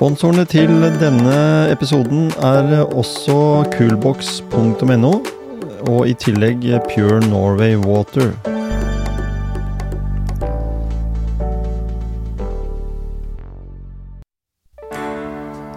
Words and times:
Sponsorene 0.00 0.46
til 0.48 0.70
denne 0.96 1.32
episoden 1.68 2.30
er 2.40 2.86
også 2.88 3.34
coolbox.no, 3.74 5.10
og 5.92 6.08
i 6.08 6.14
tillegg 6.16 6.64
Pure 6.86 7.18
Norway 7.26 7.76
Water. 7.76 8.32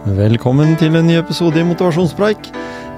Velkommen 0.08 0.78
til 0.80 0.96
en 0.96 1.12
ny 1.12 1.20
episode 1.20 1.60
i 1.60 1.68
Motivasjonspreik. 1.68 2.48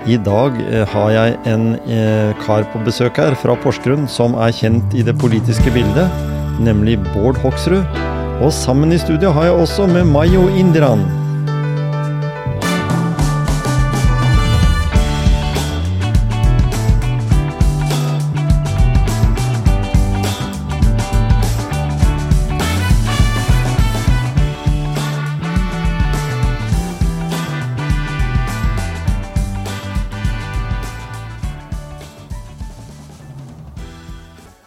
I 0.06 0.22
dag 0.22 0.62
eh, 0.70 0.86
har 0.94 1.10
jeg 1.18 1.40
en 1.50 1.72
eh, 1.90 2.38
kar 2.46 2.70
på 2.70 2.86
besøk 2.86 3.18
her 3.18 3.34
fra 3.34 3.58
Porsgrunn 3.66 4.06
som 4.06 4.38
er 4.38 4.54
kjent 4.54 4.94
i 4.94 5.02
det 5.02 5.18
politiske 5.18 5.74
bildet, 5.74 6.28
nemlig 6.62 7.00
Bård 7.16 7.42
Hoksrud. 7.42 8.14
Og 8.42 8.54
sammen 8.54 8.92
i 8.92 8.98
studio 8.98 9.30
har 9.32 9.44
jeg 9.44 9.52
også 9.52 9.88
med 9.88 10.04
Mayo 10.04 10.48
Indran. 10.48 11.00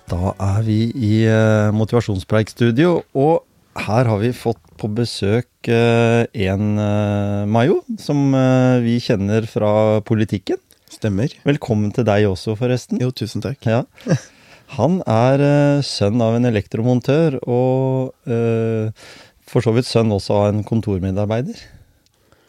Da 0.08 0.32
er 0.40 0.62
vi 0.62 0.78
i 0.94 1.24
eh, 1.26 1.74
Motivasjonspreikstudio, 1.74 3.02
og 3.14 3.44
her 3.86 4.08
har 4.08 4.20
vi 4.22 4.32
fått 4.36 4.60
på 4.78 4.90
besøk 4.94 5.68
eh, 5.70 6.24
en 6.48 6.78
eh, 6.82 7.44
Mayo, 7.50 7.80
som 8.00 8.34
eh, 8.36 8.78
vi 8.84 8.98
kjenner 9.02 9.46
fra 9.50 10.00
politikken. 10.06 10.60
Stemmer. 10.88 11.32
Velkommen 11.46 11.92
til 11.94 12.06
deg 12.08 12.26
også, 12.30 12.56
forresten. 12.58 13.00
Jo, 13.02 13.12
tusen 13.12 13.44
takk. 13.44 13.60
Ja. 13.68 13.84
Han 14.78 15.00
er 15.08 15.44
eh, 15.44 15.86
sønn 15.86 16.20
av 16.24 16.36
en 16.38 16.48
elektromontør, 16.48 17.40
og 17.48 18.30
eh, 18.30 19.08
for 19.48 19.64
så 19.64 19.72
vidt 19.76 19.88
sønn 19.88 20.12
også 20.14 20.36
av 20.42 20.52
en 20.52 20.64
kontormedarbeider. 20.66 21.60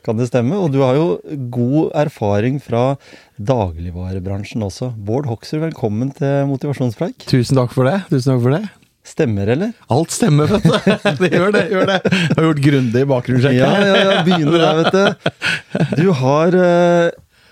Kan 0.04 0.20
det 0.20 0.30
stemme? 0.30 0.56
Og 0.56 0.72
du 0.72 0.80
har 0.82 0.96
jo 0.96 1.08
god 1.52 1.92
erfaring 2.06 2.60
fra 2.64 2.96
dagligvarebransjen 3.36 4.64
også. 4.64 4.94
Bård 4.96 5.28
Hoksrud, 5.28 5.62
velkommen 5.68 6.14
til 6.16 6.48
Motivasjonspreik. 6.50 7.28
Tusen 7.30 7.60
takk 7.60 7.76
for 7.76 7.88
det. 7.88 8.00
Tusen 8.12 8.34
takk 8.34 8.46
for 8.46 8.56
det. 8.56 8.64
Stemmer, 9.10 9.50
eller? 9.56 9.72
Alt 9.90 10.14
stemmer, 10.14 10.52
vet 10.52 10.68
du. 10.68 10.76
Det 11.24 11.32
gjør 11.34 11.54
det. 11.56 11.64
gjør 11.74 11.88
det. 11.90 11.96
Jeg 12.14 12.36
har 12.36 12.46
gjort 12.46 12.62
grundig 12.68 13.06
bakgrunnssjekk. 13.10 13.56
Ja, 13.58 13.72
ja, 13.82 13.96
ja, 14.06 14.20
begynner 14.28 14.62
der, 14.62 14.84
vet 14.84 14.94
du. 14.94 16.04
Du 16.04 16.12
har 16.20 16.58
eh, 16.60 17.10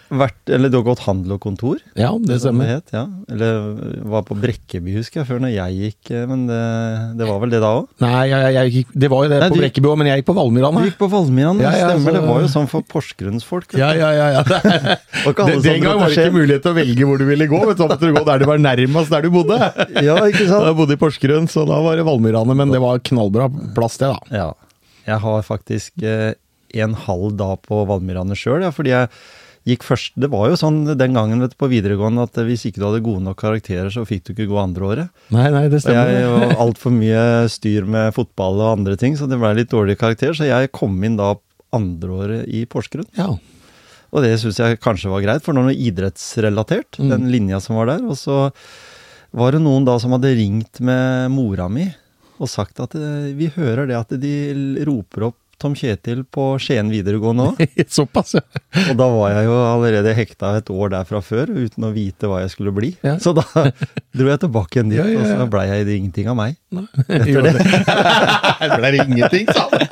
vært 0.09 0.51
Eller 0.53 0.71
du 0.71 0.77
har 0.79 0.85
gått 0.87 1.01
handel 1.05 1.33
og 1.35 1.41
kontor? 1.43 1.79
Ja, 1.97 2.13
det 2.15 2.37
stemmer. 2.39 2.67
stemmer. 2.67 2.69
het, 2.77 2.93
ja. 2.95 3.03
Eller 3.33 4.01
var 4.07 4.23
på 4.27 4.37
Brekkeby, 4.39 4.93
husker 4.95 5.21
jeg, 5.21 5.27
før 5.29 5.41
når 5.43 5.51
jeg 5.55 5.77
gikk, 5.81 6.11
eh, 6.15 6.25
men 6.29 6.45
det, 6.47 6.59
det 7.19 7.27
var 7.27 7.41
vel 7.43 7.51
det 7.51 7.59
da 7.63 7.71
òg? 7.81 7.89
Nei, 8.03 8.21
jeg, 8.31 8.53
jeg 8.57 8.73
gikk, 8.77 8.93
det 9.03 9.09
var 9.11 9.25
jo 9.25 9.31
det 9.33 9.39
Nei, 9.43 9.49
på 9.51 9.59
Brekkeby 9.61 9.91
òg, 9.91 9.97
men 10.01 10.09
jeg 10.11 10.21
gikk 10.21 10.29
på 10.29 10.35
Du 10.37 10.85
gikk 10.87 10.99
på 11.01 11.09
Valmiran, 11.11 11.61
Ja, 11.63 11.73
ja, 11.75 11.89
stemmer. 11.91 12.11
så- 12.11 12.15
Det 12.17 12.23
var 12.27 12.41
jo 12.45 12.51
sånn 12.55 12.69
for 12.71 12.81
Porsgrunnsfolk. 12.93 13.67
folk. 13.71 13.79
Ja, 13.79 13.91
ja, 13.93 14.11
ja. 14.15 14.27
ja. 14.37 14.43
Det, 15.27 15.33
det, 15.35 15.63
den 15.63 15.83
gang 15.83 15.99
var 15.99 16.09
det 16.09 16.17
ikke 16.17 16.35
mulighet 16.35 16.63
til 16.63 16.71
å 16.71 16.77
velge 16.77 17.07
hvor 17.07 17.17
du 17.19 17.25
ville 17.27 17.47
gå. 17.47 17.59
vet 17.67 17.77
du, 17.77 17.83
så 17.83 17.89
måtte 17.89 18.07
du 18.07 18.13
gå 18.15 18.23
der 18.25 18.39
du 18.39 18.45
var 18.45 18.57
nærmest 18.57 19.09
der 19.11 19.21
du 19.27 19.31
bodde. 19.33 19.57
Ja, 20.07 20.15
ikke 20.27 20.47
sant? 20.47 20.65
Jeg 20.67 20.77
bodde 20.77 20.95
i 20.95 21.01
Porsgrunn, 21.01 21.47
så 21.51 21.65
da 21.67 21.81
var 21.83 21.97
det 21.99 22.05
Valmyrane, 22.07 22.55
men 22.55 22.71
det 22.71 22.79
var 22.83 22.99
knallbra 22.99 23.49
plass, 23.75 23.97
det, 24.01 24.11
da. 24.13 24.19
Ja. 24.31 24.49
Jeg 25.07 25.19
har 25.23 25.43
faktisk 25.47 26.03
eh, 26.03 26.33
en 26.75 26.93
halv 27.07 27.35
dag 27.39 27.61
på 27.67 27.83
Valmyrane 27.87 28.35
sjøl, 28.37 28.65
ja, 28.65 28.71
fordi 28.75 28.91
jeg 28.93 29.09
gikk 29.67 29.83
først 29.83 30.13
Det 30.15 30.29
var 30.31 30.47
jo 30.49 30.55
sånn 30.59 30.77
den 30.97 31.13
gangen 31.17 31.41
vet 31.43 31.51
du, 31.51 31.57
på 31.59 31.67
videregående 31.71 32.23
at 32.23 32.39
hvis 32.47 32.63
ikke 32.69 32.79
du 32.79 32.85
hadde 32.87 33.03
gode 33.05 33.23
nok 33.25 33.37
karakterer, 33.41 33.89
så 33.91 34.05
fikk 34.07 34.23
du 34.27 34.31
ikke 34.33 34.47
gå 34.51 34.57
andre 34.61 34.87
året. 34.87 35.09
Nei, 35.35 35.49
nei, 35.51 35.65
det 35.67 35.81
Og 35.83 35.91
jeg 35.91 35.97
stemmer. 35.97 36.31
var 36.55 36.55
altfor 36.67 36.95
mye 36.95 37.25
styr 37.51 37.85
med 37.97 38.15
fotball 38.15 38.61
og 38.63 38.71
andre 38.77 38.95
ting, 38.99 39.17
så 39.19 39.27
det 39.27 39.39
ble 39.41 39.51
litt 39.59 39.69
dårlig 39.73 39.97
karakter. 39.99 40.31
Så 40.37 40.47
jeg 40.47 40.71
kom 40.75 40.95
inn 41.03 41.19
da 41.19 41.33
andreåret 41.75 42.47
i 42.47 42.63
Porsgrunn. 42.71 43.09
Ja. 43.19 43.33
Og 44.15 44.23
det 44.23 44.37
syns 44.39 44.57
jeg 44.61 44.79
kanskje 44.79 45.11
var 45.11 45.21
greit, 45.25 45.43
for 45.43 45.51
det 45.51 45.59
var 45.65 45.67
noe 45.67 45.81
idrettsrelatert, 45.89 46.95
Mm. 47.01 47.09
den 47.11 47.25
linja 47.31 47.59
som 47.59 47.75
var 47.75 47.87
der. 47.91 48.05
Og 48.07 48.15
så 48.15 48.51
var 49.35 49.51
det 49.51 49.59
noen 49.61 49.83
da 49.85 49.97
som 49.99 50.11
hadde 50.15 50.31
ringt 50.37 50.79
med 50.79 51.29
mora 51.35 51.67
mi 51.69 51.89
og 52.39 52.47
sagt 52.47 52.79
at 52.79 52.93
eh, 52.95 53.33
vi 53.35 53.49
hører 53.49 53.87
det 53.89 53.97
at 53.97 54.13
de 54.21 54.33
roper 54.87 55.27
opp 55.31 55.46
Tom 55.57 55.73
Kjetil 55.73 56.19
på 56.29 56.43
Skien 56.61 56.89
videregående 56.93 57.47
òg. 57.51 57.61
Såpass, 57.97 58.35
ja. 58.37 58.43
Og 58.91 58.97
da 58.99 59.07
var 59.09 59.31
jeg 59.33 59.47
jo 59.47 59.55
allerede 59.57 60.13
hekta 60.17 60.51
et 60.59 60.69
år 60.69 60.91
der 60.93 61.07
fra 61.09 61.21
før, 61.25 61.49
uten 61.49 61.87
å 61.87 61.91
vite 61.95 62.29
hva 62.29 62.43
jeg 62.43 62.51
skulle 62.53 62.73
bli. 62.75 62.91
Ja. 63.05 63.15
Så 63.23 63.33
da 63.37 63.41
dro 63.55 64.29
jeg 64.29 64.41
tilbake 64.43 64.77
igjen 64.77 64.91
dit, 64.93 64.99
Ja, 65.01 65.07
ja, 65.09 65.17
ja. 65.17 65.23
og 65.23 65.41
så 65.43 65.47
blei 65.55 65.65
jeg 65.71 65.87
det 65.89 65.95
ingenting 65.97 66.29
av 66.29 66.37
meg. 66.37 66.57
Jo, 67.33 67.41
det. 67.45 67.55
det 67.57 68.77
ble 68.77 68.91
ingenting, 69.01 69.47
sa 69.49 69.65
han. 69.71 69.87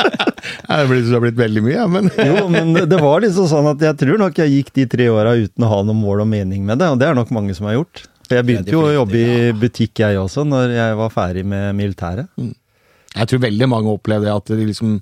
Det 0.45 0.75
har 0.75 1.21
blitt, 1.23 1.37
veldig 1.39 1.61
mye, 1.65 1.75
ja, 1.79 1.85
men 1.89 2.09
Jo, 2.21 2.43
men 2.53 2.73
det- 2.77 2.99
var 3.01 3.21
liksom 3.25 3.47
sånn 3.49 3.71
at 3.73 3.81
jeg 3.81 3.97
tror 4.01 4.19
nok 4.21 4.37
jeg 4.43 4.51
gikk 4.59 4.69
de 4.77 4.85
tre 4.89 5.07
åra 5.13 5.33
uten 5.37 5.65
å 5.65 5.69
ha 5.71 5.79
noe 5.85 5.97
mål 5.97 6.21
og 6.25 6.29
mening 6.29 6.61
med 6.65 6.77
det, 6.81 6.87
og 6.93 6.99
det 7.01 7.07
er 7.09 7.17
nok 7.17 7.31
mange 7.33 7.55
som 7.57 7.65
har 7.69 7.79
gjort. 7.79 8.05
For 8.25 8.37
jeg 8.39 8.45
begynte 8.47 8.73
jo 8.73 8.83
å 8.87 8.93
jobbe 8.93 9.19
i 9.21 9.49
butikk 9.57 10.01
jeg 10.01 10.17
også, 10.17 10.45
når 10.49 10.71
jeg 10.77 10.95
var 11.01 11.11
ferdig 11.13 11.43
med 11.45 11.75
militæret. 11.77 12.29
Jeg 13.15 13.27
tror 13.31 13.39
veldig 13.45 13.67
mange 13.71 13.91
opplever 13.95 14.31
at 14.35 14.49
de 14.51 14.65
liksom 14.67 14.97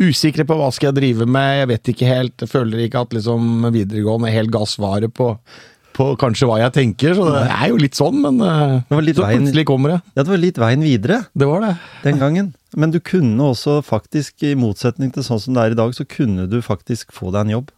usikre 0.00 0.46
på 0.48 0.56
hva 0.56 0.70
skal 0.72 0.90
jeg 0.90 0.98
drive 1.02 1.26
med, 1.28 1.58
jeg 1.62 1.68
vet 1.74 1.90
ikke 1.92 2.08
helt, 2.08 2.36
jeg 2.44 2.48
føler 2.52 2.84
ikke 2.86 3.02
at 3.04 3.16
liksom 3.18 3.66
videregående 3.74 4.30
er 4.30 4.38
helt 4.38 4.56
svaret 4.70 5.12
på, 5.14 5.34
på 5.98 6.06
kanskje 6.20 6.48
hva 6.48 6.60
jeg 6.62 6.72
tenker, 6.78 7.12
så 7.18 7.26
det 7.34 7.42
er 7.50 7.68
jo 7.72 7.76
litt 7.82 7.98
sånn, 7.98 8.20
men 8.24 8.40
eh, 8.40 8.76
Det 8.88 8.96
var 8.96 9.04
litt 9.04 9.18
så 9.20 9.26
veien- 9.26 9.42
plutselig 9.44 9.66
kommer 9.68 9.94
det. 9.96 10.00
Ja, 10.14 10.22
det 10.22 10.32
var 10.32 10.40
litt 10.44 10.60
veien 10.62 10.84
videre 10.86 11.18
Det 11.36 11.48
var 11.50 11.60
det. 11.66 11.74
den 12.04 12.18
gangen. 12.22 12.54
Men 12.76 12.90
du 12.92 13.00
kunne 13.00 13.50
også 13.52 13.78
faktisk, 13.84 14.42
i 14.44 14.54
motsetning 14.56 15.12
til 15.12 15.24
sånn 15.26 15.40
som 15.40 15.54
det 15.56 15.62
er 15.66 15.74
i 15.76 15.78
dag, 15.80 15.92
så 15.96 16.04
kunne 16.08 16.46
du 16.48 16.60
faktisk 16.64 17.12
få 17.16 17.32
deg 17.32 17.46
en 17.46 17.54
jobb. 17.58 17.70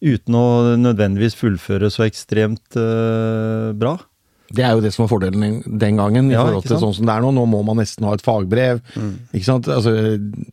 Uten 0.00 0.36
å 0.38 0.44
nødvendigvis 0.80 1.34
fullføre 1.36 1.90
så 1.92 2.06
ekstremt 2.08 2.76
eh, 2.80 3.72
bra. 3.76 3.98
Det 4.52 4.64
er 4.66 4.72
jo 4.74 4.80
det 4.82 4.90
som 4.92 5.04
var 5.04 5.10
fordelen 5.12 5.62
den- 5.78 5.96
gangen, 5.96 6.30
i 6.30 6.34
Ja, 6.34 6.42
forhold 6.44 6.64
til 6.66 6.76
sånn 6.82 6.94
som 6.94 7.06
det 7.06 7.14
er 7.14 7.20
nå. 7.22 7.30
Nå 7.34 7.44
må 7.46 7.64
man 7.64 7.76
nesten 7.78 8.04
ha 8.04 8.14
et 8.14 8.22
fagbrev. 8.22 8.80
Ikke 9.32 9.44
sant? 9.46 9.68
Altså, 9.70 9.92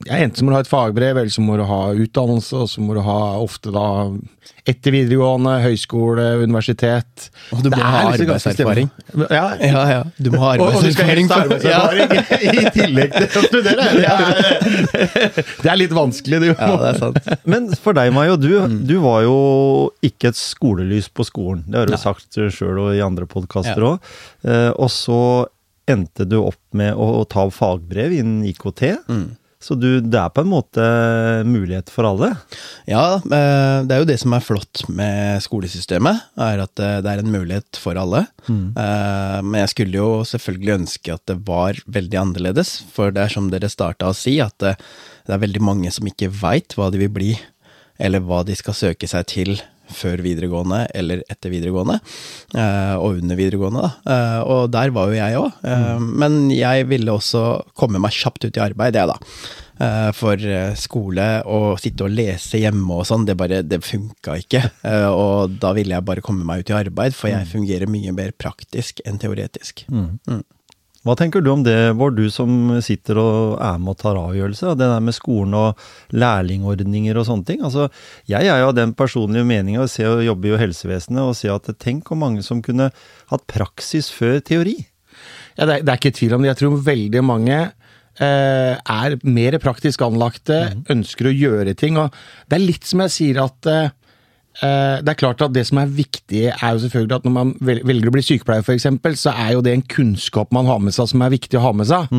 enten 0.05 0.35
så 0.37 0.43
må 0.45 0.51
du 0.53 0.57
ha 0.57 0.59
et 0.61 0.69
fagbrev, 0.69 1.17
eller 1.17 1.33
så 1.33 1.41
må 1.41 1.57
du 1.57 1.63
ha 1.65 1.93
utdannelse, 1.93 2.53
og 2.53 2.67
så 2.69 2.79
må 2.85 2.93
du 2.93 3.01
ha 3.01 3.17
ofte 3.41 3.71
da 3.73 3.87
etter 4.67 4.91
videregående, 4.91 5.53
høyskole, 5.63 6.25
universitet. 6.43 7.29
Og 7.55 7.61
du 7.63 7.69
må 7.69 7.77
Det 7.77 7.83
er 7.83 7.87
ha 7.87 8.01
arbeidserfaring. 8.11 8.89
Ja, 9.31 9.43
Ja, 9.63 9.83
ja. 9.91 10.01
Du 10.19 10.29
må 10.33 10.41
ha 10.43 10.53
Og, 10.59 10.75
og 10.75 10.83
du 10.83 10.91
skal 10.91 11.07
helst 11.11 11.31
ha 11.31 11.39
arbeidserfaring. 11.45 12.09
arbeidserfaring 12.11 12.59
i 12.59 12.73
tillegg 12.75 13.15
til 13.17 13.41
å 13.41 13.45
studere! 13.47 13.87
Det 13.97 14.07
er, 14.07 15.43
det 15.63 15.69
er 15.71 15.77
litt 15.79 15.93
vanskelig, 15.95 16.39
det. 16.43 16.49
Ja, 16.57 16.69
det 16.81 16.89
er 16.93 16.99
sant. 16.99 17.17
Men 17.49 17.69
for 17.79 17.95
deg, 17.97 18.11
Mayo, 18.15 18.35
du, 18.39 18.47
Mm. 18.57 18.79
du 18.89 18.95
var 19.03 19.21
jo 19.23 19.37
ikke 20.03 20.31
et 20.31 20.37
skolelys 20.39 21.07
på 21.13 21.23
skolen. 21.27 21.63
Det 21.67 21.77
har 21.77 21.89
du 21.91 21.97
sagt 21.99 22.33
sjøl 22.51 22.79
og 22.87 22.95
i 22.95 23.01
andre 23.03 23.27
podkaster 23.29 23.83
òg. 23.93 23.99
Ja. 24.43 24.71
og 24.75 24.89
så 24.93 25.19
endte 25.87 26.25
du 26.27 26.39
opp 26.41 26.59
med 26.75 26.95
å 26.99 27.23
ta 27.29 27.45
fagbrev 27.53 28.11
innen 28.17 28.41
IKT. 28.49 28.81
Mm. 29.07 29.27
Så 29.67 29.75
du, 29.75 29.99
det 29.99 30.19
er 30.19 30.31
på 30.31 30.45
en 30.45 30.51
måte 30.51 30.83
mulighet 31.43 31.91
for 31.91 32.07
alle. 32.07 32.29
Ja, 32.87 33.17
eh, 33.19 33.83
det 33.83 33.95
er 33.95 33.99
jo 33.99 34.07
det 34.07 34.15
som 34.21 34.35
er 34.37 34.45
flott 34.45 34.85
med 34.87 35.43
skolesystemet, 35.43 36.21
er 36.39 36.63
at 36.63 36.83
eh, 36.83 36.99
det 37.03 37.11
er 37.11 37.23
en 37.23 37.33
mulighet 37.33 37.79
for 37.81 37.99
alle. 37.99 38.23
Mm. 38.47 38.71
Men 38.77 39.57
jeg 39.59 39.71
skulle 39.73 39.99
jo 39.99 40.09
selvfølgelig 40.27 40.75
ønske 40.77 41.17
at 41.17 41.23
det 41.27 41.35
var 41.49 41.75
veldig 41.91 42.19
annerledes, 42.21 42.77
for 42.93 43.11
det 43.11 43.25
er 43.25 43.33
som 43.33 43.49
dere 43.51 43.67
starta 43.71 44.07
å 44.07 44.15
si, 44.15 44.37
at 44.39 44.55
det 44.63 44.77
er 45.35 45.41
veldig 45.41 45.63
mange 45.67 45.91
som 45.91 46.07
ikke 46.07 46.31
veit 46.31 46.77
hva 46.77 46.87
de 46.93 47.01
vil 47.01 47.11
bli, 47.11 47.33
eller 47.99 48.23
hva 48.23 48.45
de 48.47 48.55
skal 48.55 48.77
søke 48.77 49.09
seg 49.11 49.27
til 49.27 49.57
før 49.89 50.21
videregående 50.25 50.81
eller 50.95 51.21
etter 51.29 51.49
videregående, 51.53 51.99
eh, 52.55 52.95
og 52.97 53.21
under 53.21 53.35
videregående, 53.39 53.81
da. 53.85 53.91
Eh, 54.15 54.41
Og 54.47 54.71
der 54.71 54.89
var 54.95 55.07
jo 55.07 55.15
jeg 55.19 55.37
òg. 55.39 56.03
Men 56.17 56.49
jeg 56.51 56.87
ville 56.89 57.11
også 57.11 57.63
komme 57.75 57.99
meg 57.99 58.11
kjapt 58.11 58.45
ut 58.45 58.57
i 58.57 58.63
arbeid, 58.63 58.95
jeg, 58.95 59.07
da. 59.07 59.17
Eh, 59.79 60.11
For 60.17 60.33
eh, 60.41 60.73
skole 60.75 61.43
og 61.45 61.79
sitte 61.79 62.03
og 62.07 62.11
lese 62.17 62.57
hjemme 62.57 62.89
og 62.97 63.05
sånn, 63.05 63.25
det 63.27 63.37
bare, 63.37 63.61
det 63.63 63.83
funka 63.85 64.37
ikke. 64.41 64.63
Eh, 64.83 65.07
Og 65.13 65.59
da 65.61 65.73
ville 65.77 65.93
jeg 65.93 66.05
bare 66.05 66.21
komme 66.25 66.43
meg 66.45 66.61
ut 66.65 66.69
i 66.73 66.77
arbeid, 66.79 67.13
for 67.13 67.29
jeg 67.29 67.45
fungerer 67.53 67.87
mye 67.87 68.11
mer 68.13 68.31
praktisk 68.37 69.01
enn 69.05 69.19
teoretisk. 69.21 69.85
Hva 71.05 71.13
tenker 71.15 71.43
du 71.43 71.51
om 71.53 71.61
det, 71.63 71.75
Bård, 71.97 72.17
du 72.17 72.27
som 72.33 72.79
sitter 72.83 73.19
og 73.21 73.57
er 73.63 73.77
med 73.79 73.93
og 73.93 73.99
tar 74.01 74.17
avgjørelser? 74.19 74.75
Det 74.75 74.89
der 74.89 75.03
med 75.03 75.15
skolen 75.15 75.55
og 75.57 75.87
lærlingordninger 76.15 77.19
og 77.19 77.27
sånne 77.29 77.47
ting. 77.47 77.63
Altså, 77.63 77.87
jeg 78.29 78.49
er 78.49 78.63
jo 78.63 78.71
av 78.71 78.75
den 78.77 78.95
personlige 78.97 79.47
meninga, 79.47 79.85
og 79.85 80.07
og 80.07 80.25
jobber 80.25 80.51
jo 80.51 80.57
i 80.57 80.61
helsevesenet, 80.65 81.21
og 81.23 81.35
ser 81.37 81.55
at 81.55 81.69
tenk 81.79 82.09
hvor 82.09 82.19
mange 82.19 82.43
som 82.43 82.63
kunne 82.65 82.89
hatt 83.31 83.47
praksis 83.47 84.09
før 84.11 84.39
teori. 84.41 84.77
Ja, 85.57 85.65
det, 85.65 85.79
er, 85.79 85.85
det 85.85 85.93
er 85.93 86.01
ikke 86.01 86.17
tvil 86.17 86.37
om 86.37 86.43
det. 86.43 86.51
Jeg 86.51 86.61
tror 86.61 86.81
veldig 86.85 87.23
mange 87.25 87.57
eh, 87.61 88.73
er 88.77 89.17
mer 89.23 89.57
praktisk 89.63 90.03
anlagte, 90.05 90.59
ønsker 90.91 91.29
å 91.29 91.35
gjøre 91.35 91.77
ting. 91.77 91.97
og 92.01 92.13
Det 92.49 92.59
er 92.59 92.67
litt 92.67 92.89
som 92.89 93.05
jeg 93.05 93.15
sier 93.15 93.41
at 93.45 93.69
eh, 93.71 93.93
det 94.61 95.11
er 95.11 95.17
klart 95.19 95.41
at 95.45 95.53
det 95.53 95.67
som 95.67 95.77
er 95.77 95.91
viktig, 95.93 96.39
er 96.49 96.71
jo 96.73 96.79
selvfølgelig 96.81 97.17
at 97.19 97.25
når 97.27 97.33
man 97.35 97.51
velger 97.61 98.09
å 98.09 98.13
bli 98.15 98.23
sykepleier, 98.25 98.63
f.eks., 98.65 98.87
så 99.21 99.33
er 99.37 99.51
jo 99.53 99.61
det 99.65 99.75
en 99.75 99.83
kunnskap 99.85 100.49
man 100.55 100.65
har 100.65 100.79
med 100.81 100.95
seg 100.95 101.11
som 101.11 101.21
er 101.21 101.33
viktig 101.35 101.59
å 101.59 101.65
ha 101.67 101.73
med 101.77 101.89
seg. 101.89 102.09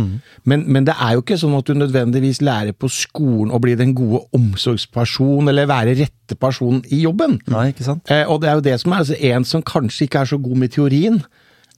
Men, 0.49 0.63
men 0.71 0.87
det 0.87 0.95
er 0.95 1.17
jo 1.17 1.25
ikke 1.25 1.39
sånn 1.41 1.57
at 1.59 1.67
du 1.67 1.75
nødvendigvis 1.75 2.41
lærer 2.47 2.77
på 2.79 2.91
skolen 2.93 3.51
å 3.55 3.59
bli 3.63 3.75
den 3.81 3.97
gode 3.99 4.23
omsorgsperson, 4.39 5.51
eller 5.51 5.67
være 5.71 5.97
rette 5.99 6.39
personen 6.39 6.85
i 6.95 7.03
jobben. 7.03 7.41
Nei, 7.51 7.71
ikke 7.73 7.87
sant? 7.89 8.07
Eh, 8.13 8.23
og 8.31 8.41
det 8.43 8.53
er 8.53 8.59
jo 8.61 8.65
det 8.69 8.79
som 8.85 8.95
er 8.95 9.03
altså, 9.03 9.19
en 9.33 9.47
som 9.49 9.67
kanskje 9.67 10.07
ikke 10.07 10.23
er 10.23 10.31
så 10.31 10.39
god 10.43 10.63
med 10.63 10.73
teorien, 10.75 11.19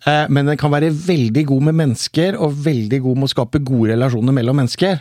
eh, 0.05 0.27
men 0.29 0.49
den 0.53 0.61
kan 0.61 0.73
være 0.75 0.93
veldig 0.93 1.47
god 1.49 1.67
med 1.71 1.79
mennesker, 1.81 2.37
og 2.37 2.61
veldig 2.67 3.01
god 3.09 3.21
med 3.23 3.31
å 3.31 3.33
skape 3.33 3.65
gode 3.65 3.95
relasjoner 3.95 4.37
mellom 4.37 4.61
mennesker. 4.61 5.01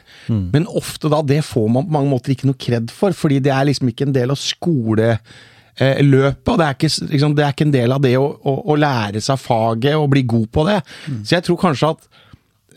Men 0.55 0.71
ofte 0.71 1.11
da, 1.11 1.19
det 1.25 1.43
får 1.47 1.67
man 1.67 1.87
på 1.87 1.97
mange 1.99 2.13
måter 2.15 2.35
ikke 2.35 2.47
noe 2.47 2.59
kred 2.59 2.91
for, 2.95 3.11
fordi 3.11 3.43
det 3.43 3.51
er 3.55 3.67
liksom 3.67 3.91
ikke 3.91 4.07
en 4.07 4.15
del 4.15 4.35
av 4.35 4.39
skoleløpet, 5.79 6.51
og 6.51 6.59
det 6.59 6.65
er, 6.65 6.77
ikke, 6.77 6.91
liksom, 7.13 7.35
det 7.35 7.45
er 7.45 7.53
ikke 7.53 7.67
en 7.67 7.75
del 7.75 7.95
av 7.95 8.01
det 8.03 8.15
å, 8.19 8.25
å, 8.43 8.55
å 8.73 8.75
lære 8.79 9.21
seg 9.23 9.39
faget 9.39 9.95
og 9.95 10.09
bli 10.11 10.25
god 10.27 10.49
på 10.51 10.65
det. 10.67 10.79
Så 11.23 11.37
jeg 11.37 11.45
tror 11.47 11.59
kanskje 11.61 11.91
at 11.93 12.07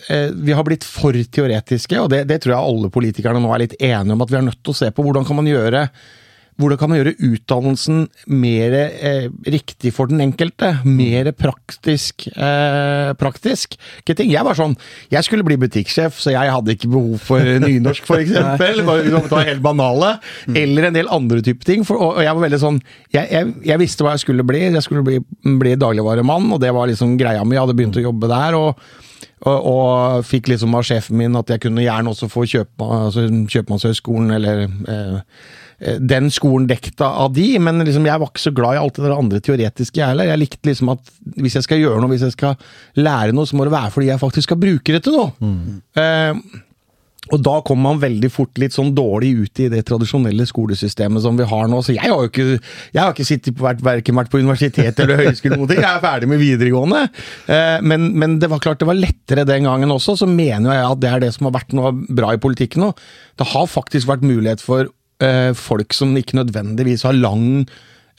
eh, 0.08 0.30
vi 0.32 0.54
har 0.54 0.64
blitt 0.66 0.86
for 0.86 1.12
teoretiske, 1.12 1.98
og 2.00 2.10
det, 2.12 2.24
det 2.30 2.42
tror 2.42 2.56
jeg 2.56 2.72
alle 2.72 2.92
politikerne 2.94 3.42
nå 3.42 3.52
er 3.54 3.64
litt 3.64 3.78
enige 3.80 4.16
om 4.16 4.22
at 4.22 4.32
vi 4.32 4.38
er 4.38 4.46
nødt 4.46 4.62
til 4.62 4.74
å 4.74 4.80
se 4.84 4.90
på. 4.90 5.02
Hvordan 5.06 5.26
kan 5.28 5.40
man 5.40 5.50
gjøre, 5.50 5.86
hvordan 6.60 6.78
kan 6.80 6.90
man 6.92 7.00
gjøre 7.00 7.14
utdannelsen 7.30 8.02
mer 8.30 8.74
eh, 8.76 9.26
riktig 9.48 9.92
for 9.96 10.10
den 10.10 10.20
enkelte? 10.24 10.74
Mer 10.84 11.30
praktisk. 11.36 12.26
Eh, 12.32 13.12
praktisk. 13.18 13.76
Ikke 14.02 14.16
ting. 14.18 14.30
Jeg 14.32 14.44
var 14.46 14.58
sånn, 14.58 14.76
jeg 15.12 15.26
skulle 15.26 15.46
bli 15.46 15.58
butikksjef, 15.62 16.20
så 16.20 16.34
jeg 16.34 16.52
hadde 16.52 16.76
ikke 16.76 16.90
behov 16.92 17.22
for 17.24 17.40
nynorsk, 17.64 18.06
f.eks. 18.06 18.32
Det 18.62 18.84
var 19.32 19.48
helt 19.48 19.64
banale. 19.64 20.16
Eller 20.52 20.88
en 20.88 20.96
del 20.96 21.10
andre 21.12 21.42
typer 21.44 21.68
ting. 21.68 21.86
For, 21.88 21.98
og 21.98 22.12
og 22.12 22.26
jeg 22.26 22.36
var 22.36 22.44
veldig 22.44 22.60
sånn, 22.60 22.82
jeg, 23.14 23.28
jeg, 23.32 23.54
jeg 23.72 23.80
visste 23.80 24.04
hva 24.04 24.16
jeg 24.16 24.24
skulle 24.26 24.44
bli. 24.46 24.66
Jeg 24.68 24.84
skulle 24.84 25.06
bli, 25.06 25.22
bli 25.60 25.72
dagligvaremann, 25.80 26.50
og 26.52 26.60
det 26.62 26.74
var 26.76 26.90
liksom 26.90 27.16
greia 27.20 27.44
mi. 27.46 27.56
Jeg 27.56 27.64
hadde 27.64 27.78
begynt 27.78 27.98
å 27.98 28.04
jobbe 28.10 28.30
der. 28.32 28.58
og 28.58 29.00
og, 29.42 29.64
og 29.66 30.26
fikk 30.26 30.52
liksom 30.52 30.74
av 30.78 30.84
sjefen 30.86 31.18
min 31.18 31.34
at 31.38 31.50
jeg 31.50 31.64
kunne 31.64 31.82
gjerne 31.82 32.12
også 32.12 32.28
få 32.30 32.44
kjøpe, 32.46 32.86
altså 32.86 33.24
Kjøpmannshøgskolen 33.50 34.30
eller 34.36 34.62
eh, 34.68 35.16
den 35.82 36.28
skolen 36.30 36.68
dekta 36.70 37.08
av 37.24 37.32
de, 37.34 37.46
men 37.58 37.82
liksom 37.82 38.06
jeg 38.06 38.22
var 38.22 38.30
ikke 38.30 38.44
så 38.44 38.54
glad 38.54 38.76
i 38.76 38.82
alt 38.82 38.98
det 38.98 39.06
der 39.06 39.16
andre 39.16 39.40
teoretiske 39.42 39.98
jeg 39.98 40.12
heller. 40.12 40.30
Jeg 40.30 40.42
likte 40.44 40.68
liksom 40.70 40.92
at 40.94 41.14
hvis 41.42 41.56
jeg 41.58 41.66
skal 41.66 41.80
gjøre 41.82 42.02
noe, 42.02 42.12
hvis 42.12 42.26
jeg 42.28 42.36
skal 42.36 42.54
lære 43.02 43.34
noe, 43.34 43.48
så 43.48 43.58
må 43.58 43.66
det 43.66 43.74
være 43.74 43.94
fordi 43.94 44.12
jeg 44.12 44.22
faktisk 44.22 44.50
skal 44.50 44.60
bruke 44.62 44.94
det 44.94 45.02
til 45.06 45.16
noe. 45.18 45.32
Eh, 45.98 46.60
og 47.30 47.38
da 47.38 47.52
kommer 47.62 47.92
man 47.92 48.00
veldig 48.02 48.28
fort 48.34 48.58
litt 48.58 48.74
sånn 48.74 48.90
dårlig 48.96 49.30
ut 49.44 49.60
i 49.62 49.68
det 49.70 49.84
tradisjonelle 49.86 50.44
skolesystemet 50.48 51.22
som 51.22 51.36
vi 51.38 51.46
har 51.46 51.68
nå. 51.70 51.78
Så 51.84 51.94
jeg 51.94 52.02
har 52.02 52.18
jo 52.18 52.30
ikke, 52.32 52.46
jeg 52.92 52.98
har 52.98 53.14
ikke 53.14 53.52
på, 53.52 53.62
hvert 53.62 53.84
hverken 53.86 54.18
vært 54.18 54.32
på 54.32 54.40
universitet 54.42 54.98
eller 55.04 55.22
høyskole, 55.22 55.60
noe. 55.60 55.70
jeg 55.78 55.86
er 55.86 56.02
ferdig 56.02 56.28
med 56.32 56.42
videregående. 56.42 57.04
Eh, 57.46 57.78
men, 57.86 58.10
men 58.18 58.40
det 58.42 58.50
var 58.50 58.62
klart 58.64 58.82
det 58.82 58.90
var 58.90 58.98
lettere 58.98 59.46
den 59.48 59.70
gangen 59.70 59.94
også, 59.94 60.16
så 60.18 60.28
mener 60.28 60.74
jeg 60.74 60.88
at 60.88 61.04
det 61.04 61.12
er 61.12 61.22
det 61.22 61.30
som 61.36 61.46
har 61.48 61.54
vært 61.60 61.76
noe 61.78 61.94
bra 62.10 62.34
i 62.34 62.42
politikken 62.42 62.88
nå. 62.88 62.90
Det 63.38 63.48
har 63.54 63.70
faktisk 63.70 64.10
vært 64.10 64.26
mulighet 64.26 64.64
for 64.64 64.90
eh, 64.90 64.92
folk 65.54 65.92
som 65.94 66.14
ikke 66.18 66.36
nødvendigvis 66.40 67.02
har 67.06 67.12
lang 67.16 67.66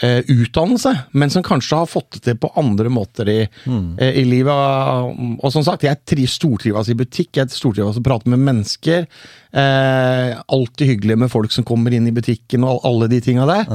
eh, 0.01 0.21
utdannelse, 0.27 0.91
men 1.13 1.29
som 1.29 1.43
kanskje 1.45 1.77
har 1.77 1.87
fått 1.87 2.17
det 2.17 2.21
til 2.25 2.37
på 2.41 2.49
andre 2.59 2.89
måter 2.91 3.29
i, 3.29 3.39
eh, 4.01 4.13
i 4.19 4.23
livet. 4.25 4.51
Og 5.43 5.51
som 5.53 5.63
sagt, 5.63 5.83
jeg 5.85 6.01
tri- 6.09 6.27
stortrives 6.27 6.89
i 6.89 6.95
butikk, 6.97 7.29
jeg 7.37 7.53
stortrives 7.53 7.99
å 7.99 8.03
prate 8.03 8.27
med 8.33 8.39
mennesker. 8.39 9.05
Eh, 9.53 10.41
alltid 10.47 10.87
hyggelig 10.89 11.17
med 11.23 11.31
folk 11.31 11.51
som 11.53 11.63
kommer 11.63 11.93
inn 11.93 12.07
i 12.09 12.15
butikken 12.15 12.63
og 12.65 12.81
alle 12.89 13.07
de 13.11 13.21
tinga 13.21 13.45
der. 13.45 13.69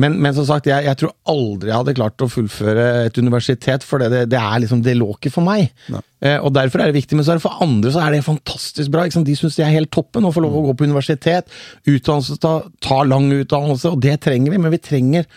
Men, 0.00 0.16
men 0.22 0.34
som 0.36 0.46
sagt, 0.48 0.68
jeg, 0.70 0.86
jeg 0.86 0.98
tror 1.00 1.12
aldri 1.28 1.70
jeg 1.70 1.76
hadde 1.76 1.96
klart 1.98 2.24
å 2.24 2.30
fullføre 2.30 2.86
et 3.06 3.20
universitet, 3.20 3.84
for 3.86 4.02
det, 4.02 4.24
det, 4.32 4.40
er 4.40 4.62
liksom, 4.62 4.82
det 4.86 4.96
lå 4.96 5.10
ikke 5.14 5.32
for 5.34 5.46
meg. 5.46 5.70
Eh, 5.92 6.38
og 6.38 6.54
Derfor 6.56 6.82
er 6.82 6.90
det 6.90 6.98
viktig, 7.00 7.18
men 7.18 7.26
så 7.26 7.34
er 7.34 7.40
det 7.40 7.44
for 7.44 7.62
andre 7.64 7.92
så 7.92 8.02
er 8.04 8.16
det 8.16 8.24
fantastisk 8.26 8.92
bra. 8.94 9.06
De 9.10 9.36
syns 9.38 9.58
det 9.58 9.66
er 9.66 9.76
helt 9.76 9.92
toppen 9.94 10.26
å 10.26 10.32
få 10.34 10.44
lov 10.44 10.56
å 10.56 10.66
gå 10.70 10.76
på 10.78 10.88
universitet, 10.88 11.50
utdannelse, 11.84 12.40
ta, 12.42 12.58
ta 12.84 13.00
lang 13.06 13.30
utdannelse, 13.40 13.92
og 13.92 14.04
det 14.04 14.18
trenger 14.24 14.54
vi, 14.54 14.62
men 14.62 14.72
vi 14.72 14.82
trenger 14.82 15.28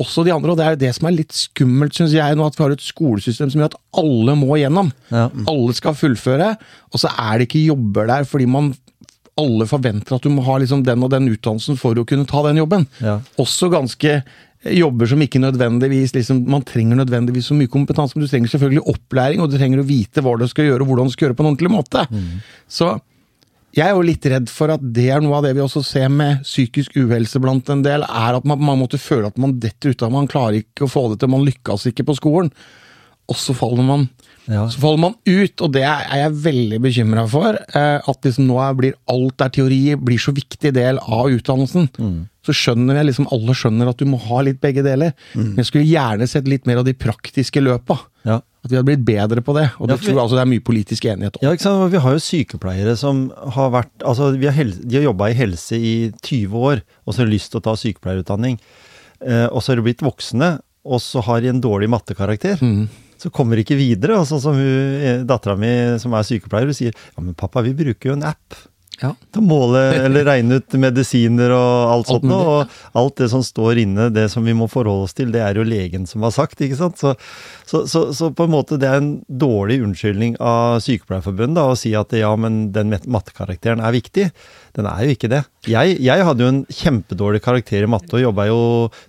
også 0.00 0.24
de 0.24 0.32
andre, 0.32 0.52
og 0.52 0.56
det 0.58 0.64
er 0.64 0.76
jo 0.76 0.80
det 0.80 0.92
som 0.96 1.08
er 1.08 1.16
litt 1.16 1.34
skummelt, 1.36 1.96
syns 1.96 2.14
jeg, 2.16 2.36
nå 2.36 2.46
at 2.46 2.56
vi 2.56 2.64
har 2.64 2.74
et 2.74 2.84
skolesystem 2.84 3.50
som 3.52 3.60
gjør 3.60 3.72
at 3.72 3.80
alle 4.00 4.36
må 4.38 4.56
gjennom. 4.60 4.88
Ja. 5.12 5.26
Alle 5.50 5.76
skal 5.76 5.98
fullføre, 5.98 6.54
og 6.90 7.02
så 7.02 7.12
er 7.12 7.40
det 7.40 7.48
ikke 7.50 7.66
jobber 7.66 8.08
der 8.08 8.28
fordi 8.28 8.48
man 8.50 8.72
alle 9.40 9.66
forventer 9.70 10.16
at 10.16 10.26
du 10.26 10.30
må 10.32 10.44
ha 10.46 10.58
liksom 10.60 10.84
den 10.86 11.02
og 11.06 11.12
den 11.14 11.28
utdannelsen 11.32 11.78
for 11.80 11.98
å 11.98 12.06
kunne 12.08 12.28
ta 12.28 12.44
den 12.46 12.60
jobben. 12.60 12.86
Ja. 13.02 13.18
Også 13.40 13.70
ganske 13.72 14.14
eh, 14.20 14.72
jobber 14.76 15.10
som 15.10 15.22
ikke 15.24 15.42
nødvendigvis 15.42 16.14
liksom, 16.16 16.44
Man 16.50 16.66
trenger 16.68 17.00
nødvendigvis 17.00 17.50
så 17.50 17.58
mye 17.58 17.70
kompetanse, 17.72 18.16
men 18.16 18.26
du 18.26 18.32
trenger 18.32 18.52
selvfølgelig 18.54 18.86
opplæring, 18.94 19.42
og 19.42 19.50
du 19.50 19.58
trenger 19.58 19.82
å 19.82 19.88
vite 19.88 20.24
hva 20.24 20.36
du 20.40 20.48
skal 20.50 20.70
gjøre, 20.70 20.84
og 20.84 20.92
hvordan 20.92 21.10
du 21.10 21.16
skal 21.16 21.28
gjøre 21.28 21.38
på 21.38 21.46
en 21.46 21.52
ordentlig 21.52 21.72
måte. 21.72 22.06
Så 22.70 22.94
jeg 23.70 23.86
er 23.86 23.94
jo 23.94 24.02
litt 24.02 24.26
redd 24.26 24.50
for 24.50 24.72
at 24.74 24.82
det 24.82 25.06
er 25.14 25.20
noe 25.22 25.36
av 25.38 25.44
det 25.46 25.52
vi 25.54 25.62
også 25.62 25.82
ser 25.86 26.08
med 26.10 26.42
psykisk 26.42 26.96
uhelse 26.98 27.38
blant 27.42 27.68
en 27.70 27.84
del, 27.86 28.02
er 28.02 28.38
at 28.38 28.46
man, 28.48 28.58
på 28.58 28.72
en 28.72 28.80
måte 28.82 28.98
føler 28.98 29.28
at 29.30 29.38
man 29.38 29.60
detter 29.62 29.94
ut 29.94 30.02
av 30.02 30.10
Man 30.14 30.30
klarer 30.30 30.58
ikke 30.64 30.88
å 30.88 30.90
få 30.90 31.04
det 31.12 31.20
til, 31.20 31.30
man 31.30 31.46
lykkes 31.46 31.86
ikke 31.92 32.08
på 32.08 32.16
skolen. 32.18 32.50
Og 33.30 33.38
så 33.38 33.54
faller 33.54 33.86
man 33.86 34.08
Ja. 34.50 34.64
så 34.66 34.80
faller 34.82 34.98
man 35.04 35.14
ut, 35.28 35.62
og 35.62 35.72
det 35.76 35.84
er 35.86 36.02
jeg 36.24 36.34
veldig 36.44 36.80
bekymra 36.82 37.24
for. 37.30 37.54
Eh, 37.54 38.10
at 38.10 38.26
liksom 38.26 38.48
nå 38.48 38.58
blir 38.80 38.96
alt 39.12 39.44
er 39.44 39.52
teori 39.54 39.80
blir 39.94 40.18
så 40.18 40.34
viktig 40.34 40.72
del 40.74 40.98
av 40.98 41.30
utdannelsen. 41.30 41.88
Så 42.46 42.54
skjønner 42.56 42.98
jeg 42.98 43.10
liksom 43.10 43.28
alle 43.30 43.54
skjønner 43.54 43.90
at 43.92 44.00
du 44.00 44.08
må 44.08 44.18
ha 44.26 44.40
litt 44.42 44.60
begge 44.62 44.82
deler. 44.82 45.12
Men 45.36 45.60
jeg 45.60 45.68
skulle 45.70 45.88
gjerne 45.88 46.26
sett 46.30 46.48
litt 46.50 46.66
mer 46.66 46.80
av 46.82 46.88
de 46.88 46.96
praktiske 46.96 47.62
løpa. 47.62 47.98
Ja. 48.26 48.40
At 48.64 48.72
vi 48.72 48.76
hadde 48.76 48.88
blitt 48.90 49.04
bedre 49.06 49.40
på 49.44 49.54
det. 49.56 49.68
Og 49.78 49.88
det 49.88 50.00
tror 50.00 50.12
jeg 50.12 50.22
altså 50.24 50.36
det 50.36 50.42
er 50.42 50.50
mye 50.50 50.64
politisk 50.64 51.06
enighet 51.08 51.36
om. 51.38 51.44
Ja, 51.44 51.52
ikke 51.56 51.64
sant? 51.64 51.84
Vi 51.92 52.00
har 52.04 52.16
jo 52.16 52.24
sykepleiere 52.24 52.96
som 53.00 53.28
har 53.56 53.70
vært 53.72 53.92
Altså, 54.04 54.32
vi 54.36 54.48
har 54.48 54.56
helse, 54.56 54.82
de 54.82 54.98
har 54.98 55.06
jobba 55.06 55.30
i 55.30 55.36
helse 55.38 55.78
i 55.78 55.94
20 56.24 56.66
år, 56.72 56.82
og 57.04 57.14
så 57.14 57.22
har 57.22 57.30
de 57.30 57.36
lyst 57.36 57.52
til 57.52 57.60
å 57.60 57.64
ta 57.68 57.76
sykepleierutdanning. 57.78 58.58
Eh, 59.20 59.46
og 59.46 59.62
så 59.62 59.72
har 59.72 59.80
de 59.80 59.86
blitt 59.86 60.04
voksne, 60.04 60.50
og 60.84 61.00
så 61.04 61.22
har 61.24 61.40
de 61.44 61.52
en 61.52 61.62
dårlig 61.62 61.88
mattekarakter. 61.92 62.60
Så 63.20 63.32
kommer 63.34 63.60
ikke 63.60 63.78
videre. 63.78 64.18
Og 64.20 64.28
sånn 64.28 64.42
som 64.42 64.56
hun, 64.58 65.24
dattera 65.28 65.58
mi 65.60 65.72
som 66.00 66.16
er 66.16 66.26
sykepleier, 66.26 66.70
hun 66.70 66.76
sier 66.76 66.94
ja, 66.96 67.20
men 67.20 67.36
pappa, 67.38 67.64
vi 67.66 67.76
bruker 67.76 68.12
jo 68.12 68.18
en 68.18 68.28
app. 68.32 68.60
Ja. 69.00 69.14
Til 69.32 69.40
å 69.40 69.46
måle 69.48 69.80
eller 69.96 70.26
regne 70.28 70.58
ut 70.60 70.74
medisiner 70.76 71.54
og 71.56 71.92
alt 71.94 72.10
sånt. 72.10 72.32
Og 72.36 72.98
alt 73.00 73.16
det 73.22 73.30
som 73.32 73.44
står 73.44 73.80
inne, 73.86 74.10
det 74.12 74.26
som 74.32 74.44
vi 74.44 74.52
må 74.56 74.68
forholde 74.68 75.08
oss 75.08 75.16
til, 75.16 75.30
det 75.32 75.40
er 75.44 75.56
jo 75.56 75.64
legen 75.64 76.04
som 76.08 76.26
har 76.26 76.34
sagt. 76.36 76.60
ikke 76.60 76.76
sant? 76.76 77.00
Så, 77.00 77.14
så, 77.64 77.86
så, 77.88 78.10
så 78.16 78.28
på 78.36 78.44
en 78.44 78.52
måte 78.52 78.76
det 78.80 78.90
er 78.90 79.00
en 79.00 79.14
dårlig 79.24 79.80
unnskyldning 79.86 80.36
av 80.44 80.82
Sykepleierforbundet 80.84 81.56
da, 81.56 81.68
å 81.72 81.78
si 81.80 81.94
at 81.96 82.12
ja, 82.16 82.32
men 82.36 82.66
den 82.76 82.92
mattekarakteren 82.92 83.80
er 83.80 83.96
viktig. 83.96 84.28
Den 84.76 84.86
er 84.86 85.02
jo 85.04 85.14
ikke 85.14 85.30
det. 85.32 85.42
Jeg, 85.70 85.96
jeg 86.02 86.26
hadde 86.26 86.44
jo 86.44 86.50
en 86.52 86.62
kjempedårlig 86.70 87.42
karakter 87.44 87.84
i 87.84 87.90
matte 87.90 88.16
og 88.18 88.24
jobba 88.24 88.46
jo 88.48 88.60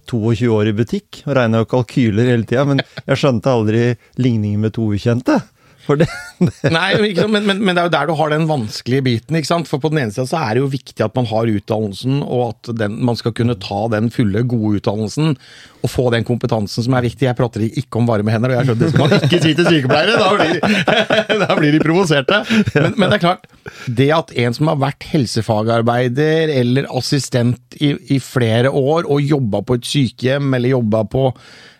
22 0.09 0.49
år 0.55 0.71
i 0.71 0.75
butikk 0.77 1.21
og 1.27 1.35
regna 1.37 1.61
jo 1.61 1.69
kalkyler 1.69 2.31
hele 2.33 2.47
tida, 2.49 2.65
men 2.67 2.81
jeg 3.05 3.21
skjønte 3.21 3.53
aldri 3.53 3.83
ligningen 4.21 4.65
med 4.65 4.75
to 4.77 4.89
ukjente. 4.95 5.37
For 5.85 5.99
det, 5.99 6.07
Nei, 6.75 6.89
ikke 7.09 7.23
sant, 7.23 7.33
men, 7.33 7.47
men, 7.47 7.61
men 7.63 7.77
det 7.77 7.81
er 7.83 7.89
jo 7.89 7.93
der 7.95 8.09
du 8.09 8.15
har 8.19 8.31
den 8.33 8.47
vanskelige 8.49 9.05
biten. 9.05 9.37
ikke 9.37 9.49
sant? 9.49 9.69
For 9.69 9.81
på 9.81 9.91
den 9.93 10.03
ene 10.03 10.13
sida 10.13 10.27
så 10.29 10.41
er 10.41 10.55
det 10.55 10.63
jo 10.63 10.71
viktig 10.71 11.05
at 11.05 11.17
man 11.17 11.27
har 11.29 11.49
utdannelsen, 11.51 12.21
og 12.25 12.43
at 12.51 12.71
den, 12.81 12.99
man 13.07 13.17
skal 13.19 13.35
kunne 13.37 13.57
ta 13.61 13.83
den 13.93 14.11
fulle, 14.13 14.43
gode 14.49 14.81
utdannelsen 14.81 15.35
og 15.81 15.89
få 15.89 16.09
den 16.13 16.25
kompetansen 16.27 16.85
som 16.85 16.97
er 16.97 17.05
viktig. 17.07 17.25
Jeg 17.25 17.37
prater 17.37 17.65
ikke 17.65 18.01
om 18.01 18.09
varme 18.09 18.33
hender, 18.33 18.53
og 18.53 18.59
jeg 18.59 18.69
skjønner 18.69 18.83
det 18.83 18.91
skal 18.93 19.07
man 19.07 19.15
ikke 19.17 19.41
si 19.41 19.55
til 19.57 19.69
sykepleiere! 19.69 20.19
Da 20.21 20.29
blir, 20.37 20.61
da 21.45 21.57
blir 21.57 21.75
de 21.75 21.81
provoserte. 21.81 22.43
Men, 22.75 22.93
men 22.97 23.07
det 23.07 23.17
er 23.17 23.25
klart, 23.25 23.49
det 23.87 24.09
at 24.15 24.35
en 24.45 24.57
som 24.57 24.69
har 24.71 24.79
vært 24.81 25.09
helsefagarbeider 25.11 26.53
eller 26.61 26.89
assistent 26.93 27.81
i, 27.81 27.95
i 28.13 28.21
flere 28.21 28.69
år 28.69 29.09
og 29.09 29.25
jobba 29.25 29.63
på 29.65 29.79
et 29.79 29.89
sykehjem 29.89 30.53
eller 30.57 30.75
jobba 30.75 31.05
på 31.09 31.29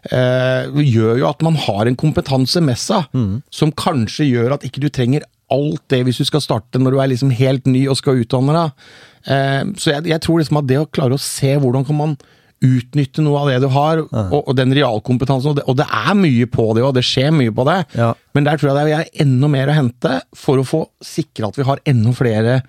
eh, 0.10 0.72
gjør 0.81 1.20
jo 1.22 1.27
at 1.29 1.43
man 1.46 1.55
har 1.67 1.86
en 1.89 1.96
kompetanse 2.00 2.62
med 2.63 2.79
seg 2.81 3.05
som 3.53 3.72
kanskje 3.77 4.25
gjør 4.31 4.55
at 4.58 4.65
ikke 4.67 4.81
du 4.81 4.89
trenger 4.89 5.27
alt 5.51 5.84
det 5.91 6.03
hvis 6.08 6.17
du 6.22 6.25
skal 6.25 6.41
starte 6.41 6.79
når 6.79 6.91
du 6.96 7.00
er 7.03 7.10
liksom 7.12 7.31
helt 7.36 7.65
ny 7.67 7.84
og 7.91 7.98
skal 8.00 8.22
utdanne 8.24 8.53
deg. 8.55 8.86
Eh, 9.27 9.63
så 9.77 9.91
jeg, 9.98 10.08
jeg 10.13 10.22
tror 10.24 10.39
liksom 10.39 10.62
at 10.62 10.70
det 10.70 10.79
å 10.79 10.88
klare 10.89 11.17
å 11.17 11.22
se 11.22 11.55
hvordan 11.60 11.86
kan 11.88 12.00
man 12.00 12.15
utnytte 12.62 13.24
noe 13.25 13.39
av 13.41 13.48
det 13.50 13.55
du 13.63 13.70
har, 13.74 14.03
og, 14.05 14.36
og 14.46 14.53
den 14.55 14.70
realkompetansen, 14.77 15.50
og 15.50 15.55
det, 15.58 15.63
og 15.65 15.77
det 15.79 15.88
er 15.98 16.13
mye 16.13 16.46
på 16.46 16.67
det, 16.77 16.84
og 16.86 16.93
det 16.93 17.01
skjer 17.08 17.31
mye 17.34 17.50
på 17.58 17.63
det, 17.65 17.79
Ja. 17.98 18.12
men 18.38 18.46
der 18.46 18.60
tror 18.62 18.70
jeg 18.77 18.86
det 18.91 18.98
er 19.00 19.24
enda 19.25 19.50
mer 19.50 19.72
å 19.72 19.77
hente 19.79 20.20
for 20.38 20.62
å 20.62 20.65
få 20.70 20.84
sikre 21.01 21.50
at 21.50 21.58
vi 21.58 21.65
har 21.65 21.81
enda 21.89 22.13
flere 22.13 22.60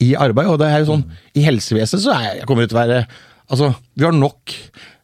i 0.00 0.14
arbeid. 0.16 0.48
Og 0.48 0.56
det 0.62 0.70
er 0.72 0.80
jo 0.80 0.88
sånn, 0.94 1.04
i 1.36 1.44
helsevesenet 1.44 2.06
så 2.06 2.16
er, 2.16 2.40
kommer 2.48 2.64
det 2.64 2.72
til 2.72 2.80
å 2.80 2.84
være 2.86 3.04
Altså, 3.52 3.66
vi 3.92 4.06
har 4.06 4.14
nok 4.16 4.54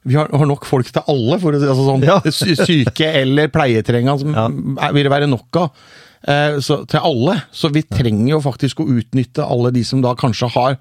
vi 0.09 0.14
har, 0.16 0.30
har 0.33 0.47
nok 0.49 0.64
folk 0.64 0.88
til 0.88 1.02
alle, 1.12 1.37
for 1.42 1.52
å 1.52 1.61
si 1.61 1.66
altså 1.69 1.87
sånn, 1.88 2.04
Ja. 2.07 2.21
syke 2.66 3.11
eller 3.21 3.49
pleietrengende 3.52 4.19
som 4.23 4.33
Ja. 4.35 4.47
er- 4.88 4.95
vil 4.97 5.04
det 5.04 5.12
være 5.12 5.28
nok 5.28 5.57
av. 5.61 5.71
eh, 6.26 6.57
så, 6.61 6.83
til 6.88 7.00
alle. 7.00 7.42
Så 7.52 7.71
vi 7.73 7.83
trenger 7.83 8.28
jo 8.35 8.40
faktisk 8.45 8.80
å 8.80 8.88
utnytte 8.88 9.45
alle 9.45 9.71
de 9.73 9.83
som 9.85 10.00
da 10.04 10.14
kanskje 10.14 10.50
har 10.57 10.78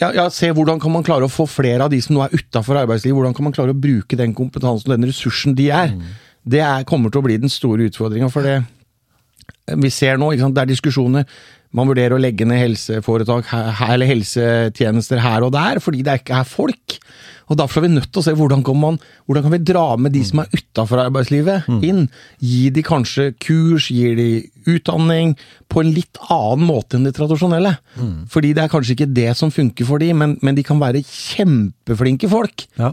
ja, 0.00 0.12
ja, 0.14 0.28
se 0.30 0.50
hvordan 0.54 0.78
kan 0.80 0.92
man 0.94 1.02
klare 1.02 1.26
å 1.26 1.32
få 1.32 1.46
flere 1.50 1.82
av 1.82 1.90
de 1.90 1.98
som 2.04 2.14
nå 2.14 2.22
er 2.22 2.34
utafor 2.38 2.78
arbeidslivet, 2.84 3.16
hvordan 3.18 3.34
kan 3.34 3.48
man 3.48 3.54
klare 3.56 3.72
å 3.74 3.80
bruke 3.80 4.16
den 4.16 4.34
kompetansen 4.36 4.92
og 4.92 4.94
den 5.00 5.08
ressursen 5.10 5.56
de 5.58 5.70
er. 5.74 5.94
Det 6.48 6.60
er, 6.62 6.84
kommer 6.86 7.10
til 7.10 7.18
å 7.20 7.26
bli 7.26 7.36
den 7.42 7.50
store 7.50 7.88
utfordringa. 7.90 8.28
For 8.30 8.46
det 8.46 8.60
vi 9.82 9.90
ser 9.90 10.16
nå, 10.20 10.30
sant, 10.38 10.54
det 10.54 10.62
er 10.62 10.70
diskusjoner. 10.70 11.26
Man 11.74 11.88
vurderer 11.90 12.14
å 12.16 12.20
legge 12.22 12.46
ned 12.48 12.62
helseforetak 12.62 13.50
her, 13.50 13.90
eller 13.96 14.08
helsetjenester 14.08 15.18
her 15.20 15.44
og 15.44 15.52
der 15.56 15.80
fordi 15.84 16.04
det 16.06 16.20
ikke 16.22 16.38
er 16.40 16.46
folk. 16.48 16.98
Og 17.48 17.58
Derfor 17.58 17.80
er 17.80 17.88
vi 17.88 17.94
nødt 17.96 18.10
til 18.12 18.20
å 18.20 18.26
se 18.26 18.34
hvordan 18.36 18.62
kan, 18.66 18.78
man, 18.80 18.98
hvordan 19.26 19.46
kan 19.46 19.54
vi 19.54 19.62
dra 19.70 19.86
med 20.00 20.14
de 20.16 20.22
som 20.26 20.42
er 20.42 20.52
utafor 20.52 21.02
arbeidslivet, 21.06 21.68
inn. 21.84 22.06
Gi 22.44 22.68
de 22.74 22.84
kanskje 22.84 23.30
kurs, 23.40 23.88
gi 23.92 24.12
de 24.18 24.28
utdanning, 24.68 25.34
på 25.68 25.82
en 25.82 25.92
litt 25.96 26.20
annen 26.28 26.66
måte 26.68 26.98
enn 26.98 27.08
de 27.08 27.14
tradisjonelle. 27.16 27.74
Mm. 27.96 28.14
Fordi 28.32 28.54
det 28.56 28.64
er 28.64 28.72
kanskje 28.72 28.96
ikke 28.96 29.10
det 29.16 29.30
som 29.38 29.52
funker 29.54 29.88
for 29.88 30.02
de, 30.02 30.12
men, 30.16 30.36
men 30.44 30.58
de 30.58 30.64
kan 30.66 30.80
være 30.80 31.04
kjempeflinke 31.04 32.30
folk. 32.32 32.68
Ja. 32.80 32.92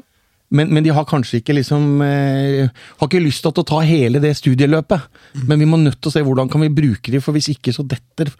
Men, 0.55 0.69
men, 0.71 0.85
de 0.85 0.93
har 0.93 1.07
kanskje 1.09 1.39
ikke 1.39 1.55
liksom 1.57 2.03
eh, 2.05 2.67
Har 2.99 3.09
ikke 3.09 3.23
lyst 3.23 3.41
til 3.41 3.49
å 3.49 3.65
ta 3.65 3.79
hele 3.81 4.21
det 4.23 4.35
studieløpet. 4.37 5.07
Mm. 5.33 5.47
Men 5.49 5.61
vi 5.61 5.67
må 5.69 5.79
nødt 5.81 5.99
til 5.99 6.11
å 6.11 6.15
se 6.15 6.23
hvordan 6.25 6.51
kan 6.51 6.63
vi 6.63 6.71
bruke 6.73 7.11
de, 7.11 7.21
for 7.23 7.35
hvis 7.35 7.49
ikke 7.55 7.73
så 7.75 7.85
detter 7.87 8.31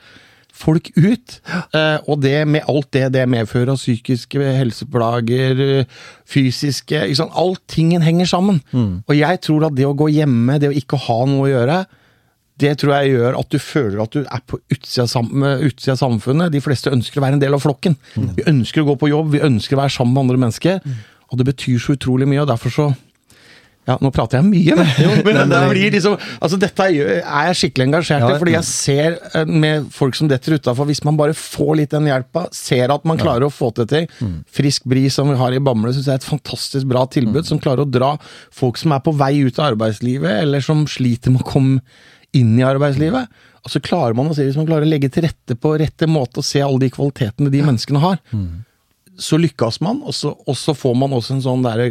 folk 0.55 0.89
ut. 0.95 1.39
Eh, 1.75 1.97
og 2.07 2.21
det 2.23 2.37
med 2.47 2.67
alt 2.71 2.89
det 2.95 3.09
det 3.15 3.25
medfører 3.31 3.73
av 3.73 3.79
psykiske 3.81 4.39
helseplager, 4.59 5.85
fysiske 6.29 7.03
ikke 7.03 7.19
sant? 7.19 7.35
Alltingen 7.35 8.05
henger 8.05 8.29
sammen. 8.31 8.61
Mm. 8.71 9.03
Og 9.03 9.13
jeg 9.17 9.43
tror 9.45 9.67
at 9.67 9.77
det 9.77 9.87
å 9.87 9.95
gå 9.97 10.09
hjemme, 10.15 10.59
det 10.61 10.71
å 10.71 10.77
ikke 10.79 10.99
ha 11.07 11.21
noe 11.29 11.47
å 11.47 11.51
gjøre, 11.51 11.79
det 12.61 12.71
tror 12.79 12.93
jeg 12.95 13.15
gjør 13.17 13.35
at 13.41 13.49
du 13.51 13.57
føler 13.59 13.99
at 13.99 14.13
du 14.15 14.21
er 14.23 14.43
på 14.47 14.59
utsida 14.71 15.03
av 15.05 15.99
samfunnet. 15.99 16.53
De 16.53 16.63
fleste 16.63 16.93
ønsker 16.93 17.19
å 17.19 17.25
være 17.25 17.35
en 17.35 17.43
del 17.43 17.57
av 17.57 17.63
flokken. 17.65 17.97
Mm. 18.15 18.29
Vi 18.37 18.45
ønsker 18.51 18.83
å 18.83 18.93
gå 18.93 18.95
på 19.01 19.11
jobb, 19.11 19.33
vi 19.35 19.43
ønsker 19.43 19.75
å 19.75 19.83
være 19.83 19.95
sammen 19.97 20.15
med 20.15 20.23
andre 20.23 20.41
mennesker. 20.45 20.79
Mm. 20.85 21.01
Og 21.31 21.41
det 21.41 21.49
betyr 21.49 21.81
så 21.81 21.97
utrolig 21.97 22.29
mye, 22.31 22.45
og 22.45 22.51
derfor 22.53 22.71
så 22.71 22.87
ja, 23.85 23.95
nå 24.01 24.09
prater 24.13 24.39
jeg 24.39 24.47
mye, 24.47 24.75
men, 24.79 24.91
jo, 24.97 25.11
men 25.27 25.39
det 25.51 25.61
blir 25.69 25.93
liksom 25.93 26.15
altså 26.17 26.57
Dette 26.61 26.87
er 26.89 27.49
jeg 27.49 27.57
skikkelig 27.59 27.85
engasjert 27.85 28.25
i, 28.25 28.37
fordi 28.41 28.55
jeg 28.55 28.67
ser 28.69 29.17
eh, 29.37 29.45
med 29.45 29.89
folk 29.93 30.17
som 30.17 30.29
detter 30.31 30.57
utafor 30.57 30.89
Hvis 30.89 31.03
man 31.05 31.19
bare 31.19 31.35
får 31.37 31.71
litt 31.81 31.93
den 31.93 32.09
hjelpa, 32.09 32.47
ser 32.55 32.93
at 32.95 33.05
man 33.05 33.21
klarer 33.21 33.47
å 33.47 33.53
få 33.53 33.69
til 33.77 33.89
ting 33.91 34.09
Frisk 34.55 34.89
Bris 34.89 35.17
som 35.19 35.29
vi 35.29 35.37
har 35.39 35.53
i 35.53 35.61
Bamble, 35.61 35.93
syns 35.93 36.09
jeg 36.09 36.17
er 36.17 36.23
et 36.23 36.27
fantastisk 36.27 36.89
bra 36.89 37.05
tilbud, 37.11 37.43
mm. 37.43 37.49
som 37.49 37.61
klarer 37.61 37.85
å 37.85 37.89
dra 37.89 38.15
folk 38.53 38.79
som 38.81 38.95
er 38.95 39.03
på 39.05 39.13
vei 39.15 39.33
ut 39.45 39.59
av 39.59 39.73
arbeidslivet, 39.73 40.41
eller 40.41 40.63
som 40.65 40.85
sliter 40.89 41.33
med 41.33 41.45
å 41.45 41.49
komme 41.49 41.83
inn 42.35 42.53
i 42.59 42.65
arbeidslivet. 42.67 43.31
Og 43.65 43.73
så 43.73 43.81
klarer 43.83 44.17
man 44.17 44.29
å 44.29 44.35
se, 44.37 44.45
hvis 44.45 44.57
man 44.59 44.67
klarer 44.67 44.85
å 44.85 44.89
legge 44.89 45.09
til 45.13 45.25
rette 45.25 45.57
på 45.57 45.73
rette 45.79 46.09
måte 46.09 46.41
og 46.41 46.47
se 46.47 46.61
alle 46.61 46.83
de 46.83 46.91
kvalitetene 46.93 47.53
de 47.53 47.63
menneskene 47.65 48.01
har. 48.03 48.21
Mm 48.33 48.64
så 49.21 49.37
lykkes 49.39 49.79
man, 49.83 50.01
og 50.03 50.15
så, 50.15 50.31
og 50.33 50.57
så, 50.59 50.73
får 50.75 50.95
man 50.99 51.13
også 51.15 51.37
en 51.37 51.43
sånn 51.43 51.63
der 51.63 51.83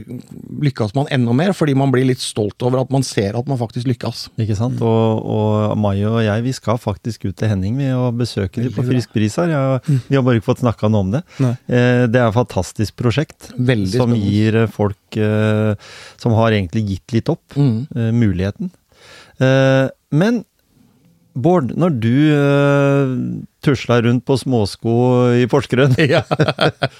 Lykkes 0.64 0.94
man 0.96 1.08
enda 1.14 1.32
mer, 1.36 1.54
fordi 1.56 1.74
man 1.78 1.92
blir 1.92 2.06
litt 2.08 2.22
stolt 2.22 2.60
over 2.64 2.82
at 2.82 2.92
man 2.92 3.04
ser 3.06 3.38
at 3.38 3.48
man 3.48 3.58
faktisk 3.60 3.88
lykkes. 3.88 4.26
Ikke 4.40 4.56
sant. 4.58 4.82
Og, 4.84 5.24
og 5.24 5.78
Mai 5.80 6.04
og 6.04 6.20
jeg, 6.24 6.44
vi 6.44 6.54
skal 6.56 6.80
faktisk 6.80 7.26
ut 7.28 7.36
til 7.40 7.50
Henning 7.50 7.78
vi, 7.80 7.88
og 7.96 8.20
besøke 8.20 8.62
dem 8.62 8.74
på 8.74 8.84
Frisk 8.86 9.14
Bris 9.16 9.38
her. 9.40 9.52
Ja, 9.52 9.64
mm. 9.80 10.00
vi 10.08 10.18
har 10.18 10.24
bare 10.26 10.40
ikke 10.40 10.50
fått 10.52 10.64
snakka 10.64 10.90
noe 10.92 11.06
om 11.06 11.12
det. 11.16 11.24
Eh, 11.40 12.04
det 12.10 12.20
er 12.20 12.28
et 12.28 12.36
fantastisk 12.36 12.96
prosjekt 13.00 13.50
Veldig 13.56 13.92
som 13.92 14.12
spennende. 14.12 14.32
gir 14.32 14.60
eh, 14.62 14.70
folk 14.70 15.20
eh, 15.20 15.92
som 16.20 16.36
har 16.38 16.56
egentlig 16.56 16.84
gitt 16.92 17.16
litt 17.16 17.32
opp, 17.32 17.56
mm. 17.56 17.76
eh, 17.96 18.10
muligheten. 18.14 18.72
Eh, 19.42 19.86
men 20.14 20.44
Bård, 21.34 21.72
når 21.74 21.96
du 21.98 22.14
uh, 22.30 23.14
tusla 23.64 23.98
rundt 24.04 24.22
på 24.26 24.36
småsko 24.38 24.92
i 25.40 25.48
Porsgrunn, 25.50 25.96
ja. 26.14 26.22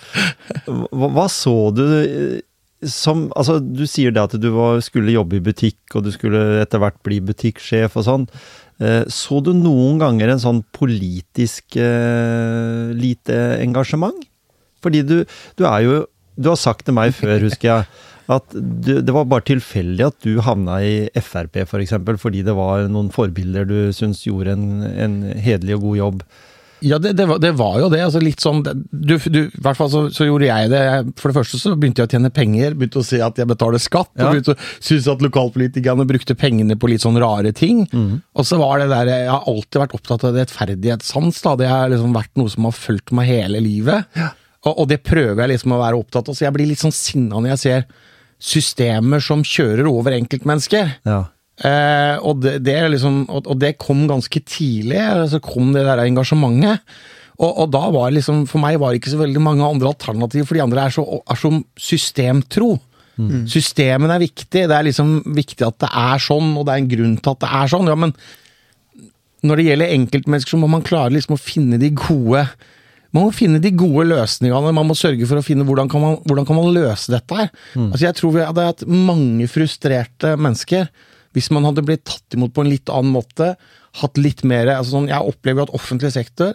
hva, 0.66 1.08
hva, 1.08 1.28
så 1.30 1.54
du 1.74 1.84
eh, 1.86 2.42
som 2.90 3.28
Altså, 3.38 3.60
du 3.62 3.86
sier 3.88 4.12
det 4.12 4.24
at 4.26 4.34
du 4.40 4.48
var, 4.52 4.82
skulle 4.84 5.14
jobbe 5.14 5.38
i 5.38 5.44
butikk, 5.44 5.78
og 5.94 6.04
du 6.04 6.10
skulle 6.12 6.42
etter 6.64 6.82
hvert 6.82 6.98
bli 7.06 7.20
butikksjef 7.24 7.94
og 8.00 8.06
sånn. 8.08 8.26
Uh, 8.82 9.04
så 9.06 9.38
du 9.38 9.52
noen 9.54 10.02
ganger 10.02 10.34
en 10.34 10.42
sånn 10.42 10.64
politisk 10.74 11.78
uh, 11.78 12.90
lite 12.90 13.38
engasjement? 13.62 14.18
Fordi 14.82 15.04
du, 15.06 15.20
du 15.56 15.64
er 15.64 15.86
jo 15.86 16.02
Du 16.34 16.50
har 16.50 16.58
sagt 16.58 16.82
til 16.84 16.96
meg 16.96 17.14
før, 17.14 17.38
husker 17.46 17.68
jeg 17.70 17.86
at 18.32 18.54
du, 18.54 18.96
det 19.04 19.12
var 19.12 19.28
bare 19.28 19.44
tilfeldig 19.50 20.06
at 20.06 20.16
du 20.24 20.38
havna 20.44 20.78
i 20.84 20.94
Frp, 21.12 21.60
f.eks., 21.60 21.70
for 21.70 21.84
eksempel, 21.84 22.18
fordi 22.20 22.44
det 22.46 22.56
var 22.56 22.88
noen 22.88 23.12
forbilder 23.12 23.68
du 23.68 23.78
syns 23.96 24.24
gjorde 24.24 24.56
en, 24.56 24.66
en 24.82 25.20
hederlig 25.44 25.76
og 25.78 25.88
god 25.90 26.00
jobb. 26.00 26.26
Ja, 26.84 26.98
det, 27.00 27.14
det, 27.16 27.24
var, 27.26 27.38
det, 27.40 27.52
var, 27.56 27.78
jo 27.80 27.88
det. 27.88 28.00
altså 28.04 28.20
litt 28.20 28.42
sånn, 28.44 28.60
du, 28.64 29.14
du, 29.16 29.38
I 29.46 29.62
hvert 29.64 29.78
fall 29.78 29.88
så, 29.88 30.02
så, 30.12 30.26
gjorde 30.28 30.48
jeg 30.50 30.68
det. 30.72 30.82
For 31.20 31.30
det 31.30 31.38
første 31.38 31.60
så 31.60 31.72
begynte 31.80 32.02
jeg 32.02 32.10
å 32.10 32.12
tjene 32.12 32.30
penger, 32.34 32.76
begynte 32.76 33.00
å 33.00 33.06
se 33.06 33.20
at 33.24 33.40
jeg 33.40 33.48
betaler 33.48 33.80
skatt. 33.80 34.10
Ja. 34.18 34.26
og 34.26 34.34
begynte 34.34 34.52
å 34.52 34.58
synes 34.84 35.08
at 35.14 35.24
lokalpolitikerne 35.24 36.06
brukte 36.08 36.36
pengene 36.36 36.76
på 36.80 36.90
litt 36.92 37.04
sånn 37.04 37.16
rare 37.22 37.54
ting. 37.56 37.84
Mm. 37.88 38.20
Og 38.36 38.48
så 38.48 38.58
var 38.60 38.82
det 38.82 38.90
der, 38.92 39.12
Jeg 39.14 39.32
har 39.32 39.48
alltid 39.48 39.80
vært 39.80 39.96
opptatt 39.96 40.28
av 40.28 40.36
rettferdighetssans. 40.36 41.40
da, 41.46 41.56
Det 41.62 41.70
har 41.72 41.92
liksom 41.92 42.16
vært 42.16 42.34
noe 42.40 42.52
som 42.52 42.68
har 42.68 42.76
fulgt 42.76 43.14
meg 43.16 43.32
hele 43.32 43.64
livet. 43.64 44.10
Ja. 44.18 44.32
Og, 44.64 44.72
og, 44.74 44.88
det 44.92 45.00
prøver 45.06 45.44
jeg 45.44 45.54
liksom 45.54 45.76
å 45.76 45.80
være 45.80 46.00
opptatt 46.00 46.28
av. 46.28 46.36
Så 46.36 46.46
jeg 46.46 46.56
blir 46.56 46.68
litt 46.68 46.84
sånn 46.84 46.94
sinna 46.94 47.40
når 47.40 47.54
jeg 47.54 47.64
ser 47.64 47.88
systemer 48.42 49.22
som 49.24 49.44
kjører 49.46 49.88
over 49.90 50.16
enkeltmennesker. 50.16 50.96
Ja. 51.08 51.20
Eh, 51.62 52.16
og, 52.18 52.40
det, 52.42 52.58
det 52.66 52.76
liksom, 52.96 53.24
og, 53.28 53.46
og, 53.46 53.58
det, 53.62 53.76
kom 53.82 54.06
ganske 54.10 54.42
tidlig. 54.42 55.02
Så 55.30 55.42
kom 55.44 55.72
det 55.74 55.86
der 55.86 56.02
engasjementet. 56.04 56.82
Og, 57.34 57.50
og, 57.50 57.68
da 57.74 57.88
var 57.90 58.12
liksom, 58.14 58.44
For 58.46 58.62
meg 58.62 58.78
var 58.78 58.92
det 58.92 59.00
ikke 59.02 59.14
så 59.14 59.22
veldig 59.22 59.42
mange 59.42 59.66
andre 59.66 59.90
alternativer, 59.90 60.46
for 60.46 60.58
de 60.58 60.64
andre 60.64 60.86
er 60.86 60.94
så, 60.94 61.02
er 61.02 61.40
så 61.40 61.50
systemtro. 61.90 62.76
Mm. 63.14 63.44
Systemene 63.50 64.16
er 64.16 64.24
viktig. 64.24 64.64
Det 64.66 64.76
er 64.76 64.86
liksom 64.88 65.20
viktig 65.34 65.66
at 65.66 65.82
det 65.86 65.90
er 65.90 66.22
sånn, 66.22 66.54
og 66.58 66.66
det 66.66 66.74
er 66.74 66.82
en 66.82 66.92
grunn 66.94 67.18
til 67.18 67.34
at 67.34 67.44
det 67.44 67.52
er 67.60 67.74
sånn. 67.74 67.90
Ja, 67.90 67.98
men 67.98 68.14
når 69.44 69.60
det 69.60 69.66
gjelder 69.68 69.96
enkeltmennesker, 69.98 70.54
så 70.54 70.60
må 70.60 70.70
man 70.72 70.86
klare 70.86 71.12
liksom 71.14 71.36
å 71.36 71.42
finne 71.42 71.78
de 71.80 71.92
gode 71.94 72.46
man 73.14 73.28
må 73.28 73.33
finne 73.35 73.61
de 73.62 73.71
gode 73.78 74.09
løsningene. 74.11 74.75
Man 74.75 74.88
må 74.88 74.97
sørge 74.99 75.26
for 75.30 75.38
å 75.38 75.47
finne 75.47 75.66
hvordan 75.68 75.90
kan 75.90 76.02
man, 76.02 76.16
hvordan 76.26 76.49
kan 76.49 76.59
man 76.59 76.73
løse 76.75 77.12
dette 77.14 77.38
her. 77.38 77.52
Mm. 77.78 77.90
Altså 77.92 78.06
Jeg 78.09 78.18
tror 78.18 78.35
vi 78.35 78.42
hadde 78.42 78.68
hatt 78.71 78.87
mange 78.90 79.47
frustrerte 79.50 80.35
mennesker 80.35 80.88
hvis 81.35 81.50
man 81.54 81.66
hadde 81.66 81.83
blitt 81.87 82.04
tatt 82.06 82.37
imot 82.37 82.52
på 82.54 82.62
en 82.62 82.71
litt 82.71 82.90
annen 82.90 83.14
måte. 83.14 83.54
Hatt 84.00 84.18
litt 84.18 84.44
mer 84.47 84.71
altså 84.75 84.97
sånn, 84.97 85.11
Jeg 85.11 85.30
opplever 85.30 85.66
at 85.66 85.75
offentlig 85.75 86.12
sektor 86.14 86.54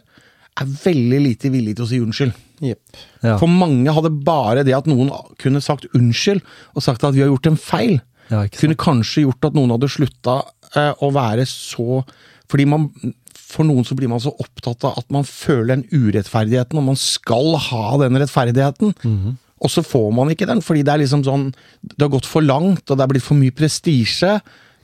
er 0.60 0.72
veldig 0.84 1.20
lite 1.24 1.52
villig 1.54 1.78
til 1.78 1.86
å 1.86 1.90
si 1.90 2.00
unnskyld. 2.04 2.36
Yep. 2.60 3.02
Ja. 3.24 3.36
For 3.40 3.48
mange 3.48 3.94
hadde 3.96 4.12
bare 4.26 4.66
det 4.68 4.76
at 4.76 4.88
noen 4.90 5.12
kunne 5.40 5.62
sagt 5.64 5.88
unnskyld, 5.96 6.44
og 6.76 6.84
sagt 6.84 7.06
at 7.08 7.16
vi 7.16 7.24
har 7.24 7.32
gjort 7.32 7.52
en 7.52 7.60
feil, 7.60 8.00
ja, 8.30 8.44
kunne 8.60 8.78
kanskje 8.80 9.24
gjort 9.24 9.48
at 9.48 9.56
noen 9.58 9.72
hadde 9.74 9.90
slutta 9.90 10.42
eh, 10.76 10.92
å 11.02 11.08
være 11.16 11.48
så 11.50 12.04
Fordi 12.50 12.66
man 12.70 12.84
for 13.50 13.66
noen 13.66 13.86
så 13.88 13.98
blir 13.98 14.12
man 14.12 14.22
så 14.22 14.32
opptatt 14.38 14.86
av 14.86 15.00
at 15.02 15.08
man 15.14 15.26
føler 15.26 15.74
den 15.74 15.86
urettferdigheten, 15.90 16.78
og 16.78 16.90
man 16.92 17.00
skal 17.00 17.56
ha 17.70 17.98
den 18.04 18.20
rettferdigheten. 18.22 18.94
Mm 19.04 19.18
-hmm. 19.18 19.38
Og 19.60 19.72
så 19.72 19.84
får 19.84 20.12
man 20.16 20.30
ikke 20.32 20.48
den, 20.48 20.62
fordi 20.62 20.84
det 20.84 20.94
er 20.94 21.02
liksom 21.04 21.24
sånn 21.24 21.54
Det 21.82 22.06
har 22.06 22.10
gått 22.10 22.26
for 22.26 22.42
langt, 22.42 22.90
og 22.90 22.98
det 22.98 23.04
er 23.04 23.08
blitt 23.08 23.24
for 23.24 23.36
mye 23.36 23.52
prestisje. 23.52 24.42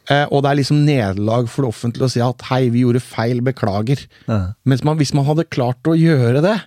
Eh, 0.10 0.26
og 0.30 0.44
det 0.44 0.52
er 0.52 0.60
liksom 0.60 0.86
nederlag 0.86 1.48
for 1.50 1.64
det 1.64 1.70
offentlige 1.70 2.06
å 2.06 2.12
si 2.12 2.22
at 2.22 2.42
'hei, 2.42 2.70
vi 2.70 2.84
gjorde 2.84 3.02
feil, 3.02 3.42
beklager'. 3.42 4.06
Ja. 4.28 4.54
Mens 4.66 4.84
man, 4.84 4.98
hvis 4.98 5.14
man 5.14 5.26
hadde 5.26 5.50
klart 5.50 5.82
å 5.84 5.98
gjøre 5.98 6.42
det, 6.42 6.62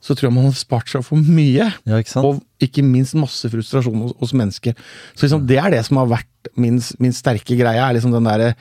så 0.00 0.14
tror 0.16 0.30
jeg 0.30 0.34
man 0.34 0.44
hadde 0.48 0.56
spart 0.56 0.88
seg 0.88 1.04
for 1.04 1.16
mye. 1.16 1.72
Ja, 1.86 2.00
ikke 2.00 2.24
og 2.24 2.42
ikke 2.60 2.82
minst 2.82 3.14
masse 3.14 3.48
frustrasjon 3.52 4.00
hos, 4.00 4.14
hos 4.18 4.32
mennesker. 4.32 4.74
Så 5.14 5.26
liksom, 5.26 5.46
det 5.46 5.58
er 5.58 5.70
det 5.70 5.84
som 5.86 6.00
har 6.00 6.06
vært 6.06 6.52
min, 6.56 6.80
min 6.98 7.12
sterke 7.12 7.56
greie. 7.56 7.76
er 7.76 7.94
liksom 7.94 8.12
den 8.12 8.24
der, 8.24 8.54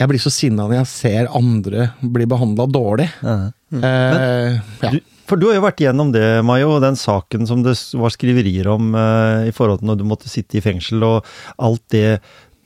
jeg 0.00 0.10
blir 0.10 0.22
så 0.22 0.32
sinna 0.32 0.66
når 0.66 0.80
jeg 0.80 0.90
ser 0.90 1.34
andre 1.34 1.90
bli 2.02 2.26
behandla 2.30 2.66
dårlig. 2.70 3.08
Ja. 3.22 3.36
Mm. 3.74 3.84
Eh, 3.84 4.56
ja. 4.82 4.90
du, 4.94 4.98
for 5.28 5.40
du 5.40 5.48
har 5.48 5.58
jo 5.58 5.64
vært 5.64 5.82
gjennom 5.82 6.10
det, 6.14 6.24
Mayo, 6.46 6.76
den 6.82 6.98
saken 6.98 7.46
som 7.48 7.62
det 7.64 7.76
var 7.98 8.12
skriverier 8.14 8.68
om 8.70 8.94
eh, 8.98 9.50
i 9.50 9.54
forhold 9.54 9.82
til 9.82 9.92
når 9.92 10.00
du 10.00 10.08
måtte 10.08 10.30
sitte 10.30 10.58
i 10.58 10.64
fengsel, 10.64 11.04
og 11.06 11.30
alt 11.62 11.84
det 11.94 12.18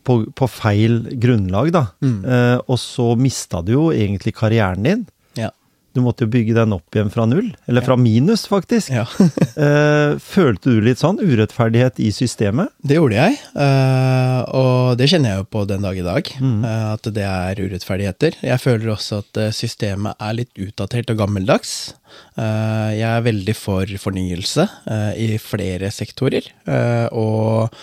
på, 0.08 0.22
på 0.32 0.48
feil 0.48 1.02
grunnlag, 1.20 1.72
da. 1.74 1.84
Mm. 2.04 2.18
Eh, 2.24 2.56
og 2.64 2.80
så 2.80 3.12
mista 3.20 3.60
du 3.64 3.74
jo 3.76 3.86
egentlig 3.92 4.34
karrieren 4.38 4.88
din. 4.88 5.06
Du 5.98 6.04
måtte 6.06 6.28
jo 6.28 6.30
bygge 6.30 6.54
den 6.54 6.76
opp 6.76 6.94
igjen 6.94 7.10
fra 7.10 7.24
null. 7.26 7.48
Eller 7.66 7.82
fra 7.82 7.96
minus, 7.98 8.46
faktisk. 8.50 8.94
Ja. 8.94 9.06
Eh, 9.58 10.12
følte 10.22 10.70
du 10.70 10.84
litt 10.86 11.00
sånn 11.00 11.16
urettferdighet 11.18 11.96
i 11.98 12.12
systemet? 12.14 12.70
Det 12.78 12.94
gjorde 12.94 13.16
jeg, 13.16 13.38
eh, 13.58 14.42
og 14.54 14.92
det 15.00 15.08
kjenner 15.10 15.32
jeg 15.32 15.40
jo 15.40 15.46
på 15.50 15.64
den 15.66 15.82
dag 15.82 15.98
i 15.98 16.04
dag. 16.06 16.28
Mm. 16.38 16.60
Eh, 16.62 16.84
at 16.92 17.08
det 17.16 17.24
er 17.26 17.62
urettferdigheter. 17.64 18.36
Jeg 18.46 18.62
føler 18.62 18.92
også 18.92 19.18
at 19.24 19.40
systemet 19.56 20.14
er 20.22 20.36
litt 20.38 20.62
utdatert 20.62 21.10
og 21.10 21.18
gammeldags. 21.24 21.72
Jeg 22.38 23.08
er 23.08 23.26
veldig 23.26 23.56
for 23.58 23.98
fornyelse 23.98 24.68
i 25.18 25.32
flere 25.42 25.90
sektorer. 25.94 26.46
Og 27.18 27.74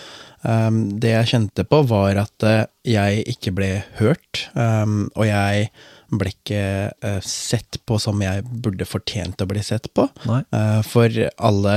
det 1.03 1.11
jeg 1.11 1.31
kjente 1.33 1.67
på, 1.67 1.81
var 1.91 2.23
at 2.23 2.47
jeg 2.87 3.27
ikke 3.35 3.55
ble 3.59 3.73
hørt, 3.99 4.45
og 4.55 5.27
jeg 5.27 5.67
ble 6.13 6.31
ikke 6.33 6.61
uh, 7.05 7.19
sett 7.25 7.79
på 7.87 7.99
som 8.01 8.21
jeg 8.23 8.45
burde 8.45 8.87
fortjent 8.87 9.41
å 9.41 9.49
bli 9.49 9.63
sett 9.65 9.89
på. 9.95 10.07
Uh, 10.25 10.81
for 10.85 11.11
alle 11.37 11.75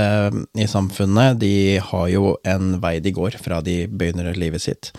i 0.59 0.69
samfunnet, 0.71 1.41
de 1.43 1.79
har 1.83 2.09
jo 2.13 2.37
en 2.49 2.77
vei 2.83 2.99
de 3.05 3.15
går 3.17 3.39
fra 3.43 3.63
de 3.65 3.83
begynner 3.89 4.33
livet 4.39 4.63
sitt. 4.63 4.91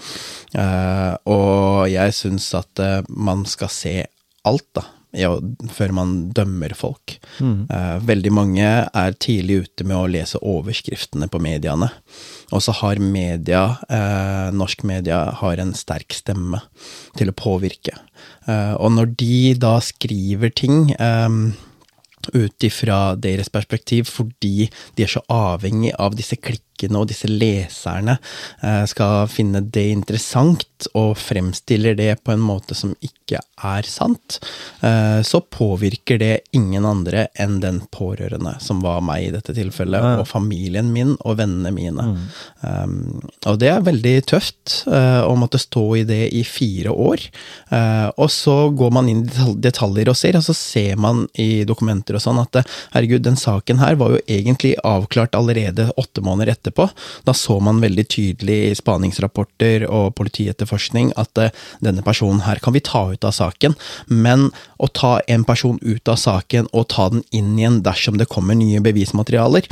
og 1.29 1.89
jeg 1.91 2.13
syns 2.15 2.47
at 2.57 2.81
man 3.09 3.45
skal 3.49 3.69
se 3.73 3.93
alt, 4.47 4.65
da 4.75 4.85
ja, 5.15 5.31
før 5.73 5.93
man 5.97 6.11
dømmer 6.35 6.73
folk. 6.77 7.15
Mm. 7.41 7.65
Uh, 7.71 7.97
veldig 8.05 8.33
mange 8.35 8.67
er 8.85 9.15
tidlig 9.17 9.63
ute 9.65 9.87
med 9.87 9.97
å 9.97 10.09
lese 10.11 10.41
overskriftene 10.45 11.29
på 11.31 11.41
mediene. 11.41 11.89
Og 12.53 12.61
så 12.65 12.75
har 12.81 13.01
media, 13.01 13.63
uh, 13.89 14.49
norsk 14.53 14.85
media, 14.89 15.23
har 15.41 15.61
en 15.61 15.73
sterk 15.77 16.13
stemme 16.13 16.61
til 17.17 17.31
å 17.31 17.37
påvirke. 17.37 17.97
Uh, 18.45 18.75
og 18.77 18.93
når 18.97 19.15
de 19.17 19.39
da 19.59 19.77
skriver 19.83 20.53
ting 20.53 20.91
eh, 20.97 21.27
ut 22.33 22.63
ifra 22.63 23.15
deres 23.19 23.49
perspektiv, 23.49 24.09
fordi 24.09 24.69
de 24.95 25.05
er 25.05 25.11
så 25.11 25.23
avhengig 25.33 25.93
av 25.99 26.17
disse 26.17 26.37
klikkene 26.39 26.99
og 26.99 27.09
disse 27.09 27.27
leserne, 27.27 28.17
eh, 28.63 28.85
skal 28.87 29.27
finne 29.27 29.61
det 29.61 29.89
interessant 29.91 30.87
og 30.93 31.17
fremstiller 31.19 31.95
det 31.95 32.23
på 32.23 32.31
en 32.31 32.43
måte 32.43 32.75
som 32.75 32.93
ikke 33.03 33.41
er 33.63 33.83
sant, 33.83 34.39
eh, 34.81 35.21
så 35.21 35.41
påvirker 35.41 36.19
det 36.19 36.39
ingen 36.55 36.85
andre 36.85 37.27
enn 37.35 37.59
den 37.59 37.81
pårørende, 37.91 38.55
som 38.61 38.81
var 38.81 39.01
meg 39.01 39.27
i 39.27 39.33
dette 39.33 39.53
tilfellet, 39.53 40.21
og 40.21 40.27
familien 40.27 40.93
min 40.93 41.15
og 41.19 41.37
vennene 41.41 41.71
mine. 41.75 42.05
Mm. 42.09 42.23
Um, 42.61 43.29
og 43.45 43.59
det 43.59 43.69
er 43.71 43.85
veldig 43.85 44.15
tøft 44.29 44.83
uh, 44.87 45.25
å 45.27 45.35
måtte 45.39 45.59
stå 45.59 45.83
i 45.99 46.05
det 46.07 46.21
i 46.35 46.43
fire 46.47 46.91
år. 46.93 47.25
Og 48.19 48.29
så 48.31 48.55
går 48.75 48.91
man 48.93 49.09
inn 49.11 49.21
i 49.25 49.53
detaljer 49.61 50.09
og 50.11 50.17
ser, 50.17 50.37
og 50.39 50.45
så 50.45 50.55
ser 50.55 50.99
man 51.01 51.25
i 51.39 51.63
dokumenter 51.67 52.17
og 52.17 52.18
sånn 52.23 52.41
at 52.41 52.61
herregud, 52.93 53.23
den 53.25 53.39
saken 53.39 53.81
her 53.81 53.97
var 53.99 54.15
jo 54.15 54.21
egentlig 54.27 54.75
avklart 54.85 55.37
allerede 55.37 55.89
åtte 55.99 56.23
måneder 56.25 56.53
etterpå. 56.55 56.89
Da 57.27 57.35
så 57.37 57.59
man 57.63 57.81
veldig 57.83 58.05
tydelig 58.11 58.57
i 58.69 58.77
spaningsrapporter 58.77 59.85
og 59.89 60.13
politietterforskning 60.19 61.13
at 61.19 61.41
uh, 61.41 61.49
denne 61.83 62.03
personen 62.05 62.43
her 62.45 62.61
kan 62.63 62.75
vi 62.75 62.83
ta 62.85 63.05
ut 63.13 63.27
av 63.27 63.35
saken, 63.35 63.75
men 64.07 64.49
å 64.79 64.87
ta 64.87 65.17
en 65.27 65.45
person 65.47 65.79
ut 65.81 66.11
av 66.11 66.19
saken 66.21 66.69
og 66.73 66.89
ta 66.93 67.09
den 67.13 67.25
inn 67.35 67.55
igjen 67.59 67.81
dersom 67.85 68.19
det 68.19 68.29
kommer 68.31 68.57
nye 68.57 68.81
bevismaterialer, 68.83 69.67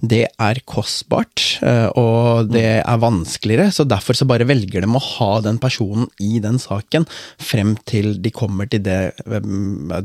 det 0.00 0.26
er 0.40 0.62
kostbart, 0.68 1.60
uh, 1.64 1.88
og 1.98 2.52
det 2.52 2.80
er 2.80 3.02
vanskeligere, 3.02 3.70
så 3.74 3.86
derfor 3.88 4.16
så 4.16 4.28
bare 4.28 4.48
velger 4.48 4.84
de 4.84 4.90
å 4.90 5.04
ha 5.16 5.32
den 5.44 5.60
personen 5.60 6.08
i 6.20 6.40
den 6.42 6.58
saken 6.60 7.06
frem 7.40 7.76
til 7.88 8.14
de 8.22 8.32
kommer 8.34 8.68
til 8.70 8.82
det 8.84 9.00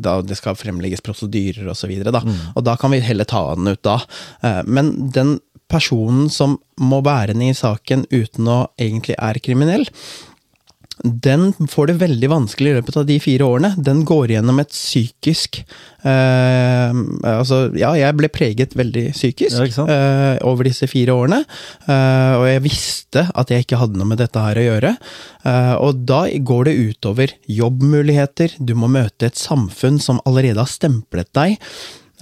da 0.02 0.16
det 0.26 0.38
skal 0.40 0.58
fremlegges 0.58 1.04
prosedyrer 1.06 1.68
og 1.70 1.75
så 1.78 1.90
videre, 1.92 2.14
da. 2.16 2.24
Mm. 2.26 2.38
Og 2.56 2.66
da 2.68 2.78
kan 2.80 2.94
vi 2.94 3.04
heller 3.06 3.28
ta 3.30 3.44
den 3.56 3.74
ut 3.74 3.84
da. 3.86 4.00
Uh, 4.44 4.62
men 4.68 4.94
den 5.16 5.38
personen 5.72 6.30
som 6.30 6.60
må 6.82 7.02
bære 7.06 7.34
den 7.34 7.48
i 7.48 7.56
saken 7.58 8.06
uten 8.14 8.50
å 8.52 8.60
egentlig 8.82 9.18
er 9.18 9.42
kriminell, 9.44 9.88
den 11.04 11.50
får 11.70 11.90
det 11.90 11.98
veldig 12.00 12.30
vanskelig 12.32 12.72
i 12.72 12.76
løpet 12.78 12.98
av 13.02 13.06
de 13.10 13.18
fire 13.20 13.48
årene. 13.48 13.74
Den 13.84 14.04
går 14.08 14.32
gjennom 14.32 14.62
et 14.64 14.72
psykisk 14.72 15.60
eh, 16.08 17.00
Altså, 17.36 17.60
ja, 17.76 17.92
jeg 18.00 18.16
ble 18.16 18.30
preget 18.32 18.78
veldig 18.80 19.10
psykisk 19.12 19.76
ja, 19.76 19.88
eh, 19.92 20.38
over 20.48 20.70
disse 20.70 20.88
fire 20.88 21.18
årene. 21.18 21.42
Eh, 21.84 22.34
og 22.40 22.48
jeg 22.48 22.64
visste 22.64 23.26
at 23.36 23.52
jeg 23.52 23.66
ikke 23.66 23.82
hadde 23.82 24.00
noe 24.00 24.14
med 24.14 24.24
dette 24.24 24.40
her 24.40 24.62
å 24.62 24.66
gjøre. 24.70 24.96
Eh, 25.44 25.76
og 25.84 26.06
da 26.08 26.24
går 26.32 26.70
det 26.70 26.78
utover 26.80 27.36
jobbmuligheter. 27.60 28.56
Du 28.64 28.74
må 28.80 28.90
møte 28.92 29.28
et 29.28 29.40
samfunn 29.40 30.00
som 30.02 30.24
allerede 30.24 30.64
har 30.64 30.72
stemplet 30.72 31.32
deg. 31.36 31.60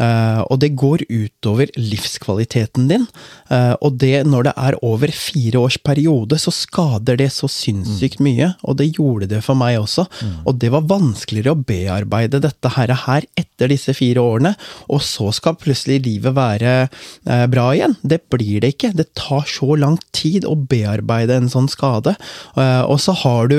Uh, 0.01 0.41
og 0.49 0.57
det 0.63 0.71
går 0.79 1.03
utover 1.05 1.69
livskvaliteten 1.77 2.87
din. 2.89 3.05
Uh, 3.51 3.75
og 3.83 3.99
det, 4.01 4.23
når 4.25 4.49
det 4.49 4.53
er 4.57 4.77
over 4.85 5.13
fire 5.13 5.61
års 5.61 5.77
periode, 5.77 6.39
så 6.41 6.53
skader 6.53 7.19
det 7.19 7.29
så 7.35 7.49
sinnssykt 7.51 8.21
mm. 8.21 8.25
mye. 8.25 8.49
Og 8.65 8.79
det 8.79 8.89
gjorde 8.95 9.29
det 9.35 9.43
for 9.45 9.59
meg 9.59 9.77
også. 9.81 10.07
Mm. 10.21 10.35
Og 10.49 10.57
det 10.61 10.71
var 10.73 10.87
vanskeligere 10.89 11.53
å 11.53 11.61
bearbeide 11.69 12.41
dette 12.43 12.73
her, 12.77 12.95
her, 13.05 13.27
etter 13.37 13.69
disse 13.73 13.93
fire 13.97 14.23
årene. 14.23 14.55
Og 14.89 15.03
så 15.05 15.29
skal 15.35 15.59
plutselig 15.61 16.01
livet 16.07 16.33
være 16.37 16.75
uh, 16.87 17.45
bra 17.51 17.69
igjen. 17.75 17.97
Det 18.01 18.23
blir 18.33 18.63
det 18.63 18.73
ikke. 18.75 18.93
Det 18.97 19.11
tar 19.19 19.45
så 19.49 19.77
lang 19.77 19.99
tid 20.15 20.47
å 20.49 20.57
bearbeide 20.57 21.37
en 21.37 21.51
sånn 21.51 21.69
skade. 21.69 22.15
og 22.53 22.97
så 23.01 23.13
har 23.23 23.47
du 23.47 23.57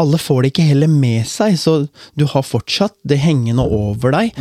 alle 0.00 0.18
får 0.22 0.42
det 0.42 0.50
ikke 0.52 0.66
heller 0.68 0.90
med 0.90 1.26
seg, 1.26 1.56
så 1.58 1.72
du 2.18 2.24
har 2.30 2.44
fortsatt 2.46 2.94
det 3.06 3.18
hengende 3.22 3.64
over 3.64 4.14
deg. 4.14 4.36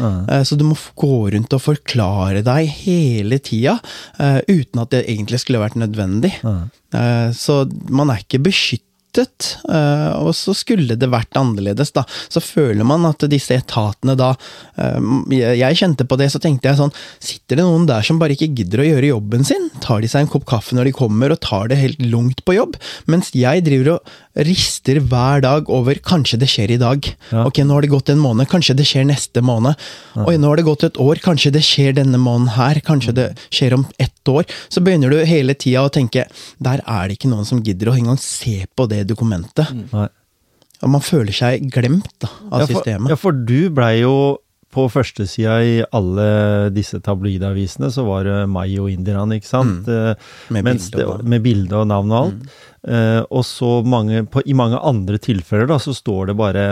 Så 0.45 0.57
du 0.59 0.65
må 0.67 0.75
gå 0.99 1.28
rundt 1.35 1.55
og 1.55 1.63
forklare 1.63 2.43
deg 2.45 2.69
hele 2.81 3.39
tida, 3.43 3.77
uh, 4.19 4.39
uten 4.49 4.83
at 4.83 4.93
det 4.95 5.05
egentlig 5.05 5.41
skulle 5.43 5.63
vært 5.63 5.79
nødvendig. 5.79 6.35
Mm. 6.43 6.69
Uh, 6.95 7.29
så 7.35 7.63
man 7.89 8.13
er 8.13 8.23
ikke 8.23 8.41
beskyttet 8.49 8.87
Uh, 9.09 10.13
og 10.21 10.31
så 10.37 10.53
skulle 10.53 10.95
det 10.99 11.09
vært 11.09 11.37
annerledes, 11.39 11.91
da. 11.95 12.03
Så 12.29 12.41
føler 12.43 12.85
man 12.87 13.07
at 13.09 13.25
disse 13.31 13.57
etatene 13.57 14.15
da 14.17 14.31
uh, 14.37 14.99
Jeg 15.33 15.79
kjente 15.79 16.05
på 16.05 16.17
det, 16.19 16.29
så 16.29 16.41
tenkte 16.41 16.69
jeg 16.69 16.79
sånn 16.79 16.93
Sitter 17.17 17.59
det 17.59 17.65
noen 17.65 17.87
der 17.89 18.05
som 18.05 18.21
bare 18.21 18.37
ikke 18.37 18.51
gidder 18.53 18.83
å 18.83 18.87
gjøre 18.87 19.11
jobben 19.11 19.47
sin? 19.47 19.69
Tar 19.83 20.03
de 20.03 20.11
seg 20.11 20.25
en 20.25 20.31
kopp 20.31 20.45
kaffe 20.49 20.77
når 20.77 20.89
de 20.91 20.95
kommer, 20.99 21.33
og 21.33 21.41
tar 21.41 21.71
det 21.71 21.79
helt 21.81 22.01
lungt 22.05 22.43
på 22.45 22.55
jobb? 22.59 22.77
Mens 23.09 23.33
jeg 23.35 23.65
driver 23.65 23.97
og 23.97 24.13
rister 24.47 24.99
hver 25.11 25.43
dag 25.43 25.69
over 25.73 25.99
kanskje 26.05 26.39
det 26.41 26.49
skjer 26.51 26.75
i 26.75 26.79
dag. 26.81 27.07
Ja. 27.31 27.45
Ok, 27.47 27.61
nå 27.65 27.75
har 27.75 27.85
det 27.85 27.91
gått 27.91 28.11
en 28.13 28.21
måned, 28.21 28.49
kanskje 28.51 28.77
det 28.79 28.87
skjer 28.89 29.07
neste 29.09 29.43
måned. 29.45 29.79
Ja. 30.15 30.25
Oi, 30.27 30.37
nå 30.41 30.51
har 30.51 30.59
det 30.59 30.67
gått 30.67 30.85
et 30.87 30.99
år, 31.01 31.21
kanskje 31.23 31.53
det 31.55 31.63
skjer 31.65 31.97
denne 31.99 32.21
måneden 32.21 32.53
her. 32.55 32.81
Kanskje 32.85 33.15
det 33.17 33.27
skjer 33.47 33.75
om 33.79 33.87
ett 33.99 34.31
år. 34.31 34.47
Så 34.69 34.83
begynner 34.85 35.11
du 35.11 35.19
hele 35.27 35.55
tida 35.57 35.85
å 35.87 35.93
tenke 35.93 36.27
der 36.59 36.83
er 36.85 37.09
det 37.09 37.19
ikke 37.19 37.31
noen 37.31 37.47
som 37.47 37.63
gidder 37.65 37.91
å 37.91 37.97
engang 37.97 38.19
se 38.21 38.63
på 38.75 38.87
det 38.91 39.05
dokumentet. 39.09 39.73
Mm. 39.73 40.09
Og 40.79 40.93
man 40.93 41.03
føler 41.03 41.35
seg 41.35 41.65
glemt 41.73 42.13
da, 42.23 42.29
av 42.49 42.63
ja, 42.63 42.67
for, 42.69 42.77
systemet. 42.77 43.11
Ja, 43.11 43.19
for 43.19 43.35
du 43.35 43.67
blei 43.75 43.97
jo 44.01 44.15
på 44.69 44.85
førstesida 44.93 45.55
i 45.65 45.77
alle 45.97 46.25
disse 46.73 46.99
tabloidavisene 47.01 47.89
så 47.93 48.03
var 48.05 48.27
det 48.27 48.37
meg 48.53 48.75
og 48.77 48.91
indierne, 48.93 49.39
ikke 49.39 49.49
sant? 49.49 49.87
Mm. 49.89 50.11
Eh, 50.13 50.27
med, 50.53 50.67
bilde 50.69 51.07
og, 51.07 51.23
med 51.25 51.45
bilde 51.45 51.79
og 51.79 51.87
navn 51.89 52.13
og 52.13 52.19
alt. 52.19 52.43
Mm. 52.43 52.68
Uh, 52.79 53.25
og 53.27 53.43
så 53.43 53.81
mange, 53.83 54.21
på, 54.31 54.43
i 54.47 54.55
mange 54.55 54.79
andre 54.79 55.19
tilfeller 55.19 55.67
da, 55.67 55.75
så 55.83 55.91
står 55.95 56.29
det 56.29 56.37
bare 56.39 56.63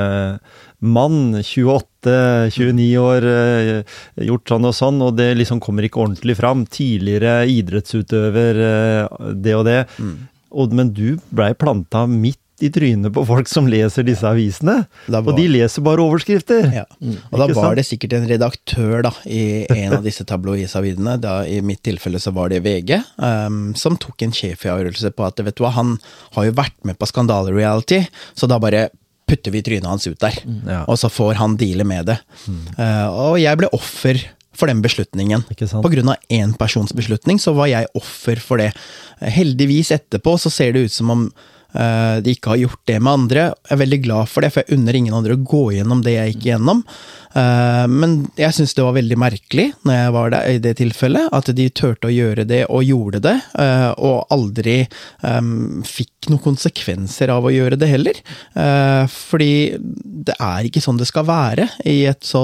mann, 0.80 1.36
28, 1.42 2.14
29 2.56 2.88
år, 3.02 3.28
uh, 3.28 4.00
gjort 4.30 4.54
sånn 4.54 4.70
og 4.70 4.76
sånn, 4.78 5.04
og 5.04 5.18
det 5.20 5.34
liksom 5.36 5.60
kommer 5.64 5.88
ikke 5.88 6.06
ordentlig 6.06 6.38
fram. 6.40 6.64
Tidligere 6.72 7.42
idrettsutøver, 7.52 8.64
uh, 8.64 9.32
det 9.36 9.56
og 9.60 9.68
det. 9.68 9.82
Mm. 10.00 10.18
Og, 10.58 10.76
men 10.80 10.94
du 10.96 11.18
blei 11.36 11.52
planta 11.60 12.06
midt 12.08 12.40
i 12.60 12.70
trynet 12.74 13.14
på 13.14 13.22
folk 13.28 13.50
som 13.50 13.68
leser 13.70 14.06
disse 14.08 14.26
avisene. 14.26 14.80
Var, 15.06 15.22
og 15.22 15.38
de 15.38 15.46
leser 15.52 15.84
bare 15.86 16.02
overskrifter. 16.02 16.66
Ja. 16.74 16.86
Mm. 16.98 17.18
Og 17.30 17.42
da 17.42 17.48
var 17.54 17.78
det 17.78 17.86
sikkert 17.86 18.16
en 18.18 18.28
redaktør 18.30 19.04
da, 19.06 19.12
i 19.30 19.66
en 19.76 19.98
av 20.00 20.06
disse 20.06 20.26
tabloidavisene, 20.28 21.18
i 21.46 21.60
mitt 21.66 21.84
tilfelle 21.86 22.22
så 22.22 22.34
var 22.34 22.50
det 22.54 22.64
VG, 22.66 22.96
um, 23.22 23.76
som 23.78 23.98
tok 24.02 24.26
en 24.26 24.34
sjefavgjørelse 24.34 25.14
på 25.14 25.28
at 25.28 25.44
vet 25.46 25.58
du 25.58 25.66
hva, 25.66 25.76
han 25.78 25.98
har 26.38 26.48
jo 26.48 26.56
vært 26.58 26.78
med 26.88 26.98
på 26.98 27.10
skandalereality, 27.10 28.02
så 28.38 28.50
da 28.50 28.58
bare 28.62 28.88
putter 29.28 29.54
vi 29.54 29.62
trynet 29.62 29.90
hans 29.90 30.08
ut 30.08 30.20
der. 30.24 30.40
Mm. 30.48 30.62
Ja. 30.66 30.80
Og 30.88 30.98
så 30.98 31.12
får 31.14 31.38
han 31.38 31.60
deale 31.60 31.86
med 31.86 32.10
det. 32.10 32.18
Mm. 32.48 32.64
Uh, 32.80 33.08
og 33.12 33.38
jeg 33.44 33.62
ble 33.62 33.70
offer 33.76 34.24
for 34.58 34.72
den 34.72 34.82
beslutningen. 34.82 35.44
På 35.46 35.92
grunn 35.94 36.10
av 36.10 36.34
én 36.34 36.56
persons 36.58 36.96
beslutning 36.98 37.38
så 37.38 37.54
var 37.54 37.70
jeg 37.70 37.92
offer 37.98 38.42
for 38.42 38.62
det. 38.62 38.72
Heldigvis 39.22 39.94
etterpå 39.94 40.34
så 40.42 40.50
ser 40.50 40.74
det 40.74 40.88
ut 40.88 40.96
som 40.96 41.14
om 41.14 41.28
de 41.74 42.32
ikke 42.34 42.54
har 42.54 42.62
gjort 42.62 42.82
det 42.90 42.96
med 43.04 43.12
andre. 43.12 43.42
Jeg 43.68 43.76
er 43.76 43.82
veldig 43.84 44.00
glad 44.06 44.30
for 44.32 44.42
det, 44.42 44.50
for 44.54 44.64
jeg 44.64 44.78
unner 44.78 44.98
ingen 44.98 45.14
andre 45.14 45.36
å 45.36 45.44
gå 45.46 45.64
gjennom 45.76 46.00
det 46.06 46.16
jeg 46.16 46.32
gikk 46.34 46.48
gjennom. 46.52 46.84
Eh, 47.38 47.86
men 47.92 48.18
jeg 48.40 48.56
syns 48.56 48.74
det 48.78 48.86
var 48.86 48.96
veldig 48.96 49.18
merkelig 49.20 49.68
når 49.86 49.98
jeg 49.98 50.14
var 50.16 50.34
der 50.34 50.56
i 50.56 50.62
det 50.64 50.74
tilfellet, 50.80 51.30
at 51.36 51.52
de 51.58 51.68
turte 51.70 52.10
å 52.10 52.14
gjøre 52.14 52.48
det 52.50 52.64
og 52.66 52.86
gjorde 52.88 53.22
det, 53.28 53.36
eh, 53.62 53.90
og 53.98 54.34
aldri 54.34 54.80
um, 55.22 55.84
fikk 55.86 56.32
noen 56.32 56.44
konsekvenser 56.44 57.32
av 57.34 57.46
å 57.48 57.54
gjøre 57.54 57.78
det 57.80 57.88
heller. 57.88 58.18
Fordi 59.08 59.52
det 60.28 60.36
er 60.44 60.68
ikke 60.68 60.82
sånn 60.84 60.98
det 61.00 61.08
skal 61.08 61.24
være 61.28 61.70
i 61.88 62.02
et 62.10 62.26
så 62.28 62.42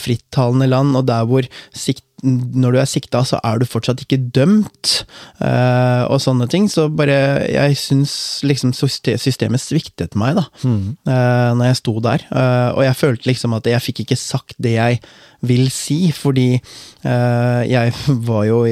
frittalende 0.00 0.70
land, 0.70 0.96
og 0.96 1.04
der 1.10 1.26
hvor 1.28 1.48
sikt 1.76 2.06
når 2.24 2.74
du 2.74 2.78
er 2.80 2.88
sikta, 2.88 3.20
så 3.26 3.38
er 3.44 3.60
du 3.60 3.66
fortsatt 3.68 4.00
ikke 4.04 4.18
dømt, 4.34 4.94
uh, 5.42 6.04
og 6.08 6.20
sånne 6.24 6.48
ting. 6.50 6.68
Så 6.72 6.88
bare 6.88 7.14
Jeg 7.50 7.76
syns 7.78 8.14
liksom 8.46 8.72
systemet 8.74 9.62
sviktet 9.62 10.16
meg, 10.18 10.38
da, 10.38 10.46
eh, 10.64 11.50
når 11.54 11.68
jeg 11.68 11.80
sto 11.80 11.98
der. 12.04 12.24
Uh, 12.30 12.70
og 12.78 12.82
jeg 12.86 12.98
følte 12.98 13.30
liksom 13.30 13.54
at 13.58 13.68
jeg 13.68 13.84
fikk 13.84 14.04
ikke 14.04 14.20
sagt 14.20 14.56
det 14.58 14.76
jeg 14.78 15.00
vil 15.44 15.68
si, 15.68 16.08
fordi 16.16 16.56
jeg 17.04 17.92
var 18.30 18.46
jo 18.48 18.62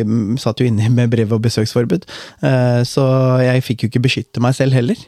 satt 0.40 0.62
jo 0.62 0.66
inne 0.70 0.88
med 0.88 1.10
brev- 1.12 1.34
og 1.36 1.42
besøksforbud, 1.44 2.06
så 2.88 3.04
jeg 3.44 3.64
fikk 3.66 3.84
jo 3.84 3.90
ikke 3.90 4.00
beskytte 4.06 4.40
meg 4.40 4.56
selv 4.56 4.78
heller. 4.78 5.02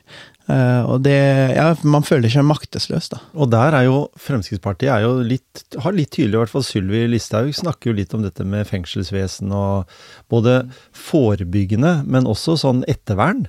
Eh, 0.44 0.82
og 0.84 1.00
det 1.06 1.14
Ja, 1.56 1.70
man 1.88 2.04
føler 2.04 2.28
seg 2.28 2.44
maktesløs, 2.44 3.08
da. 3.14 3.20
Og 3.32 3.48
der 3.54 3.72
er 3.78 3.86
jo 3.86 4.10
Fremskrittspartiet 4.20 4.90
er 4.92 5.00
jo 5.06 5.14
litt, 5.24 5.64
har 5.80 5.96
litt 5.96 6.10
tydelig, 6.12 6.34
i 6.36 6.40
hvert 6.42 6.52
fall 6.52 6.66
Sylvi 6.66 7.06
Listhaug 7.08 7.48
snakker 7.56 7.90
jo 7.92 7.96
litt 7.96 8.12
om 8.16 8.24
dette 8.26 8.44
med 8.44 8.68
fengselsvesen 8.68 9.52
og 9.56 9.88
både 10.28 10.58
forebyggende, 10.92 12.02
men 12.04 12.28
også 12.28 12.58
sånn 12.60 12.84
ettervern. 12.90 13.46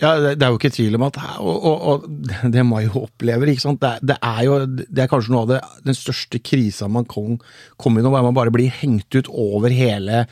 Ja, 0.00 0.14
det, 0.16 0.38
er 0.40 0.54
jo 0.54 0.56
ikke 0.56 0.70
tvil 0.72 0.94
om 0.96 1.02
at 1.10 1.18
Og, 1.44 1.56
og, 1.68 1.82
og 1.90 2.52
det 2.54 2.62
man 2.64 2.86
jo 2.86 3.02
opplever, 3.02 3.50
ikke 3.52 3.66
sant. 3.66 3.82
Det, 3.82 3.90
er- 3.98 4.06
det 4.12 4.16
er 4.24 4.46
jo 4.46 4.54
Det 4.70 5.02
er 5.04 5.10
kanskje 5.10 5.34
noe 5.34 5.42
av 5.44 5.50
det, 5.50 5.58
den 5.90 5.98
største 5.98 6.40
krisa 6.40 6.88
man 6.88 7.04
kan 7.10 7.36
komme 7.76 8.00
i 8.00 8.06
nå, 8.06 8.08
hvor 8.14 8.24
man 8.30 8.38
bare 8.38 8.54
blir 8.54 8.72
hengt 8.80 9.12
ut 9.18 9.28
over 9.28 9.68
hele 9.74 10.22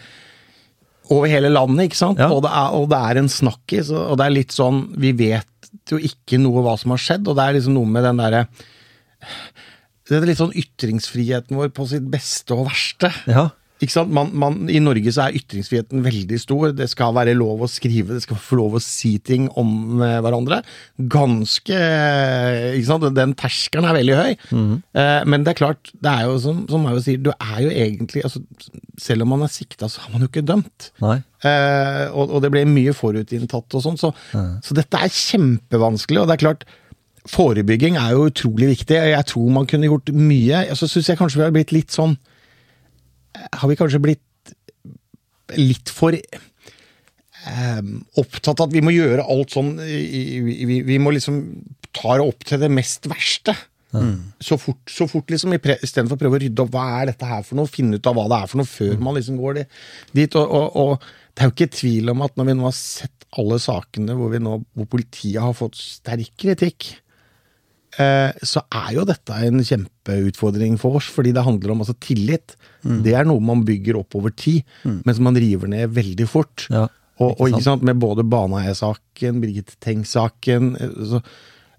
over 1.09 1.31
hele 1.31 1.51
landet, 1.53 1.89
ikke 1.89 2.01
sant? 2.01 2.21
Ja. 2.21 2.31
Og, 2.33 2.43
det 2.45 2.53
er, 2.53 2.75
og 2.77 2.89
det 2.93 2.99
er 3.11 3.21
en 3.23 3.31
snakkis, 3.33 3.93
og 3.95 4.13
og 4.13 4.19
det 4.21 4.27
er 4.27 4.35
litt 4.35 4.55
sånn 4.55 4.83
Vi 5.01 5.13
vet 5.17 5.71
jo 5.89 6.01
ikke 6.01 6.41
noe 6.41 6.63
hva 6.65 6.75
som 6.81 6.93
har 6.95 7.03
skjedd, 7.03 7.29
og 7.29 7.39
det 7.39 7.45
er 7.45 7.57
liksom 7.59 7.77
noe 7.77 7.89
med 7.89 8.05
den 8.05 8.21
derre 8.21 8.43
Det 10.09 10.17
er 10.17 10.29
litt 10.29 10.41
sånn 10.41 10.57
ytringsfriheten 10.57 11.59
vår 11.59 11.73
på 11.77 11.89
sitt 11.91 12.07
beste 12.13 12.57
og 12.57 12.69
verste. 12.71 13.13
Ja. 13.29 13.49
Ikke 13.79 13.95
sant? 13.95 14.11
Man, 14.15 14.33
man, 14.35 14.57
I 14.73 14.81
Norge 14.83 15.13
så 15.15 15.29
er 15.29 15.37
ytringsfriheten 15.39 16.03
veldig 16.03 16.39
stor. 16.43 16.73
Det 16.75 16.89
skal 16.91 17.15
være 17.15 17.37
lov 17.39 17.63
å 17.63 17.69
skrive, 17.71 18.17
det 18.17 18.25
skal 18.25 18.41
få 18.43 18.59
lov 18.59 18.79
å 18.79 18.83
si 18.83 19.13
ting 19.23 19.47
om 19.61 20.03
eh, 20.03 20.17
hverandre. 20.25 20.61
Ganske 21.15 21.79
ikke 22.75 22.89
sant? 22.89 23.07
Den 23.15 23.37
terskelen 23.39 23.87
er 23.87 23.99
veldig 24.01 24.17
høy. 24.19 24.33
Eh, 24.99 25.21
men 25.31 25.47
det 25.47 25.55
er 25.55 25.61
klart, 25.61 25.93
det 25.95 26.11
er 26.11 26.27
jo 26.27 26.41
som, 26.43 26.65
som 26.71 26.83
Mayo 26.83 27.03
sier, 27.05 27.23
du 27.23 27.31
er 27.37 27.61
jo 27.65 27.71
egentlig 27.71 28.25
altså, 28.27 28.43
Selv 28.99 29.23
om 29.23 29.31
man 29.37 29.47
er 29.47 29.53
sikta, 29.53 29.87
så 29.91 30.03
har 30.03 30.15
man 30.15 30.25
jo 30.25 30.31
ikke 30.31 30.47
dømt. 30.47 30.91
Nei. 31.05 31.21
Eh, 31.47 32.05
og, 32.11 32.35
og 32.35 32.43
det 32.43 32.51
ble 32.51 32.65
mye 32.67 32.95
forutinntatt 32.97 33.79
og 33.79 33.85
sånn, 33.85 33.99
så, 34.01 34.11
så 34.65 34.75
dette 34.75 34.99
er 34.99 35.15
kjempevanskelig. 35.15 36.25
Og 36.25 36.27
det 36.27 36.35
er 36.35 36.43
klart, 36.49 36.67
forebygging 37.31 37.99
er 38.01 38.17
jo 38.17 38.27
utrolig 38.33 38.73
viktig. 38.73 38.99
Jeg 39.13 39.31
tror 39.31 39.55
man 39.55 39.69
kunne 39.71 39.87
gjort 39.87 40.11
mye. 40.15 40.65
Så 40.79 40.91
syns 40.91 41.13
jeg 41.13 41.21
kanskje 41.21 41.43
vi 41.43 41.47
har 41.47 41.55
blitt 41.55 41.75
litt 41.77 41.95
sånn 41.95 42.17
Har 43.53 43.71
vi 43.71 43.79
kanskje 43.79 44.03
blitt 44.03 44.55
litt 45.57 45.89
for 45.95 46.13
eh, 46.13 47.83
opptatt 48.21 48.61
av 48.61 48.69
at 48.69 48.75
vi 48.75 48.85
må 48.85 48.93
gjøre 48.93 49.25
alt 49.25 49.55
sånn 49.55 49.79
vi, 49.81 50.83
vi 50.85 50.99
må 51.01 51.15
liksom 51.15 51.41
ta 51.97 52.19
det 52.19 52.27
opp 52.29 52.45
til 52.47 52.61
det 52.63 52.71
mest 52.73 53.09
verste. 53.11 53.55
Så 54.45 54.59
fort, 54.61 54.83
så 54.93 55.07
fort 55.09 55.31
liksom, 55.33 55.55
Istedenfor 55.57 56.19
å 56.19 56.21
prøve 56.21 56.37
å 56.37 56.43
rydde 56.43 56.65
opp 56.65 56.75
hva 56.75 56.85
er 56.99 57.13
dette 57.13 57.29
her 57.29 57.45
for 57.47 57.57
noe, 57.59 57.71
finne 57.71 57.97
ut 57.97 58.09
av 58.09 58.19
hva 58.19 58.27
det 58.29 58.41
er 58.43 58.51
for 58.51 58.61
noe 58.61 58.69
før 58.69 59.01
man 59.05 59.17
liksom 59.17 59.39
går 59.41 59.63
dit. 59.63 60.37
Og, 60.37 60.45
og, 60.45 60.77
og 60.77 61.07
det 61.33 61.45
er 61.45 61.49
jo 61.49 61.55
ikke 61.57 61.77
tvil 61.79 62.13
om 62.13 62.25
at 62.27 62.37
når 62.37 62.51
vi 62.51 62.57
nå 62.59 62.67
har 62.69 62.77
sett 62.77 63.29
alle 63.39 63.59
sakene 63.61 64.17
hvor, 64.17 64.33
vi 64.33 64.41
nå, 64.43 64.59
hvor 64.77 64.89
politiet 64.93 65.41
har 65.41 65.57
fått 65.57 65.79
sterk 65.81 66.35
kritikk, 66.41 66.91
så 67.99 68.61
er 68.71 68.93
jo 68.95 69.03
dette 69.09 69.35
en 69.43 69.59
kjempeutfordring 69.59 70.77
for 70.79 71.01
oss, 71.01 71.09
fordi 71.11 71.33
det 71.35 71.43
handler 71.43 71.73
om 71.75 71.81
altså, 71.83 71.97
tillit. 71.99 72.55
Det 72.85 73.11
er 73.19 73.27
noe 73.27 73.43
man 73.43 73.65
bygger 73.67 73.99
opp 73.99 74.15
over 74.15 74.31
tid, 74.31 74.63
mm. 74.87 75.01
mens 75.09 75.19
man 75.19 75.39
river 75.41 75.73
ned 75.73 75.97
veldig 75.97 76.29
fort. 76.31 76.69
Ja, 76.71 76.85
og, 77.19 77.35
og 77.35 77.49
ikke 77.49 77.59
ikke 77.59 77.67
sant, 77.67 77.85
med 77.87 77.99
både 78.03 78.25
Baneheia-saken, 78.31 79.43
Birgit 79.43 79.75
Tengs-saken 79.83 80.73
eh, 80.79 81.21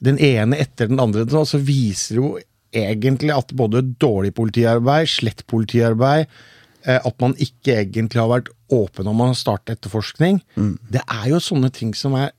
Den 0.03 0.19
ene 0.23 0.59
etter 0.59 0.89
den 0.91 0.99
andre, 0.99 1.25
så 1.27 1.59
viser 1.63 2.19
jo 2.19 2.31
egentlig 2.75 3.33
at 3.33 3.53
både 3.57 3.81
dårlig 3.99 4.33
politiarbeid, 4.37 5.09
slett 5.09 5.45
politiarbeid, 5.49 6.27
eh, 6.85 6.99
at 6.99 7.15
man 7.23 7.35
ikke 7.41 7.79
egentlig 7.81 8.21
har 8.21 8.31
vært 8.31 8.51
åpen 8.71 9.09
om 9.09 9.23
å 9.25 9.31
starte 9.33 9.73
etterforskning, 9.73 10.43
det 10.93 11.01
er 11.07 11.31
jo 11.31 11.41
sånne 11.41 11.71
ting 11.73 11.95
som 11.97 12.13
er 12.19 12.35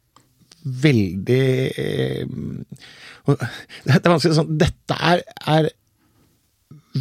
veldig 0.60 1.44
eh, 1.80 2.28
Det 3.38 3.96
er 3.98 4.10
vanskelig 4.12 4.36
sånn 4.38 4.56
Dette 4.60 4.96
er, 5.12 5.22
er 5.46 5.70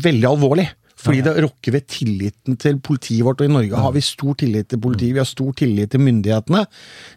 veldig 0.03 0.29
alvorlig. 0.29 0.67
Fordi 0.99 1.21
det 1.23 1.33
rokker 1.45 1.71
ved 1.77 1.85
tilliten 1.87 2.57
til 2.59 2.79
politiet 2.83 3.23
vårt. 3.23 3.39
Og 3.39 3.47
i 3.47 3.53
Norge 3.53 3.83
har 3.85 3.93
vi 3.95 4.01
stor 4.03 4.33
tillit 4.41 4.67
til 4.67 4.81
politiet, 4.83 5.13
vi 5.15 5.21
har 5.21 5.29
stor 5.29 5.53
tillit 5.55 5.93
til 5.93 6.01
myndighetene. 6.03 6.65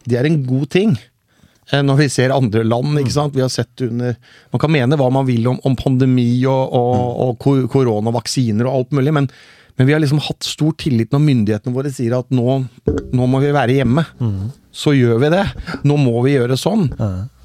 Det 0.07 0.20
er 0.20 0.29
en 0.29 0.37
god 0.46 0.68
ting. 0.70 0.92
eh, 1.72 1.83
Når 1.83 1.96
vi 1.98 2.07
ser 2.14 2.31
andre 2.31 2.62
land, 2.62 2.94
ikke 3.01 3.11
sant. 3.16 3.35
Vi 3.35 3.42
har 3.42 3.51
sett 3.51 3.83
under 3.83 4.14
Man 4.53 4.61
kan 4.62 4.70
mene 4.70 4.96
hva 5.01 5.11
man 5.11 5.27
vil 5.27 5.48
om, 5.51 5.59
om 5.66 5.75
pandemi 5.77 6.44
og, 6.46 6.70
og, 6.79 7.42
og 7.42 7.68
koronavaksiner 7.75 8.66
og 8.70 8.77
alt 8.79 8.92
mulig, 8.92 9.12
men, 9.18 9.27
men 9.79 9.87
vi 9.88 9.92
har 9.96 10.01
liksom 10.05 10.22
hatt 10.29 10.46
stor 10.46 10.72
tillit 10.79 11.11
når 11.11 11.27
myndighetene 11.27 11.75
våre 11.75 11.90
sier 11.90 12.14
at 12.20 12.31
nå, 12.31 12.61
nå 12.87 13.27
må 13.27 13.42
vi 13.42 13.51
være 13.51 13.81
hjemme. 13.81 14.07
Så 14.73 14.95
gjør 14.97 15.19
vi 15.21 15.29
det. 15.35 15.45
Nå 15.85 15.99
må 16.01 16.15
vi 16.25 16.37
gjøre 16.39 16.57
sånn. 16.57 16.87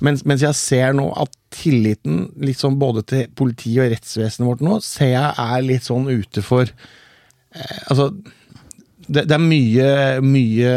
Mens, 0.04 0.24
mens 0.28 0.46
jeg 0.46 0.56
ser 0.56 0.96
nå 0.96 1.10
at 1.20 1.34
tilliten 1.52 2.28
liksom 2.44 2.78
både 2.80 3.04
til 3.08 3.28
politiet 3.36 3.84
og 3.84 3.92
rettsvesenet 3.94 4.48
vårt 4.48 4.64
nå, 4.64 4.78
ser 4.84 5.12
jeg 5.14 5.34
er 5.44 5.66
litt 5.66 5.88
sånn 5.88 6.08
ute 6.12 6.44
for 6.46 6.68
eh, 6.68 7.80
Altså, 7.88 8.10
det, 9.08 9.26
det 9.28 9.36
er 9.38 9.44
mye, 9.44 9.92
mye 10.24 10.74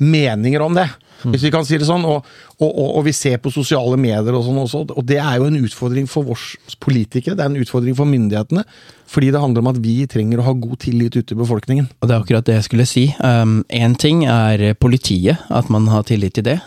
meninger 0.00 0.64
om 0.64 0.76
det, 0.76 0.86
hvis 1.28 1.44
vi 1.46 1.52
kan 1.52 1.66
si 1.66 1.78
det 1.80 1.88
sånn. 1.88 2.06
Og, 2.08 2.24
og, 2.58 2.70
og, 2.70 2.88
og 3.00 3.04
vi 3.06 3.14
ser 3.16 3.38
på 3.42 3.52
sosiale 3.54 3.98
medier 4.00 4.36
og 4.36 4.44
sånn 4.46 4.62
også, 4.62 4.84
og 4.94 5.06
det 5.06 5.20
er 5.22 5.38
jo 5.40 5.50
en 5.50 5.60
utfordring 5.60 6.08
for 6.10 6.32
oss 6.34 6.76
politikere. 6.82 7.36
Det 7.38 7.46
er 7.46 7.52
en 7.52 7.60
utfordring 7.60 7.96
for 7.98 8.08
myndighetene, 8.08 8.64
fordi 9.10 9.30
det 9.34 9.42
handler 9.42 9.64
om 9.64 9.70
at 9.72 9.80
vi 9.82 9.96
trenger 10.10 10.40
å 10.40 10.48
ha 10.48 10.56
god 10.66 10.82
tillit 10.86 11.16
ute 11.18 11.36
i 11.36 11.40
befolkningen. 11.40 11.88
Og 12.00 12.08
det 12.08 12.16
er 12.16 12.24
akkurat 12.24 12.48
det 12.48 12.58
jeg 12.60 12.68
skulle 12.70 12.88
si. 12.88 13.06
Én 13.20 13.96
ting 14.00 14.26
er 14.30 14.70
politiet, 14.80 15.42
at 15.50 15.72
man 15.72 15.88
har 15.92 16.06
tillit 16.08 16.38
til 16.38 16.46
det. 16.46 16.60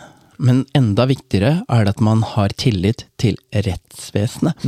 Men 0.43 0.63
enda 0.75 1.05
viktigere 1.07 1.61
er 1.71 1.85
det 1.85 1.93
at 1.95 2.03
man 2.03 2.23
har 2.33 2.53
tillit 2.59 3.05
til 3.21 3.37
rettsvesenet. 3.53 4.65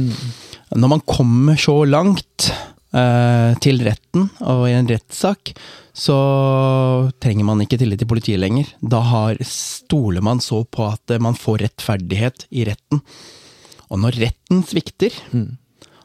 Når 0.76 0.92
man 0.92 1.04
kommer 1.10 1.60
så 1.60 1.82
langt 1.90 2.52
til 2.96 3.82
retten 3.84 4.30
og 4.40 4.70
i 4.70 4.76
en 4.78 4.88
rettssak, 4.88 5.52
så 5.96 6.16
trenger 7.24 7.48
man 7.48 7.62
ikke 7.64 7.80
tillit 7.80 8.02
til 8.04 8.10
politiet 8.12 8.42
lenger. 8.42 8.68
Da 8.84 9.00
har, 9.00 9.40
stoler 9.48 10.24
man 10.26 10.42
så 10.44 10.66
på 10.68 10.90
at 10.90 11.14
eh, 11.14 11.22
man 11.24 11.38
får 11.40 11.64
rettferdighet 11.64 12.48
i 12.52 12.66
retten. 12.68 13.00
Og 13.88 14.02
når 14.04 14.20
retten 14.20 14.66
svikter, 14.68 15.16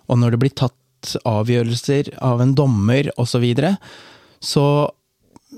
og 0.07 0.20
når 0.20 0.35
det 0.35 0.40
blir 0.44 0.55
tatt 0.55 1.16
avgjørelser 1.26 2.12
av 2.22 2.42
en 2.44 2.55
dommer 2.55 3.11
osv., 3.16 3.33
så, 3.33 3.40
videre, 3.42 3.72
så 4.38 4.64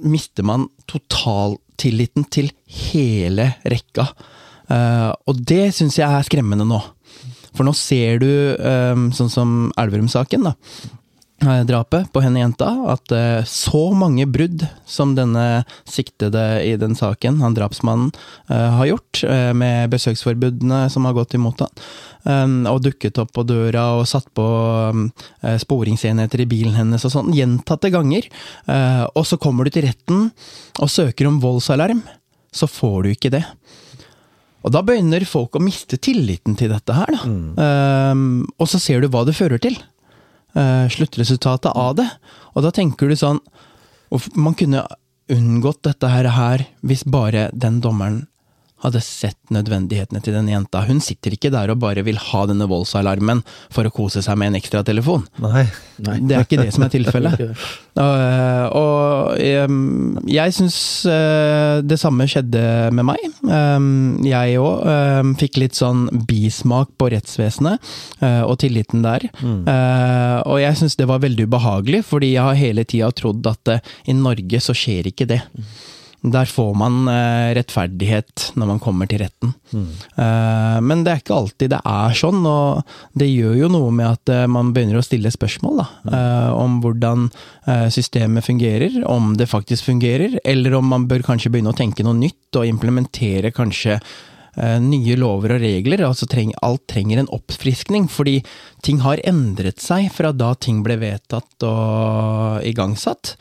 mister 0.00 0.46
man 0.48 0.68
totaltilliten 0.88 2.24
til 2.32 2.48
hele 2.88 3.50
rekka. 3.68 4.08
Eh, 4.72 5.10
og 5.12 5.44
det 5.44 5.74
syns 5.76 6.00
jeg 6.00 6.08
er 6.08 6.24
skremmende 6.24 6.64
nå. 6.64 6.80
For 7.52 7.68
nå 7.68 7.76
ser 7.76 8.22
du, 8.22 8.32
eh, 8.56 9.06
sånn 9.12 9.32
som 9.34 9.54
Elverum-saken, 9.76 10.48
da. 10.48 10.56
Eh, 11.42 11.62
Drapet 11.68 12.08
på 12.12 12.22
henne 12.24 12.40
jenta. 12.40 12.70
At 12.92 13.12
eh, 13.14 13.42
så 13.48 13.90
mange 13.96 14.26
brudd 14.30 14.64
som 14.88 15.14
denne 15.18 15.64
siktede 15.88 16.62
i 16.66 16.74
den 16.80 16.96
saken, 16.98 17.40
han 17.42 17.56
drapsmannen, 17.58 18.12
eh, 18.48 18.70
har 18.78 18.90
gjort, 18.90 19.22
med 19.54 19.90
besøksforbudene 19.92 20.86
som 20.90 21.04
har 21.06 21.14
gått 21.16 21.34
imot 21.36 21.60
han, 21.62 22.64
og 22.70 22.80
dukket 22.84 23.18
opp 23.20 23.32
på 23.36 23.44
døra 23.46 23.84
og 23.98 24.06
satt 24.08 24.28
på 24.34 24.44
sporingsenheter 25.62 26.42
i 26.42 26.48
bilen 26.48 26.74
hennes 26.78 27.04
og 27.06 27.12
sånn, 27.12 27.30
gjentatte 27.36 27.90
ganger. 27.92 28.26
Og 29.12 29.26
så 29.28 29.38
kommer 29.42 29.68
du 29.68 29.74
til 29.74 29.86
retten 29.86 30.30
og 30.80 30.90
søker 30.90 31.28
om 31.28 31.40
voldsalarm, 31.42 32.02
så 32.54 32.68
får 32.70 32.98
du 33.04 33.12
ikke 33.12 33.32
det. 33.36 33.44
Og 34.62 34.70
da 34.74 34.82
begynner 34.86 35.24
folk 35.26 35.58
å 35.58 35.62
miste 35.62 35.98
tilliten 36.02 36.56
til 36.58 36.70
dette 36.72 36.94
her, 36.94 37.10
da. 37.16 37.22
Eh, 37.66 38.26
og 38.58 38.70
så 38.70 38.80
ser 38.82 39.02
du 39.02 39.10
hva 39.10 39.24
det 39.26 39.36
fører 39.38 39.62
til. 39.62 39.76
Eh, 40.52 40.88
sluttresultatet 40.92 41.72
av 41.72 41.94
det. 41.96 42.08
Og 42.52 42.66
da 42.66 42.72
tenker 42.74 43.08
du 43.08 43.16
sånn 43.16 43.40
Man 44.36 44.52
kunne 44.52 44.82
unngått 45.32 45.86
dette 45.86 46.10
her, 46.12 46.66
hvis 46.84 47.06
bare 47.08 47.46
den 47.56 47.78
dommeren 47.80 48.26
hadde 48.82 49.02
sett 49.04 49.38
nødvendighetene 49.54 50.22
til 50.24 50.34
den 50.36 50.50
jenta. 50.50 50.82
Hun 50.88 51.00
sitter 51.04 51.36
ikke 51.36 51.52
der 51.54 51.72
og 51.72 51.80
bare 51.82 52.02
vil 52.06 52.18
ha 52.18 52.42
denne 52.50 52.66
voldsalarmen 52.70 53.42
for 53.72 53.86
å 53.86 53.92
kose 53.94 54.22
seg 54.24 54.38
med 54.40 54.52
en 54.52 54.58
ekstra 54.58 54.82
telefon. 54.86 55.24
Nei. 55.42 55.66
Det 56.02 56.34
er 56.34 56.46
ikke 56.46 56.60
det 56.62 56.72
som 56.74 56.86
er 56.86 56.92
tilfellet. 56.96 57.42
og, 58.02 58.78
og 58.80 59.38
jeg, 59.38 59.78
jeg 60.32 60.56
syns 60.56 60.78
uh, 61.06 61.78
det 61.86 61.98
samme 62.00 62.26
skjedde 62.30 62.64
med 62.96 63.06
meg. 63.12 63.22
Jeg 64.26 64.58
òg 64.62 65.32
fikk 65.40 65.60
litt 65.62 65.78
sånn 65.78 66.08
bismak 66.28 66.92
på 66.98 67.12
rettsvesenet 67.14 67.92
uh, 68.22 68.42
og 68.48 68.58
tilliten 68.62 69.04
der. 69.06 69.28
Mm. 69.42 69.64
og 70.48 70.58
jeg 70.60 70.76
syns 70.78 70.96
det 70.98 71.06
var 71.08 71.22
veldig 71.22 71.46
ubehagelig, 71.48 72.02
fordi 72.06 72.32
jeg 72.34 72.44
har 72.44 72.58
hele 72.58 72.84
tida 72.88 73.10
trodd 73.14 73.46
at 73.50 73.76
i 74.08 74.14
Norge 74.16 74.60
så 74.62 74.74
skjer 74.76 75.10
ikke 75.10 75.28
det. 75.30 75.40
Der 76.22 76.46
får 76.46 76.74
man 76.78 77.08
eh, 77.10 77.50
rettferdighet 77.58 78.52
når 78.54 78.68
man 78.70 78.80
kommer 78.82 79.08
til 79.10 79.24
retten. 79.24 79.54
Mm. 79.74 79.88
Eh, 80.22 80.76
men 80.86 81.02
det 81.02 81.10
er 81.10 81.22
ikke 81.22 81.34
alltid 81.34 81.72
det 81.72 81.80
er 81.82 82.14
sånn, 82.14 82.44
og 82.46 82.84
det 83.18 83.26
gjør 83.26 83.56
jo 83.58 83.70
noe 83.74 83.90
med 83.90 84.06
at 84.06 84.30
eh, 84.30 84.46
man 84.46 84.70
begynner 84.74 85.00
å 85.00 85.04
stille 85.04 85.32
spørsmål 85.34 85.80
da, 85.82 85.86
mm. 86.06 86.12
om 86.58 86.76
hvordan 86.84 87.30
systemet 87.94 88.46
fungerer, 88.46 89.00
om 89.10 89.32
det 89.38 89.48
faktisk 89.50 89.88
fungerer, 89.90 90.36
eller 90.46 90.76
om 90.78 90.86
man 90.94 91.08
bør 91.10 91.24
kanskje 91.26 91.50
begynne 91.50 91.72
å 91.72 91.78
tenke 91.78 92.06
noe 92.06 92.18
nytt 92.18 92.58
og 92.58 92.68
implementere 92.68 93.52
kanskje 93.54 93.98
nye 94.82 95.14
lover 95.16 95.54
og 95.54 95.62
regler. 95.62 96.02
altså 96.04 96.26
treng, 96.28 96.50
Alt 96.60 96.82
trenger 96.92 97.22
en 97.22 97.30
oppfriskning, 97.32 98.04
fordi 98.12 98.42
ting 98.84 99.00
har 99.00 99.22
endret 99.24 99.80
seg 99.80 100.10
fra 100.12 100.34
da 100.36 100.52
ting 100.54 100.82
ble 100.84 100.98
vedtatt 101.00 101.64
og 101.64 102.66
igangsatt. 102.68 103.32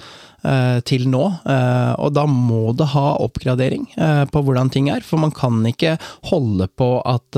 Eh, 0.41 0.79
til 0.89 1.05
nå. 1.05 1.21
Eh, 1.45 1.91
og 2.01 2.15
da 2.17 2.23
må 2.25 2.73
det 2.73 2.87
ha 2.95 3.11
oppgradering 3.21 3.85
eh, 3.93 4.23
på 4.25 4.41
hvordan 4.41 4.71
ting 4.73 4.89
er, 4.89 5.03
for 5.05 5.21
man 5.21 5.33
kan 5.37 5.59
ikke 5.69 5.97
holde 6.31 6.65
på 6.65 6.95
at 7.05 7.37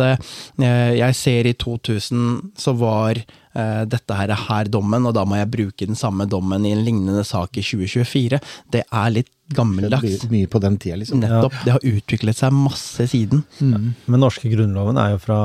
jeg 0.64 1.16
ser 1.18 1.48
i 1.50 1.56
2000 1.60 2.54
så 2.60 2.74
var 2.78 3.20
dette 3.54 4.16
her 4.18 4.32
er 4.34 4.46
her 4.48 4.70
dommen, 4.72 5.06
og 5.06 5.14
da 5.14 5.22
må 5.30 5.38
jeg 5.38 5.52
bruke 5.54 5.86
den 5.86 5.98
samme 5.98 6.26
dommen 6.26 6.64
i 6.66 6.72
en 6.74 6.82
lignende 6.82 7.22
sak 7.28 7.60
i 7.60 7.62
2024. 7.62 8.40
Det 8.74 8.82
er 8.82 9.12
litt 9.14 9.30
gammeldags. 9.54 10.24
Mye 10.32 10.50
på 10.50 10.62
den 10.64 10.80
tida, 10.82 10.98
liksom. 10.98 11.22
Nettopp. 11.22 11.60
Det 11.62 11.76
har 11.76 11.86
utviklet 11.86 12.40
seg 12.40 12.56
masse 12.56 13.06
siden. 13.12 13.44
Mm. 13.62 13.92
Men 14.10 14.26
norske 14.26 14.50
grunnloven 14.50 14.98
er 14.98 15.14
jo 15.14 15.22
fra 15.22 15.40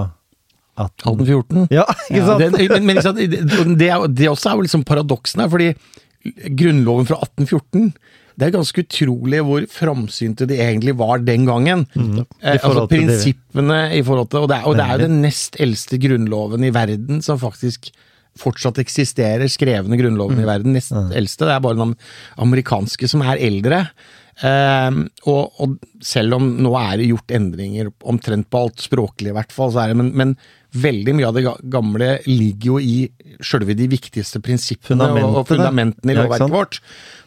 1814. 0.79 1.68
Ja, 1.75 1.85
ikke 2.07 2.25
sant? 2.31 2.47
Ja, 2.47 2.49
det, 2.49 2.68
men, 2.73 2.88
men, 2.88 3.77
det, 3.77 3.92
det, 4.16 4.31
også 4.31 4.55
er 4.55 4.57
jo 4.57 4.68
liksom 4.71 4.88
paradoksen 4.88 5.44
her, 5.44 5.53
fordi 5.53 5.73
Grunnloven 6.59 7.07
fra 7.09 7.20
1814 7.22 7.92
det 8.38 8.46
er 8.46 8.54
ganske 8.54 8.83
utrolig 8.85 9.40
hvor 9.42 9.64
framsynte 9.72 10.46
de 10.46 10.61
egentlig 10.62 10.92
var 10.98 11.18
den 11.26 11.46
gangen. 11.48 11.81
Mm. 11.98 12.20
Eh, 12.38 12.54
altså 12.54 12.85
Prinsippene 12.87 13.78
i 13.98 14.02
forhold 14.07 14.28
til 14.31 14.44
Og 14.44 14.50
det 14.52 14.59
er, 14.61 14.68
og 14.70 14.76
det 14.78 14.85
er 14.85 14.92
jo 14.94 15.09
den 15.09 15.16
nest 15.24 15.59
eldste 15.59 15.98
grunnloven 15.98 16.68
i 16.68 16.70
verden 16.74 17.18
som 17.24 17.40
faktisk 17.42 17.90
fortsatt 18.40 18.81
eksisterer. 18.83 19.51
Skrevne 19.51 19.98
grunnloven 20.01 20.38
mm. 20.38 20.44
i 20.44 20.48
verden. 20.48 20.77
Nest 20.77 20.94
mm. 20.94 21.12
eldste. 21.18 21.48
Det 21.48 21.57
er 21.57 21.64
bare 21.64 21.81
den 21.81 21.96
amerikanske 22.44 23.11
som 23.11 23.24
er 23.27 23.42
eldre. 23.48 23.85
Eh, 24.38 25.01
og, 25.27 25.59
og, 25.59 25.79
selv 26.05 26.37
om 26.37 26.46
nå 26.62 26.70
er 26.79 27.01
det 27.01 27.11
gjort 27.11 27.35
endringer 27.35 27.90
omtrent 28.07 28.46
på 28.51 28.64
alt, 28.66 28.85
språklig 28.85 29.33
i 29.33 29.37
hvert 29.37 29.55
fall, 29.55 29.72
så 29.74 29.83
er 29.83 29.92
det, 29.92 29.98
men, 29.98 30.12
men 30.14 30.37
veldig 30.79 31.14
mye 31.16 31.29
av 31.31 31.38
det 31.38 31.44
gamle 31.72 32.11
ligger 32.29 32.74
jo 32.74 32.79
i 32.83 32.96
sjølve 33.44 33.77
de 33.79 33.88
viktigste 33.90 34.40
prinsippene 34.44 35.09
og, 35.14 35.38
og 35.40 35.48
fundamentene 35.48 36.12
i 36.12 36.18
lovverket 36.18 36.55
vårt. 36.55 36.81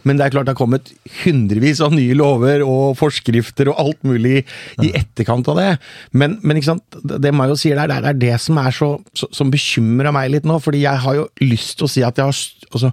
Men 0.07 0.17
det 0.17 0.25
er 0.25 0.33
klart 0.33 0.47
det 0.47 0.55
har 0.55 0.59
kommet 0.59 0.91
hundrevis 1.21 1.81
av 1.85 1.93
nye 1.93 2.15
lover 2.17 2.63
og 2.65 2.97
forskrifter 2.99 3.69
og 3.71 3.81
alt 3.83 4.05
mulig 4.07 4.41
i 4.81 4.91
etterkant 4.97 5.49
av 5.51 5.59
det. 5.59 5.69
Men, 6.17 6.39
men 6.41 6.59
ikke 6.59 6.71
sant, 6.71 6.99
det 7.01 7.33
Mayo 7.35 7.57
sier 7.59 7.77
der, 7.77 7.91
det 7.91 8.13
er 8.13 8.21
det 8.21 8.37
som 8.43 8.59
er 8.61 8.75
så, 8.75 8.93
som 9.13 9.53
bekymrer 9.53 10.13
meg 10.15 10.31
litt 10.33 10.47
nå. 10.49 10.57
fordi 10.63 10.83
jeg 10.85 11.03
har 11.05 11.19
jo 11.19 11.27
lyst 11.43 11.77
til 11.79 11.87
å 11.87 11.91
si 11.91 12.05
at 12.05 12.17
jeg 12.17 12.31
har 12.31 12.39
altså, 12.71 12.91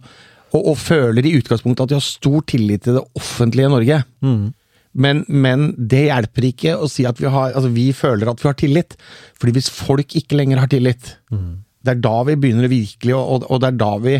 og, 0.54 0.62
og, 0.62 0.76
føler 0.80 1.26
i 1.26 1.34
utgangspunktet 1.38 1.84
at 1.84 1.94
jeg 1.94 2.00
har 2.00 2.08
stor 2.08 2.44
tillit 2.48 2.84
til 2.86 2.98
det 2.98 3.04
offentlige 3.18 3.72
Norge. 3.72 4.02
Mm. 4.24 4.44
Men, 4.98 5.22
men, 5.28 5.70
det 5.76 6.06
hjelper 6.08 6.48
ikke 6.48 6.74
å 6.80 6.88
si 6.90 7.04
at 7.06 7.20
vi 7.20 7.28
har 7.30 7.52
Altså, 7.52 7.70
vi 7.74 7.90
føler 7.94 8.30
at 8.30 8.40
vi 8.42 8.48
har 8.48 8.58
tillit. 8.58 8.96
Fordi 9.38 9.54
hvis 9.58 9.70
folk 9.72 10.16
ikke 10.18 10.38
lenger 10.40 10.62
har 10.62 10.70
tillit, 10.72 11.16
mm. 11.32 11.50
det 11.84 11.94
er 11.94 12.04
da 12.04 12.16
vi 12.28 12.38
begynner 12.40 12.72
virkelig, 12.72 13.14
og, 13.16 13.46
og 13.48 13.62
det 13.62 13.72
er 13.72 13.80
da 13.80 13.92
vi 14.02 14.16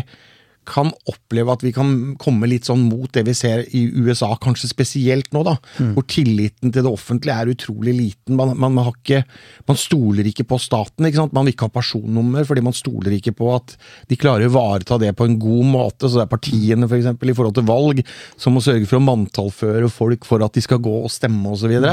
kan 0.69 0.91
oppleve 1.09 1.53
at 1.53 1.65
vi 1.65 1.73
kan 1.75 1.93
komme 2.21 2.49
litt 2.49 2.69
sånn 2.69 2.85
mot 2.87 3.09
det 3.15 3.25
vi 3.27 3.35
ser 3.37 3.65
i 3.75 3.85
USA, 3.99 4.31
kanskje 4.41 4.71
spesielt 4.71 5.31
nå, 5.35 5.43
da. 5.47 5.55
Mm. 5.79 5.93
Hvor 5.97 6.05
tilliten 6.09 6.73
til 6.73 6.85
det 6.85 6.91
offentlige 6.91 7.35
er 7.35 7.53
utrolig 7.53 7.95
liten. 7.97 8.37
Man, 8.39 8.55
man, 8.59 8.75
man, 8.77 8.91
ikke, 8.93 9.23
man 9.69 9.79
stoler 9.79 10.29
ikke 10.29 10.47
på 10.49 10.59
staten. 10.61 11.07
ikke 11.07 11.21
sant? 11.21 11.35
Man 11.35 11.47
vil 11.47 11.55
ikke 11.55 11.69
ha 11.69 11.75
personnummer 11.79 12.47
fordi 12.47 12.63
man 12.65 12.77
stoler 12.77 13.15
ikke 13.17 13.35
på 13.37 13.51
at 13.55 13.75
de 14.09 14.17
klarer 14.19 14.47
å 14.47 14.51
ivareta 14.53 14.99
det 15.01 15.13
på 15.17 15.27
en 15.27 15.37
god 15.41 15.69
måte. 15.73 16.07
Så 16.07 16.19
det 16.19 16.25
er 16.27 16.33
partiene 16.33 16.89
for 16.89 16.99
eksempel, 16.99 17.31
i 17.31 17.37
forhold 17.37 17.57
til 17.59 17.67
valg 17.69 18.03
som 18.39 18.55
må 18.55 18.63
sørge 18.63 18.87
for 18.89 18.99
å 18.99 19.05
manntallføre 19.05 19.91
folk 19.93 20.27
for 20.27 20.45
at 20.45 20.55
de 20.55 20.63
skal 20.65 20.81
gå 20.83 20.95
og 21.03 21.13
stemme 21.13 21.53
osv. 21.53 21.75
Mm. 21.79 21.89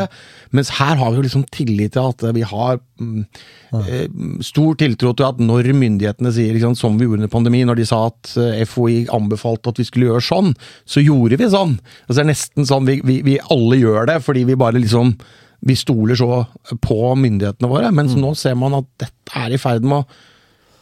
Mens 0.57 0.73
her 0.79 0.97
har 1.01 1.13
vi 1.13 1.21
jo 1.21 1.27
liksom 1.27 1.47
tillit 1.55 1.97
til 1.97 2.11
at 2.11 2.25
vi 2.37 2.45
har 2.47 2.79
mm, 3.01 3.25
eh, 3.81 4.07
stor 4.45 4.77
tiltro 4.81 5.13
til 5.17 5.29
at 5.29 5.41
når 5.43 5.73
myndighetene 5.77 6.33
sier, 6.35 6.55
liksom, 6.57 6.77
som 6.79 6.97
vi 6.99 7.07
gjorde 7.07 7.23
under 7.23 7.33
pandemien, 7.33 7.69
når 7.69 7.81
de 7.81 7.89
sa 7.89 8.03
at 8.11 8.35
eh, 8.41 8.63
FHI 8.69 9.07
anbefalte 9.15 9.73
at 9.73 9.81
vi 9.81 9.87
skulle 9.89 10.11
gjøre 10.11 10.25
sånn, 10.25 10.53
så 10.89 11.03
gjorde 11.05 11.39
vi 11.41 11.51
sånn. 11.53 11.77
Altså, 12.07 12.19
det 12.19 12.25
er 12.25 12.31
nesten 12.33 12.69
sånn 12.69 12.87
vi, 12.89 13.01
vi, 13.07 13.21
vi, 13.27 13.41
alle 13.53 13.81
gjør 13.81 14.11
det, 14.13 14.21
fordi 14.27 14.47
vi 14.49 14.59
bare 14.59 14.81
liksom 14.83 15.17
Vi 15.67 15.73
stoler 15.75 16.15
så 16.15 16.45
på 16.85 17.15
myndighetene 17.17 17.69
våre. 17.71 17.89
Mens 17.91 18.13
mm. 18.13 18.21
nå 18.21 18.35
ser 18.37 18.55
man 18.61 18.77
at 18.77 18.87
dette 19.01 19.41
er 19.41 19.55
i 19.57 19.59
ferd 19.59 19.87
med 19.89 20.05
å 20.05 20.25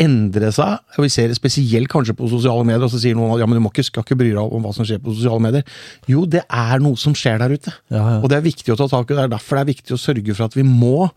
endre 0.03 0.51
seg. 0.55 0.83
Vi 0.99 1.11
ser 1.12 1.31
det 1.31 1.38
spesielt 1.38 1.90
kanskje 1.92 2.16
på 2.18 2.29
sosiale 2.31 2.66
medier, 2.66 2.83
og 2.83 2.92
så 2.92 3.01
sier 3.01 3.16
noen 3.16 3.37
at 3.37 3.42
ja, 3.42 3.49
men 3.49 3.59
du 3.59 3.62
må 3.64 3.70
ikke, 3.73 3.87
skal 3.87 4.05
ikke 4.05 4.18
bry 4.18 4.33
deg 4.33 4.42
om 4.42 4.66
hva 4.66 4.73
som 4.75 4.87
skjer 4.87 5.01
på 5.03 5.14
sosiale 5.14 5.42
medier. 5.44 5.79
Jo, 6.11 6.25
det 6.31 6.42
er 6.42 6.83
noe 6.83 6.99
som 7.01 7.14
skjer 7.16 7.38
der 7.42 7.55
ute. 7.55 7.75
Ja, 7.94 8.03
ja. 8.03 8.18
Og 8.20 8.29
det 8.33 8.40
er 8.40 8.47
viktig 8.49 8.75
å 8.75 8.79
ta 8.81 8.88
tak 8.90 9.11
i. 9.11 9.16
Det 9.16 9.27
er 9.29 9.33
derfor 9.37 9.61
det 9.61 9.64
er 9.64 9.73
viktig 9.73 9.97
å 9.97 10.01
sørge 10.01 10.35
for 10.37 10.49
at 10.49 10.59
vi 10.59 10.66
må 10.66 11.09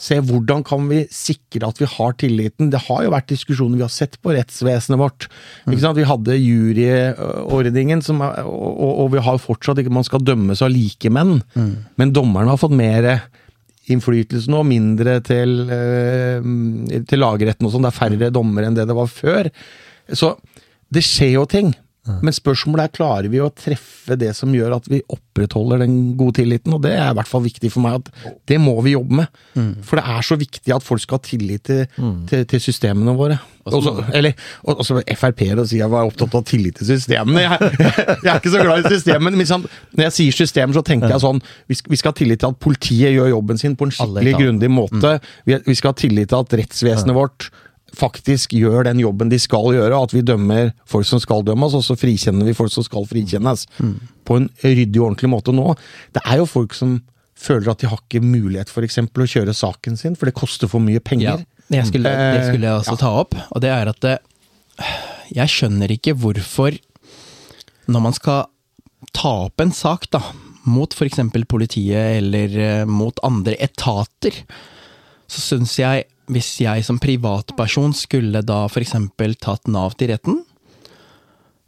se 0.00 0.16
hvordan 0.24 0.62
kan 0.64 0.86
vi 0.88 1.02
sikre 1.12 1.68
at 1.68 1.80
vi 1.80 1.88
har 1.88 2.14
tilliten. 2.20 2.70
Det 2.72 2.80
har 2.86 3.04
jo 3.04 3.12
vært 3.12 3.28
diskusjoner 3.32 3.80
vi 3.80 3.84
har 3.84 3.92
sett 3.92 4.16
på 4.24 4.32
rettsvesenet 4.32 5.00
vårt. 5.00 5.26
Mm. 5.68 5.76
Vi 5.98 6.06
hadde 6.08 6.38
juryordningen, 6.38 8.00
som, 8.04 8.22
og, 8.24 8.88
og, 8.88 9.10
vi 9.12 9.24
har 9.26 9.42
fortsatt 9.42 9.82
ikke 9.82 9.92
Man 9.92 10.06
skal 10.06 10.24
dømmes 10.24 10.62
av 10.64 10.72
likemenn, 10.72 11.40
mm. 11.52 11.74
men 12.00 12.14
dommerne 12.16 12.54
har 12.54 12.60
fått 12.60 12.76
mer 12.76 13.10
innflytelse 13.90 14.50
nå, 14.52 14.62
mindre 14.68 15.18
til, 15.26 15.54
eh, 15.74 16.40
til 17.10 17.20
lagretten 17.20 17.66
og 17.66 17.74
sånn. 17.74 17.84
Det 17.84 17.92
er 17.92 18.00
færre 18.00 18.32
dommere 18.32 18.70
enn 18.70 18.78
det 18.78 18.86
det 18.88 18.96
var 18.96 19.10
før. 19.10 19.50
Så 20.08 20.34
det 20.90 21.04
skjer 21.06 21.34
jo 21.36 21.46
ting. 21.50 21.74
Men 22.08 22.32
spørsmålet 22.32 22.88
er 22.88 22.92
klarer 22.96 23.28
vi 23.30 23.42
å 23.44 23.50
treffe 23.52 24.16
det 24.18 24.32
som 24.36 24.52
gjør 24.56 24.78
at 24.78 24.86
vi 24.88 25.02
opprettholder 25.12 25.82
den 25.82 26.14
gode 26.18 26.38
tilliten, 26.40 26.72
og 26.72 26.82
det 26.86 26.94
er 26.96 27.12
i 27.12 27.16
hvert 27.18 27.28
fall 27.28 27.44
viktig 27.44 27.70
for 27.74 27.84
meg 27.84 28.00
at 28.00 28.38
det 28.48 28.56
må 28.62 28.72
vi 28.84 28.94
jobbe 28.94 29.20
med. 29.20 29.40
Mm. 29.52 29.70
For 29.84 30.00
det 30.00 30.16
er 30.16 30.26
så 30.26 30.38
viktig 30.40 30.74
at 30.74 30.86
folk 30.86 31.04
skal 31.04 31.20
ha 31.20 31.26
tillit 31.28 31.66
til, 31.68 31.84
mm. 32.00 32.16
til, 32.30 32.46
til 32.50 32.64
systemene 32.70 33.14
våre. 33.18 33.36
Også, 33.68 33.92
eller 34.16 34.32
også 34.64 35.02
Frp-ere 35.04 35.66
sier 35.68 35.84
jeg 35.84 35.92
var 35.92 36.08
opptatt 36.08 36.34
av 36.40 36.44
tillit 36.48 36.80
til 36.80 36.88
systemene. 36.88 37.44
Jeg, 37.44 37.72
jeg, 38.24 38.30
er 38.32 38.40
ikke 38.40 38.54
så 38.56 38.64
glad 38.64 38.80
i 38.80 38.94
systemene. 38.96 39.26
Men 39.28 39.42
liksom, 39.44 39.66
når 39.92 40.08
jeg 40.08 40.16
sier 40.16 40.38
systemer, 40.40 40.78
så 40.78 40.84
tenker 40.86 41.12
jeg 41.12 41.22
sånn 41.22 41.42
vi 41.68 41.76
skal, 41.78 41.92
vi 41.92 42.00
skal, 42.00 42.14
ha 42.14 42.20
tillit 42.22 42.40
til 42.42 42.54
at 42.54 42.62
politiet 42.64 43.12
gjør 43.12 43.34
jobben 43.36 43.60
sin 43.60 43.76
på 43.76 43.86
en 43.86 43.92
skikkelig 43.94 44.38
grundig 44.40 44.72
måte. 44.72 45.18
Mm. 45.20 45.34
Vi, 45.44 45.58
vi, 45.68 45.76
skal 45.76 45.92
ha 45.92 46.00
tillit 46.00 46.32
til 46.32 46.40
at 46.40 46.62
rettsvesenet 46.62 47.16
vårt 47.16 47.50
faktisk 47.96 48.54
gjør 48.56 48.84
den 48.86 49.00
jobben 49.02 49.30
de 49.32 49.38
skal 49.40 49.72
gjøre, 49.74 49.98
at 49.98 50.14
vi 50.14 50.22
dømmer 50.26 50.72
folk 50.88 51.08
som 51.08 51.22
skal 51.22 51.44
dømmes, 51.46 51.76
og 51.76 51.84
så 51.86 51.96
frikjenner 51.98 52.48
vi 52.48 52.56
folk 52.56 52.72
som 52.72 52.86
skal 52.86 53.06
frikjennes. 53.10 53.66
Mm. 53.78 53.94
På 54.26 54.38
en 54.40 54.50
ryddig 54.62 55.00
og 55.00 55.10
ordentlig 55.10 55.32
måte 55.32 55.54
nå. 55.56 55.74
Det 56.16 56.22
er 56.24 56.40
jo 56.42 56.48
folk 56.50 56.76
som 56.76 56.98
føler 57.40 57.72
at 57.72 57.80
de 57.80 57.88
har 57.88 58.02
ikke 58.02 58.22
mulighet 58.24 58.70
for 58.72 58.84
eksempel, 58.86 59.24
å 59.24 59.30
kjøre 59.30 59.56
saken 59.56 59.96
sin, 60.00 60.16
for 60.18 60.28
det 60.28 60.36
koster 60.38 60.70
for 60.70 60.82
mye 60.84 61.00
penger. 61.02 61.44
Ja, 61.70 61.84
skulle, 61.86 62.10
det 62.10 62.46
skulle 62.48 62.66
jeg 62.66 62.82
også 62.82 62.96
ja. 62.96 63.00
ta 63.00 63.10
opp, 63.22 63.36
og 63.48 63.64
det 63.64 63.72
er 63.72 63.90
at 63.92 64.00
det, 64.04 64.16
jeg 65.30 65.52
skjønner 65.52 65.92
ikke 65.94 66.16
hvorfor, 66.18 66.76
når 67.90 68.04
man 68.04 68.16
skal 68.16 68.48
ta 69.16 69.32
opp 69.46 69.62
en 69.62 69.72
sak 69.74 70.08
da, 70.12 70.20
mot 70.68 70.92
f.eks. 70.92 71.22
politiet 71.48 72.18
eller 72.20 72.56
eh, 72.60 72.88
mot 72.88 73.16
andre 73.24 73.56
etater, 73.62 74.42
så 75.30 75.42
syns 75.44 75.78
jeg 75.78 76.09
hvis 76.30 76.52
jeg 76.62 76.86
som 76.86 77.00
privatperson 77.02 77.94
skulle 77.96 78.42
da 78.46 78.64
f.eks. 78.68 78.94
tatt 79.42 79.70
Nav 79.70 79.96
til 79.98 80.12
retten, 80.12 80.40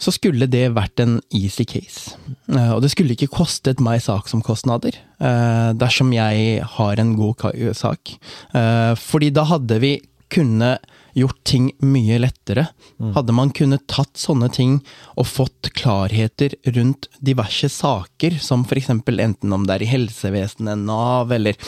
så 0.03 0.11
skulle 0.15 0.49
det 0.51 0.73
vært 0.75 0.99
en 1.03 1.19
easy 1.35 1.65
case. 1.69 2.17
Eh, 2.51 2.73
og 2.75 2.83
det 2.83 2.91
skulle 2.95 3.15
ikke 3.15 3.31
kostet 3.37 3.83
meg 3.83 4.03
saksomkostnader 4.03 4.97
eh, 4.99 5.71
dersom 5.79 6.11
jeg 6.15 6.65
har 6.77 7.03
en 7.03 7.15
god 7.19 7.47
sak. 7.79 8.17
Eh, 8.51 8.93
fordi 8.99 9.31
da 9.35 9.47
hadde 9.53 9.79
vi 9.83 9.95
kunne 10.33 10.75
gjort 11.19 11.39
ting 11.45 11.71
mye 11.85 12.19
lettere. 12.23 12.69
Hadde 13.15 13.35
man 13.35 13.51
kunnet 13.55 13.85
tatt 13.91 14.17
sånne 14.21 14.49
ting 14.53 14.79
og 15.19 15.27
fått 15.29 15.71
klarheter 15.77 16.55
rundt 16.77 17.09
diverse 17.21 17.69
saker, 17.73 18.39
som 18.43 18.65
f.eks. 18.65 18.91
enten 18.91 19.53
om 19.53 19.67
det 19.67 19.77
er 19.77 19.85
i 19.87 19.91
helsevesenet, 19.91 20.85
Nav 20.87 21.33
eller 21.35 21.59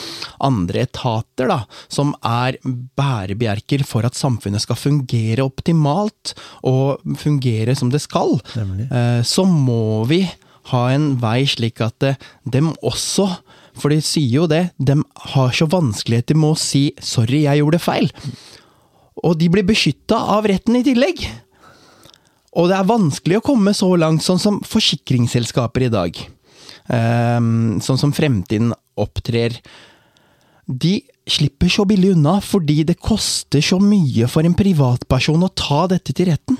andre 0.43 0.85
etater, 0.87 1.51
da, 1.51 1.59
som 1.91 2.15
er 2.25 2.57
bærebjerker 2.63 3.85
for 3.87 4.07
at 4.07 4.17
samfunnet 4.17 4.63
skal 4.65 4.79
fungere 4.79 5.45
optimalt 5.45 6.33
og 6.65 7.03
fungere 7.21 7.75
som 7.77 7.91
det 7.93 8.01
skal, 8.05 8.39
Nemlig. 8.55 8.89
eh, 8.91 9.21
så 9.27 9.45
må 9.45 10.05
vi 10.09 10.23
ha 10.71 10.87
en 10.89 11.13
vei 11.21 11.43
slik 11.45 11.83
at 11.85 12.03
eh, 12.03 12.17
dem 12.49 12.73
også 12.81 13.29
for 13.75 13.91
de 13.91 13.99
sier 14.03 14.39
jo 14.39 14.45
det, 14.47 14.69
de 14.79 14.95
har 15.33 15.55
så 15.55 15.67
vanskeligheter 15.67 16.37
med 16.39 16.53
å 16.53 16.59
si 16.59 16.93
'sorry, 16.95 17.43
jeg 17.43 17.59
gjorde 17.59 17.81
feil'. 17.83 18.11
Og 19.23 19.37
de 19.39 19.49
blir 19.51 19.65
beskytta 19.67 20.17
av 20.35 20.47
retten 20.49 20.79
i 20.79 20.83
tillegg. 20.85 21.23
Og 22.55 22.69
det 22.71 22.77
er 22.77 22.87
vanskelig 22.87 23.39
å 23.39 23.45
komme 23.45 23.73
så 23.75 23.89
langt, 23.99 24.23
sånn 24.23 24.39
som 24.39 24.61
forsikringsselskaper 24.63 25.87
i 25.87 25.91
dag. 25.91 26.19
Um, 26.87 27.81
sånn 27.83 27.99
som 27.99 28.13
Fremtiden 28.15 28.71
opptrer. 29.01 29.57
De 30.65 30.99
slipper 31.29 31.71
så 31.73 31.85
billig 31.89 32.13
unna 32.15 32.37
fordi 32.43 32.83
det 32.87 32.99
koster 33.01 33.63
så 33.65 33.79
mye 33.81 34.29
for 34.29 34.45
en 34.45 34.55
privatperson 34.57 35.45
å 35.45 35.51
ta 35.57 35.85
dette 35.91 36.15
til 36.15 36.29
retten. 36.31 36.59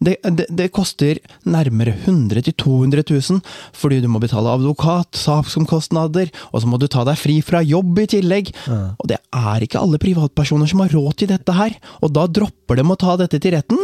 Det, 0.00 0.16
det, 0.22 0.46
det 0.48 0.68
koster 0.74 1.20
nærmere 1.44 1.94
100 2.04 2.42
000-200 2.46 3.04
000 3.10 3.40
fordi 3.76 4.00
du 4.02 4.08
må 4.10 4.20
betale 4.22 4.52
advokat, 4.52 5.16
saksomkostnader, 5.18 6.30
og 6.52 6.62
så 6.62 6.70
må 6.70 6.80
du 6.80 6.86
ta 6.90 7.04
deg 7.06 7.18
fri 7.20 7.38
fra 7.44 7.62
jobb 7.64 8.00
i 8.02 8.08
tillegg. 8.16 8.52
Og 8.68 9.10
det 9.10 9.20
er 9.36 9.66
ikke 9.66 9.82
alle 9.82 10.00
privatpersoner 10.02 10.70
som 10.70 10.82
har 10.84 10.94
råd 10.96 11.20
til 11.20 11.32
dette 11.32 11.56
her, 11.56 11.76
og 12.00 12.14
da 12.16 12.26
dropper 12.26 12.80
de 12.80 12.86
å 12.86 12.98
ta 13.00 13.16
dette 13.20 13.40
til 13.42 13.56
retten. 13.56 13.80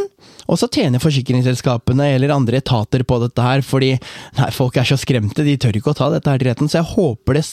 Og 0.51 0.59
så 0.59 0.69
tjener 0.73 1.03
forsikringsselskapene 1.03 2.09
eller 2.17 2.35
andre 2.35 2.59
etater 2.63 3.05
på 3.07 3.19
dette 3.23 3.45
her, 3.45 3.63
fordi 3.67 3.93
nei, 4.39 4.51
folk 4.55 4.77
er 4.79 4.89
så 4.89 4.99
skremte, 5.01 5.45
de 5.47 5.57
tør 5.61 5.79
ikke 5.79 5.93
å 5.95 5.99
ta 5.99 6.11
dette 6.13 6.31
her 6.31 6.43
til 6.43 6.51
retten. 6.51 6.71
Så 6.71 6.81
jeg 6.81 6.91
håper 6.95 7.39
det 7.39 7.45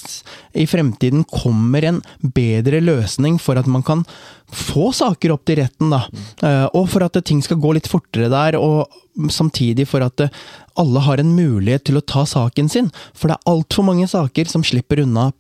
i 0.60 0.66
fremtiden 0.70 1.26
kommer 1.30 1.86
en 1.86 2.02
bedre 2.36 2.82
løsning 2.84 3.40
for 3.42 3.60
at 3.60 3.70
man 3.70 3.86
kan 3.86 4.06
få 4.56 4.90
saker 4.96 5.34
opp 5.36 5.46
til 5.48 5.60
retten, 5.62 5.92
da. 5.94 6.02
Eh, 6.42 6.66
Og 6.74 6.90
for 6.90 7.06
at 7.06 7.18
ting 7.26 7.42
skal 7.46 7.60
gå 7.62 7.74
litt 7.76 7.90
fortere 7.90 8.30
der, 8.32 8.58
og 8.60 8.90
samtidig 9.30 9.88
for 9.90 10.06
at 10.06 10.22
eh, 10.26 10.34
alle 10.80 11.04
har 11.04 11.20
en 11.20 11.36
mulighet 11.36 11.86
til 11.90 12.00
å 12.00 12.06
ta 12.06 12.26
saken 12.26 12.70
sin. 12.72 12.92
For 13.14 13.30
det 13.30 13.38
er 13.38 13.52
altfor 13.52 13.86
mange 13.88 14.08
saker 14.08 14.50
som 14.50 14.64
slipper 14.64 15.04
unna 15.04 15.32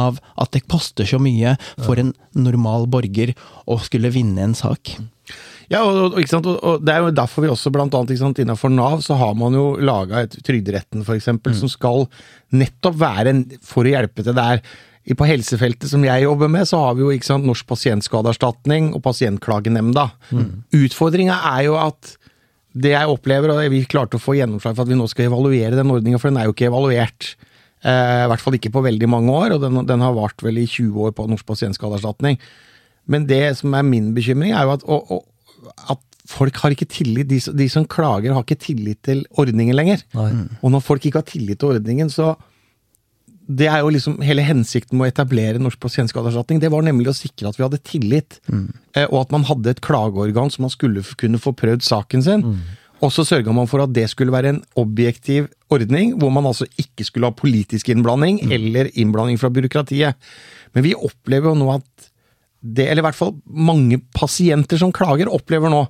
av 0.00 0.20
at 0.38 0.52
det 0.52 0.68
koster 0.68 1.04
så 1.04 1.18
mye 1.18 1.56
for 1.82 1.98
en 1.98 2.14
normal 2.34 2.86
borger 2.86 3.34
å 3.66 3.80
skulle 3.82 4.12
vinne 4.14 4.42
en 4.42 4.54
sak. 4.54 4.96
Ja, 5.70 5.84
og, 5.86 6.16
og? 6.18 6.46
Og, 6.66 6.82
det 6.82 6.92
er 6.92 7.04
jo 7.04 7.14
derfor 7.14 7.44
vi 7.44 7.50
også 7.52 7.70
blant 7.70 7.94
annet 7.94 8.18
sant, 8.18 8.40
innenfor 8.42 8.72
Nav 8.74 9.04
så 9.06 9.14
har 9.20 9.36
man 9.38 9.54
jo 9.54 9.76
laga 9.78 10.24
Trygderetten 10.26 11.04
for 11.06 11.14
eksempel, 11.14 11.54
som 11.54 11.70
skal 11.70 12.08
nettopp 12.50 12.96
være 12.98 13.30
en, 13.30 13.44
for 13.62 13.86
å 13.86 13.92
hjelpe 13.92 14.26
til 14.26 14.34
der. 14.34 14.64
I- 15.08 15.14
På 15.16 15.24
helsefeltet 15.26 15.88
som 15.88 16.02
jeg 16.04 16.22
jobber 16.22 16.48
med, 16.48 16.66
så 16.68 16.76
har 16.84 16.94
vi 16.94 17.00
jo 17.02 17.10
ikke 17.10 17.24
sant, 17.24 17.44
Norsk 17.48 17.66
pasientskadeerstatning 17.66 18.92
og 18.94 19.02
Pasientklagenemnda. 19.02 20.10
Utfordringa 20.76 21.38
er 21.56 21.64
jo 21.70 21.76
at 21.80 22.16
det 22.76 22.92
jeg 22.92 23.08
opplever, 23.10 23.50
og 23.50 23.70
vi 23.72 23.80
klarte 23.90 24.18
å 24.18 24.22
få 24.22 24.36
gjennomslag 24.38 24.76
for 24.76 24.82
at 24.84 24.88
vi 24.92 24.98
nå 24.98 25.08
skal 25.10 25.26
evaluere 25.26 25.74
den 25.74 25.90
ordninga, 25.90 26.20
for 26.20 26.30
den 26.30 26.38
er 26.38 26.44
jo 26.46 26.52
ikke 26.54 26.68
evaluert. 26.70 27.32
Eh, 27.82 28.26
I 28.26 28.28
hvert 28.30 28.44
fall 28.44 28.54
ikke 28.60 28.70
på 28.70 28.82
veldig 28.84 29.08
mange 29.10 29.32
år, 29.32 29.56
og 29.56 29.62
den, 29.64 29.80
den 29.88 30.00
har 30.04 30.12
vart 30.14 30.44
vel 30.44 30.58
i 30.60 30.66
20 30.68 30.94
år 31.08 31.12
på 31.16 31.26
Norsk 31.32 31.46
pasientskadeerstatning. 31.48 32.38
Men 33.10 33.26
det 33.26 33.56
som 33.58 33.74
er 33.74 33.82
min 33.88 34.12
bekymring, 34.14 34.52
er 34.54 34.68
jo 34.68 34.74
at, 34.76 34.84
og, 34.86 35.10
og, 35.10 35.24
at 35.90 35.98
folk 36.30 36.54
har 36.62 36.70
ikke 36.76 36.86
tillit, 36.92 37.26
de, 37.26 37.40
som- 37.40 37.56
de 37.56 37.66
som 37.72 37.86
klager, 37.90 38.32
har 38.36 38.44
ikke 38.44 38.60
tillit 38.68 39.00
til 39.02 39.24
ordningen 39.40 39.74
lenger. 39.74 40.04
Nei. 40.14 40.30
Og 40.62 40.70
når 40.76 40.84
folk 40.84 41.02
ikke 41.08 41.24
har 41.24 41.26
tillit 41.26 41.58
til 41.58 41.72
ordningen, 41.74 42.12
så 42.12 42.36
Det 43.48 43.66
er 43.66 43.80
jo 43.82 43.88
liksom 43.90 44.18
hele 44.22 44.42
hensikten 44.46 44.98
med 44.98 45.08
å 45.08 45.10
etablere 45.10 45.58
Norsk 45.58 45.80
pasientskadeerstatning. 45.82 46.60
Det 46.62 46.70
var 46.70 46.82
nemlig 46.86 47.08
å 47.10 47.16
sikre 47.16 47.48
at 47.48 47.56
vi 47.58 47.64
hadde 47.64 47.80
tillit, 47.82 48.38
Mm. 48.50 48.68
og 49.10 49.20
at 49.20 49.30
man 49.32 49.44
hadde 49.44 49.70
et 49.70 49.80
klageorgan 49.80 50.50
som 50.50 50.62
man 50.62 50.70
skulle 50.70 51.02
kunne 51.16 51.38
få 51.38 51.52
prøvd 51.56 51.82
saken 51.82 52.22
sin. 52.22 52.60
Og 53.02 53.10
så 53.10 53.24
sørga 53.24 53.52
man 53.54 53.66
for 53.66 53.80
at 53.80 53.92
det 53.92 54.10
skulle 54.10 54.30
være 54.30 54.48
en 54.50 54.62
objektiv 54.76 55.48
ordning, 55.70 56.18
hvor 56.20 56.30
man 56.30 56.44
altså 56.44 56.66
ikke 56.78 57.04
skulle 57.04 57.26
ha 57.26 57.32
politisk 57.32 57.88
innblanding 57.88 58.42
eller 58.52 58.90
innblanding 58.94 59.38
fra 59.40 59.48
byråkratiet. 59.48 60.14
Men 60.74 60.84
vi 60.84 60.94
opplever 60.94 61.48
jo 61.48 61.54
nå 61.54 61.74
at 61.74 62.10
det, 62.62 62.90
eller 62.90 63.00
i 63.00 63.06
hvert 63.08 63.16
fall 63.16 63.34
mange 63.48 64.02
pasienter 64.12 64.76
som 64.76 64.92
klager, 64.92 65.32
opplever 65.32 65.70
nå 65.72 65.86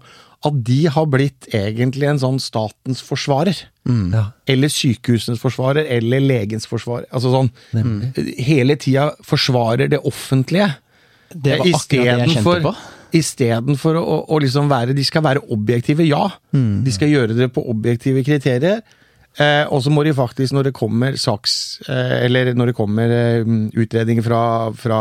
at 0.47 0.61
de 0.65 0.79
har 0.89 1.09
blitt 1.13 1.51
egentlig 1.53 2.07
en 2.09 2.21
sånn 2.23 2.39
statens 2.41 3.03
forsvarer. 3.05 3.59
Ja. 3.85 4.31
Eller 4.49 4.73
sykehusenes 4.73 5.41
forsvarer, 5.43 5.85
eller 5.99 6.23
legens 6.25 6.69
forsvarer. 6.71 7.09
Altså 7.13 7.33
sånn 7.35 7.51
Hele 8.41 8.77
tida 8.81 9.11
forsvarer 9.27 9.91
det 9.93 10.01
offentlige. 10.09 10.71
Det 11.31 11.59
var 11.59 11.67
akkurat 11.67 11.93
det 11.93 12.07
jeg 12.07 12.33
kjente 12.39 12.57
på. 12.65 12.75
Istedenfor 13.21 13.99
å, 13.99 14.17
å, 14.31 14.39
liksom 14.39 14.69
være 14.71 14.95
De 14.95 15.03
skal 15.03 15.25
være 15.27 15.43
objektive, 15.51 16.07
ja. 16.07 16.29
Mm. 16.55 16.81
De 16.87 16.95
skal 16.95 17.11
gjøre 17.11 17.37
det 17.37 17.51
på 17.53 17.65
objektive 17.73 18.23
kriterier. 18.27 18.81
Eh, 19.39 19.63
og 19.71 19.83
så 19.85 19.93
må 19.95 20.03
de 20.07 20.15
faktisk, 20.15 20.55
når 20.57 20.71
det 20.71 20.77
kommer 20.77 21.19
saks... 21.21 21.53
Eh, 21.87 22.17
eller 22.27 22.51
når 22.59 22.73
det 22.73 22.77
kommer 22.79 23.13
eh, 23.15 23.53
utredninger 23.79 24.25
fra, 24.27 24.43
fra 24.75 25.01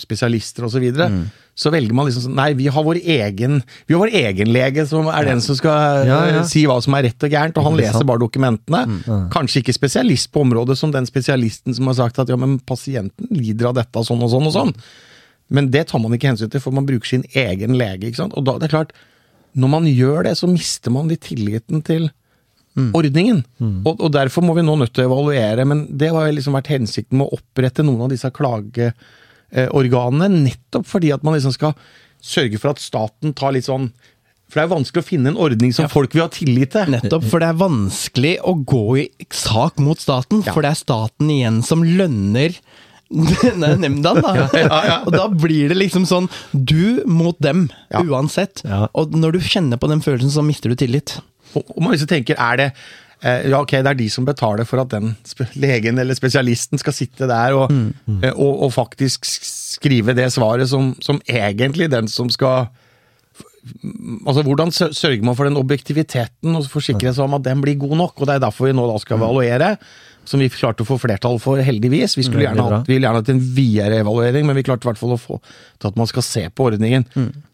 spesialister 0.00 0.66
osv., 0.68 0.76
så, 0.76 0.82
videre, 0.82 1.08
Mm. 1.10 1.30
Så 1.60 1.68
velger 1.74 1.92
man 1.96 2.06
liksom 2.08 2.22
sånn 2.24 2.38
Nei, 2.38 2.48
vi 2.56 2.70
har 2.72 2.84
vår 2.86 3.02
egen 3.02 3.58
Vi 3.84 3.92
har 3.92 4.00
vår 4.00 4.14
egen 4.22 4.48
lege 4.54 4.86
som 4.88 5.10
er 5.12 5.26
den 5.28 5.42
som 5.44 5.58
skal 5.58 6.06
Ja, 6.08 6.20
ja. 6.30 6.38
eh, 6.40 6.48
si 6.48 6.62
hva 6.68 6.78
som 6.80 6.96
er 6.96 7.04
rett 7.10 7.26
og 7.26 7.34
gærent, 7.34 7.58
og 7.60 7.66
han 7.68 7.76
leser 7.76 8.06
bare 8.08 8.22
dokumentene. 8.22 8.80
Kanskje 9.34 9.60
ikke 9.60 9.76
spesialist 9.76 10.30
på 10.32 10.40
området 10.46 10.78
som 10.80 10.94
den 10.94 11.08
spesialisten 11.08 11.76
som 11.76 11.90
har 11.92 11.98
sagt 12.00 12.18
at 12.22 12.32
ja, 12.32 12.38
men 12.40 12.56
pasienten 12.64 13.28
lider 13.34 13.68
av 13.70 13.76
dette 13.82 14.04
sånn 14.08 14.24
og 14.24 14.32
sånn 14.32 14.48
og 14.48 14.56
sånn. 14.56 14.72
Men 15.50 15.68
det 15.74 15.88
tar 15.90 15.98
man 16.00 16.14
ikke 16.14 16.30
hensyn 16.30 16.48
til, 16.52 16.62
for 16.62 16.72
man 16.72 16.86
bruker 16.86 17.10
sin 17.10 17.24
egen 17.34 17.76
lege. 17.76 18.06
ikke 18.08 18.22
sant? 18.22 18.36
Og 18.38 18.44
da, 18.46 18.54
det 18.62 18.68
er 18.70 18.74
klart, 18.76 18.92
når 19.58 19.68
man 19.72 19.88
gjør 19.90 20.24
det, 20.28 20.36
så 20.38 20.46
mister 20.46 20.94
man 20.94 21.08
litt 21.10 21.24
tilliten 21.26 21.82
til 21.84 22.08
ordningen. 22.94 23.42
Og, 23.84 23.98
og 24.00 24.12
derfor 24.14 24.44
må 24.46 24.54
vi 24.56 24.62
nå 24.62 24.76
nødt 24.78 24.94
til 24.94 25.04
å 25.04 25.10
evaluere, 25.10 25.64
men 25.66 25.82
det 25.98 26.12
har 26.14 26.30
liksom 26.32 26.54
vært 26.56 26.70
hensikten 26.70 27.18
med 27.18 27.26
å 27.26 27.36
opprette 27.40 27.82
noen 27.84 28.06
av 28.06 28.12
disse 28.14 28.30
klageorganene, 29.50 30.28
nettopp 30.46 30.86
fordi 30.86 31.12
at 31.14 31.22
man 31.26 31.34
liksom 31.34 31.52
skal 31.54 31.74
sørge 32.22 32.58
for 32.60 32.70
at 32.74 32.78
staten 32.82 33.32
tar 33.34 33.52
litt 33.56 33.64
sånn 33.68 33.90
For 34.50 34.58
det 34.58 34.64
er 34.66 34.72
vanskelig 34.74 35.02
å 35.04 35.06
finne 35.06 35.28
en 35.30 35.36
ordning 35.38 35.70
som 35.72 35.86
folk 35.88 36.12
vil 36.12 36.24
ha 36.24 36.28
tillit 36.28 36.72
til. 36.74 36.88
Nettopp, 36.90 37.22
for 37.30 37.38
det 37.38 37.48
er 37.52 37.58
vanskelig 37.60 38.32
å 38.42 38.54
gå 38.66 38.80
i 38.98 39.04
sak 39.30 39.78
mot 39.78 39.96
staten, 40.02 40.42
Ja. 40.44 40.52
for 40.52 40.62
det 40.62 40.72
er 40.72 40.74
staten 40.80 41.30
igjen 41.30 41.62
som 41.62 41.84
lønner 41.86 42.56
denne 43.42 43.76
nemnda, 43.78 44.12
da. 44.22 44.32
Og 45.06 45.12
da 45.14 45.28
blir 45.28 45.68
det 45.70 45.76
liksom 45.78 46.02
sånn 46.06 46.26
du 46.52 47.02
mot 47.06 47.38
dem, 47.38 47.68
Ja. 47.94 48.02
uansett. 48.02 48.62
Ja. 48.66 48.88
Og 48.94 49.14
når 49.14 49.32
du 49.32 49.38
kjenner 49.38 49.78
på 49.78 49.88
den 49.88 50.00
følelsen, 50.02 50.30
så 50.34 50.42
mister 50.42 50.68
du 50.70 50.74
tillit. 50.76 51.20
Og 51.54 51.78
man 51.82 51.92
liksom 51.94 52.08
tenker, 52.10 52.34
er 52.38 52.56
det 52.56 52.66
eh, 52.72 52.74
ja, 53.22 53.58
ok, 53.60 53.74
det 53.84 53.90
er 53.90 53.98
de 53.98 54.08
som 54.12 54.24
betaler 54.24 54.64
for 54.68 54.80
at 54.80 54.92
den 54.94 55.12
legen 55.60 56.00
eller 56.00 56.16
spesialisten 56.16 56.80
skal 56.80 56.94
sitte 56.96 57.28
der 57.28 57.56
og, 57.56 57.72
eh, 58.22 58.32
og, 58.32 58.62
og 58.66 58.72
faktisk 58.72 59.28
skrive 59.28 60.14
det 60.16 60.30
svaret 60.32 60.70
som, 60.70 60.94
som 61.04 61.20
egentlig 61.28 61.90
den 61.92 62.08
som 62.08 62.30
skal 62.32 62.70
Altså, 64.24 64.40
Hvordan 64.40 64.70
sørger 64.72 65.20
man 65.22 65.36
for 65.36 65.44
den 65.44 65.58
objektiviteten 65.60 66.56
og 66.56 66.64
forsikre 66.72 67.12
seg 67.12 67.26
om 67.26 67.34
at 67.36 67.44
den 67.44 67.60
blir 67.60 67.76
god 67.76 67.92
nok? 67.98 68.14
og 68.16 68.26
Det 68.26 68.38
er 68.38 68.40
derfor 68.46 68.70
vi 68.70 68.72
nå 68.72 68.86
da 68.88 68.94
skal 69.02 69.18
evaluere, 69.20 69.68
som 70.24 70.40
vi 70.40 70.48
klarte 70.48 70.80
å 70.80 70.88
få 70.88 70.96
flertall 71.02 71.36
for, 71.42 71.60
heldigvis. 71.60 72.16
Vi 72.16 72.24
skulle 72.24 72.46
gjerne 72.46 72.64
hatt, 72.64 72.88
vi 72.88 72.96
ville 72.96 73.04
gjerne 73.04 73.20
hatt 73.20 73.28
en 73.34 73.42
videre 73.58 74.00
evaluering, 74.00 74.48
men 74.48 74.56
vi 74.56 74.64
klarte 74.64 74.88
i 74.88 74.90
hvert 74.90 75.02
fall 75.02 75.12
å 75.12 75.20
få 75.20 75.36
til 75.44 75.92
at 75.92 76.00
man 76.00 76.08
skal 76.08 76.24
se 76.24 76.46
på 76.48 76.70
ordningen. 76.70 77.04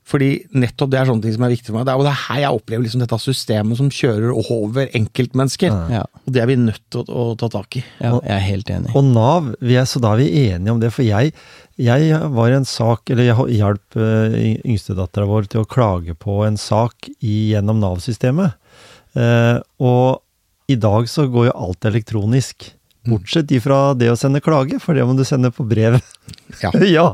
Fordi 0.07 0.29
nettopp 0.55 0.93
det 0.93 1.01
er 1.01 1.09
sånne 1.09 1.25
ting 1.25 1.35
som 1.35 1.45
er 1.47 1.51
viktig 1.51 1.73
for 1.73 1.81
meg. 1.81 1.87
Det 1.89 1.95
er 1.95 2.03
det 2.07 2.15
her 2.21 2.41
jeg 2.45 2.59
opplever 2.61 2.85
liksom 2.85 3.01
dette 3.03 3.19
systemet 3.19 3.79
som 3.81 3.89
kjører 3.91 4.37
over 4.39 4.93
enkeltmennesker. 4.95 5.75
Ja. 5.91 6.05
Og 6.23 6.37
det 6.37 6.43
er 6.45 6.51
vi 6.51 6.59
nødt 6.61 6.83
til 6.95 7.03
å, 7.03 7.33
å 7.33 7.39
ta 7.41 7.49
tak 7.51 7.81
i. 7.81 7.83
Ja, 7.99 8.13
jeg 8.21 8.35
er 8.37 8.45
helt 8.45 8.71
enig. 8.71 8.93
Og 8.95 9.09
Nav, 9.09 9.51
vi 9.59 9.75
er, 9.81 9.89
så 9.91 10.03
da 10.03 10.15
er 10.15 10.23
vi 10.23 10.45
enige 10.45 10.77
om 10.77 10.83
det. 10.83 10.93
For 10.95 11.03
jeg, 11.03 11.35
jeg 11.83 12.21
var 12.39 12.53
i 12.53 12.59
en 12.61 12.69
sak, 12.71 13.11
eller 13.11 13.27
jeg 13.27 13.59
hjalp 13.59 13.99
uh, 13.99 14.39
yngstedattera 14.63 15.27
vår 15.27 15.51
til 15.51 15.65
å 15.65 15.71
klage 15.75 16.15
på 16.23 16.39
en 16.47 16.61
sak 16.61 17.11
i, 17.19 17.51
gjennom 17.57 17.83
Nav-systemet. 17.83 18.55
Eh, 19.17 19.59
og 19.81 20.71
i 20.71 20.77
dag 20.81 21.07
så 21.11 21.27
går 21.31 21.49
jo 21.49 21.59
alt 21.67 21.87
elektronisk. 21.89 22.71
Bortsett 23.07 23.53
ifra 23.55 23.95
det 23.95 24.11
å 24.13 24.17
sende 24.19 24.43
klage, 24.45 24.79
for 24.83 24.97
det 24.97 25.05
må 25.07 25.15
du 25.17 25.25
sende 25.27 25.51
på 25.55 25.65
brev. 25.67 25.99
Ja. 26.63 26.71
ja. 26.97 27.07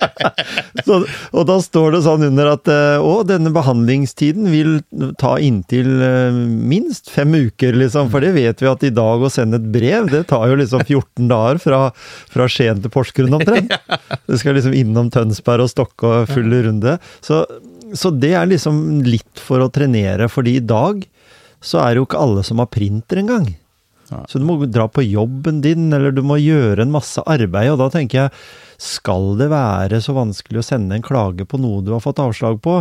så 0.86 1.00
og 1.30 1.46
da 1.48 1.56
står 1.62 1.96
det 1.96 2.02
sånn 2.04 2.26
under 2.30 2.52
at 2.52 2.70
eh, 2.70 3.02
å, 3.02 3.20
denne 3.26 3.52
behandlingstiden 3.54 4.50
vil 4.52 4.80
ta 5.20 5.36
inntil 5.42 5.90
eh, 6.04 6.34
minst 6.34 7.10
fem 7.12 7.34
uker, 7.34 7.76
liksom. 7.78 8.10
For 8.12 8.24
det 8.24 8.34
vet 8.36 8.62
vi 8.62 8.70
at 8.70 8.86
i 8.86 8.92
dag 8.94 9.22
å 9.22 9.32
sende 9.32 9.60
et 9.60 9.70
brev, 9.72 10.10
det 10.12 10.26
tar 10.30 10.48
jo 10.50 10.58
liksom 10.60 10.84
14 10.86 11.30
dager 11.30 11.62
fra, 11.62 11.82
fra 12.32 12.48
Skien 12.50 12.82
til 12.82 12.92
Porsgrunn 12.94 13.38
omtrent. 13.40 13.76
Det 14.30 14.38
skal 14.38 14.54
liksom 14.54 14.74
innom 14.76 15.08
Tønsberg 15.10 15.64
og 15.64 15.70
Stokke 15.72 16.06
og 16.06 16.28
full 16.30 16.52
runde. 16.64 16.96
Så, 17.24 17.42
så 17.98 18.12
det 18.14 18.30
er 18.38 18.46
liksom 18.50 19.00
litt 19.06 19.42
for 19.42 19.62
å 19.64 19.70
trenere, 19.72 20.28
fordi 20.30 20.58
i 20.58 20.62
dag 20.62 21.02
så 21.60 21.82
er 21.82 21.92
det 21.92 22.00
jo 22.00 22.06
ikke 22.06 22.20
alle 22.22 22.44
som 22.46 22.62
har 22.62 22.70
printer 22.72 23.20
engang. 23.22 23.50
Så 24.10 24.40
du 24.40 24.46
må 24.46 24.56
dra 24.66 24.88
på 24.90 25.04
jobben 25.06 25.60
din, 25.62 25.92
eller 25.94 26.14
du 26.14 26.22
må 26.26 26.40
gjøre 26.40 26.82
en 26.82 26.94
masse 26.94 27.22
arbeid, 27.30 27.70
og 27.72 27.78
da 27.82 27.90
tenker 27.94 28.24
jeg, 28.24 28.32
skal 28.80 29.34
det 29.38 29.50
være 29.52 30.00
så 30.02 30.14
vanskelig 30.16 30.62
å 30.62 30.66
sende 30.66 30.96
en 30.96 31.04
klage 31.04 31.44
på 31.46 31.60
noe 31.60 31.82
du 31.84 31.92
har 31.92 32.02
fått 32.02 32.22
avslag 32.22 32.58
på, 32.64 32.80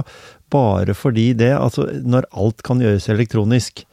bare 0.49 0.95
fordi 0.97 1.33
det, 1.37 1.51
altså 1.57 1.85
når 2.01 2.29
alt 2.31 2.63
kan 2.65 2.81
gjøres 2.81 3.09
elektronisk. 3.11 3.83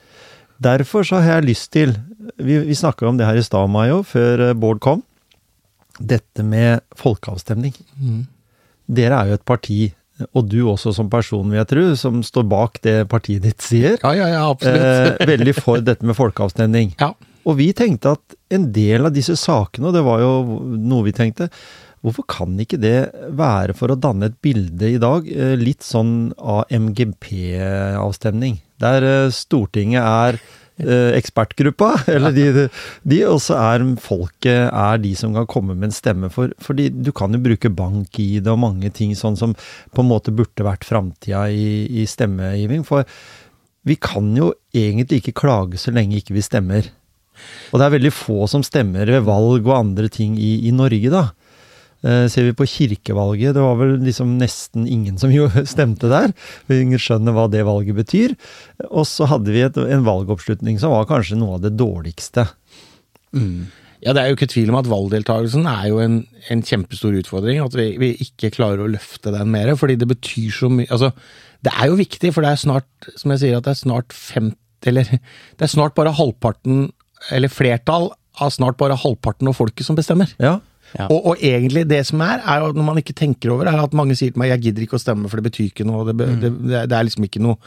Derfor 0.63 1.05
så 1.05 1.21
har 1.21 1.41
jeg 1.41 1.51
lyst 1.51 1.73
til, 1.75 1.93
vi, 2.41 2.61
vi 2.65 2.79
snakka 2.79 3.11
om 3.11 3.19
det 3.19 3.29
her 3.29 3.37
i 3.37 3.45
stad, 3.45 3.69
Mayo, 3.73 4.01
før 4.07 4.49
eh, 4.49 4.57
Bård 4.57 4.81
kom, 4.85 5.03
dette 5.99 6.45
med 6.45 6.85
folkeavstemning. 6.97 7.75
Dere 8.87 9.21
er 9.21 9.33
jo 9.33 9.39
et 9.41 9.49
parti, 9.49 9.81
og 10.33 10.49
du 10.49 10.61
også 10.71 10.95
som 10.97 11.11
person, 11.13 11.49
vil 11.51 11.61
jeg 11.61 11.71
tro, 11.73 11.87
som 12.01 12.21
står 12.25 12.47
bak 12.49 12.81
det 12.87 12.97
partiet 13.13 13.45
ditt 13.45 13.65
sier. 13.65 13.99
Ja, 14.01 14.13
ja, 14.17 14.29
ja, 14.33 14.45
absolutt. 14.49 15.21
Eh, 15.21 15.31
veldig 15.33 15.57
for 15.59 15.85
dette 15.85 16.07
med 16.09 16.17
folkeavstemning. 16.17 16.95
Ja. 17.01 17.13
Og 17.47 17.59
vi 17.61 17.71
tenkte 17.77 18.17
at 18.17 18.39
en 18.53 18.71
del 18.75 19.07
av 19.07 19.15
disse 19.15 19.37
sakene, 19.39 19.91
og 19.91 19.97
det 19.97 20.03
var 20.07 20.23
jo 20.25 20.33
noe 20.81 21.07
vi 21.07 21.15
tenkte, 21.15 21.51
hvorfor 22.05 22.27
kan 22.31 22.55
ikke 22.63 22.79
det 22.81 22.97
være 23.37 23.75
for 23.77 23.93
å 23.93 23.99
danne 23.99 24.31
et 24.31 24.39
bilde 24.45 24.95
i 24.95 25.01
dag, 25.03 25.27
eh, 25.31 25.55
litt 25.61 25.85
sånn 25.87 26.33
av 26.39 26.65
MGP-avstemning, 26.73 28.61
der 28.83 29.07
eh, 29.07 29.35
Stortinget 29.35 30.03
er 30.03 30.41
ekspertgruppa, 30.77 31.93
eller 32.15 32.35
de, 32.37 32.67
de 33.03 33.21
og 33.25 33.41
er 33.57 33.85
folket 34.03 34.67
er 34.69 35.01
de 35.01 35.15
som 35.17 35.33
kan 35.37 35.49
komme 35.49 35.77
med 35.77 35.89
en 35.89 35.97
stemme 35.97 36.29
for 36.33 36.53
Fordi 36.63 36.91
du 36.91 37.13
kan 37.17 37.33
jo 37.33 37.41
bruke 37.41 37.73
bank 37.73 38.21
i 38.21 38.41
det 38.41 38.53
og 38.53 38.61
mange 38.61 38.91
ting 38.93 39.15
sånn 39.17 39.39
som 39.41 39.57
på 39.57 40.05
en 40.05 40.11
måte 40.11 40.35
burde 40.37 40.67
vært 40.67 40.85
framtida 40.85 41.47
i, 41.49 41.87
i 42.03 42.07
stemmegiving. 42.09 42.85
For 42.85 43.09
vi 43.87 43.97
kan 44.03 44.33
jo 44.37 44.53
egentlig 44.75 45.23
ikke 45.23 45.41
klage 45.41 45.81
så 45.81 45.95
lenge 45.95 46.19
ikke 46.19 46.37
vi 46.37 46.45
stemmer. 46.45 46.91
Og 47.71 47.79
det 47.79 47.87
er 47.87 47.97
veldig 47.97 48.13
få 48.15 48.47
som 48.51 48.65
stemmer 48.67 49.09
ved 49.09 49.25
valg 49.27 49.67
og 49.69 49.77
andre 49.79 50.11
ting 50.13 50.37
i, 50.41 50.67
i 50.69 50.73
Norge, 50.75 51.13
da. 51.13 51.29
Eh, 52.07 52.27
ser 52.31 52.47
vi 52.47 52.55
på 52.55 52.67
kirkevalget, 52.71 53.57
det 53.57 53.63
var 53.65 53.79
vel 53.81 53.97
liksom 54.05 54.37
nesten 54.39 54.87
ingen 54.87 55.17
som 55.19 55.33
jo 55.35 55.49
stemte 55.67 56.11
der. 56.13 56.35
Ingen 56.71 57.01
skjønner 57.03 57.35
hva 57.35 57.49
det 57.51 57.65
valget 57.67 57.99
betyr. 57.99 58.37
Og 58.91 59.09
så 59.11 59.27
hadde 59.31 59.55
vi 59.55 59.65
et, 59.67 59.81
en 59.81 60.07
valgoppslutning 60.07 60.79
som 60.83 60.95
var 60.95 61.09
kanskje 61.11 61.39
noe 61.41 61.59
av 61.59 61.67
det 61.67 61.75
dårligste. 61.79 62.47
Ja, 64.05 64.13
Det 64.15 64.23
er 64.23 64.31
jo 64.31 64.37
ikke 64.37 64.49
tvil 64.53 64.71
om 64.71 64.79
at 64.79 64.91
valgdeltakelsen 64.91 65.67
er 65.69 65.89
jo 65.91 65.99
en, 66.05 66.21
en 66.53 66.63
kjempestor 66.63 67.17
utfordring. 67.19 67.59
At 67.65 67.75
vi, 67.77 67.89
vi 68.01 68.13
ikke 68.23 68.53
klarer 68.55 68.85
å 68.85 68.93
løfte 68.93 69.33
den 69.35 69.51
mer. 69.53 69.73
Fordi 69.79 69.99
det 69.99 70.09
betyr 70.13 70.53
så 70.55 70.71
mye 70.73 70.87
altså, 70.93 71.11
Det 71.65 71.73
er 71.75 71.91
jo 71.91 71.99
viktig, 71.99 72.31
for 72.37 72.47
det 72.47 72.53
er 72.53 72.63
snart 72.63 73.11
som 73.17 73.35
jeg 73.35 73.43
sier, 73.43 73.59
at 73.59 73.67
det 73.67 73.75
er 73.75 73.83
snart 73.83 74.15
50 74.15 74.55
Eller 74.87 75.09
det 75.11 75.65
er 75.65 75.73
snart 75.73 75.97
bare 75.97 76.15
halvparten, 76.15 76.91
eller 77.35 77.51
flertall 77.51 78.13
av 78.39 78.53
snart 78.53 78.77
bare 78.79 78.95
halvparten 79.01 79.49
av 79.49 79.57
folket 79.57 79.89
som 79.89 79.97
bestemmer. 79.99 80.31
Ja, 80.39 80.61
Ja. 80.97 81.09
Og, 81.11 81.33
og 81.33 81.43
egentlig 81.45 81.85
det 81.91 82.01
som 82.09 82.23
er, 82.25 82.41
er 82.41 82.65
jo, 82.65 82.73
når 82.77 82.89
man 82.93 83.03
ikke 83.03 83.17
tenker 83.17 83.53
over, 83.53 83.69
er 83.69 83.83
at 83.83 83.97
mange 83.97 84.17
sier 84.17 84.33
til 84.33 84.41
meg 84.41 84.55
jeg 84.55 84.69
gidder 84.69 84.87
ikke 84.87 84.97
å 84.99 85.03
stemme, 85.03 85.29
for 85.29 85.41
det 85.41 85.51
betyr 85.51 85.69
ikke 85.69 85.87
noe. 85.89 86.07
Det, 86.09 86.17
be, 86.17 86.31
det, 86.41 86.55
det, 86.73 86.97
er 86.97 87.07
liksom 87.09 87.27
ikke 87.29 87.43
noe 87.45 87.59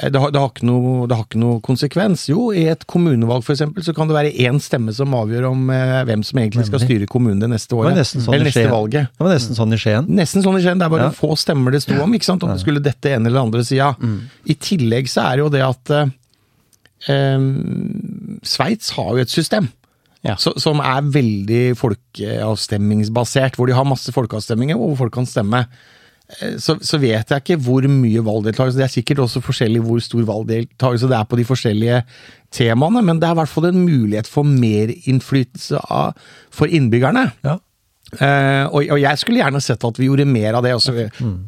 eh, 0.00 0.08
det 0.12 0.22
har, 0.22 0.32
det, 0.32 0.40
har 0.40 0.50
ikke 0.54 0.68
noe, 0.68 0.94
det 1.10 1.18
har 1.18 1.26
ikke 1.26 1.42
noe 1.42 1.60
konsekvens. 1.66 2.24
Jo, 2.30 2.48
i 2.56 2.64
et 2.72 2.86
kommunevalg 2.90 3.44
for 3.44 3.56
eksempel, 3.56 3.84
så 3.84 3.94
kan 3.96 4.08
det 4.08 4.16
være 4.16 4.32
én 4.48 4.60
stemme 4.62 4.94
som 4.96 5.14
avgjør 5.18 5.50
om 5.50 5.70
eh, 5.74 6.00
hvem 6.08 6.24
som 6.26 6.40
egentlig 6.42 6.66
skal 6.70 6.84
styre 6.86 7.08
kommunen 7.12 7.44
det 7.44 7.52
neste 7.52 7.74
det 7.74 7.80
var 7.80 7.90
året. 7.92 8.00
nesten 8.00 8.24
sånn 8.24 8.38
eller 8.38 8.50
neste 8.50 8.66
valget. 8.72 9.12
Det 9.12 9.26
var 9.28 9.34
nesten 9.36 9.60
sånn 9.60 9.76
i 9.76 9.80
Skien. 9.84 10.12
Nesten 10.22 10.46
sånn 10.46 10.60
i 10.60 10.64
Skien. 10.64 10.80
Det 10.80 10.88
er 10.88 10.94
bare 10.96 11.10
Ja. 11.10 11.16
få 11.20 11.34
stemmer 11.40 11.76
det 11.76 11.84
sto 11.84 11.98
om, 12.02 12.16
ikke 12.16 12.30
sant? 12.30 12.46
om 12.46 12.54
det 12.54 12.62
skulle 12.64 12.84
dette 12.84 13.12
ene 13.12 13.28
eller 13.28 13.44
andre 13.44 13.66
sida. 13.66 13.92
I 14.48 14.56
tillegg 14.56 15.12
så 15.12 15.28
er 15.28 15.36
det 15.36 15.44
jo 15.44 15.50
det 15.58 15.66
at 15.68 15.96
eh, 16.00 16.14
eh, 17.12 17.50
Sveits 18.46 18.94
har 18.96 19.12
jo 19.16 19.26
et 19.26 19.32
system. 19.42 19.68
Ja. 20.26 20.34
Så, 20.42 20.56
som 20.60 20.80
er 20.82 21.04
veldig 21.14 21.76
folkeavstemningsbasert, 21.78 23.56
hvor 23.56 23.68
de 23.70 23.76
har 23.76 23.86
masse 23.86 24.12
folkeavstemninger 24.14 24.78
hvor 24.80 24.96
folk 24.98 25.14
kan 25.14 25.28
stemme. 25.28 25.64
Eh, 26.40 26.56
Så, 26.58 26.78
så 26.82 26.98
vet 26.98 27.30
jeg 27.30 27.42
ikke 27.44 27.60
hvor 27.62 27.86
mye 27.86 28.24
valgdeltakelse 28.26 28.80
Det 28.80 28.84
er 28.88 28.94
sikkert 28.96 29.20
også 29.22 29.40
forskjellig 29.46 29.84
hvor 29.86 30.00
stor 30.02 30.24
valgdeltakelse 30.26 31.06
det 31.12 31.18
er 31.20 31.28
på 31.30 31.38
de 31.38 31.44
forskjellige 31.46 32.00
temaene, 32.50 33.02
men 33.02 33.20
det 33.20 33.28
er 33.28 33.36
i 33.36 33.40
hvert 33.40 33.52
fall 33.52 33.68
en 33.70 33.84
mulighet 33.84 34.26
for 34.26 34.42
mer 34.42 34.90
innflytelse 35.06 35.78
av, 35.90 36.16
for 36.50 36.66
innbyggerne. 36.66 37.28
Ja. 37.44 37.58
Eh, 38.20 38.64
og, 38.66 38.86
og 38.94 39.00
jeg 39.00 39.18
skulle 39.20 39.40
gjerne 39.42 39.60
sett 39.62 39.84
at 39.84 39.98
vi 40.00 40.06
gjorde 40.08 40.26
mer 40.26 40.54
av 40.58 40.62
det. 40.66 40.72
Også, 40.76 40.94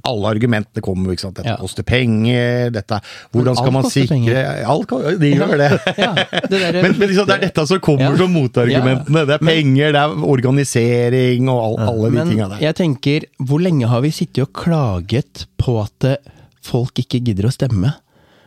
Alle 0.05 0.29
argumentene 0.33 0.83
kommer. 0.85 1.13
ikke 1.13 1.21
sant? 1.27 1.37
Dette 1.41 1.49
Ja. 1.55 1.57
koster 1.61 1.83
penger. 1.83 2.71
dette, 2.71 3.01
Hvordan 3.33 3.57
skal 3.57 3.73
man 3.73 3.85
sikre 3.91 4.15
penger. 4.17 4.65
Alt 4.69 4.89
Det 5.21 5.33
gjør 5.35 5.57
det. 5.59 5.71
Ja, 5.99 6.15
det 6.15 6.51
der- 6.51 6.83
men, 6.85 6.99
men 6.99 7.09
liksom, 7.09 7.27
det 7.27 7.37
er 7.39 7.47
dette 7.49 7.67
som 7.67 7.81
kommer 7.81 8.11
Ja. 8.11 8.17
som 8.17 8.33
motargumentene. 8.33 9.27
Det 9.27 9.37
er 9.41 9.45
penger, 9.47 9.93
det 9.93 10.03
er 10.03 10.17
organisering 10.35 11.49
og 11.49 11.61
all, 11.65 11.79
alle 11.89 12.11
de 12.11 12.17
Men 12.19 12.29
tinga 12.33 12.49
der. 12.55 12.59
jeg 12.67 12.75
tenker, 12.79 13.27
hvor 13.45 13.61
lenge 13.63 13.87
har 13.89 14.01
vi 14.05 14.11
sittet 14.11 14.43
og 14.47 14.53
klaget 14.53 15.47
på 15.59 15.79
at 15.83 16.05
eh, 16.05 16.17
folk 16.63 16.99
ikke 17.01 17.21
gidder 17.25 17.49
å 17.49 17.53
stemme? 17.55 17.95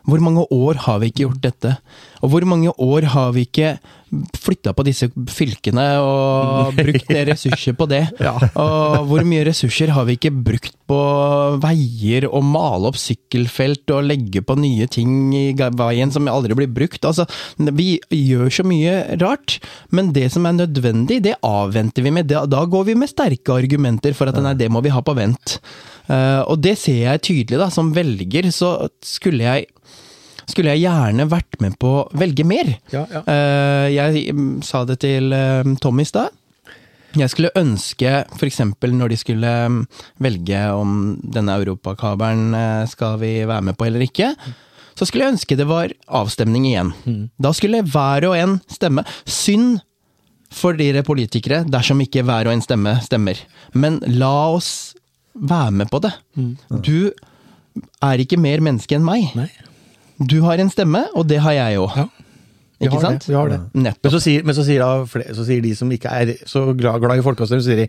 Hvor 0.08 0.22
mange 0.24 0.45
år 0.52 0.82
har 0.88 1.02
vi 1.02 1.12
ikke 1.12 1.26
gjort 1.28 1.41
dette? 1.43 1.76
Og 2.22 2.34
hvor 2.34 2.45
mange 2.45 2.72
år 2.82 3.10
har 3.14 3.34
vi 3.36 3.45
ikke 3.47 3.76
flytta 4.41 4.74
på 4.76 4.84
disse 4.86 5.08
fylkene 5.32 5.86
og 6.04 6.74
brukt 6.80 7.12
ressurser 7.30 7.76
på 7.78 7.88
det? 7.89 8.04
Og 8.60 9.08
hvor 9.10 9.26
mye 9.28 9.45
ressurser 9.47 9.93
har 9.95 10.08
vi 10.10 10.18
ikke 10.18 10.34
brukt 10.34 10.76
på 10.91 10.99
veier 11.64 12.28
og 12.28 12.43
male 12.43 12.91
opp 12.91 12.99
sykkelfelt 12.99 13.93
og 13.95 14.10
legge 14.10 14.43
på 14.43 14.58
nye 14.60 14.89
ting 14.91 15.32
i 15.38 15.45
veien 15.56 16.12
som 16.14 16.28
aldri 16.32 16.58
blir 16.60 16.72
brukt? 16.72 17.08
Altså, 17.08 17.28
vi 17.58 17.95
gjør 18.12 18.52
så 18.52 18.68
mye 18.68 18.97
rart, 19.22 19.60
men 19.95 20.12
det 20.16 20.28
som 20.34 20.45
er 20.49 20.60
nødvendig, 20.60 21.22
det 21.24 21.39
avventer 21.47 22.06
vi 22.06 22.14
med. 22.14 22.30
Da, 22.32 22.43
da 22.49 22.66
går 22.68 22.91
vi 22.91 22.99
med 22.99 23.12
sterke 23.12 23.56
argumenter 23.62 24.18
for 24.18 24.32
at 24.32 24.41
nei, 24.43 24.58
det 24.60 24.70
må 24.74 24.84
vi 24.84 24.93
ha 24.93 25.02
på 25.06 25.16
vent. 25.18 25.60
Eh, 26.12 26.41
og 26.43 26.59
det 26.64 26.76
ser 26.82 27.05
jeg 27.05 27.24
tydelig, 27.28 27.62
da. 27.62 27.70
Som 27.74 27.93
velger 27.95 28.49
så 28.55 28.76
skulle 29.05 29.47
jeg 29.47 29.70
skulle 30.49 30.74
jeg 30.74 30.84
gjerne 30.84 31.30
vært 31.32 31.59
med 31.64 31.78
på 31.80 31.91
å 32.01 32.07
velge 32.18 32.43
mer. 32.47 32.74
Ja, 32.91 33.05
ja. 33.07 33.22
Eh, 33.24 33.88
jeg 33.93 34.36
mm, 34.36 34.53
sa 34.66 34.84
det 34.89 34.97
til 35.03 35.32
uh, 35.32 35.64
Tom 35.80 36.01
i 36.01 36.07
stad. 36.07 36.34
Jeg 37.20 37.32
skulle 37.32 37.51
ønske, 37.59 38.24
f.eks. 38.38 38.59
når 38.82 39.14
de 39.14 39.20
skulle 39.20 39.51
mm, 39.76 39.80
velge 40.24 40.59
om 40.76 41.16
denne 41.22 41.55
europakabelen 41.59 42.55
eh, 42.55 42.84
skal 42.91 43.18
vi 43.20 43.34
være 43.43 43.68
med 43.68 43.78
på 43.80 43.88
eller 43.88 44.05
ikke, 44.05 44.32
så 44.95 45.07
skulle 45.07 45.26
jeg 45.26 45.36
ønske 45.36 45.57
det 45.59 45.68
var 45.68 45.91
avstemning 46.07 46.68
igjen. 46.70 46.93
Da 47.41 47.51
skulle 47.55 47.84
hver 47.84 48.28
og 48.30 48.38
en 48.39 48.57
stemme. 48.72 49.03
Synd 49.28 49.82
for 50.51 50.76
dere 50.80 51.03
politikere 51.07 51.62
dersom 51.68 52.01
ikke 52.03 52.24
hver 52.28 52.47
og 52.47 52.55
en 52.55 52.64
stemme 52.64 52.97
stemmer. 53.03 53.39
Men 53.74 53.99
la 54.07 54.34
oss 54.51 54.91
være 55.36 55.71
med 55.71 55.91
på 55.91 55.99
det. 56.03 56.11
Du 56.86 57.11
er 58.03 58.23
ikke 58.23 58.39
mer 58.41 58.63
menneske 58.63 58.97
enn 58.97 59.05
meg. 59.07 59.29
Nei. 59.38 59.49
Du 60.21 60.41
har 60.45 60.61
en 60.61 60.69
stemme, 60.69 61.05
og 61.17 61.27
det 61.29 61.39
har 61.41 61.55
jeg 61.57 61.79
òg. 61.82 61.95
Ja. 61.97 62.07
Ikke 62.82 63.01
sant? 63.03 63.21
Det, 63.25 63.29
vi 63.32 63.36
har 63.38 63.51
det. 63.51 63.59
Men 63.73 64.11
så 64.13 64.19
sier, 64.23 64.43
men 64.47 64.55
så 64.57 64.63
sier, 64.65 64.82
da, 64.82 65.25
så 65.38 65.45
sier 65.47 65.61
de 65.61 65.71
som 65.77 65.91
ikke 65.93 66.09
er 66.11 66.32
så 66.49 66.63
glad, 66.77 67.01
glad 67.03 67.21
i 67.21 67.25
folkeavstemning, 67.25 67.65
sier 67.65 67.82
de 67.84 67.88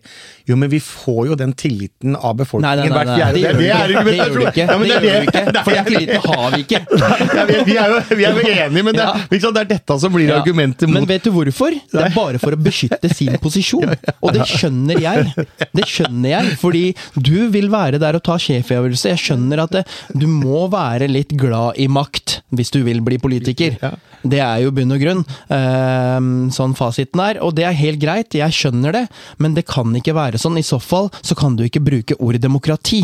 jo, 0.50 0.56
men 0.60 0.70
vi 0.72 0.80
får 0.84 1.30
jo 1.30 1.36
den 1.40 1.54
tilliten 1.58 2.16
av 2.18 2.36
befolkningen 2.40 2.90
nei, 2.92 2.98
hvert 2.98 3.12
fjerde 3.16 3.32
det 3.32 3.42
gjør 3.42 3.56
vi 3.58 3.68
ikke. 3.70 4.66
Det 4.68 4.90
gjør 4.90 5.22
vi 5.22 5.30
ikke. 5.30 5.54
For 5.62 5.76
den 5.78 5.88
tilliten 5.88 6.26
har 6.28 6.56
vi 6.56 6.62
ikke. 6.66 6.82
Ja, 7.32 7.44
vi, 7.48 7.56
vi, 7.66 7.76
er 7.80 7.88
jo, 7.94 8.00
vi 8.18 8.24
er 8.28 8.36
jo 8.36 8.42
enige, 8.52 8.82
men 8.84 8.94
det, 8.96 9.02
Ja. 9.02 9.38
sant, 9.40 9.56
det 9.56 9.62
er 9.64 9.70
dette 9.72 9.96
som 10.02 10.12
blir 10.14 10.28
Ja. 10.28 10.40
argumentet 10.42 10.90
Men 10.92 11.06
vet 11.08 11.24
du 11.24 11.30
hvorfor? 11.34 11.72
Det 11.92 12.02
er 12.04 12.12
bare 12.14 12.38
for 12.42 12.52
å 12.54 12.60
beskytte 12.60 13.08
sin 13.14 13.38
posisjon. 13.44 13.94
Og 14.20 14.34
det 14.36 14.44
skjønner 14.50 15.00
jeg. 15.00 15.32
Det 15.72 15.86
skjønner 15.88 16.34
jeg, 16.34 16.56
fordi 16.60 16.84
du 17.16 17.48
vil 17.54 17.70
være 17.72 17.98
der 18.02 18.18
og 18.18 18.24
ta 18.26 18.36
sjefavgjørelse. 18.42 19.14
Jeg 19.14 19.22
skjønner 19.24 19.64
at 19.64 19.76
det, 19.78 19.84
du 20.14 20.26
må 20.28 20.66
være 20.72 21.08
litt 21.10 21.32
glad 21.38 21.80
i 21.80 21.88
makt 21.88 22.41
hvis 22.52 22.70
du 22.74 22.80
vil 22.86 23.00
bli 23.04 23.18
politiker. 23.22 23.76
Ja. 23.82 23.92
Det 24.22 24.38
er 24.44 24.62
jo 24.66 24.70
bunn 24.76 24.92
og 24.94 25.00
grunn. 25.02 25.24
eh, 25.50 26.18
sånn 26.54 26.76
fasiten 26.78 27.20
er. 27.24 27.40
Og 27.42 27.54
det 27.56 27.64
er 27.68 27.76
helt 27.78 28.00
greit, 28.02 28.36
jeg 28.38 28.52
skjønner 28.54 28.92
det, 28.92 29.06
men 29.42 29.54
det 29.58 29.66
kan 29.66 29.90
ikke 29.96 30.14
være 30.16 30.38
sånn. 30.38 30.58
I 30.60 30.66
så 30.66 30.78
fall 30.82 31.10
så 31.22 31.34
kan 31.38 31.56
du 31.56 31.64
ikke 31.66 31.82
bruke 31.84 32.18
ordet 32.20 32.42
demokrati. 32.44 33.02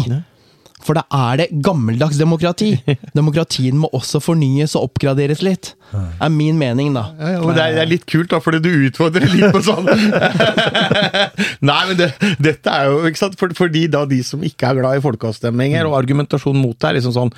For 0.78 0.94
da 0.94 1.02
er 1.10 1.40
det 1.40 1.46
gammeldags 1.66 2.20
demokrati. 2.20 2.68
Demokratien 3.18 3.74
må 3.82 3.88
også 3.98 4.20
fornyes 4.22 4.76
og 4.78 4.84
oppgraderes 4.92 5.40
litt. 5.42 5.72
er 5.90 6.30
min 6.30 6.54
mening, 6.60 6.92
da. 6.94 7.08
Ja, 7.18 7.32
ja, 7.34 7.40
men 7.42 7.56
det, 7.56 7.64
er, 7.64 7.72
det 7.74 7.82
er 7.82 7.90
litt 7.90 8.06
kult, 8.06 8.30
da, 8.30 8.38
fordi 8.38 8.60
du 8.62 8.86
utfordrer 8.86 9.26
litt 9.26 9.50
på 9.56 9.62
sånn 9.66 9.88
Nei, 11.68 11.80
men 11.88 11.96
det, 11.98 12.08
dette 12.38 12.70
er 12.70 12.92
jo 12.92 13.02
ikke 13.10 13.20
sant? 13.24 13.34
For, 13.40 13.52
Fordi 13.58 13.86
da 13.90 14.04
de 14.08 14.20
som 14.26 14.42
ikke 14.46 14.70
er 14.70 14.78
glad 14.80 15.00
i 15.00 15.04
folkeavstemninger, 15.04 15.88
og 15.88 15.98
argumentasjon 15.98 16.58
mot 16.58 16.76
det, 16.78 16.92
er 16.92 16.98
liksom 17.00 17.16
sånn 17.16 17.34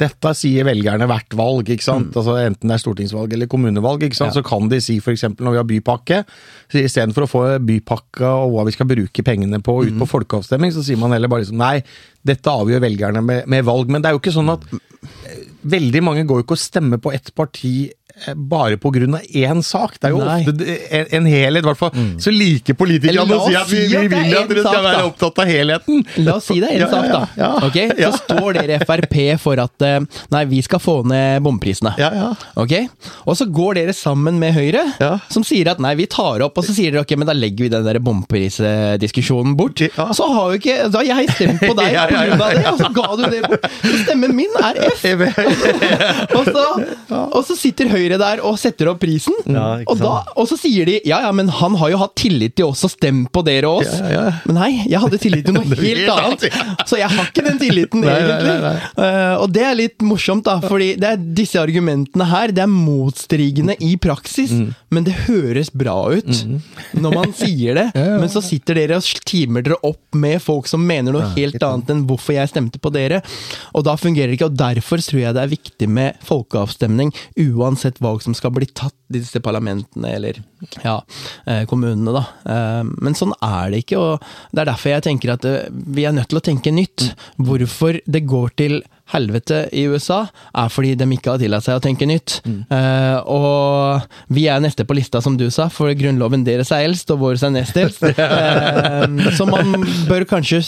dette 0.00 0.32
sier 0.34 0.66
velgerne 0.66 1.06
hvert 1.06 1.36
valg, 1.38 1.68
ikke 1.70 1.86
sant? 1.86 2.10
Mm. 2.10 2.18
Altså 2.18 2.36
enten 2.40 2.70
det 2.70 2.76
er 2.76 2.82
stortingsvalg 2.82 3.34
eller 3.36 3.50
kommunevalg. 3.50 4.02
ikke 4.06 4.18
sant? 4.18 4.34
Ja. 4.34 4.40
Så 4.40 4.46
kan 4.46 4.70
de 4.70 4.80
si 4.82 4.98
f.eks. 4.98 5.26
når 5.38 5.54
vi 5.54 5.60
har 5.60 5.68
bypakke, 5.70 6.22
istedenfor 6.80 7.26
å 7.26 7.30
få 7.30 7.42
bypakke 7.62 8.26
og 8.26 8.56
hva 8.56 8.66
vi 8.66 8.74
skal 8.74 8.90
bruke 8.90 9.26
pengene 9.26 9.62
på 9.62 9.78
ut 9.84 9.94
på 9.94 10.02
mm. 10.02 10.10
folkeavstemning, 10.10 10.74
så 10.74 10.82
sier 10.86 11.00
man 11.00 11.14
heller 11.14 11.30
bare 11.30 11.46
liksom 11.46 11.60
nei, 11.62 11.76
dette 12.26 12.56
avgjør 12.64 12.82
velgerne 12.84 13.22
med, 13.24 13.46
med 13.50 13.66
valg. 13.68 13.92
Men 13.92 14.02
det 14.02 14.10
er 14.10 14.18
jo 14.18 14.22
ikke 14.24 14.34
sånn 14.34 14.54
at 14.56 14.66
veldig 15.64 16.02
mange 16.04 16.24
går 16.28 16.40
jo 16.40 16.46
ikke 16.46 16.58
og 16.58 16.64
stemmer 16.64 17.00
på 17.00 17.12
ett 17.14 17.30
parti 17.36 17.76
Eh, 17.86 18.03
bare 18.36 18.76
på 18.78 18.90
grunn 18.94 19.16
av 19.18 19.24
én 19.26 19.62
sak. 19.64 19.96
Det 19.98 20.08
er 20.08 20.14
jo 20.14 20.20
Nei. 20.22 20.36
ofte 20.44 20.76
en, 20.94 21.08
en 21.18 21.26
helhet, 21.26 21.64
i 21.64 21.66
hvert 21.66 21.80
fall. 21.80 21.90
Mm. 21.94 22.12
Så 22.22 22.32
liker 22.34 22.76
politikerne 22.78 23.36
å 23.36 23.48
si 23.48 23.56
at 23.58 23.70
vi, 23.70 23.80
vi 23.90 24.06
vil 24.12 24.36
at 24.38 24.50
dere 24.50 24.62
skal 24.62 24.84
være 24.86 25.02
opptatt 25.08 25.40
av 25.42 25.50
helheten. 25.50 26.04
La 26.22 26.36
oss 26.38 26.46
si 26.48 26.60
det 26.62 26.70
er 26.70 26.78
én 26.78 26.84
ja, 26.86 26.90
sak, 26.92 27.08
da. 27.10 27.22
Ja, 27.34 27.48
ja, 27.58 27.66
okay? 27.66 27.90
Så 27.98 28.20
står 28.22 28.58
dere 28.60 28.78
Frp 28.84 29.16
for 29.42 29.62
at 29.62 29.86
eh, 29.86 29.98
nei, 30.34 30.44
vi 30.50 30.60
skal 30.64 30.82
få 30.82 31.00
ned 31.10 31.42
bomprisene. 31.44 31.94
Okay? 32.60 32.86
Og 33.26 33.38
så 33.40 33.48
går 33.50 33.80
dere 33.80 33.96
sammen 33.96 34.38
med 34.42 34.54
Høyre, 34.56 34.84
som 35.32 35.46
sier 35.46 35.72
at 35.74 35.82
nei, 35.82 35.96
vi 35.98 36.06
tar 36.10 36.44
opp, 36.46 36.60
og 36.60 36.66
så 36.66 36.76
sier 36.76 36.94
dere 36.94 37.02
ok, 37.04 37.16
men 37.18 37.30
da 37.30 37.36
legger 37.36 37.66
vi 37.66 37.72
den 37.74 37.86
der 37.88 37.98
bomprisdiskusjonen 38.04 39.58
bort. 39.58 39.82
Så 40.14 40.30
har 40.30 40.52
jo 40.52 40.60
ikke 40.60 40.76
Da 40.92 41.00
har 41.00 41.24
jeg 41.24 41.34
stemt 41.34 41.62
på 41.64 41.74
deg 41.80 41.98
på 41.98 42.14
grunn 42.14 42.46
av 42.46 42.54
det, 42.54 42.64
og 42.70 42.78
så 42.78 42.92
ga 42.94 43.08
du 43.18 43.26
det 43.26 43.42
bort. 43.48 43.68
Så 43.82 43.94
stemmen 44.04 44.36
min 44.38 44.58
er 44.62 44.80
F! 44.92 45.04
og, 46.38 46.46
så, 46.46 46.64
og 47.10 47.40
så 47.48 47.58
sitter 47.58 47.90
Høyre 47.90 48.03
Høyre 48.04 48.18
der 48.20 48.42
og 48.44 48.58
setter 48.60 48.90
opp 48.92 49.00
prisen. 49.02 49.36
Ja, 49.48 49.80
og, 49.88 49.98
da, 50.00 50.12
og, 50.34 50.46
så 50.50 50.58
sier 50.60 50.88
de 50.88 50.98
ja 51.08 51.22
ja, 51.24 51.30
men 51.36 51.48
han 51.52 51.76
har 51.80 51.92
jo 51.92 52.00
hatt 52.02 52.14
tillit 52.18 52.56
til 52.58 52.68
oss 52.68 52.84
og 52.86 52.92
stemt 52.92 53.30
på 53.34 53.42
dere 53.46 53.70
og 53.70 53.82
oss. 53.82 53.92
Ja, 54.00 54.10
ja. 54.12 54.24
Men 54.48 54.58
nei, 54.60 54.70
jeg 54.90 55.00
hadde 55.00 55.20
tillit 55.22 55.48
til 55.48 55.56
noe 55.58 55.78
helt 55.80 56.10
annet. 56.12 56.46
Så 56.90 56.98
jeg 57.00 57.08
har 57.10 57.28
ikke 57.30 57.44
den 57.46 57.60
tilliten, 57.60 58.04
nei, 58.04 58.14
egentlig. 58.20 58.54
Nei, 58.60 58.72
nei, 58.74 58.74
uh, 58.98 59.42
og 59.42 59.48
det 59.54 59.64
er 59.64 59.76
litt 59.78 60.04
morsomt, 60.04 60.44
da, 60.46 60.58
fordi 60.62 60.90
det 61.00 61.10
er 61.14 61.22
disse 61.38 61.60
argumentene 61.60 62.26
her 62.28 62.52
det 62.54 62.64
er 62.64 62.70
motstrigende 62.70 63.76
i 63.84 63.94
praksis, 64.00 64.52
mm. 64.52 64.74
men 64.94 65.06
det 65.06 65.16
høres 65.24 65.70
bra 65.72 65.96
ut 66.12 66.28
mm. 66.28 66.58
når 67.00 67.16
man 67.16 67.34
sier 67.36 67.78
det. 67.78 67.88
Men 68.24 68.30
så 68.30 68.40
sitter 68.44 68.76
dere 68.78 68.98
og 69.00 69.24
timer 69.26 69.64
dere 69.64 69.76
opp 69.86 70.16
med 70.18 70.42
folk 70.42 70.68
som 70.70 70.82
mener 70.86 71.14
noe 71.14 71.26
helt 71.34 71.62
annet 71.64 71.90
enn 71.92 72.04
hvorfor 72.08 72.36
jeg 72.36 72.50
stemte 72.50 72.80
på 72.82 72.92
dere. 72.94 73.20
Og 73.74 73.84
da 73.86 73.96
fungerer 74.00 74.30
det 74.30 74.38
ikke, 74.38 74.50
og 74.52 74.58
derfor 74.58 75.02
tror 75.02 75.20
jeg 75.20 75.36
det 75.36 75.42
er 75.42 75.52
viktig 75.52 75.88
med 75.90 76.20
folkeavstemning, 76.24 77.12
uansett 77.40 77.93
valg 78.02 78.22
som 78.24 78.34
skal 78.36 78.52
bli 78.54 78.66
tatt 78.70 78.96
i 79.14 79.20
disse 79.20 79.42
parlamentene 79.44 80.14
eller 80.16 80.40
ja, 80.82 80.96
eh, 81.46 81.62
kommunene, 81.70 82.14
da. 82.14 82.24
Eh, 82.50 82.82
men 83.04 83.16
sånn 83.18 83.34
er 83.44 83.72
det 83.72 83.84
ikke, 83.84 84.00
og 84.00 84.24
det 84.52 84.64
er 84.64 84.70
derfor 84.72 84.94
jeg 84.94 85.06
tenker 85.06 85.34
at 85.36 85.46
eh, 85.48 85.70
vi 85.70 86.06
er 86.08 86.16
nødt 86.16 86.30
til 86.32 86.40
å 86.40 86.44
tenke 86.44 86.74
nytt. 86.74 87.10
Hvorfor 87.36 88.00
det 88.04 88.24
går 88.30 88.54
til 88.58 88.80
helvete 89.12 89.66
i 89.76 89.84
USA, 89.90 90.24
er 90.56 90.70
fordi 90.72 90.94
de 90.96 91.06
ikke 91.12 91.34
har 91.34 91.40
tillatt 91.42 91.66
seg 91.66 91.76
å 91.76 91.82
tenke 91.84 92.08
nytt. 92.08 92.38
Mm. 92.48 92.60
Uh, 92.70 93.18
og 93.28 94.32
vi 94.32 94.46
er 94.48 94.62
neste 94.64 94.86
på 94.88 94.96
lista, 94.96 95.20
som 95.24 95.36
du 95.38 95.44
sa, 95.52 95.68
for 95.72 95.92
grunnloven 95.98 96.46
deres 96.46 96.72
er 96.72 96.86
eldst, 96.88 97.12
og 97.12 97.20
vår 97.20 97.36
er 97.44 97.52
nest 97.52 97.76
eldst. 97.80 98.06
uh, 98.16 99.28
så 99.36 99.48
man 99.48 99.84
bør 100.08 100.24
kanskje 100.30 100.62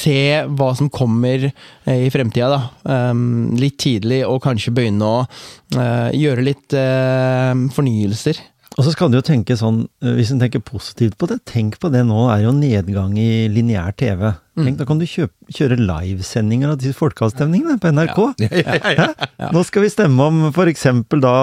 se 0.00 0.20
hva 0.56 0.70
som 0.78 0.90
kommer 0.92 1.50
eh, 1.50 2.06
i 2.06 2.10
fremtida, 2.12 2.48
da. 2.52 3.10
Um, 3.10 3.52
litt 3.60 3.78
tidlig, 3.82 4.22
og 4.28 4.42
kanskje 4.44 4.74
begynne 4.76 5.06
å 5.06 5.20
uh, 5.26 6.08
gjøre 6.16 6.46
litt 6.46 6.76
uh, 6.76 7.52
fornyelser. 7.74 8.40
Og 8.78 8.86
så 8.86 8.94
skal 8.94 9.10
du 9.10 9.18
jo 9.18 9.26
tenke 9.26 9.56
sånn, 9.58 9.82
hvis 10.16 10.30
en 10.32 10.40
tenker 10.40 10.62
positivt 10.64 11.18
på 11.20 11.28
det, 11.28 11.40
tenk 11.48 11.76
på 11.82 11.90
det 11.92 12.04
nå 12.06 12.28
er 12.32 12.44
jo 12.46 12.54
nedgang 12.56 13.16
i 13.18 13.48
lineær 13.50 13.92
TV. 13.98 14.30
Mm. 14.58 14.64
Tenk, 14.66 14.78
da 14.80 14.86
kan 14.88 14.98
du 14.98 15.04
kjøpe, 15.06 15.30
kjøre 15.54 15.76
livesendinger 15.78 16.72
av 16.72 16.78
disse 16.80 16.98
folkeavstemningene 16.98 17.76
på 17.78 17.92
NRK. 17.94 18.18
Ja. 18.42 18.48
Ja, 18.50 19.12
ja, 19.38 19.50
Nå 19.54 19.62
skal 19.66 19.84
vi 19.84 19.90
stemme 19.92 20.24
om 20.26 20.40
f.eks. 20.50 20.82
da 21.22 21.34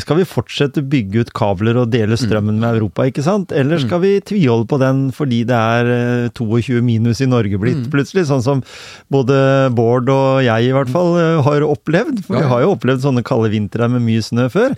Skal 0.00 0.18
vi 0.20 0.24
fortsette 0.28 0.80
å 0.80 0.86
bygge 0.88 1.26
ut 1.26 1.32
kabler 1.36 1.76
og 1.82 1.90
dele 1.92 2.16
strømmen 2.16 2.56
med 2.62 2.78
Europa, 2.78 3.04
ikke 3.10 3.24
sant? 3.26 3.52
Eller 3.52 3.82
skal 3.82 4.00
vi 4.00 4.14
tviholde 4.24 4.68
på 4.70 4.78
den 4.80 5.06
fordi 5.14 5.42
det 5.48 5.58
er 5.58 5.90
22 6.32 6.78
eh, 6.78 6.84
minus 6.84 7.20
i 7.20 7.28
Norge 7.28 7.60
blitt 7.60 7.82
mm. 7.84 7.90
plutselig? 7.92 8.24
Sånn 8.30 8.42
som 8.44 8.64
både 9.12 9.36
Bård 9.76 10.08
og 10.12 10.40
jeg 10.46 10.70
i 10.70 10.72
hvert 10.74 10.92
fall 10.94 11.18
eh, 11.20 11.42
har 11.44 11.66
opplevd. 11.68 12.24
For 12.24 12.40
vi 12.40 12.48
har 12.48 12.64
jo 12.64 12.72
opplevd 12.78 13.04
sånne 13.04 13.24
kalde 13.26 13.52
vintre 13.52 13.90
med 13.92 14.06
mye 14.08 14.24
snø 14.24 14.48
før. 14.52 14.72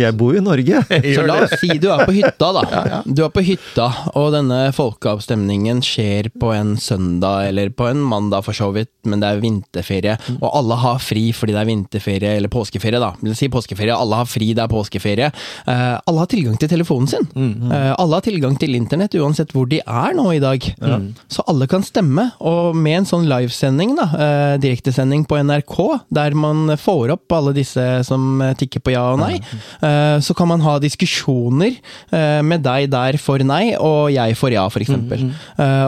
Jeg 0.00 0.16
bor 0.16 0.32
jo 0.32 0.40
i 0.40 0.46
Norge. 0.46 0.82
Så 1.16 1.28
la 1.28 1.42
oss 1.44 1.58
si 1.60 1.76
du 1.82 1.90
er 1.92 2.06
på 2.08 2.16
hytta, 2.16 2.52
da. 2.56 2.64
Du 3.16 3.22
er 3.26 3.30
på 3.32 3.44
hytta, 3.44 3.90
og 4.16 4.32
denne 4.34 4.64
folkeavstemningen 4.76 5.84
skjer 5.84 6.32
på 6.40 6.50
en 6.56 6.74
søndag 6.80 7.25
eller 7.46 7.70
på 7.74 7.88
en 7.90 8.02
mandag 8.02 8.44
for 8.46 8.56
så 8.56 8.70
vidt, 8.74 8.92
men 9.06 9.22
det 9.22 9.28
er 9.30 9.42
vinterferie. 9.42 10.16
Mm. 10.26 10.38
Og 10.40 10.48
alle 10.60 10.78
har 10.82 11.00
fri 11.02 11.28
fordi 11.36 11.54
det 11.54 11.62
er 11.62 11.70
vinterferie, 11.70 12.34
eller 12.38 12.52
påskeferie, 12.52 13.00
da. 13.02 13.12
Vil 13.22 13.36
si 13.38 13.48
påskeferie. 13.52 13.94
Alle 13.94 14.20
har 14.20 14.28
fri, 14.30 14.52
det 14.56 14.64
er 14.64 14.72
påskeferie. 14.72 15.30
Uh, 15.66 15.96
alle 16.06 16.22
har 16.22 16.30
tilgang 16.30 16.58
til 16.60 16.70
telefonen 16.72 17.10
sin. 17.10 17.28
Mm. 17.34 17.70
Uh, 17.70 17.92
alle 17.96 18.18
har 18.18 18.26
tilgang 18.26 18.56
til 18.60 18.76
internett, 18.78 19.16
uansett 19.20 19.54
hvor 19.56 19.68
de 19.70 19.80
er 19.82 20.16
nå 20.16 20.28
i 20.34 20.42
dag. 20.42 20.68
Mm. 20.82 21.08
Så 21.32 21.44
alle 21.50 21.68
kan 21.70 21.84
stemme. 21.86 22.28
Og 22.46 22.76
med 22.76 23.00
en 23.00 23.08
sånn 23.08 23.28
livesending, 23.30 23.96
da, 23.98 24.08
uh, 24.12 24.54
direktesending 24.62 25.26
på 25.28 25.40
NRK, 25.42 25.76
der 26.16 26.36
man 26.38 26.76
får 26.80 27.14
opp 27.16 27.36
alle 27.36 27.54
disse 27.56 27.84
som 28.06 28.42
tikker 28.58 28.82
på 28.84 28.92
ja 28.94 29.04
og 29.14 29.20
nei, 29.20 29.38
så 30.22 30.34
kan 30.36 30.48
man 30.48 30.62
ha 30.64 30.76
diskusjoner 30.82 31.76
med 32.44 32.62
deg 32.64 32.88
der 32.92 33.18
for 33.20 33.42
nei, 33.46 33.74
og 33.78 34.10
jeg 34.14 34.36
for 34.38 34.52
ja, 34.52 34.64
for 34.72 34.82
eksempel. 34.82 35.26
Mm. 35.26 35.32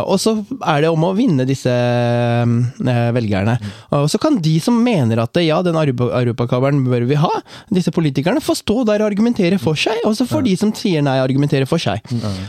og 0.04 0.18
så 0.20 0.34
er 0.60 0.84
det 0.84 0.90
om 0.92 1.06
å 1.06 1.12
vinne 1.16 1.27
disse 1.48 1.72
eh, 1.72 3.10
velgerne. 3.14 3.58
Og 3.98 4.08
så 4.10 4.20
kan 4.22 4.38
de 4.42 4.56
som 4.62 4.76
mener 4.84 5.22
at 5.22 5.40
ja, 5.42 5.60
den 5.66 5.78
europakabelen 5.78 6.84
bør 6.86 7.06
vi 7.08 7.18
ha, 7.20 7.32
disse 7.74 7.92
politikerne, 7.94 8.42
få 8.44 8.56
stå 8.58 8.84
der 8.88 9.04
og 9.04 9.10
argumentere 9.10 9.60
for 9.62 9.78
seg. 9.78 10.00
Og 10.08 10.16
så 10.18 10.26
får 10.28 10.46
de 10.46 10.56
som 10.60 10.74
sier 10.76 11.04
nei, 11.04 11.18
argumentere 11.22 11.68
for 11.68 11.82
seg. 11.82 12.04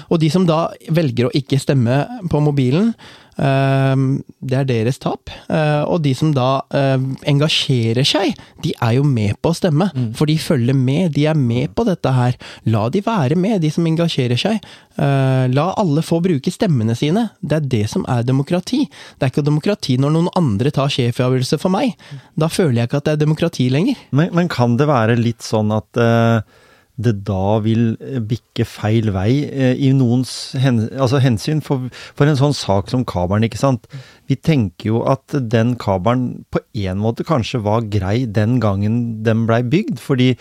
Og 0.09 0.19
de 0.21 0.29
som 0.33 0.45
da 0.47 0.67
velger 0.95 1.29
å 1.29 1.33
ikke 1.35 1.59
stemme 1.61 2.03
på 2.31 2.43
mobilen, 2.43 2.93
det 3.39 4.57
er 4.57 4.67
deres 4.67 4.99
tap. 4.99 5.31
Eh, 5.47 5.83
og 5.87 6.01
de 6.03 6.11
som 6.17 6.33
da 6.35 6.61
eh, 6.75 6.97
engasjerer 7.29 8.07
seg, 8.07 8.35
de 8.63 8.73
er 8.83 8.97
jo 8.97 9.05
med 9.07 9.37
på 9.39 9.53
å 9.53 9.57
stemme. 9.57 9.89
Mm. 9.95 10.11
For 10.17 10.29
de 10.29 10.35
følger 10.41 10.75
med, 10.75 11.13
de 11.15 11.25
er 11.29 11.39
med 11.39 11.73
på 11.75 11.85
dette 11.87 12.13
her. 12.15 12.37
La 12.69 12.87
de 12.91 13.03
være 13.05 13.37
med, 13.39 13.61
de 13.63 13.71
som 13.73 13.87
engasjerer 13.87 14.39
seg. 14.39 14.59
Eh, 14.99 15.45
la 15.53 15.67
alle 15.79 16.03
få 16.05 16.19
bruke 16.25 16.51
stemmene 16.51 16.97
sine. 16.99 17.29
Det 17.39 17.59
er 17.59 17.69
det 17.75 17.83
som 17.91 18.05
er 18.11 18.25
demokrati. 18.27 18.85
Det 19.17 19.27
er 19.27 19.33
ikke 19.33 19.47
demokrati 19.47 19.99
når 20.01 20.15
noen 20.15 20.31
andre 20.39 20.73
tar 20.75 20.91
sjefavgjørelse 20.93 21.61
for 21.61 21.73
meg. 21.73 21.95
Da 22.39 22.51
føler 22.51 22.81
jeg 22.81 22.91
ikke 22.91 23.03
at 23.03 23.09
det 23.09 23.17
er 23.17 23.23
demokrati 23.25 23.69
lenger. 23.71 23.99
Men, 24.11 24.33
men 24.35 24.51
kan 24.51 24.75
det 24.79 24.89
være 24.89 25.19
litt 25.19 25.45
sånn 25.45 25.71
at 25.75 25.99
uh 25.99 26.65
det 26.99 27.13
da 27.27 27.59
vil 27.63 27.93
bikke 28.27 28.65
feil 28.67 29.13
vei 29.15 29.31
eh, 29.47 29.75
i 29.79 29.91
noens 29.95 30.53
hen, 30.59 30.81
altså 30.91 31.21
hensyn. 31.23 31.63
For, 31.63 31.87
for, 32.11 32.27
en 32.27 32.39
sånn 32.39 32.55
sak 32.57 32.91
som 32.91 33.05
kabelen, 33.07 33.47
ikke 33.47 33.61
sant. 33.61 33.87
Vi 34.29 34.37
tenker 34.37 34.91
jo 34.91 35.03
at 35.09 35.33
den 35.51 35.73
kabelen 35.81 36.43
på 36.53 36.61
en 36.77 36.99
måte 37.01 37.25
kanskje 37.25 37.61
var 37.65 37.87
grei 37.89 38.27
den 38.29 38.59
gangen 38.61 39.23
den 39.25 39.47
blei 39.49 39.63
bygd, 39.65 39.97
fordi 40.01 40.35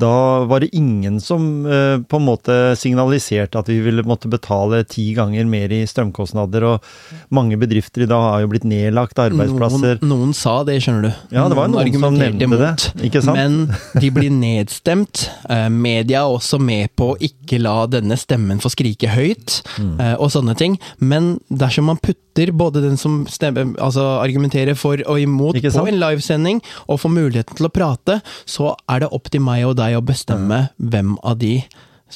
da 0.00 0.42
var 0.48 0.64
det 0.64 0.72
ingen 0.74 1.20
som 1.22 1.66
eh, 1.68 2.00
på 2.00 2.18
en 2.18 2.26
måte 2.26 2.54
signaliserte 2.80 3.60
at 3.60 3.68
vi 3.70 3.76
ville 3.84 4.02
måtte 4.08 4.30
betale 4.32 4.80
ti 4.90 5.10
ganger 5.14 5.46
mer 5.46 5.70
i 5.76 5.84
strømkostnader, 5.86 6.66
og 6.66 7.28
mange 7.36 7.58
bedrifter 7.60 8.06
i 8.06 8.08
dag 8.10 8.24
har 8.30 8.42
jo 8.42 8.50
blitt 8.54 8.66
nedlagt, 8.66 9.20
arbeidsplasser 9.22 10.00
Noen, 10.00 10.08
noen 10.10 10.34
sa 10.36 10.56
det, 10.66 10.80
skjønner 10.82 11.06
du. 11.06 11.12
Ja, 11.36 11.46
det 11.50 11.60
var 11.60 11.70
noen, 11.70 11.92
noen 11.92 12.08
som 12.08 12.18
nevnte 12.18 12.48
imot, 12.48 12.64
det, 12.64 13.06
ikke 13.10 13.22
sant? 13.22 13.38
Men 13.38 14.00
de 14.00 14.10
blir 14.14 14.32
nedstemt. 14.34 15.28
Eh, 15.52 15.68
media 15.68 16.24
er 16.24 16.34
også 16.40 16.58
med 16.62 16.94
på 16.96 17.12
å 17.12 17.20
ikke 17.20 17.60
la 17.62 17.84
denne 17.92 18.16
stemmen 18.18 18.62
få 18.64 18.72
skrike 18.72 19.12
høyt, 19.14 19.60
mm. 19.76 19.94
eh, 20.00 20.14
og 20.16 20.32
sånne 20.32 20.56
ting. 20.58 20.80
Men 20.98 21.36
dersom 21.52 21.92
man 21.92 22.00
putter 22.00 22.23
både 22.52 22.82
den 22.82 22.96
som 23.00 23.24
stemmer, 23.30 23.74
altså 23.78 24.20
argumenterer 24.22 24.74
for 24.74 24.98
og 25.06 25.20
imot 25.20 25.60
på 25.60 25.86
en 25.86 26.00
livesending, 26.00 26.62
og 26.88 27.00
får 27.00 27.14
muligheten 27.14 27.56
til 27.56 27.68
å 27.68 27.72
prate, 27.72 28.20
så 28.46 28.74
er 28.88 29.04
det 29.04 29.12
opp 29.14 29.30
til 29.30 29.44
meg 29.44 29.64
og 29.68 29.76
deg 29.78 29.96
å 29.96 30.04
bestemme 30.04 30.68
hvem 30.78 31.16
av 31.22 31.38
de 31.38 31.60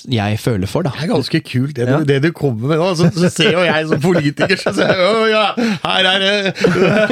jeg 0.07 0.39
føler 0.39 0.69
for, 0.71 0.85
da. 0.87 0.93
Det 0.95 1.07
er 1.07 1.11
ganske 1.11 1.41
kult, 1.43 1.73
det, 1.77 1.87
ja. 1.89 1.99
det 2.07 2.19
du 2.23 2.29
kommer 2.37 2.71
med 2.71 2.79
nå. 2.79 2.89
Så, 2.99 3.09
så 3.17 3.31
ser 3.33 3.55
jo 3.57 3.63
jeg 3.65 3.87
som 3.89 4.03
politiker, 4.03 4.55
så 4.61 4.73
ser 4.77 4.93
jeg 4.93 5.31
ja, 5.33 5.47
her 5.83 6.09
er 6.11 6.23
det 6.23 6.35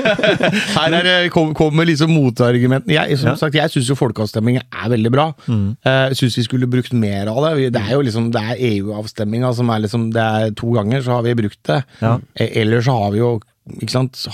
Her 0.77 0.97
er 0.99 1.09
det, 1.09 1.17
kommer 1.33 1.89
liksom 1.89 2.13
motargumentene. 2.15 2.95
Jeg, 2.95 3.19
som 3.19 3.33
ja. 3.33 3.35
sagt, 3.41 3.59
jeg 3.59 3.73
syns 3.73 3.91
jo 3.91 3.99
folkeavstemning 3.99 4.61
er 4.61 4.93
veldig 4.93 5.13
bra. 5.15 5.31
Mm. 5.49 5.67
Eh, 5.81 6.05
jeg 6.13 6.21
syns 6.21 6.39
vi 6.43 6.47
skulle 6.47 6.71
brukt 6.71 6.95
mer 6.97 7.33
av 7.33 7.43
det. 7.49 7.73
Det 7.75 7.83
er 7.83 7.97
jo 7.97 8.07
liksom, 8.07 8.31
det 8.35 8.45
er 8.45 8.63
EU-avstemninga 8.75 9.53
som 9.57 9.73
er 9.73 9.85
liksom 9.87 10.09
Det 10.15 10.23
er 10.23 10.57
to 10.57 10.71
ganger 10.77 11.03
så 11.03 11.19
har 11.19 11.27
vi 11.27 11.37
brukt 11.43 11.61
det. 11.67 11.83
Ja. 12.05 12.17
Eh, 12.37 12.61
ellers 12.63 12.87
så 12.87 13.01
har 13.01 13.13
vi 13.17 13.25
jo 13.25 13.37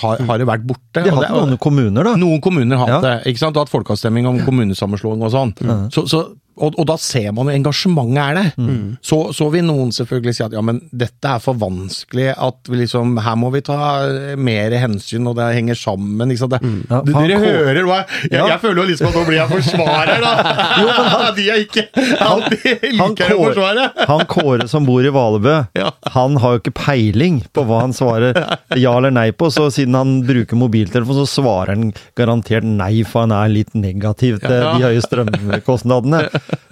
har, 0.03 0.20
har 0.28 0.38
det 0.38 0.45
vært 0.45 0.64
borte. 0.68 1.01
De 1.01 1.09
har 1.09 1.24
hatt 1.24 1.32
noen 1.32 1.57
kommuner, 1.61 2.05
da. 2.05 2.12
Noen 2.20 2.40
kommuner 2.45 2.76
har 2.76 2.90
hatt 2.90 2.99
Ja. 2.99 3.01
det. 3.07 3.32
ikke 3.32 3.40
sant? 3.40 3.57
Og 3.57 3.64
hatt 3.64 3.72
folkeavstemning 3.72 4.26
om 4.28 4.43
kommunesammenslåing 4.45 5.24
og 5.24 5.32
sånn. 5.32 5.55
Så, 5.95 6.05
så, 6.11 6.20
og, 6.57 6.74
og 6.78 6.86
da 6.86 6.96
ser 7.00 7.30
man 7.32 7.48
jo 7.48 7.55
engasjementet 7.57 8.18
er 8.22 8.34
der. 8.38 8.50
Mm. 8.61 8.96
Så, 9.05 9.18
så 9.36 9.46
vil 9.53 9.64
noen 9.64 9.92
selvfølgelig 9.94 10.34
si 10.36 10.42
at 10.44 10.53
ja, 10.57 10.61
men 10.64 10.80
dette 10.92 11.30
er 11.36 11.40
for 11.42 11.57
vanskelig, 11.59 12.28
at 12.36 12.68
vi 12.68 12.82
liksom, 12.82 13.14
her 13.24 13.36
må 13.40 13.50
vi 13.55 13.62
ta 13.64 13.78
eh, 14.05 14.34
mer 14.36 14.74
hensyn, 14.82 15.26
og 15.30 15.36
det 15.38 15.46
henger 15.57 15.78
sammen. 15.78 16.30
ikke 16.34 16.44
sant? 16.44 16.57
Det, 16.57 16.61
Mm. 16.62 16.82
Ja, 16.90 16.98
du, 17.03 17.11
han 17.16 17.26
dere 17.28 17.38
hører 17.42 17.86
hva 17.88 17.96
jeg, 18.03 18.28
Ja. 18.36 18.44
jeg 18.53 18.61
føler 18.62 18.82
jo 18.82 18.88
liksom 18.90 19.09
at 19.09 19.14
nå 19.16 19.22
blir 19.26 19.38
jeg 19.40 19.50
forsvarer, 19.50 20.20
da! 20.22 20.32
jo, 20.82 20.86
men 20.92 21.09
han, 21.12 21.24
De 21.38 21.46
er 21.50 21.62
ikke 21.64 21.84
alltid 22.22 22.84
Han 23.00 23.14
liker 23.16 23.32
å 23.34 23.38
forsvare. 23.46 23.86
han 24.12 24.22
Kåre 24.30 24.68
som 24.70 24.86
bor 24.86 25.03
i 25.09 25.12
Valebø, 25.14 25.55
Ja. 25.78 25.90
han 26.14 26.36
har 26.42 26.55
jo 26.57 26.61
ikke 26.62 26.74
peiling 26.78 27.40
på 27.55 27.64
hva 27.68 27.80
han 27.86 27.92
svarer 27.96 28.36
ja 28.78 28.92
eller 28.98 29.11
nei 29.14 29.28
på, 29.32 29.48
så 29.53 29.66
siden 29.74 29.96
han 29.98 30.12
bruker 30.28 30.57
mobiltelefon, 30.61 31.18
så 31.22 31.26
svarer 31.28 31.74
han 31.74 31.90
garantert 32.18 32.64
nei, 32.68 33.03
for 33.09 33.24
han 33.26 33.34
er 33.36 33.53
litt 33.53 33.74
negativ 33.74 34.38
til 34.44 34.55
Ja. 34.62 34.72
de 34.78 34.86
høye 34.86 35.03
strømkostnadene. 35.05 36.22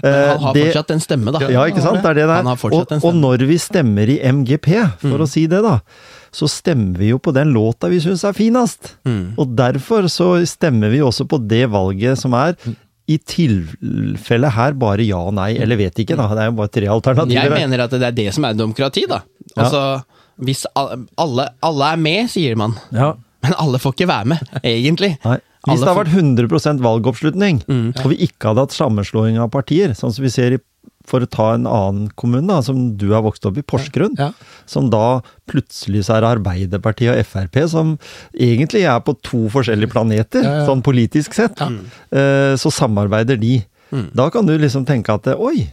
Eh, 0.03 0.29
Han 0.31 0.41
har 0.41 0.55
det- 0.55 0.65
fortsatt 0.73 0.91
en 0.95 1.01
stemme, 1.01 1.33
da. 1.33 1.41
Ja, 1.53 1.65
ikke 1.69 1.83
sant? 1.85 2.03
Det 2.03 2.11
er 2.11 2.15
det 2.15 2.25
er. 2.25 2.41
En 2.41 2.47
og, 2.49 2.93
og 3.05 3.15
når 3.15 3.47
vi 3.47 3.59
stemmer 3.61 4.09
i 4.09 4.19
MGP, 4.33 4.69
for 5.03 5.19
å 5.25 5.29
si 5.29 5.47
det, 5.47 5.63
da, 5.63 5.81
så 6.33 6.49
stemmer 6.49 6.97
vi 6.99 7.11
jo 7.11 7.19
på 7.19 7.33
den 7.35 7.53
låta 7.53 7.89
vi 7.91 7.99
syns 8.01 8.25
er 8.25 8.33
finest. 8.33 8.95
Og 9.37 9.57
derfor 9.57 10.09
så 10.09 10.33
stemmer 10.49 10.91
vi 10.91 10.99
også 11.05 11.27
på 11.29 11.41
det 11.47 11.67
valget 11.71 12.19
som 12.19 12.33
er. 12.35 12.57
I 13.11 13.17
tilfelle 13.19 14.51
her 14.55 14.73
bare 14.79 15.03
ja 15.03 15.19
og 15.19 15.35
nei, 15.35 15.57
eller 15.59 15.77
vet 15.81 15.99
ikke, 15.99 16.17
da. 16.17 16.29
Det 16.31 16.45
er 16.45 16.51
jo 16.53 16.57
bare 16.61 16.71
tre 16.77 16.87
alternativer. 16.87 17.43
Jeg 17.51 17.51
mener 17.69 17.83
at 17.85 17.91
det 17.91 18.03
er 18.07 18.13
det 18.17 18.29
som 18.37 18.45
er 18.47 18.55
demokrati, 18.55 19.05
da. 19.11 19.23
Altså, 19.57 20.03
hvis 20.41 20.65
alle, 21.19 21.49
alle 21.67 21.93
er 21.93 21.97
med, 22.01 22.31
sier 22.31 22.57
man. 22.57 22.77
Ja. 22.95 23.13
Men 23.43 23.55
alle 23.59 23.81
får 23.83 23.97
ikke 23.97 24.09
være 24.11 24.27
med, 24.35 24.39
egentlig. 24.63 25.15
Nei. 25.25 25.39
Hvis 25.69 25.81
det 25.83 25.89
hadde 25.91 26.01
vært 26.05 26.49
100% 26.49 26.81
valgoppslutning, 26.81 27.63
og 27.69 28.11
vi 28.15 28.17
ikke 28.27 28.49
hadde 28.51 28.65
hatt 28.65 28.73
sammenslåing 28.77 29.37
av 29.43 29.51
partier, 29.53 29.93
sånn 29.99 30.13
som 30.15 30.25
vi 30.25 30.31
ser 30.33 30.57
i 30.57 30.61
for 31.11 31.25
å 31.25 31.29
ta 31.29 31.55
en 31.57 31.65
annen 31.67 32.11
kommune, 32.15 32.47
da, 32.47 32.61
som 32.63 32.97
du 33.01 33.09
har 33.11 33.23
vokst 33.25 33.45
opp 33.49 33.57
i, 33.59 33.63
Porsgrunn. 33.67 34.15
Ja. 34.21 34.31
Som 34.69 34.91
da 34.93 35.21
plutselig 35.51 36.05
så 36.07 36.19
er 36.19 36.27
Arbeiderpartiet 36.29 37.11
og 37.17 37.25
Frp 37.27 37.57
som 37.73 37.95
egentlig 38.37 38.85
er 38.87 39.01
på 39.03 39.17
to 39.27 39.49
forskjellige 39.51 39.91
planeter, 39.91 40.45
Ja, 40.45 40.53
ja. 40.61 40.67
sånn 40.69 40.85
politisk 40.87 41.35
sett. 41.35 41.59
Eh, 41.61 42.55
så 42.61 42.71
samarbeider 42.71 43.41
de. 43.41 43.65
Da 44.15 44.29
kan 44.31 44.47
du 44.47 44.55
liksom 44.61 44.85
tenke 44.87 45.13
at 45.17 45.27
oi, 45.35 45.73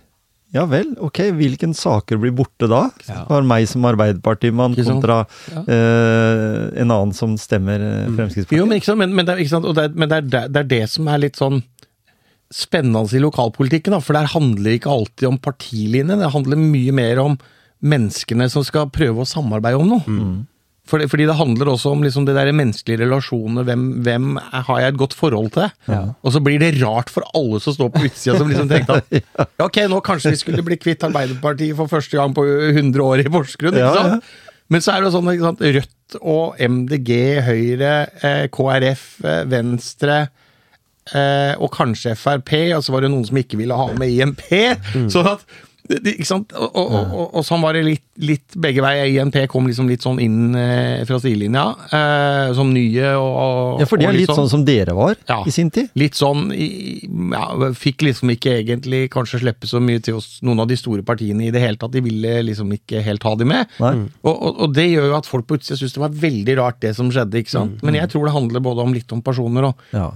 ja 0.55 0.63
vel, 0.69 0.93
ok, 1.03 1.19
hvilken 1.35 1.73
saker 1.75 2.17
blir 2.21 2.31
borte 2.31 2.69
da? 2.71 2.85
For 3.27 3.43
meg 3.43 3.65
som 3.67 3.83
Arbeiderpartimann 3.89 4.75
kontra 4.93 5.17
eh, 5.67 6.81
en 6.81 6.91
annen 6.93 7.13
som 7.13 7.35
stemmer 7.39 7.81
eh, 7.83 8.05
Fremskrittspartiet. 8.15 8.57
Jo, 8.61 8.65
men, 8.69 8.77
ikke 8.79 8.89
sant? 8.91 9.01
men, 9.01 9.13
men, 9.17 9.27
det, 9.27 9.35
er- 9.35 9.43
ikke 9.43 9.53
sant? 9.55 9.67
Det, 9.75 9.83
er- 9.89 9.97
men 9.99 10.09
det, 10.11 10.17
er, 10.21 10.29
det, 10.31 10.43
det 10.55 10.61
er 10.63 10.69
det 10.71 10.81
som 10.93 11.07
er 11.11 11.23
litt 11.25 11.39
sånn 11.39 11.59
spennende 12.53 13.11
i 13.11 13.19
lokalpolitikken, 13.19 13.91
da, 13.91 13.99
for 13.99 14.15
der 14.15 14.29
handler 14.31 14.69
det 14.71 14.77
ikke 14.79 14.93
alltid 14.93 15.27
om 15.27 15.37
partilinjen, 15.43 16.21
det 16.23 16.29
handler 16.31 16.61
mye 16.61 16.93
mer 16.95 17.19
om 17.25 17.35
menneskene 17.83 18.47
som 18.49 18.63
skal 18.65 18.87
prøve 18.89 19.21
å 19.25 19.27
samarbeide 19.27 19.81
om 19.83 19.89
noe. 19.97 20.05
Fordi, 20.87 21.07
fordi 21.11 21.27
det 21.27 21.35
handler 21.35 21.73
også 21.73 21.91
om 21.91 22.03
liksom 22.05 22.25
det 22.27 22.35
der 22.37 22.51
menneskelige 22.55 23.01
relasjoner, 23.03 23.65
hvem, 23.67 23.85
hvem 24.05 24.29
er, 24.39 24.61
har 24.69 24.81
jeg 24.81 24.93
et 24.93 24.99
godt 25.01 25.15
forhold 25.17 25.51
til? 25.55 25.67
Og 26.23 26.33
så 26.35 26.41
blir 26.43 26.61
det 26.63 26.77
rart 26.79 27.11
for 27.13 27.27
alle 27.35 27.59
som 27.63 27.75
står 27.75 27.91
på 27.93 28.05
utsida 28.07 28.37
som 28.39 28.47
liksom 28.47 28.69
tenkte 28.71 29.01
at 29.01 29.17
ja, 29.19 29.47
ok, 29.65 29.81
nå 29.91 29.99
kanskje 30.05 30.31
vi 30.35 30.41
skulle 30.41 30.65
bli 30.65 30.79
kvitt 30.79 31.03
Arbeiderpartiet 31.07 31.75
for 31.79 31.91
første 31.91 32.19
gang 32.19 32.35
på 32.37 32.45
100 32.47 33.03
år 33.03 33.25
i 33.25 33.31
Porsgrunn, 33.31 33.79
Ja, 33.79 33.93
ja. 33.95 34.19
Men 34.67 34.83
så 34.83 34.97
er 34.97 35.05
det 35.05 35.13
sånn, 35.13 35.29
at 35.31 35.39
sant, 35.39 35.61
Rødt 35.63 36.17
og 36.19 36.57
MDG, 36.59 37.11
Høyre, 37.45 37.93
eh, 38.19 38.41
KrF, 38.51 39.05
eh, 39.23 39.43
Venstre 39.47 40.17
eh, 41.13 41.53
og 41.55 41.71
kanskje 41.71 42.15
Frp, 42.19 42.51
og 42.75 42.83
så 42.83 42.95
var 42.95 43.05
det 43.05 43.11
noen 43.13 43.23
som 43.27 43.39
ikke 43.39 43.59
ville 43.59 43.77
ha 43.79 43.87
med 43.95 44.11
INP. 44.11 44.43
Sånn 45.13 45.31
at 45.31 45.45
ikke 45.87 46.25
sant? 46.27 46.53
Og, 46.57 46.67
og, 46.75 46.95
og, 46.95 47.23
og, 47.39 47.43
sånn 47.47 47.61
var 47.63 47.77
det 47.77 47.83
litt, 47.85 48.03
litt 48.19 48.55
begge 48.59 48.83
veier. 48.83 49.07
INP 49.07 49.37
kom 49.51 49.67
liksom 49.69 49.87
litt 49.89 50.03
sånn 50.03 50.19
inn 50.23 50.55
eh, 50.57 51.03
fra 51.07 51.19
sidelinja, 51.23 51.63
eh, 51.95 52.51
som 52.57 52.73
nye 52.75 53.13
og, 53.15 53.81
Ja, 53.81 53.87
for 53.89 54.01
de 54.01 54.07
og 54.07 54.11
er 54.11 54.19
litt 54.19 54.33
sånn 54.33 54.51
som 54.51 54.65
dere 54.67 54.95
var 54.97 55.15
Ja. 55.29 55.39
i 55.47 55.53
sin 55.53 55.71
tid. 55.73 55.89
Litt 55.99 56.17
sånn 56.19 56.49
ja, 56.51 57.71
Fikk 57.77 58.03
liksom 58.07 58.31
ikke 58.35 58.57
egentlig 58.59 59.07
kanskje 59.13 59.41
slippe 59.45 59.69
så 59.69 59.81
mye 59.83 60.03
til 60.03 60.19
oss, 60.19 60.37
noen 60.45 60.63
av 60.63 60.69
de 60.69 60.77
store 60.79 61.05
partiene 61.07 61.47
i 61.47 61.53
det 61.55 61.63
hele 61.63 61.79
tatt. 61.79 61.95
De 61.95 62.03
ville 62.03 62.41
liksom 62.49 62.71
ikke 62.75 63.01
helt 63.05 63.23
ha 63.27 63.35
de 63.39 63.47
med. 63.47 63.73
Nei. 63.83 63.95
Og, 64.27 64.67
det 64.75 64.89
gjør 64.89 65.11
jo 65.11 65.17
at 65.17 65.29
folk 65.29 65.47
på 65.47 65.57
utsida 65.59 65.79
syns 65.79 65.95
det 65.95 66.03
var 66.03 66.15
veldig 66.27 66.57
rart, 66.59 66.81
det 66.83 66.95
som 66.97 67.11
skjedde. 67.13 67.41
ikke 67.41 67.55
sant? 67.55 67.83
Men 67.85 67.95
jeg 67.99 68.11
tror 68.11 68.27
det 68.27 68.35
handler 68.35 68.63
både 68.63 68.83
om 68.83 68.95
litt 68.95 69.11
om 69.15 69.23
personer 69.25 69.71
og, 69.71 69.85
Ja. 69.95 70.11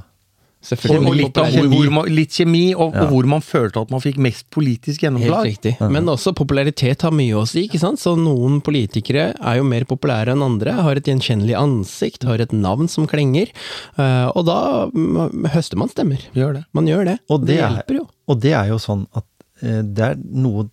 Og, 0.62 0.68
Selvfølgelig. 0.70 1.10
og 1.10 1.16
litt, 1.18 1.34
kjemi. 1.34 1.76
hvor, 1.76 1.92
man, 1.92 2.06
litt 2.14 2.30
kjemi, 2.38 2.62
og, 2.76 2.94
Ja. 2.94 3.02
og 3.02 3.10
hvor 3.10 3.26
man 3.26 3.42
følte 3.42 3.82
at 3.82 3.90
man 3.92 4.00
fikk 4.04 4.18
mest 4.22 4.46
politisk 4.54 5.02
Helt 5.02 5.18
gjennomslag. 5.18 5.46
riktig. 5.50 5.74
Men 5.90 6.06
også 6.06 6.34
popularitet 6.38 7.02
har 7.02 7.12
mye 7.12 7.34
å 7.34 7.48
si, 7.50 7.64
ikke 7.68 7.80
sant. 7.82 7.98
Så 8.00 8.14
noen 8.16 8.62
politikere 8.62 9.34
er 9.42 9.58
jo 9.58 9.64
mer 9.64 9.84
populære 9.90 10.36
enn 10.36 10.44
andre, 10.46 10.72
har 10.74 10.96
et 10.96 11.04
gjenkjennelig 11.10 11.56
ansikt, 11.58 12.24
har 12.30 12.40
et 12.40 12.52
navn 12.54 12.88
som 12.88 13.08
klenger. 13.08 13.50
eh, 13.98 14.28
Og 14.36 14.46
da 14.46 14.88
mm, 14.94 15.48
høster 15.50 15.78
man 15.78 15.90
stemmer. 15.90 16.22
Gjør 16.36 16.54
det. 16.60 16.64
Man 16.74 16.86
gjør 16.86 17.06
det. 17.06 17.18
Og 17.30 17.42
det, 17.46 17.58
det 17.58 17.58
hjelper 17.64 17.96
jo. 17.96 18.08
og 18.30 18.40
det 18.40 18.54
er 18.54 18.68
jo 18.70 18.78
sånn 18.78 19.08
at 19.16 19.26
eh, 19.64 19.82
det 19.82 20.00
er 20.12 20.16
noe 20.22 20.70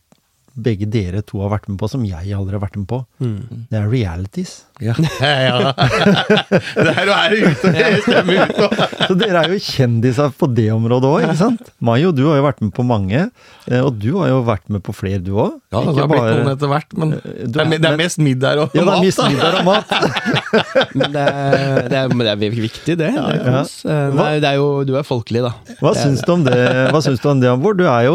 begge 0.59 0.87
dere 0.91 1.23
to 1.27 1.41
har 1.45 1.51
vært 1.55 1.69
med 1.71 1.79
på 1.81 1.89
som 1.91 2.03
jeg 2.07 2.33
aldri 2.37 2.57
har 2.59 2.63
vært 2.65 2.77
med 2.81 2.89
på. 2.91 2.99
Mm. 3.23 3.67
Det 3.71 3.79
er 3.79 3.87
realities. 3.93 4.53
Ja. 4.83 4.95
ja. 5.23 5.73
Det 6.79 6.93
her 6.95 7.09
er 7.11 7.33
det 7.33 7.39
ute, 7.51 7.71
det 7.75 7.87
stemmer 8.05 8.43
ut. 8.45 8.59
og- 8.63 8.75
Så 9.09 9.15
dere 9.19 9.41
er 9.45 9.53
jo 9.55 9.59
kjendiser 9.63 10.33
på 10.39 10.49
det 10.55 10.67
området 10.75 11.09
òg, 11.09 11.23
ikke 11.27 11.39
sant? 11.41 11.71
Mayo, 11.83 12.11
du 12.15 12.25
har 12.29 12.39
jo 12.39 12.45
vært 12.47 12.61
med 12.63 12.73
på 12.77 12.85
mange, 12.87 13.23
eh, 13.71 13.81
og 13.83 13.97
du 14.03 14.11
har 14.19 14.29
jo 14.31 14.43
vært 14.47 14.67
med 14.71 14.83
på 14.87 14.95
flere 14.95 15.21
du 15.25 15.33
òg. 15.35 15.57
Ja, 15.73 15.83
det 15.87 15.95
har 15.99 16.11
blitt 16.13 16.29
noen 16.39 16.53
etter 16.53 16.71
hvert, 16.73 16.95
men 16.99 17.15
det 17.17 17.23
er, 17.25 17.65
er- 17.65 17.79
det 17.79 17.91
er 17.93 17.99
mest 18.01 18.19
middag 18.23 18.63
og 18.63 18.77
Ja, 18.77 18.85
det 18.85 18.95
er 18.99 19.05
mest 19.07 19.25
middag 19.25 19.59
og 19.63 19.69
mat. 19.69 19.97
Men 20.99 21.13
det 21.15 21.23
er, 21.23 21.89
det 21.91 21.97
er, 21.99 22.09
men 22.13 22.23
det 22.25 22.31
er 22.33 22.55
viktig, 22.55 22.95
det. 22.99 23.09
er 23.13 23.37
Ja. 23.39 23.61
Eh, 23.63 24.15
Nei, 24.17 24.31
det 24.43 24.49
er 24.49 24.57
jo, 24.59 24.69
du 24.89 24.95
er 24.99 25.05
folkelig, 25.07 25.43
da. 25.45 25.53
Hva 25.83 25.93
syns 25.97 26.23
du 26.25 26.33
om 26.35 26.45
det, 26.47 26.57
Hva 26.93 27.01
syns 27.05 27.21
du 27.23 27.29
om 27.31 27.41
det, 27.43 27.51
Ambor? 27.53 27.77
Du 27.79 27.85
er 27.87 28.07
jo, 28.09 28.15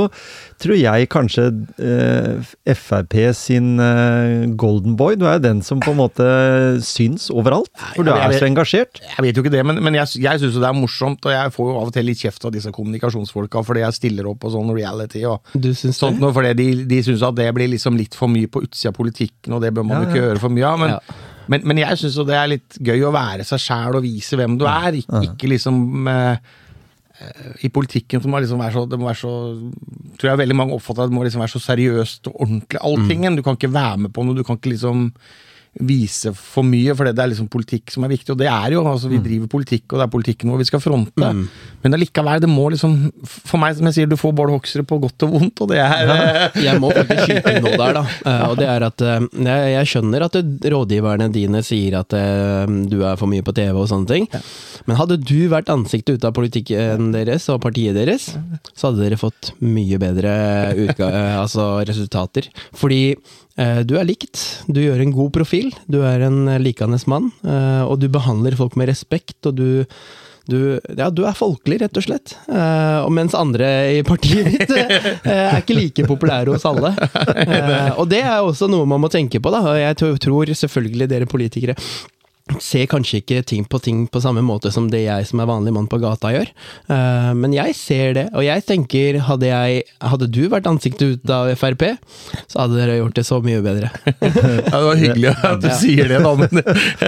tror 0.64 0.78
jeg, 0.80 1.08
kanskje 1.12 1.44
eh, 1.84 2.52
Frp 2.78 3.16
sin 3.38 3.76
eh, 3.84 4.46
golden 4.60 4.96
boy. 5.00 5.16
Du 5.20 5.26
er 5.28 5.38
jo 5.38 5.44
den 5.46 5.62
som 5.66 5.82
på 5.84 5.92
en 5.94 6.00
måte 6.00 6.28
syns 6.86 7.28
overalt, 7.34 7.70
for 7.96 8.08
du 8.08 8.12
er 8.14 8.34
så 8.38 8.48
engasjert. 8.48 9.02
Jeg 9.04 9.26
vet 9.28 9.38
jo 9.38 9.44
ikke 9.46 9.54
det, 9.54 9.66
men, 9.68 9.82
men 9.84 9.98
jeg, 10.00 10.22
jeg 10.24 10.42
syns 10.42 10.58
det 10.62 10.70
er 10.70 10.78
morsomt, 10.78 11.26
og 11.28 11.36
jeg 11.36 11.54
får 11.56 11.70
jo 11.72 11.76
av 11.82 11.92
og 11.92 11.94
til 11.98 12.08
litt 12.10 12.24
kjeft 12.24 12.48
av 12.50 12.56
disse 12.56 12.72
kommunikasjonsfolka 12.76 13.64
fordi 13.68 13.84
jeg 13.86 13.98
stiller 14.00 14.32
opp 14.32 14.42
på 14.44 14.52
sånn 14.54 14.72
reality 14.76 15.26
og 15.30 15.54
Du 15.54 15.70
syns 15.78 16.00
sånt 16.02 16.20
noe, 16.24 16.34
fordi 16.36 16.56
de, 16.60 16.68
de 16.90 17.02
syns 17.06 17.24
at 17.28 17.38
det 17.38 17.50
blir 17.56 17.72
liksom 17.76 18.00
litt 18.00 18.16
for 18.18 18.32
mye 18.32 18.50
på 18.52 18.64
utsida 18.66 18.92
av 18.94 18.98
politikken, 18.98 19.54
og 19.58 19.62
det 19.64 19.74
bør 19.76 19.86
man 19.88 20.00
Ja, 20.00 20.02
jo 20.04 20.10
ikke 20.10 20.20
ja. 20.22 20.26
gjøre 20.32 20.44
for 20.48 20.56
mye 20.58 20.68
av. 20.72 20.82
Men, 20.84 20.96
Ja. 20.98 21.22
men, 21.52 21.64
men 21.68 21.80
jeg 21.84 21.98
syns 22.00 22.18
jo 22.20 22.24
det 22.28 22.36
er 22.40 22.52
litt 22.56 22.78
gøy 22.80 23.02
å 23.08 23.14
være 23.14 23.44
seg 23.48 23.60
sjæl 23.60 23.98
og 24.00 24.06
vise 24.06 24.38
hvem 24.40 24.58
du 24.62 24.66
er, 24.70 24.96
ikke, 25.02 25.24
ikke 25.30 25.50
liksom 25.52 26.08
eh, 26.12 26.54
i 27.64 27.70
politikken 27.74 28.22
som 28.24 28.34
må 28.34 28.42
liksom 28.44 28.62
være 28.62 28.76
så, 28.76 28.84
det 28.90 29.00
må 29.00 29.10
være 29.10 29.22
så 29.22 29.34
tror 30.20 30.30
jeg 30.30 30.42
veldig 30.44 30.58
mange 30.60 30.78
oppfatter 30.78 31.06
at 31.06 31.12
det 31.12 31.18
må 31.18 31.24
liksom 31.26 31.44
være 31.44 31.54
så 31.54 31.64
seriøst 31.64 32.30
og 32.32 32.42
ordentlig 32.46 32.82
alltingen. 32.82 33.38
Du 33.38 33.44
kan 33.46 33.58
ikke 33.58 33.74
være 33.74 34.06
med 34.06 34.14
på 34.16 34.26
noe, 34.26 34.38
du 34.38 34.46
kan 34.48 34.60
ikke 34.60 34.74
liksom 34.76 35.10
vise 35.82 36.30
for 36.38 36.66
mye, 36.68 36.94
for 36.94 37.10
det 37.10 37.18
er 37.18 37.32
liksom 37.32 37.48
politikk 37.52 37.90
som 37.94 38.06
er 38.06 38.12
viktig, 38.14 38.30
og 38.36 38.38
det 38.38 38.46
er 38.50 38.76
jo, 38.76 38.84
altså 38.86 39.10
vi 39.10 39.18
driver 39.24 39.50
politikk, 39.50 39.88
og 39.90 40.00
det 40.00 40.06
er 40.06 40.12
politikken 40.14 40.52
vår 40.54 40.62
vi 40.62 40.68
skal 40.70 40.84
fronte. 40.84 41.30
Men 41.82 41.98
allikevel, 41.98 42.44
det 42.44 42.50
må 42.52 42.68
liksom, 42.74 42.94
for 43.26 43.62
meg 43.62 43.74
som 43.78 43.90
jeg 43.90 43.98
sier, 43.98 44.12
du 44.12 44.18
får 44.20 44.36
Bård 44.38 44.54
Hoksrud 44.54 44.86
på 44.90 45.00
godt 45.02 45.26
og 45.26 45.34
vondt, 45.34 45.64
og 45.66 45.72
det 45.72 45.80
er 45.82 46.06
ja, 46.06 46.18
Jeg 46.62 46.82
må 46.82 46.92
faktisk 46.94 47.26
skyte 47.26 47.56
inn 47.56 47.66
noe 47.66 47.80
der, 47.80 47.98
da. 48.00 48.06
Eh, 48.24 48.44
og 48.48 48.56
det 48.56 48.68
er 48.70 48.84
at 48.86 49.02
eh, 49.04 49.26
jeg, 49.74 49.88
skjønner 49.90 50.24
at 50.26 50.36
rådgiverne 50.72 51.28
dine 51.34 51.60
sier 51.66 51.98
at 52.00 52.14
eh, 52.16 52.70
du 52.88 53.02
er 53.04 53.18
for 53.20 53.30
mye 53.30 53.44
på 53.44 53.54
TV 53.56 53.74
og 53.76 53.90
sånne 53.90 54.08
ting. 54.10 54.28
Men 54.88 55.00
hadde 55.00 55.18
du 55.20 55.50
vært 55.52 55.72
ansiktet 55.74 56.20
ute 56.20 56.30
av 56.30 56.36
politikken 56.38 57.12
deres 57.16 57.50
og 57.52 57.60
partiet 57.66 57.98
deres, 57.98 58.30
så 58.72 58.90
hadde 58.90 59.04
dere 59.04 59.20
fått 59.20 59.52
mye 59.66 60.00
bedre 60.02 60.34
utga 60.86 61.10
altså 61.42 61.68
resultater. 61.88 62.48
Fordi 62.78 63.02
du 63.86 63.94
er 64.00 64.08
likt, 64.08 64.40
du 64.66 64.80
gjør 64.82 65.04
en 65.04 65.12
god 65.14 65.30
profil, 65.36 65.68
du 65.86 66.00
er 66.02 66.24
en 66.26 66.48
likende 66.58 66.98
mann, 67.06 67.30
eh, 67.46 67.84
og 67.86 68.00
du 68.02 68.08
behandler 68.10 68.58
folk 68.58 68.78
med 68.80 68.90
respekt, 68.90 69.38
og 69.46 69.58
du 69.60 69.68
du, 70.44 70.80
ja, 70.98 71.08
du 71.08 71.22
er 71.24 71.36
folkelig, 71.38 71.78
rett 71.80 71.98
og 71.98 72.04
slett. 72.04 72.34
Uh, 72.50 73.08
mens 73.16 73.32
andre 73.38 73.68
i 73.96 74.02
partiet 74.04 74.50
ditt 74.52 74.74
uh, 74.76 75.30
er 75.32 75.62
ikke 75.62 75.78
like 75.78 76.08
populære 76.10 76.52
hos 76.52 76.66
alle. 76.68 76.92
Uh, 76.92 77.94
og 78.02 78.10
det 78.12 78.20
er 78.26 78.42
også 78.44 78.68
noe 78.68 78.88
man 78.90 79.00
må 79.06 79.08
tenke 79.12 79.40
på, 79.40 79.54
da. 79.54 79.62
Jeg 79.80 80.20
tror 80.20 80.52
selvfølgelig 80.52 81.08
dere 81.14 81.30
politikere 81.32 81.78
ser 82.60 82.86
kanskje 82.92 83.22
ikke 83.22 83.38
ting 83.48 83.64
på 83.72 83.80
ting 83.80 84.02
på 84.12 84.20
samme 84.22 84.42
måte 84.44 84.68
som 84.76 84.90
det 84.92 85.06
jeg 85.06 85.26
som 85.30 85.40
er 85.40 85.48
vanlig 85.48 85.72
mann 85.74 85.86
på 85.88 85.96
gata 86.02 86.28
gjør. 86.34 86.50
uh, 86.92 87.32
men 87.40 87.54
jeg 87.56 87.72
ser 87.80 88.14
det, 88.18 88.26
og 88.36 88.44
jeg 88.44 88.66
tenker 88.68 89.20
hadde, 89.30 89.48
jeg, 89.48 89.84
hadde 90.04 90.28
du 90.28 90.42
vært 90.52 90.68
ansiktet 90.68 91.16
ut 91.24 91.32
av 91.32 91.54
Frp, 91.56 91.86
så 92.52 92.66
hadde 92.66 92.76
dere 92.82 92.98
gjort 93.00 93.16
det 93.16 93.24
så 93.30 93.40
mye 93.46 93.62
bedre. 93.64 93.90
Ja, 94.14 94.76
det 94.76 94.84
var 94.90 95.00
hyggelig 95.00 95.32
at 95.40 95.62
du 95.64 95.68
Ja. 95.70 95.78
sier 95.80 96.12
det, 96.12 96.20
da, 96.24 96.34
men 96.36 96.64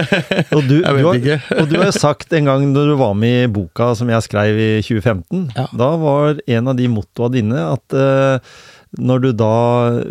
Og 0.56 0.62
du, 0.70 0.76
Jeg 0.80 0.94
vet 0.96 1.02
du 1.02 1.08
har, 1.10 1.20
ikke. 1.20 1.38
og 1.60 1.68
du 1.70 1.76
har 1.80 1.90
jo 1.90 1.96
sagt 1.98 2.32
en 2.36 2.48
gang 2.48 2.64
når 2.72 2.92
du 2.92 2.96
var 3.00 3.12
med 3.18 3.44
i 3.44 3.50
boka 3.52 3.90
som 3.98 4.08
jeg 4.12 4.24
skrev 4.26 4.56
i 4.56 4.70
2015, 4.86 5.50
Ja. 5.56 5.66
da 5.76 5.90
var 6.00 6.40
en 6.46 6.72
av 6.72 6.76
de 6.80 6.88
mottoa 6.92 7.28
dine 7.34 7.60
at 7.74 7.96
eh, 7.96 8.38
når 8.98 9.20
du 9.22 9.28
da 9.36 9.50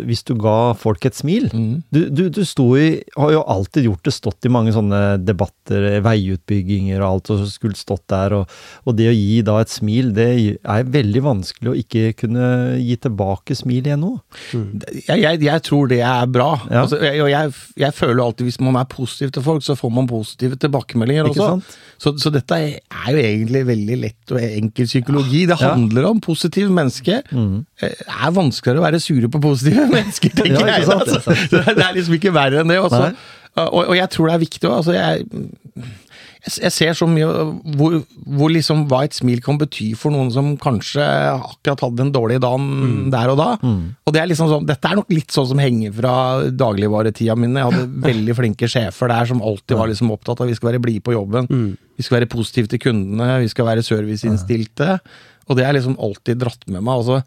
Hvis 0.06 0.22
du 0.26 0.34
ga 0.40 0.72
folk 0.78 1.04
et 1.08 1.16
smil 1.16 1.48
Mm. 1.56 1.82
Du, 1.92 1.98
du, 2.10 2.22
du 2.30 2.42
i 2.80 3.02
Har 3.16 3.30
jo 3.32 3.42
alltid 3.46 3.86
gjort 3.86 4.04
det, 4.06 4.12
stått 4.14 4.46
i 4.46 4.50
mange 4.52 4.72
sånne 4.74 5.18
debatter, 5.22 6.00
veiutbygginger 6.04 7.00
og 7.02 7.06
alt, 7.08 7.30
og 7.34 7.44
skulle 7.50 7.78
stått 7.78 8.04
der, 8.10 8.34
og, 8.40 8.52
og 8.86 8.96
det 8.98 9.08
å 9.10 9.14
gi 9.14 9.40
da 9.46 9.58
et 9.62 9.72
smil, 9.72 10.10
det 10.16 10.26
er 10.62 10.88
veldig 10.90 11.22
vanskelig 11.24 11.70
å 11.72 11.76
ikke 11.78 12.12
kunne 12.18 12.48
gi 12.82 12.96
tilbake 13.06 13.56
smil 13.58 13.86
igjen 13.88 14.02
nå. 14.02 14.12
jeg, 14.52 15.18
jeg, 15.22 15.40
jeg 15.46 15.64
tror 15.66 15.90
det 15.92 16.00
er 16.06 16.26
bra. 16.32 16.48
Ja. 16.70 16.82
Altså, 16.84 17.00
jeg, 17.04 17.22
jeg, 17.32 17.52
jeg 17.86 17.96
føler 17.96 18.22
alltid 18.26 18.48
hvis 18.50 18.60
man 18.64 18.78
er 18.80 18.88
positiv 18.90 19.32
til 19.36 19.46
folk, 19.46 19.64
så 19.66 19.76
får 19.78 19.94
man 19.96 20.10
positive 20.10 20.58
tilbakemeldinger 20.62 21.30
Ikke 21.30 21.46
også. 21.46 21.78
Så, 22.02 22.12
så 22.20 22.32
dette 22.34 22.58
er 22.60 23.10
jo 23.14 23.22
egentlig 23.22 23.64
veldig 23.70 23.98
lett 24.02 24.34
og 24.34 24.42
enkel 24.42 24.88
psykologi. 24.90 25.44
Det 25.48 25.56
Ja. 25.60 25.72
handler 25.74 26.10
om 26.10 26.20
positive 26.20 26.72
mennesker. 26.72 27.22
Mm. 27.32 27.64
Det 27.80 27.92
er 28.08 28.32
vanskeligere 28.32 28.80
å 28.80 28.86
være 28.86 29.02
sure 29.04 29.28
på 29.32 29.42
positive 29.42 29.88
mennesker, 29.96 30.32
tenker 30.32 30.56
Ja, 30.64 30.78
jeg. 30.78 30.88
Altså. 30.88 31.20
Det, 31.52 31.62
er, 31.76 31.84
er 31.90 31.98
liksom 31.98 32.16
ikke 32.16 32.34
verre 32.36 32.62
enn 32.62 32.72
det. 32.72 32.80
Også. 32.80 33.12
Og, 33.66 33.86
og 33.90 33.94
jeg 33.96 34.12
tror 34.12 34.28
det 34.28 34.34
er 34.36 34.42
viktig 34.42 34.68
òg. 34.68 34.74
Altså, 34.78 34.94
jeg, 34.96 35.24
jeg, 36.46 36.72
ser 36.72 36.96
så 36.96 37.08
mye 37.10 37.28
hvor, 37.76 37.96
hvor 38.38 38.52
liksom 38.52 38.84
hva 38.88 39.02
et 39.06 39.16
smil 39.16 39.40
kan 39.44 39.58
bety 39.60 39.90
for 39.98 40.14
noen 40.14 40.28
som 40.32 40.50
kanskje 40.60 41.04
akkurat 41.04 41.84
hadde 41.86 42.04
en 42.04 42.12
dårlig 42.14 42.40
dag 42.44 42.66
der 43.12 43.32
og 43.32 43.40
da. 43.40 43.48
Og 43.64 44.14
det 44.14 44.22
er 44.22 44.30
liksom 44.30 44.52
sånn, 44.52 44.68
Dette 44.68 44.92
er 44.92 45.00
nok 45.00 45.12
litt 45.12 45.32
sånn 45.34 45.48
som 45.52 45.60
henger 45.60 45.96
fra 45.96 46.16
dagligvaretida 46.52 47.36
mine. 47.36 47.60
Jeg 47.60 47.72
hadde 47.72 48.04
veldig 48.10 48.36
flinke 48.40 48.72
sjefer 48.72 49.12
der 49.12 49.32
som 49.32 49.44
alltid 49.44 49.80
var 49.80 49.92
liksom 49.92 50.12
opptatt 50.16 50.40
av 50.40 50.48
at 50.48 50.52
vi 50.52 50.60
skal 50.60 50.72
være 50.72 50.84
blide 50.84 51.04
på 51.04 51.16
jobben. 51.16 51.48
Vi 51.96 52.04
skal 52.04 52.20
være 52.20 52.32
positive 52.32 52.72
til 52.72 52.84
kundene, 52.88 53.40
vi 53.44 53.52
skal 53.52 53.68
være 53.72 53.84
serviceinnstilte. 53.84 55.00
Og 55.46 55.56
det 55.58 55.64
har 55.64 55.76
liksom 55.76 55.96
alltid 56.02 56.40
dratt 56.42 56.64
med 56.68 56.82
meg. 56.82 56.92
altså 57.00 57.20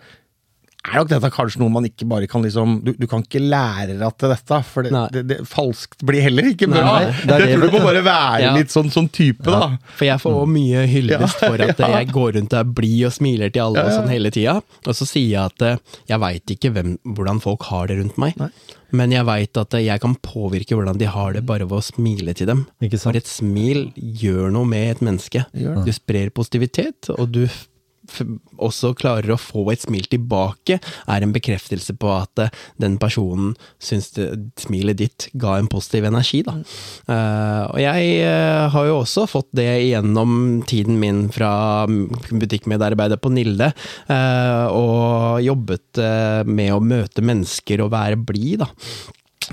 er 0.88 0.96
nok 0.96 1.10
dette 1.12 1.30
kanskje 1.36 1.60
noe 1.60 1.74
man 1.74 1.86
ikke 1.90 2.06
bare 2.08 2.28
kan 2.32 2.44
liksom 2.46 2.78
Du, 2.86 2.94
du 2.96 3.06
kan 3.12 3.24
ikke 3.26 3.42
lære 3.44 3.98
deg 4.00 4.14
til 4.22 4.32
dette, 4.32 4.60
for 4.70 4.88
det, 4.88 5.02
det, 5.16 5.24
det, 5.28 5.38
falskt 5.50 6.06
blir 6.08 6.24
heller 6.24 6.48
ikke 6.54 6.70
bra. 6.72 6.84
Nei, 6.86 7.12
det 7.28 7.40
jeg 7.44 7.58
tror 7.58 7.66
du 7.68 7.76
må 7.76 7.82
bare 7.84 8.04
være 8.06 8.42
Ja. 8.46 8.54
litt 8.56 8.72
sånn, 8.72 8.88
sånn 8.94 9.10
type, 9.12 9.44
da. 9.44 9.74
For 9.98 10.08
jeg 10.08 10.24
får 10.24 10.38
også 10.40 10.54
mye 10.56 10.86
hyllest 10.88 11.44
for 11.44 11.60
at 11.66 11.80
Ja. 11.84 11.92
jeg 12.00 12.12
går 12.16 12.38
rundt 12.40 12.56
og 12.56 12.60
er 12.62 12.72
blid 12.80 13.06
og 13.10 13.16
smiler 13.18 13.52
til 13.52 13.66
alle 13.68 13.84
Ja, 13.84 13.86
og 13.92 13.98
sånn 14.00 14.12
hele 14.14 14.32
tida. 14.32 14.56
Og 14.88 14.96
så 14.96 15.06
sier 15.10 15.30
jeg 15.30 15.44
at 15.44 15.62
eh, 15.68 15.78
jeg 16.08 16.20
veit 16.24 16.56
ikke 16.56 16.72
hvem, 16.76 16.98
hvordan 17.04 17.42
folk 17.44 17.68
har 17.74 17.88
det 17.92 18.00
rundt 18.00 18.18
meg. 18.22 18.40
Nei. 18.40 18.50
Men 18.92 19.12
jeg 19.14 19.26
veit 19.28 19.58
at 19.62 19.76
eh, 19.78 19.84
jeg 19.86 20.02
kan 20.02 20.16
påvirke 20.26 20.74
hvordan 20.80 20.98
de 20.98 21.06
har 21.12 21.34
det 21.36 21.44
bare 21.46 21.68
ved 21.68 21.78
å 21.78 21.84
smile 21.86 22.34
til 22.34 22.48
dem. 22.50 22.64
For 22.96 23.20
et 23.20 23.28
smil 23.30 23.92
gjør 23.96 24.50
noe 24.56 24.66
med 24.66 24.96
et 24.96 25.04
menneske. 25.06 25.44
Du 25.54 25.92
sprer 25.94 26.32
positivitet, 26.34 27.12
og 27.14 27.30
du 27.36 27.44
også 28.60 28.94
klarer 28.98 29.34
å 29.34 29.40
få 29.40 29.66
et 29.74 29.84
smil 29.84 30.08
tilbake, 30.12 30.80
er 30.80 31.26
en 31.26 31.34
bekreftelse 31.36 31.96
på 32.00 32.12
at 32.14 32.44
eh, 32.44 32.54
den 32.82 32.98
personen 33.02 33.56
syns 33.82 34.12
smilet 34.60 35.00
ditt 35.00 35.28
ga 35.40 35.58
en 35.60 35.70
positiv 35.72 36.08
energi. 36.10 36.42
Da. 36.48 36.56
Eh, 37.10 37.64
og 37.70 37.80
jeg 37.84 38.10
eh, 38.26 38.66
har 38.74 38.90
jo 38.90 39.00
også 39.02 39.28
fått 39.30 39.52
det 39.58 39.70
gjennom 39.90 40.64
tiden 40.70 41.00
min 41.02 41.28
fra 41.34 41.86
mm, 41.90 42.40
butikkmedarbeider 42.42 43.22
på 43.22 43.32
Nilde, 43.34 43.72
og 44.10 45.40
jobbet 45.44 46.00
med 46.50 46.74
å 46.74 46.82
møte 46.84 47.24
mennesker 47.26 47.84
og 47.84 47.92
være 47.94 48.20
blid, 48.20 48.64
da. 48.64 48.70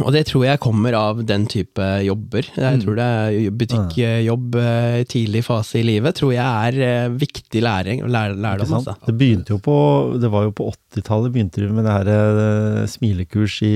Og 0.04 0.12
det 0.12 0.26
tror 0.28 0.42
jeg 0.44 0.60
kommer 0.60 0.92
av 0.98 1.22
den 1.24 1.46
type 1.48 1.80
jobber. 2.04 2.44
Jeg 2.52 2.80
tror 2.82 2.98
det 2.98 3.04
er 3.06 3.54
butikkjobb 3.56 4.58
eh, 4.60 4.96
i 5.00 5.06
tidlig 5.08 5.40
fase 5.46 5.78
i 5.80 5.84
livet, 5.88 6.18
tror 6.18 6.34
jeg 6.34 6.44
er 6.44 6.78
eh, 6.84 7.14
viktig 7.16 7.62
læring, 7.64 8.02
lær, 8.12 8.34
lærdom. 8.36 8.74
Altså. 8.76 8.96
Det 9.06 9.14
begynte 9.16 9.54
jo 9.54 9.58
på 9.64 9.76
Det 10.20 10.28
var 10.32 10.44
jo 10.48 10.52
på 10.58 10.68
80-tallet 10.74 11.32
begynte 11.32 11.62
de 11.64 11.70
med 11.72 11.88
det 11.88 11.94
her 11.96 12.10
eh, 12.12 12.82
smilekurs 12.92 13.56
i, 13.64 13.72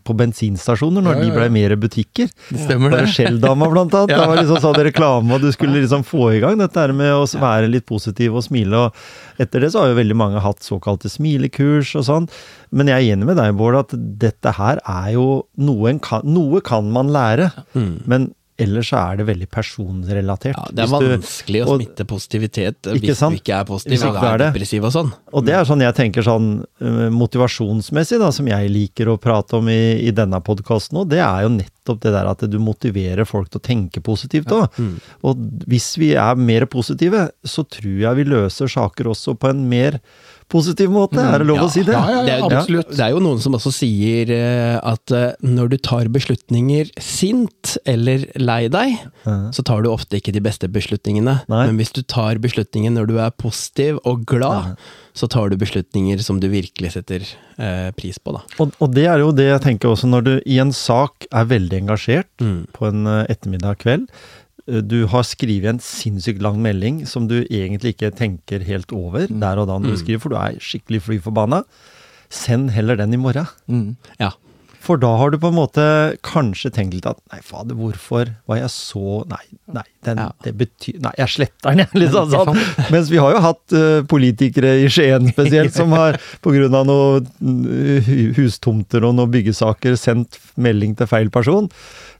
på 0.00 0.16
bensinstasjoner, 0.16 1.04
når 1.04 1.18
Ja, 1.18 1.20
ja, 1.20 1.28
de 1.28 1.36
ble 1.36 1.48
mer 1.58 1.76
butikker. 1.80 2.32
Stemmer 2.48 2.94
Det 2.94 2.96
det. 2.96 3.04
var 3.04 3.14
Skjelldama 3.18 3.70
blant 3.74 3.94
annet. 4.00 4.14
Ja. 4.16 4.24
Det 4.24 4.28
var 4.32 4.40
liksom 4.40 4.62
sånn 4.64 4.80
reklame, 4.86 5.34
og 5.36 5.44
du 5.44 5.52
skulle 5.54 5.82
liksom 5.84 6.02
få 6.08 6.30
i 6.34 6.40
gang 6.42 6.56
dette 6.60 6.86
med 6.96 7.12
å 7.14 7.26
være 7.40 7.68
litt 7.70 7.86
positiv 7.88 8.34
og 8.40 8.42
smile. 8.48 8.86
og 8.88 9.29
Etter 9.40 9.64
det 9.64 9.70
så 9.72 9.82
har 9.82 9.92
jo 9.92 10.00
veldig 10.00 10.16
mange 10.20 10.42
hatt 10.44 10.64
såkalte 10.66 11.08
smilekurs 11.08 11.94
og 11.98 12.04
sånn. 12.08 12.26
Men 12.76 12.90
jeg 12.92 13.06
er 13.06 13.14
enig 13.16 13.30
med 13.30 13.40
deg, 13.40 13.54
Bård, 13.56 13.78
at 13.78 13.94
dette 14.20 14.52
her 14.58 14.82
er 14.84 15.14
jo 15.14 15.26
noe 15.56 15.94
kan, 16.04 16.26
noe 16.28 16.60
kan 16.64 16.90
man 16.92 17.12
lære. 17.14 17.48
Men 18.10 18.30
ellers 18.60 18.90
så 18.92 18.98
er 19.00 19.16
det 19.20 19.26
veldig 19.30 19.48
personrelatert. 19.50 20.56
Ja, 20.58 20.66
det 20.70 20.84
er 20.84 20.92
du- 21.00 21.08
vanskelig 21.16 21.62
å 21.64 21.68
og- 21.68 21.80
smitte 21.80 22.06
positivitet 22.06 22.82
Ikke 22.94 23.00
hvis 23.10 23.16
sant? 23.20 23.34
du 23.34 23.40
ikke 23.40 23.58
er 23.60 23.64
positiv 23.68 24.04
og 24.08 24.16
er 24.24 24.38
depressiv 24.44 24.84
og 24.84 24.92
sånn. 24.92 25.12
Og 25.32 25.44
det 25.46 25.54
er 25.54 25.64
sånn 25.64 25.80
jeg 25.80 25.94
tenker 25.94 26.22
sånn 26.26 26.48
øh, 26.82 27.10
motivasjonsmessig, 27.10 28.18
da, 28.20 28.30
som 28.30 28.46
jeg 28.46 28.70
liker 28.70 29.06
å 29.12 29.18
prate 29.20 29.56
om 29.58 29.68
i, 29.68 29.80
i 30.06 30.10
denne 30.12 30.40
podkasten 30.44 31.00
òg, 31.02 31.08
det 31.10 31.20
er 31.24 31.42
jo 31.46 31.52
nettopp 31.56 32.00
det 32.04 32.12
der 32.14 32.30
at 32.30 32.44
du 32.50 32.58
motiverer 32.62 33.26
folk 33.26 33.50
til 33.50 33.60
å 33.60 33.66
tenke 33.66 34.00
positivt 34.04 34.46
òg. 34.54 34.68
Og 35.24 35.36
hvis 35.66 35.96
vi 35.98 36.12
er 36.14 36.34
mer 36.36 36.66
positive, 36.66 37.30
så 37.44 37.64
tror 37.66 37.98
jeg 38.04 38.16
vi 38.16 38.24
løser 38.30 38.68
saker 38.70 39.10
også 39.10 39.36
på 39.40 39.50
en 39.50 39.68
mer 39.68 40.00
positiv 40.50 40.90
måte. 40.92 41.16
Er 41.22 41.38
det 41.42 41.46
lov 41.48 41.60
Ja, 41.60 41.66
å 41.66 41.70
si 41.72 41.82
det? 41.86 41.94
ja, 41.94 42.22
ja, 42.26 42.36
Det 42.48 42.56
absolutt. 42.58 42.90
det 42.96 43.04
er 43.06 43.12
jo 43.14 43.20
noen 43.22 43.38
som 43.42 43.54
også 43.56 43.72
sier 43.72 44.30
eh, 44.34 44.76
at 44.82 45.14
eh, 45.14 45.32
når 45.46 45.70
du 45.72 45.76
tar 45.78 46.10
beslutninger 46.12 46.90
sint 47.00 47.76
eller 47.88 48.26
lei 48.40 48.64
deg, 48.72 48.96
så 49.54 49.62
tar 49.66 49.84
du 49.84 49.90
ofte 49.92 50.18
ikke 50.18 50.32
de 50.34 50.42
beste 50.44 50.68
beslutningene. 50.72 51.36
Nei. 51.50 51.62
Men 51.70 51.78
hvis 51.80 51.92
du 51.96 52.02
tar 52.02 52.40
beslutninger 52.42 52.90
når 52.94 53.06
du 53.12 53.16
er 53.22 53.30
positiv 53.38 54.00
og 54.04 54.26
glad, 54.26 54.74
så 55.14 55.28
tar 55.30 55.50
du 55.50 55.56
beslutninger 55.60 56.18
som 56.24 56.38
du 56.42 56.48
virkelig 56.52 56.92
setter 56.96 57.24
eh, 57.58 57.90
pris 57.98 58.18
på, 58.18 58.34
da. 58.36 58.42
Og, 58.62 58.74
og 58.80 58.92
det 58.94 59.06
er 59.10 59.22
jo 59.22 59.30
det 59.36 59.48
jeg 59.50 59.64
tenker 59.66 59.90
også 59.94 60.10
når 60.10 60.26
du 60.26 60.32
i 60.46 60.58
en 60.62 60.72
sak 60.74 61.26
er 61.30 61.48
veldig 61.50 61.82
engasjert 61.84 62.28
Mm. 62.40 62.64
på 62.72 62.86
en 62.88 63.06
ettermiddag 63.28 63.78
kveld. 63.82 64.06
Du 64.66 65.06
har 65.12 65.24
skrevet 65.26 65.70
en 65.74 65.80
sinnssykt 65.84 66.42
lang 66.44 66.60
melding 66.64 67.04
som 67.08 67.28
du 67.30 67.40
egentlig 67.46 67.94
ikke 67.96 68.12
tenker 68.18 68.64
helt 68.66 68.92
over 68.92 69.26
der 69.30 69.62
og 69.62 69.70
da 69.70 69.78
når 69.80 69.96
du 69.96 70.02
skriver, 70.02 70.20
for 70.22 70.34
du 70.34 70.38
er 70.40 70.60
skikkelig 70.60 71.02
fly 71.06 71.18
forbanna. 71.24 71.64
Send 72.30 72.70
heller 72.74 72.98
den 73.00 73.16
i 73.16 73.20
morgen. 73.20 73.48
Mm. 73.66 73.96
Ja. 74.20 74.34
For 74.80 74.96
da 74.96 75.10
har 75.20 75.28
du 75.32 75.36
på 75.36 75.50
en 75.50 75.58
måte 75.58 75.82
kanskje 76.24 76.70
tenkt 76.72 76.94
litt 76.96 77.08
at 77.08 77.18
nei, 77.32 77.40
fader, 77.44 77.76
hvorfor 77.76 78.30
var 78.48 78.60
jeg 78.62 78.70
så 78.72 79.18
Nei, 79.28 79.42
nei, 79.76 79.84
den, 80.06 80.22
Ja. 80.22 80.30
det 80.46 80.54
betyr 80.56 81.02
Nei, 81.04 81.12
jeg 81.20 81.32
sletter 81.34 81.68
den, 81.68 81.82
jeg. 81.84 82.00
Litt 82.00 82.14
sånn, 82.14 82.32
sånn. 82.32 82.60
Mens 82.94 83.10
vi 83.12 83.20
har 83.20 83.34
jo 83.36 83.42
hatt 83.44 83.76
uh, 83.76 84.00
politikere 84.08 84.78
i 84.80 84.88
Skien 84.88 85.28
spesielt 85.34 85.76
som 85.80 85.92
har 85.92 86.16
pga. 86.40 86.70
noen 86.80 87.28
uh, 87.28 88.10
hustomter 88.38 89.04
og 89.04 89.18
noen 89.18 89.34
byggesaker 89.36 90.00
sendt 90.00 90.40
melding 90.56 90.96
til 90.96 91.10
feil 91.12 91.28
person. 91.34 91.68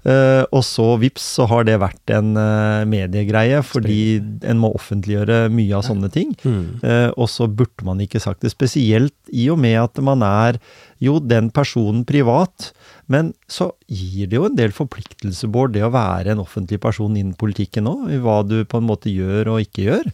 Eh, 0.00 0.42
og 0.48 0.62
så 0.64 0.94
vips, 1.00 1.24
så 1.36 1.46
har 1.50 1.66
det 1.68 1.76
vært 1.82 2.12
en 2.16 2.32
uh, 2.38 2.86
mediegreie, 2.88 3.60
fordi 3.66 4.20
en 4.48 4.60
må 4.62 4.72
offentliggjøre 4.76 5.42
mye 5.52 5.76
av 5.76 5.84
sånne 5.84 6.08
ting. 6.12 6.32
Mm. 6.40 6.80
Uh, 6.84 7.10
og 7.20 7.28
så 7.32 7.48
burde 7.48 7.84
man 7.86 8.00
ikke 8.00 8.22
sagt 8.22 8.44
det, 8.44 8.54
spesielt 8.54 9.16
i 9.28 9.50
og 9.52 9.60
med 9.60 9.76
at 9.82 10.00
man 10.04 10.24
er 10.26 10.60
jo 11.04 11.18
den 11.20 11.50
personen 11.52 12.06
privat, 12.08 12.70
men 13.10 13.32
så 13.50 13.66
gir 13.90 14.28
det 14.30 14.36
jo 14.38 14.44
en 14.46 14.54
del 14.54 14.70
forpliktelser, 14.70 15.50
Bård, 15.50 15.72
det 15.74 15.82
å 15.82 15.90
være 15.90 16.30
en 16.36 16.42
offentlig 16.44 16.78
person 16.82 17.16
innen 17.18 17.32
politikken 17.34 17.88
òg, 17.90 18.04
i 18.14 18.18
hva 18.22 18.36
du 18.46 18.60
på 18.70 18.78
en 18.78 18.86
måte 18.86 19.10
gjør 19.10 19.50
og 19.56 19.64
ikke 19.64 19.82
gjør. 19.88 20.04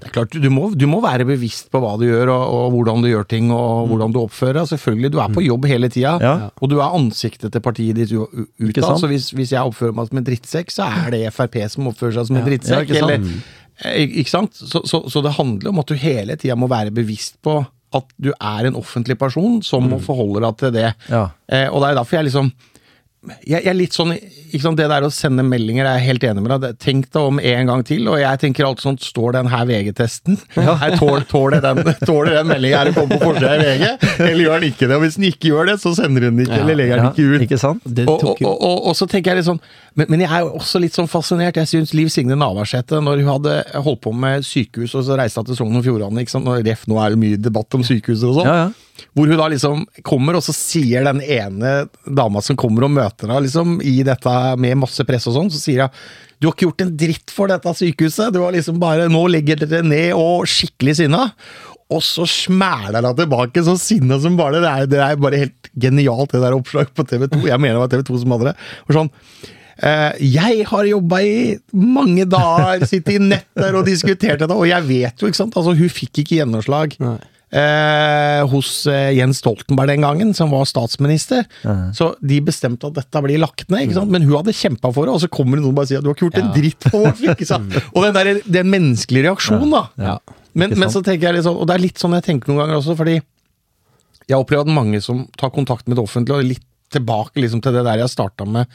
Det 0.00 0.08
er 0.08 0.14
klart, 0.14 0.32
du 0.40 0.48
må, 0.52 0.70
du 0.72 0.86
må 0.88 1.02
være 1.04 1.26
bevisst 1.28 1.68
på 1.70 1.82
hva 1.84 1.92
du 2.00 2.06
gjør, 2.08 2.32
og, 2.32 2.44
og 2.56 2.66
hvordan 2.78 3.04
du 3.04 3.10
gjør 3.10 3.28
ting, 3.28 3.50
og 3.52 3.90
hvordan 3.92 4.14
du 4.16 4.22
oppfører 4.22 4.62
deg. 4.62 4.70
Selvfølgelig, 4.72 5.12
du 5.12 5.18
er 5.20 5.34
på 5.36 5.44
jobb 5.44 5.68
hele 5.68 5.90
tida, 5.92 6.14
Ja. 6.24 6.34
og 6.56 6.72
du 6.72 6.78
er 6.80 6.96
ansiktet 6.96 7.52
til 7.52 7.60
partiet 7.64 8.00
ditt 8.00 8.14
utad. 8.16 8.96
Så 9.02 9.10
hvis, 9.12 9.30
hvis 9.36 9.52
jeg 9.52 9.60
oppfører 9.60 9.92
meg 10.00 10.08
som 10.08 10.22
en 10.22 10.28
drittsekk, 10.30 10.72
så 10.72 10.88
er 10.88 11.10
det 11.12 11.22
Frp 11.36 11.58
som 11.76 11.90
oppfører 11.92 12.16
seg 12.22 12.30
som 12.30 12.40
en 12.40 12.46
Ja. 12.46 12.48
drittsekk. 12.48 12.78
Ja, 12.78 12.86
ikke 12.88 13.02
sant? 13.04 13.10
eller, 13.20 13.92
eh, 13.92 14.16
ikke 14.24 14.32
sant? 14.32 14.56
Så, 14.56 14.80
så, 14.88 15.02
så 15.12 15.22
det 15.28 15.36
handler 15.36 15.74
om 15.74 15.78
at 15.84 15.92
du 15.92 15.94
hele 16.00 16.36
tida 16.40 16.56
må 16.56 16.68
være 16.72 16.90
bevisst 16.94 17.36
på 17.44 17.60
at 17.96 18.12
du 18.22 18.30
er 18.32 18.68
en 18.68 18.76
offentlig 18.78 19.16
person 19.18 19.60
som 19.66 19.88
må 19.90 19.98
forholde 20.02 20.42
deg 20.44 20.58
til 20.60 20.74
det. 20.76 20.90
Ja. 21.10 21.24
Eh, 21.50 21.66
og 21.68 21.82
det 21.82 21.90
er 21.90 21.98
derfor 21.98 22.20
jeg 22.20 22.28
liksom 22.28 22.52
jeg, 23.20 23.60
jeg 23.60 23.68
er 23.68 23.76
litt 23.76 23.92
sånn 23.96 24.14
ikke 24.16 24.62
sant, 24.64 24.78
Det 24.80 24.86
der 24.88 25.04
å 25.04 25.10
sende 25.12 25.42
meldinger 25.44 25.84
er 25.84 25.98
jeg 25.98 26.06
helt 26.08 26.24
enig 26.30 26.42
med 26.42 26.54
deg. 26.64 26.78
Tenk 26.80 27.10
deg 27.12 27.26
om 27.28 27.38
en 27.38 27.68
gang 27.68 27.82
til. 27.86 28.06
Og 28.08 28.16
jeg 28.18 28.40
tenker 28.40 28.64
alltid 28.66 28.86
sånn 28.86 28.96
Står 29.04 29.34
den 29.36 29.50
her 29.52 29.66
VG-testen? 29.68 30.38
Her 30.56 30.96
tål- 30.96 31.26
Tåler 31.30 31.60
den, 31.62 31.82
tåler 32.08 32.38
den 32.40 32.48
meldinga 32.48 32.80
her 32.80 32.90
å 32.90 32.94
komme 32.96 33.18
på 33.20 33.28
forsida 33.28 33.52
i 33.58 33.66
VG? 33.66 33.84
Eller 34.24 34.42
gjør 34.46 34.64
den 34.64 34.72
ikke 34.72 34.88
det? 34.88 34.96
Og 34.96 35.04
hvis 35.04 35.18
den 35.20 35.28
ikke 35.28 35.52
gjør 35.52 35.70
det, 35.70 35.76
så 35.84 35.92
sender 35.98 36.26
den 36.30 36.40
ikke, 36.46 36.56
Ja, 36.56 36.64
eller 36.64 36.80
legger 36.80 36.96
den 36.96 37.06
Ja, 37.06 37.12
ikke 37.12 37.28
ut. 37.36 37.44
ikke 37.46 37.60
sant? 37.60 37.84
Det 37.86 38.08
Og, 38.08 38.14
og, 38.16 38.20
tok 38.24 38.42
jo 38.42 38.50
og, 38.50 38.64
og, 38.70 38.82
og 38.90 38.98
så 38.98 39.08
tenker 39.12 39.34
jeg 39.34 39.42
litt 39.42 39.50
sånn 39.52 39.62
men, 39.98 40.06
men 40.06 40.20
jeg 40.22 40.30
er 40.30 40.44
jo 40.46 40.52
også 40.54 40.78
litt 40.78 40.94
sånn 40.94 41.08
fascinert. 41.10 41.56
Jeg 41.58 41.66
syns 41.66 41.90
Liv 41.98 42.06
Signe 42.14 42.36
Navarsete, 42.38 43.00
når 43.02 43.24
hun 43.24 43.30
hadde 43.34 43.54
holdt 43.82 44.00
på 44.06 44.12
med 44.14 44.44
sykehus 44.46 44.92
og 44.94 45.02
så 45.08 45.16
reiste 45.18 45.42
hun 45.42 45.48
til 45.48 45.58
Sogn 45.58 45.80
og 45.80 45.82
Fjordane 45.82 46.22
ikke 46.22 46.30
sant? 46.36 46.46
Og 46.46 46.62
Ref, 46.62 46.84
nå 46.88 47.00
er 47.02 47.10
det 47.16 47.18
mye 47.18 47.40
debatt 47.42 47.74
om 47.76 47.82
sykehuset 47.84 48.28
og 48.30 48.38
sånn. 48.38 48.46
Ja, 48.46 48.60
ja. 48.68 48.70
Hvor 49.16 49.30
hun 49.32 49.38
da 49.40 49.46
liksom 49.50 49.82
kommer, 50.06 50.36
og 50.38 50.44
så 50.44 50.52
sier 50.54 51.06
den 51.08 51.22
ene 51.24 51.70
dama 52.04 52.42
som 52.44 52.54
kommer 52.60 52.84
og 52.86 52.92
møter 52.92 53.09
henne 53.24 53.38
liksom, 53.44 53.78
i 53.82 54.00
dette 54.06 54.34
med 54.60 54.78
masse 54.80 55.04
press 55.08 55.26
og 55.30 55.36
sånn, 55.36 55.50
så 55.52 55.62
sier 55.62 55.86
hun 55.86 55.96
du 56.40 56.46
har 56.48 56.54
ikke 56.54 56.70
gjort 56.70 56.82
en 56.86 56.92
dritt 56.96 57.32
for 57.36 57.52
dette 57.52 57.72
sykehuset. 57.76 58.32
Du 58.32 58.38
har 58.40 58.54
liksom 58.54 58.78
bare 58.80 59.10
Nå 59.12 59.26
legger 59.28 59.60
dere 59.60 59.82
ned 59.84 60.14
og 60.16 60.46
skikkelig 60.48 60.94
sinna. 61.02 61.26
Og 61.92 62.00
så 62.06 62.24
smæler 62.24 63.04
hun 63.04 63.18
tilbake 63.18 63.64
så 63.66 63.74
sinna 63.76 64.16
som 64.22 64.38
bare 64.38 64.62
det. 64.62 64.70
Er, 64.70 64.88
det 64.88 65.02
er 65.04 65.20
bare 65.20 65.42
helt 65.42 65.70
genialt, 65.76 66.32
det 66.32 66.40
der 66.40 66.56
oppslaget 66.56 66.94
på 66.96 67.04
TV 67.04 67.26
2. 67.28 67.42
Jeg 67.50 67.60
mener 67.60 67.76
det 67.76 67.82
var 67.84 67.92
TV 67.92 68.06
2 68.08 68.20
som 68.22 68.36
hadde 68.36 68.48
det. 68.48 68.54
Og 68.86 68.96
sånn 68.96 69.10
eh, 69.84 70.22
jeg 70.38 70.64
har 70.70 70.88
jobba 70.88 71.20
i 71.26 71.34
mange 71.76 72.24
dager, 72.30 72.86
sittet 72.88 73.18
i 73.18 73.24
netter 73.34 73.76
og 73.76 73.84
diskutert 73.90 74.40
dette, 74.40 74.56
og 74.56 74.68
jeg 74.70 74.86
vet 74.88 75.20
jo, 75.20 75.28
ikke 75.28 75.42
sant 75.42 75.60
Altså, 75.60 75.76
hun 75.76 75.92
fikk 75.92 76.22
ikke 76.22 76.40
gjennomslag 76.40 76.96
Nei. 77.02 77.18
Eh, 77.50 78.40
hos 78.50 78.72
eh, 78.90 79.10
Jens 79.18 79.40
Stoltenberg 79.42 79.92
den 79.92 80.06
gangen, 80.06 80.32
som 80.36 80.52
var 80.54 80.68
statsminister. 80.68 81.46
Så 81.96 82.12
de 82.20 82.40
bestemte 82.44 82.90
at 82.90 82.98
dette 82.98 83.24
blir 83.24 83.42
lagt 83.42 83.68
ned, 83.72 83.94
sant? 83.96 84.12
men 84.12 84.26
hun 84.26 84.36
hadde 84.38 84.56
kjempa 84.56 84.92
for 84.94 85.08
det, 85.08 85.16
og 85.16 85.24
så 85.24 85.30
kommer 85.32 85.58
det 85.58 85.64
noen 85.64 85.74
og 85.74 85.80
bare 85.80 85.90
sier 85.90 86.02
at 86.02 86.06
du 86.06 86.12
har 86.12 86.18
ikke 86.18 86.28
gjort 86.28 86.42
en 86.42 86.52
dritt 86.56 86.86
på 86.86 87.02
vårt 87.04 87.20
fylke! 87.20 87.48
Og 87.96 88.04
den, 88.04 88.14
der, 88.14 88.28
den 88.46 88.70
menneskelige 88.70 89.26
reaksjonen, 89.26 89.72
da. 89.72 89.82
Ja. 90.00 90.16
Men, 90.58 90.74
men 90.78 90.90
så 90.92 91.02
tenker 91.04 91.28
jeg 91.28 91.38
litt 91.38 91.46
sånn, 91.46 91.58
og 91.60 91.68
det 91.68 91.76
er 91.76 91.82
litt 91.82 92.00
sånn 92.00 92.16
jeg 92.16 92.26
tenker 92.26 92.50
noen 92.50 92.64
ganger 92.64 92.78
også, 92.80 92.96
fordi 92.98 93.18
jeg 94.30 94.38
opplever 94.38 94.66
at 94.66 94.74
mange 94.74 95.00
som 95.02 95.24
tar 95.38 95.52
kontakt 95.54 95.88
med 95.88 95.98
det 95.98 96.04
offentlige, 96.04 96.38
og 96.38 96.50
litt 96.52 96.66
tilbake 96.90 97.42
liksom 97.42 97.62
til 97.62 97.76
det 97.76 97.84
der 97.86 98.02
jeg 98.02 98.10
starta 98.10 98.46
med, 98.50 98.70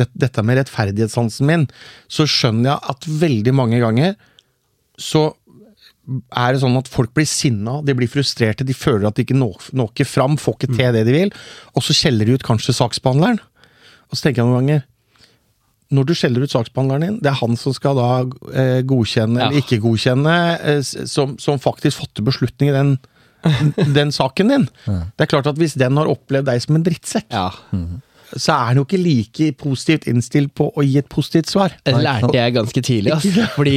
det, 0.00 0.08
dette 0.16 0.44
med 0.46 0.56
rettferdighetssansen 0.60 1.48
min, 1.48 1.66
så 2.08 2.24
skjønner 2.28 2.70
jeg 2.72 2.94
at 2.94 3.08
veldig 3.24 3.54
mange 3.56 3.80
ganger 3.82 4.16
så 4.98 5.28
er 6.08 6.54
det 6.54 6.62
sånn 6.62 6.78
at 6.80 6.88
folk 6.88 7.12
blir 7.16 7.26
sinna, 7.28 7.78
de 7.84 7.94
blir 7.96 8.08
frustrerte, 8.10 8.64
de 8.66 8.76
føler 8.76 9.08
at 9.08 9.18
de 9.18 9.26
ikke 9.26 9.36
når 9.36 9.68
når 9.76 10.06
fram, 10.08 10.38
får 10.40 10.56
ikke 10.56 10.70
til 10.76 10.94
det 10.96 11.04
de 11.08 11.12
vil, 11.16 11.32
og 11.76 11.84
så 11.84 11.96
skjeller 11.96 12.28
de 12.28 12.38
ut 12.38 12.46
kanskje 12.46 12.76
saksbehandleren. 12.78 13.40
Og 14.08 14.16
så 14.16 14.24
tenker 14.28 14.42
jeg 14.42 14.48
noen 14.48 14.62
ganger 14.62 14.86
når 15.88 16.04
du 16.04 16.12
skjeller 16.16 16.44
ut 16.44 16.52
saksbehandleren 16.52 17.04
din, 17.06 17.20
det 17.24 17.30
er 17.30 17.38
han 17.40 17.54
som 17.56 17.72
skal 17.72 17.96
da 17.96 18.08
eh, 18.52 18.80
godkjenne 18.88 19.40
Ja. 19.40 19.46
eller 19.48 19.62
ikke 19.62 19.78
godkjenne, 19.80 20.34
eh, 20.60 20.82
som, 21.08 21.38
som 21.40 21.60
faktisk 21.60 22.02
fatter 22.02 22.26
beslutning 22.26 22.68
i 22.72 22.76
den, 22.76 22.90
den 23.96 24.12
saken 24.12 24.52
din. 24.52 24.66
Det 24.84 25.24
er 25.24 25.30
klart 25.32 25.48
at 25.48 25.56
hvis 25.60 25.78
den 25.80 25.96
har 25.96 26.10
opplevd 26.12 26.50
deg 26.50 26.60
som 26.64 26.76
en 26.76 26.84
drittsekk, 26.84 27.30
ja. 27.32 27.48
Så 28.36 28.52
er 28.52 28.64
han 28.70 28.80
jo 28.80 28.84
ikke 28.84 29.00
like 29.00 29.46
positivt 29.60 30.08
innstilt 30.10 30.52
på 30.58 30.68
å 30.76 30.84
gi 30.84 30.98
et 31.00 31.08
positivt 31.08 31.48
svar. 31.52 31.72
Det 31.86 31.94
lærte 31.96 32.34
jeg 32.36 32.54
ganske 32.56 32.82
tidlig, 32.84 33.14
altså. 33.14 33.46
Fordi 33.54 33.76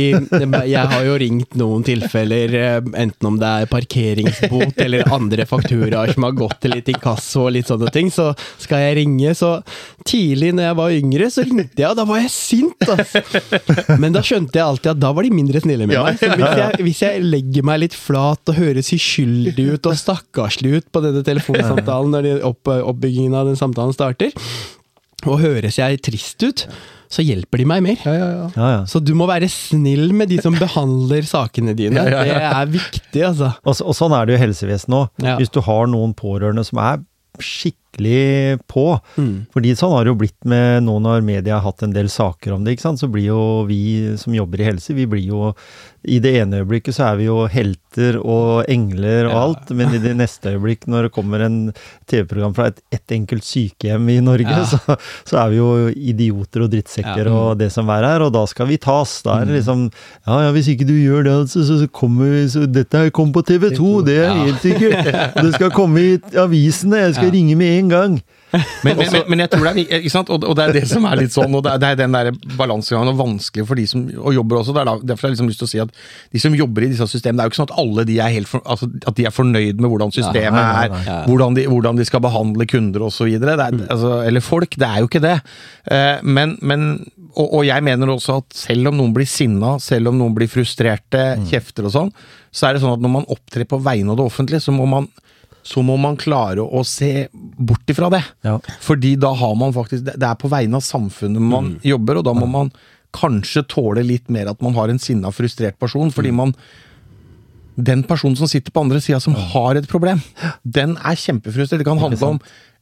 jeg 0.71 0.91
har 0.93 1.05
jo 1.07 1.15
ringt 1.21 1.55
noen 1.59 1.85
tilfeller, 1.87 2.55
eh, 2.59 2.79
enten 3.03 3.29
om 3.29 3.37
det 3.39 3.51
er 3.61 3.69
parkeringsbot 3.71 4.81
eller 4.85 5.07
andre 5.15 5.45
fakturaer 5.49 6.13
som 6.15 6.27
har 6.27 6.35
gått 6.37 6.59
til 6.65 6.75
litt 6.75 6.91
inkasso 6.91 7.45
og 7.47 7.55
litt 7.55 7.71
sånne 7.71 7.91
ting, 7.95 8.11
så 8.13 8.31
skal 8.61 8.83
jeg 8.83 8.97
ringe. 9.01 9.33
Så 9.37 9.53
tidlig 10.07 10.51
når 10.57 10.67
jeg 10.67 10.79
var 10.81 10.97
yngre, 10.97 11.29
så 11.31 11.45
ringte 11.47 11.83
jeg, 11.83 11.87
og 11.89 11.97
da 12.01 12.07
var 12.09 12.21
jeg 12.23 12.33
sint, 12.35 12.87
altså. 12.87 13.95
Men 14.01 14.15
da 14.15 14.23
skjønte 14.25 14.59
jeg 14.59 14.65
alltid 14.65 14.93
at 14.95 15.01
da 15.01 15.13
var 15.15 15.27
de 15.27 15.33
mindre 15.35 15.63
snille 15.63 15.87
med 15.87 15.95
meg. 15.95 16.19
Så 16.19 16.31
hvis 16.35 16.59
jeg, 16.59 16.85
hvis 16.89 17.03
jeg 17.05 17.23
legger 17.23 17.67
meg 17.71 17.83
litt 17.85 17.97
flat 17.97 18.51
og 18.51 18.59
høres 18.59 18.91
uskyldig 18.95 19.67
ut 19.75 19.91
og 19.91 19.97
stakkarslig 19.99 20.81
ut 20.81 20.89
på 20.91 21.03
denne 21.05 21.23
telefonsamtalen 21.25 22.11
når 22.15 22.27
de 22.27 22.35
opp, 22.47 22.71
oppbyggingen 22.71 23.37
av 23.37 23.47
den 23.49 23.59
samtalen 23.59 23.95
starter, 23.95 24.33
og 25.27 25.37
høres 25.43 25.77
jeg 25.77 25.99
trist 26.01 26.41
ut, 26.43 26.63
så 27.11 27.21
hjelper 27.21 27.59
de 27.61 27.65
meg 27.67 27.83
mer. 27.83 27.99
Ja, 28.07 28.29
ja. 28.55 28.71
Så 28.89 29.01
du 29.03 29.11
må 29.19 29.27
være 29.29 29.49
snill 29.51 30.13
med 30.17 30.29
de 30.31 30.39
som 30.41 30.55
behandler 30.57 31.21
sakene 31.27 31.75
dine. 31.77 31.99
Ja, 32.07 32.23
ja, 32.23 32.23
ja. 32.25 32.37
Det 32.39 32.61
er 32.61 32.71
viktig, 32.77 33.23
altså. 33.27 33.51
Og, 33.65 33.75
så- 33.77 33.85
og 33.91 33.97
sånn 33.97 34.15
er 34.17 34.25
det 34.25 34.33
jo 34.33 34.39
i 34.39 34.45
helsevesenet 34.47 34.97
òg. 34.97 35.09
Ja. 35.27 35.35
Hvis 35.37 35.51
du 35.53 35.59
har 35.67 35.85
noen 35.91 36.15
pårørende 36.17 36.63
som 36.65 36.79
er 36.81 37.03
skikkelig 37.39 37.77
på. 37.97 38.99
Mm. 39.17 39.45
Fordi 39.53 39.75
sånn 39.75 39.91
har 39.95 40.05
det 40.07 40.13
jo 40.13 40.19
blitt 40.21 40.45
med 40.47 40.83
nå 40.87 40.99
når 41.03 41.21
media 41.25 41.57
har 41.59 41.65
hatt 41.71 41.83
en 41.83 41.93
del 41.93 42.09
saker 42.09 42.53
om 42.55 42.63
det, 42.63 42.73
ikke 42.77 42.87
sant. 42.87 42.99
Så 43.01 43.07
blir 43.11 43.27
jo 43.31 43.65
vi 43.67 43.81
som 44.17 44.33
jobber 44.33 44.61
i 44.61 44.69
helse, 44.71 44.93
vi 44.93 45.05
blir 45.05 45.25
jo 45.27 45.53
I 46.03 46.15
det 46.17 46.31
ene 46.41 46.63
øyeblikket 46.63 46.95
så 46.97 47.11
er 47.11 47.17
vi 47.19 47.25
jo 47.27 47.43
helter 47.45 48.15
og 48.17 48.65
engler 48.71 49.27
og 49.27 49.31
Ja. 49.35 49.41
alt, 49.43 49.69
men 49.77 49.93
i 49.93 49.99
det 50.01 50.15
neste 50.17 50.49
øyeblikk 50.55 50.87
når 50.89 51.03
det 51.03 51.11
kommer 51.13 51.43
en 51.45 51.71
TV-program 52.09 52.55
fra 52.57 52.65
et, 52.71 52.79
ett 52.91 53.11
enkelt 53.13 53.43
sykehjem 53.45 54.09
i 54.09 54.15
Norge, 54.19 54.49
Ja. 54.49 54.63
så, 54.71 54.79
så 55.29 55.37
er 55.43 55.49
vi 55.51 55.57
jo 55.59 55.67
idioter 55.93 56.63
og 56.65 56.71
drittsekker 56.73 57.27
Ja. 57.27 57.29
Mm. 57.29 57.37
og 57.37 57.57
det 57.59 57.69
som 57.71 57.87
er, 57.93 58.07
og 58.25 58.31
da 58.33 58.45
skal 58.49 58.65
vi 58.71 58.77
tas. 58.81 59.21
Da 59.21 59.41
er 59.41 59.45
det 59.45 59.59
liksom 59.59 59.91
Ja 60.25 60.39
ja, 60.47 60.51
hvis 60.55 60.67
ikke 60.73 60.87
du 60.89 60.95
gjør 60.97 61.23
det, 61.23 61.31
altså, 61.43 61.61
så, 61.69 61.77
så 61.83 61.87
kommer 61.93 62.33
vi 62.33 62.47
så 62.49 62.65
Dette 62.65 62.97
her 62.97 63.09
kom 63.13 63.31
på 63.31 63.45
TV 63.45 63.69
2, 63.77 64.01
det 64.07 64.17
er 64.25 64.33
helt 64.41 64.61
sikkert. 64.65 65.05
Det 65.41 65.53
skal 65.53 65.69
komme 65.71 65.99
i 66.01 66.17
avisene, 66.37 66.97
jeg 67.05 67.13
skal 67.19 67.29
ringe 67.33 67.55
med 67.57 67.77
en 67.77 67.80
gang. 67.89 68.19
Men, 68.51 68.97
men, 68.99 69.07
men, 69.13 69.21
men 69.31 69.39
jeg 69.45 69.49
tror 69.53 69.63
det 69.69 69.85
er 69.87 70.01
ikke 70.01 70.11
sant? 70.11 70.29
Og, 70.29 70.43
og 70.43 70.55
det 70.59 70.63
er 70.65 70.73
det 70.75 70.83
som 70.89 71.05
er 71.07 71.21
litt 71.21 71.31
sånn, 71.31 71.53
og 71.55 71.63
det 71.63 71.71
er, 71.71 71.79
det 71.79 71.89
er 71.93 71.99
den 72.01 72.15
der 72.17 72.29
balansegangen 72.59 73.13
og 73.13 73.19
vanskelig 73.21 73.63
for 73.69 73.79
de 73.79 73.85
som 73.87 74.03
og 74.19 74.35
jobber 74.35 74.59
også. 74.59 74.75
Det 74.75 74.81
er 74.83 74.89
da, 74.89 74.95
derfor 75.13 75.27
har 75.27 75.31
jeg 75.31 75.37
liksom 75.37 75.51
lyst 75.53 75.61
til 75.63 75.69
å 75.69 75.71
si 75.71 75.79
at 75.85 75.95
de 76.35 76.41
som 76.43 76.57
jobber 76.59 76.83
i 76.83 76.89
disse 76.91 77.07
systemene, 77.07 77.39
det 77.39 77.45
er 77.45 77.49
jo 77.49 77.53
ikke 77.53 77.61
sånn 77.61 77.69
at 77.71 77.79
alle 77.85 78.05
de 78.11 78.17
er, 78.19 78.33
helt 78.35 78.51
for, 78.51 78.65
altså, 78.65 78.91
at 79.07 79.17
de 79.17 79.27
er 79.29 79.35
fornøyd 79.35 79.79
med 79.81 79.93
hvordan 79.93 80.11
systemet 80.17 80.59
Nei, 80.59 80.67
nei, 80.67 80.83
nei. 80.91 80.99
er, 80.99 81.07
Ja. 81.07 81.17
hvordan 81.29 81.55
de, 81.57 81.65
hvordan 81.71 82.01
de 82.01 82.05
skal 82.11 82.25
behandle 82.27 82.67
kunder 82.69 83.07
osv. 83.07 83.31
Altså, 83.39 84.13
eller 84.27 84.43
folk. 84.43 84.75
Det 84.77 84.89
er 84.91 84.99
jo 85.01 85.09
ikke 85.09 85.23
det. 85.23 85.37
Eh, 85.87 86.19
men, 86.27 86.57
men 86.61 86.85
og, 87.31 87.47
og 87.47 87.63
jeg 87.63 87.83
mener 87.87 88.11
også 88.11 88.41
at 88.41 88.59
selv 88.67 88.91
om 88.91 88.97
noen 88.99 89.15
blir 89.15 89.29
sinna, 89.29 89.77
selv 89.79 90.11
om 90.11 90.19
noen 90.19 90.35
blir 90.35 90.51
frustrerte, 90.51 91.23
kjefter 91.47 91.87
og 91.87 91.93
sånn, 91.95 92.09
så 92.51 92.67
er 92.67 92.75
det 92.75 92.83
sånn 92.83 92.97
at 92.97 93.03
når 93.03 93.13
man 93.15 93.27
opptrer 93.31 93.63
på 93.71 93.79
vegne 93.79 94.11
av 94.11 94.19
det 94.19 94.25
offentlige, 94.27 94.59
så 94.65 94.75
må 94.75 94.83
man 94.91 95.07
så 95.63 95.83
må 95.85 95.97
man 96.01 96.17
klare 96.19 96.63
å 96.63 96.83
se 96.87 97.27
bort 97.31 97.89
ifra 97.91 98.09
det. 98.13 98.21
Ja. 98.47 98.57
Fordi 98.81 99.15
da 99.19 99.33
har 99.37 99.53
man 99.59 99.73
faktisk 99.75 100.07
Det 100.09 100.25
er 100.25 100.39
på 100.39 100.49
vegne 100.51 100.79
av 100.79 100.85
samfunnet 100.85 101.41
man 101.41 101.75
jobber, 101.85 102.19
og 102.19 102.25
da 102.25 102.33
må 102.37 102.47
man 102.49 102.71
kanskje 103.15 103.65
tåle 103.69 104.03
litt 104.07 104.29
mer 104.31 104.49
at 104.51 104.61
man 104.63 104.73
har 104.77 104.89
en 104.89 105.01
sinna, 105.01 105.33
frustrert 105.35 105.77
person, 105.79 106.11
fordi 106.11 106.31
man 106.31 106.55
Den 107.75 108.03
personen 108.03 108.35
som 108.35 108.49
sitter 108.51 108.71
på 108.71 108.81
andre 108.83 108.99
sida, 109.01 109.19
som 109.23 109.33
har 109.33 109.75
et 109.79 109.87
problem, 109.89 110.19
den 110.63 110.97
er 110.97 111.15
kjempefrustrert. 111.15 111.79
Det 111.79 111.87
kan 111.87 112.01
handle 112.01 112.35
om 112.35 112.41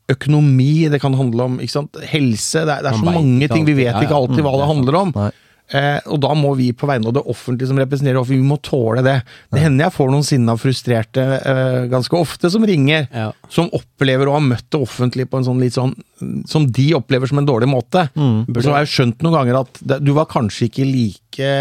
økonomi, 0.10 0.90
det 0.90 1.00
kan 1.02 1.14
handle 1.14 1.46
om 1.46 1.60
ikke 1.62 1.76
sant, 1.76 2.00
helse 2.10 2.64
Det 2.66 2.74
er, 2.74 2.82
det 2.84 2.92
er 2.94 2.98
så 2.98 3.06
mange 3.06 3.48
ting. 3.52 3.68
Vi 3.68 3.78
vet 3.78 4.00
ikke 4.02 4.18
alltid 4.18 4.42
hva 4.44 4.56
det 4.58 4.72
handler 4.72 4.98
om. 5.04 5.14
Nei. 5.16 5.30
Eh, 5.72 6.00
og 6.10 6.18
da 6.24 6.32
må 6.34 6.56
vi 6.58 6.72
på 6.74 6.88
vegne 6.90 7.12
av 7.12 7.14
det 7.14 7.22
offentlige 7.30 7.68
som 7.70 7.78
representerer 7.78 8.18
offentlige, 8.18 8.42
vi 8.42 8.50
må 8.50 8.58
tåle 8.66 9.04
det. 9.06 9.18
Det 9.54 9.62
hender 9.62 9.86
jeg 9.86 9.94
får 10.00 10.10
noen 10.10 10.26
sinna 10.26 10.56
frustrerte 10.58 11.26
eh, 11.38 11.84
ganske 11.92 12.18
ofte 12.18 12.50
som 12.50 12.66
ringer, 12.66 13.06
Ja. 13.14 13.28
som 13.54 13.70
opplever 13.78 14.26
å 14.32 14.38
ha 14.38 14.42
møtt 14.42 14.66
det 14.74 14.82
offentlige 14.82 15.30
på 15.30 15.38
en 15.38 15.46
sånn 15.46 15.62
litt 15.62 15.78
sånn 15.78 15.94
Som 16.50 16.66
de 16.76 16.90
opplever 16.98 17.30
som 17.30 17.38
en 17.40 17.46
dårlig 17.48 17.70
måte. 17.72 18.10
Så 18.16 18.74
har 18.74 18.82
jeg 18.84 18.92
skjønt 18.92 19.22
noen 19.24 19.38
ganger 19.38 19.60
at 19.62 19.78
det, 19.88 20.02
du 20.04 20.12
var 20.18 20.26
kanskje 20.28 20.68
ikke 20.68 20.84
like 20.90 21.52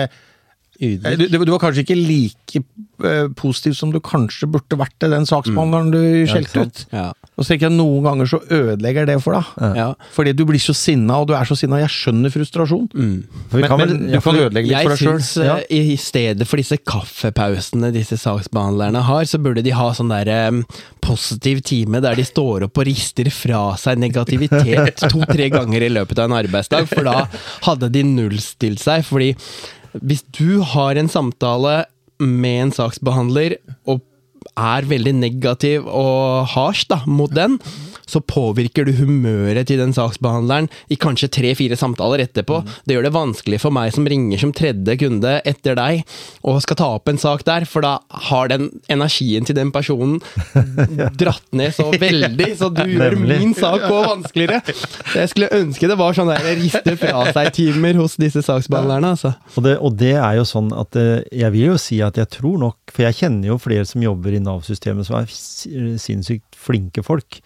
du, 0.79 1.27
du 1.27 1.51
var 1.51 1.59
kanskje 1.59 1.83
ikke 1.83 1.97
like 1.99 2.61
eh, 3.03 3.27
positiv 3.39 3.75
som 3.75 3.91
du 3.91 3.99
kanskje 4.05 4.47
burde 4.51 4.79
vært 4.79 4.95
til 5.03 5.11
den 5.11 5.27
saksbehandleren 5.27 5.91
du 5.91 5.99
skjelte 6.31 6.63
ut. 6.69 6.83
Ja. 6.95 7.09
Og 7.39 7.45
så 7.47 7.53
tenker 7.53 7.69
jeg 7.69 7.77
noen 7.79 8.03
ganger 8.07 8.27
så 8.31 8.39
ødelegger 8.51 9.07
det 9.07 9.17
for 9.23 9.35
deg. 9.35 9.51
Ja. 9.79 9.89
Fordi 10.15 10.33
du 10.39 10.45
blir 10.47 10.63
så 10.63 10.75
sinna, 10.75 11.21
og 11.23 11.29
du 11.31 11.35
er 11.39 11.47
så 11.47 11.55
sinna. 11.59 11.79
Jeg 11.83 11.91
skjønner 11.95 12.31
frustrasjon. 12.35 12.89
For 12.95 13.59
vi 13.59 13.63
Men, 13.63 13.69
kan 13.71 13.79
vel- 13.83 13.93
men 13.95 14.09
ja, 14.09 14.19
du 14.19 14.21
kan 14.21 14.27
for- 14.29 14.41
ødelegge 14.45 14.71
litt 14.71 14.89
for 14.89 14.95
deg 14.95 15.03
sjøl. 15.27 15.47
Ja. 15.47 15.57
eh, 15.67 15.91
i 15.95 15.97
stedet 16.03 16.47
for 16.51 16.63
disse 16.63 16.79
kaffepausene 16.79 17.93
disse 17.95 18.19
saksbehandlerne 18.19 19.03
har, 19.07 19.25
så 19.31 19.39
burde 19.43 19.63
de 19.67 19.75
ha 19.75 19.91
sånn 19.95 20.11
der 20.15 20.31
um, 20.51 20.63
positiv 21.05 21.63
time 21.67 22.01
der 22.05 22.19
de 22.19 22.27
står 22.27 22.67
opp 22.69 22.79
og 22.83 22.87
rister 22.91 23.31
fra 23.35 23.63
seg 23.81 23.99
negativitet 24.03 25.03
to-tre 25.13 25.51
ganger 25.55 25.87
i 25.87 25.93
løpet 25.95 26.19
av 26.23 26.31
en 26.31 26.39
arbeidsdag, 26.43 26.87
for 26.91 27.07
da 27.07 27.27
hadde 27.67 27.91
de 27.95 28.03
nullstilt 28.07 28.83
seg. 28.83 29.07
Fordi 29.09 29.33
hvis 29.93 30.25
du 30.37 30.61
har 30.75 30.99
en 30.99 31.11
samtale 31.11 31.85
med 32.19 32.63
en 32.67 32.75
saksbehandler 32.75 33.57
og 33.89 34.03
er 34.59 34.87
veldig 34.91 35.15
negativ 35.19 35.87
og 35.87 36.49
harsh 36.55 36.89
da, 36.91 37.01
mot 37.07 37.33
den, 37.35 37.59
så 38.09 38.23
påvirker 38.25 38.89
du 38.89 38.93
humøret 38.99 39.69
til 39.69 39.79
den 39.83 39.93
saksbehandleren 39.97 40.71
i 40.91 40.97
kanskje 41.01 41.29
tre-fire 41.39 41.77
samtaler 41.79 42.23
etterpå. 42.25 42.63
Det 42.89 42.97
gjør 42.97 43.07
det 43.09 43.15
vanskelig 43.15 43.61
for 43.63 43.75
meg 43.77 43.93
som 43.95 44.07
ringer 44.09 44.41
som 44.41 44.53
tredje 44.57 44.97
kunde 45.03 45.35
etter 45.49 45.77
deg, 45.79 46.03
og 46.49 46.63
skal 46.65 46.79
ta 46.81 46.89
opp 46.97 47.11
en 47.13 47.21
sak 47.21 47.45
der, 47.47 47.67
for 47.69 47.85
da 47.85 47.99
har 48.29 48.49
den 48.53 48.71
energien 48.91 49.45
til 49.49 49.59
den 49.59 49.71
personen 49.75 50.19
dratt 51.21 51.45
ned 51.57 51.75
så 51.77 51.89
veldig, 51.93 52.49
så 52.59 52.71
du 52.73 52.83
gjør 52.97 53.17
min 53.21 53.53
sak 53.59 53.85
òg 53.89 54.07
vanskeligere. 54.15 54.63
Jeg 55.15 55.33
skulle 55.33 55.51
ønske 55.59 55.89
det 55.91 55.99
var 56.01 56.17
sånn 56.17 56.33
der 56.33 56.49
riste 56.59 56.97
fra 57.01 57.27
seg-timer 57.35 57.99
hos 58.01 58.17
disse 58.21 58.43
saksbehandlerne, 58.47 59.15
altså. 59.17 59.35
Og 59.57 59.65
det, 59.67 59.77
og 59.85 59.97
det 60.01 60.15
er 60.17 60.39
jo 60.41 60.47
sånn 60.49 60.73
at 60.77 60.97
eh, 60.99 61.21
jeg 61.45 61.55
vil 61.55 61.69
jo 61.73 61.79
si 61.81 62.01
at 62.05 62.17
jeg 62.21 62.29
tror 62.39 62.59
nok 62.61 62.93
For 62.95 63.05
jeg 63.05 63.17
kjenner 63.19 63.51
jo 63.51 63.57
flere 63.61 63.85
som 63.89 64.03
jobber 64.03 64.35
i 64.37 64.41
Nav-systemet 64.43 65.07
som 65.09 65.19
er 65.21 65.29
si- 65.33 65.71
sinnssykt 66.01 66.57
flinke 66.59 67.03
folk. 67.07 67.39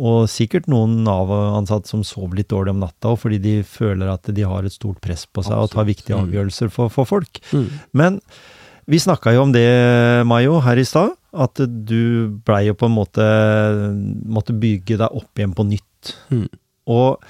Og 0.00 0.30
sikkert 0.32 0.68
noen 0.72 1.02
Nav-ansatte 1.04 1.92
som 1.92 2.04
sover 2.06 2.40
litt 2.40 2.48
dårlig 2.52 2.72
om 2.72 2.80
natta, 2.80 3.12
fordi 3.20 3.40
de 3.42 3.54
føler 3.68 4.08
at 4.08 4.30
de 4.32 4.46
har 4.48 4.64
et 4.64 4.74
stort 4.74 5.00
press 5.04 5.26
på 5.28 5.44
seg 5.44 5.60
og 5.60 5.74
tar 5.74 5.88
viktige 5.88 6.16
avgjørelser 6.16 6.72
for, 6.72 6.92
for 6.92 7.08
folk. 7.08 7.42
Men 7.92 8.20
vi 8.90 8.98
snakka 8.98 9.34
jo 9.36 9.44
om 9.44 9.52
det, 9.54 9.68
Mayo, 10.26 10.58
her 10.64 10.80
i 10.80 10.86
stad. 10.88 11.12
At 11.30 11.60
du 11.62 12.32
blei 12.46 12.64
jo 12.66 12.74
på 12.74 12.88
en 12.88 12.94
måte 12.96 13.22
Måtte 14.26 14.50
bygge 14.58 14.96
deg 14.98 15.14
opp 15.14 15.38
igjen 15.38 15.52
på 15.54 15.62
nytt. 15.68 16.14
Mm. 16.34 16.48
Og 16.90 17.20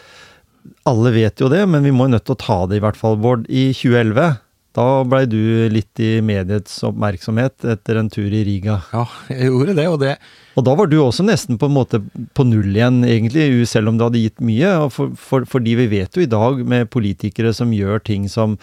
alle 0.88 1.12
vet 1.12 1.42
jo 1.42 1.50
det, 1.52 1.66
men 1.68 1.84
vi 1.84 1.92
må 1.92 2.06
jo 2.06 2.14
nødt 2.14 2.24
til 2.28 2.36
å 2.36 2.40
ta 2.40 2.60
det 2.70 2.78
i 2.78 2.84
hvert 2.84 2.98
fall, 2.98 3.18
Bård. 3.20 3.44
I 3.52 3.70
2011, 3.76 4.38
da 4.78 4.86
blei 5.04 5.24
du 5.28 5.40
litt 5.72 6.00
i 6.00 6.20
mediets 6.24 6.78
oppmerksomhet 6.86 7.66
etter 7.74 8.00
en 8.00 8.10
tur 8.12 8.28
i 8.28 8.44
Riga. 8.46 8.78
Ja, 8.94 9.04
jeg 9.32 9.50
gjorde 9.50 9.76
det, 9.76 9.86
og 9.90 10.00
det 10.02 10.14
Og 10.60 10.66
da 10.66 10.74
var 10.76 10.90
du 10.90 10.98
også 11.00 11.24
nesten 11.24 11.56
på 11.60 11.70
en 11.70 11.76
måte 11.78 12.02
på 12.36 12.44
null 12.44 12.74
igjen, 12.74 13.00
egentlig, 13.08 13.48
selv 13.70 13.90
om 13.90 13.96
du 13.96 14.04
hadde 14.04 14.20
gitt 14.20 14.42
mye. 14.44 14.74
For, 14.92 15.14
for, 15.16 15.48
fordi 15.48 15.78
vi 15.80 15.88
vet 15.94 16.16
jo 16.16 16.26
i 16.26 16.30
dag 16.30 16.60
med 16.68 16.90
politikere 16.92 17.54
som 17.56 17.72
gjør 17.72 18.04
ting 18.04 18.28
som 18.28 18.58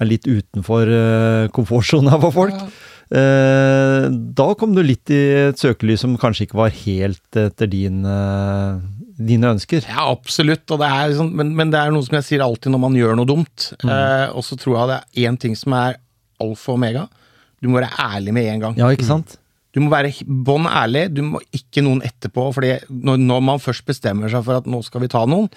er 0.00 0.08
litt 0.08 0.30
utenfor 0.30 0.88
uh, 0.94 1.50
komfortsona 1.54 2.20
for 2.22 2.36
folk. 2.36 2.62
Eh, 3.10 4.04
da 4.38 4.46
kom 4.54 4.76
du 4.76 4.84
litt 4.86 5.10
i 5.10 5.18
et 5.50 5.58
søkelys 5.58 6.04
som 6.04 6.14
kanskje 6.20 6.46
ikke 6.46 6.60
var 6.60 6.74
helt 6.84 7.38
etter 7.40 7.66
din, 7.70 8.04
uh, 8.06 8.78
dine 9.18 9.50
ønsker. 9.56 9.82
Ja, 9.88 10.06
absolutt. 10.12 10.62
Og 10.70 10.78
det 10.82 10.90
er 10.94 11.16
sånn, 11.18 11.32
men, 11.36 11.50
men 11.58 11.74
det 11.74 11.80
er 11.82 11.94
noe 11.94 12.06
som 12.06 12.20
jeg 12.20 12.28
sier 12.28 12.46
alltid 12.46 12.70
når 12.74 12.84
man 12.86 12.98
gjør 12.98 13.18
noe 13.18 13.28
dumt. 13.28 13.72
Eh, 13.82 14.26
og 14.30 14.46
så 14.46 14.58
tror 14.60 14.76
jeg 14.76 14.92
det 14.92 15.00
er 15.00 15.26
én 15.26 15.40
ting 15.42 15.58
som 15.58 15.74
er 15.76 15.98
alfa 16.40 16.70
og 16.72 16.78
omega. 16.78 17.08
Du 17.60 17.68
må 17.68 17.80
være 17.80 17.90
ærlig 18.00 18.36
med 18.36 18.52
en 18.54 18.66
gang. 18.68 18.78
Ja, 18.78 18.94
ikke 18.94 19.08
sant? 19.08 19.36
Du 19.74 19.80
må 19.84 19.90
være 19.92 20.10
bånn 20.26 20.66
ærlig. 20.66 21.04
Du 21.14 21.22
må 21.26 21.40
ikke 21.54 21.84
noen 21.86 22.02
etterpå. 22.06 22.48
fordi 22.54 22.72
når, 22.90 23.20
når 23.22 23.40
man 23.46 23.62
først 23.62 23.86
bestemmer 23.86 24.32
seg 24.32 24.42
for 24.46 24.60
at 24.60 24.66
nå 24.66 24.82
skal 24.86 25.04
vi 25.04 25.10
ta 25.12 25.22
noen, 25.30 25.48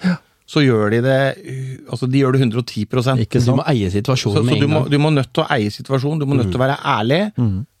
så 0.46 0.60
gjør 0.60 0.90
de 0.92 1.00
det 1.00 1.20
uh, 1.40 1.92
Altså, 1.94 2.06
de 2.06 2.20
gjør 2.20 2.36
det 2.36 2.42
110 2.44 2.84
Ikke 3.24 3.40
Du 3.40 3.54
må 3.56 3.64
eie 3.70 3.88
situasjonen 3.90 4.36
så 4.36 4.44
med 4.44 4.60
du, 4.60 4.66
en 4.66 4.70
må, 4.74 4.82
gang. 4.84 4.90
du 4.92 4.98
må 5.00 5.10
nødt 5.10 5.32
til 5.32 5.44
å 5.44 5.48
eie 5.56 5.70
situasjonen. 5.72 6.20
Du 6.20 6.26
må 6.28 6.36
nødt 6.36 6.52
til 6.52 6.60
å 6.60 6.64
være 6.66 6.78
ærlig. 6.84 7.22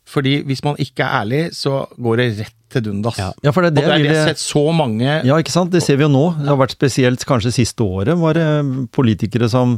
Fordi 0.04 0.42
hvis 0.44 0.64
man 0.64 0.76
ikke 0.80 1.04
er 1.04 1.20
ærlig, 1.22 1.42
så 1.56 1.84
går 1.96 2.20
det 2.20 2.28
rett 2.40 2.56
til 2.74 2.84
dundas. 2.88 3.18
Ja. 3.20 3.30
Ja, 3.44 3.52
for 3.54 3.64
det 3.64 3.70
er 3.70 3.74
Og 3.74 3.76
det 3.78 3.84
det 3.84 3.94
er 3.94 4.02
det 4.02 4.10
jeg 4.10 4.18
har 4.18 4.30
sett 4.34 4.42
så 4.42 4.62
mange 4.74 5.06
Ja, 5.26 5.38
ikke 5.40 5.54
sant? 5.54 5.72
Det 5.74 5.82
ser 5.84 5.98
vi 6.00 6.04
jo 6.06 6.10
nå. 6.12 6.24
Det 6.40 6.50
har 6.50 6.58
vært 6.60 6.74
spesielt 6.76 7.24
kanskje 7.28 7.52
siste 7.54 7.84
året, 7.86 8.16
var 8.20 8.36
det 8.38 8.46
politikere 8.94 9.48
som 9.52 9.76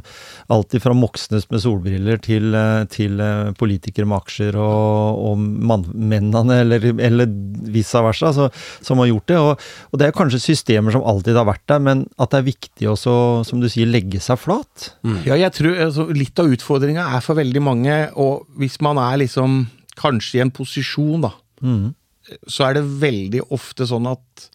alltid 0.53 0.83
fra 0.85 0.95
Moxnes 0.97 1.47
med 1.53 1.63
solbriller 1.63 2.21
til, 2.23 2.49
eh, 2.57 2.85
til 2.93 3.21
eh, 3.23 3.53
politikere 3.59 4.09
med 4.09 4.19
aksjer 4.23 4.59
og, 4.61 5.23
og 5.31 5.39
mann, 5.41 5.87
mennene, 5.93 6.61
eller, 6.65 6.89
eller 6.97 7.31
vice 7.77 8.03
versa, 8.05 8.33
så, 8.37 8.49
som 8.85 9.03
har 9.03 9.11
gjort 9.13 9.29
det. 9.33 9.39
Og, 9.43 9.65
og 9.93 10.01
det 10.01 10.09
er 10.09 10.17
kanskje 10.17 10.43
systemer 10.43 10.95
som 10.95 11.05
alltid 11.07 11.39
har 11.39 11.49
vært 11.49 11.65
der, 11.71 11.83
men 11.83 12.05
at 12.19 12.33
det 12.33 12.41
er 12.43 12.49
viktig 12.51 12.91
også, 12.95 13.17
som 13.49 13.63
du 13.63 13.69
sier, 13.73 13.89
legge 13.91 14.21
seg 14.23 14.41
flat. 14.43 14.91
Ja, 15.27 15.37
jeg 15.39 15.53
tror 15.57 15.81
altså, 15.89 16.07
Litt 16.17 16.39
av 16.41 16.49
utfordringa 16.53 17.09
er 17.17 17.25
for 17.25 17.39
veldig 17.39 17.63
mange, 17.65 17.97
og 18.17 18.47
hvis 18.61 18.79
man 18.85 18.99
er 19.03 19.19
liksom 19.25 19.65
kanskje 19.97 20.39
i 20.39 20.45
en 20.47 20.55
posisjon, 20.55 21.27
da, 21.29 21.33
Mm. 21.65 21.95
Så 22.51 22.69
er 22.69 22.79
det 22.79 22.85
veldig 23.03 23.43
ofte 23.55 23.87
sånn 23.89 24.07
at 24.11 24.47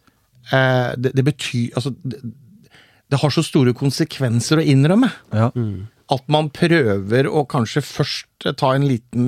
eh, 0.52 0.92
det, 0.98 1.14
det 1.18 1.24
betyr 1.28 1.76
Altså, 1.80 1.94
det, 2.04 2.20
det 3.12 3.20
har 3.22 3.34
så 3.36 3.44
store 3.44 3.74
konsekvenser 3.76 4.62
å 4.62 4.66
innrømme. 4.74 5.10
Ja. 5.36 5.50
At 6.12 6.26
man 6.32 6.50
prøver 6.56 7.28
å 7.32 7.46
kanskje 7.48 7.82
først 7.84 8.50
ta 8.60 8.74
en 8.76 8.86
liten 8.88 9.26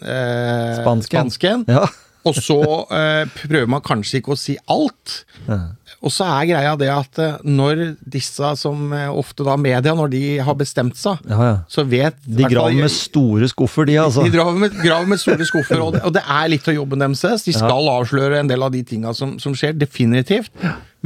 eh, 0.00 0.78
Spansken. 0.82 1.30
spansken, 1.30 1.64
Ja. 1.68 1.84
og 2.26 2.34
så 2.40 2.58
eh, 2.92 3.24
prøver 3.36 3.68
man 3.70 3.84
kanskje 3.84 4.20
ikke 4.22 4.32
å 4.34 4.40
si 4.40 4.56
alt. 4.72 5.18
Ja. 5.48 5.58
Og 6.06 6.12
så 6.14 6.26
er 6.30 6.48
greia 6.52 6.72
det 6.78 6.88
at 6.92 7.20
eh, 7.22 7.36
når 7.42 7.82
disse 8.06 8.52
som 8.60 8.92
eh, 8.94 9.08
ofte 9.10 9.44
da 9.46 9.56
media, 9.58 9.94
når 9.98 10.12
de 10.12 10.22
har 10.46 10.56
bestemt 10.58 10.98
seg, 11.00 11.18
Ja, 11.26 11.38
ja. 11.48 11.54
så 11.72 11.82
vet 11.88 12.18
De 12.24 12.46
graver 12.46 12.78
med 12.78 12.92
store 12.94 13.48
skuffer, 13.50 13.88
de, 13.90 13.98
altså. 14.00 14.22
de 14.26 14.30
graver 14.34 14.60
med, 14.62 14.76
graver 14.84 15.10
med 15.10 15.22
store 15.22 15.48
skuffer, 15.48 15.82
og 15.82 15.96
det, 15.96 16.04
og 16.06 16.14
det 16.14 16.22
er 16.22 16.50
litt 16.52 16.68
av 16.70 16.76
jobben 16.78 17.02
deres. 17.02 17.44
De 17.46 17.54
skal 17.56 17.90
avsløre 17.96 18.40
en 18.44 18.50
del 18.50 18.62
av 18.62 18.70
de 18.74 18.84
tinga 18.86 19.14
som, 19.16 19.36
som 19.42 19.56
skjer, 19.58 19.74
definitivt. 19.76 20.52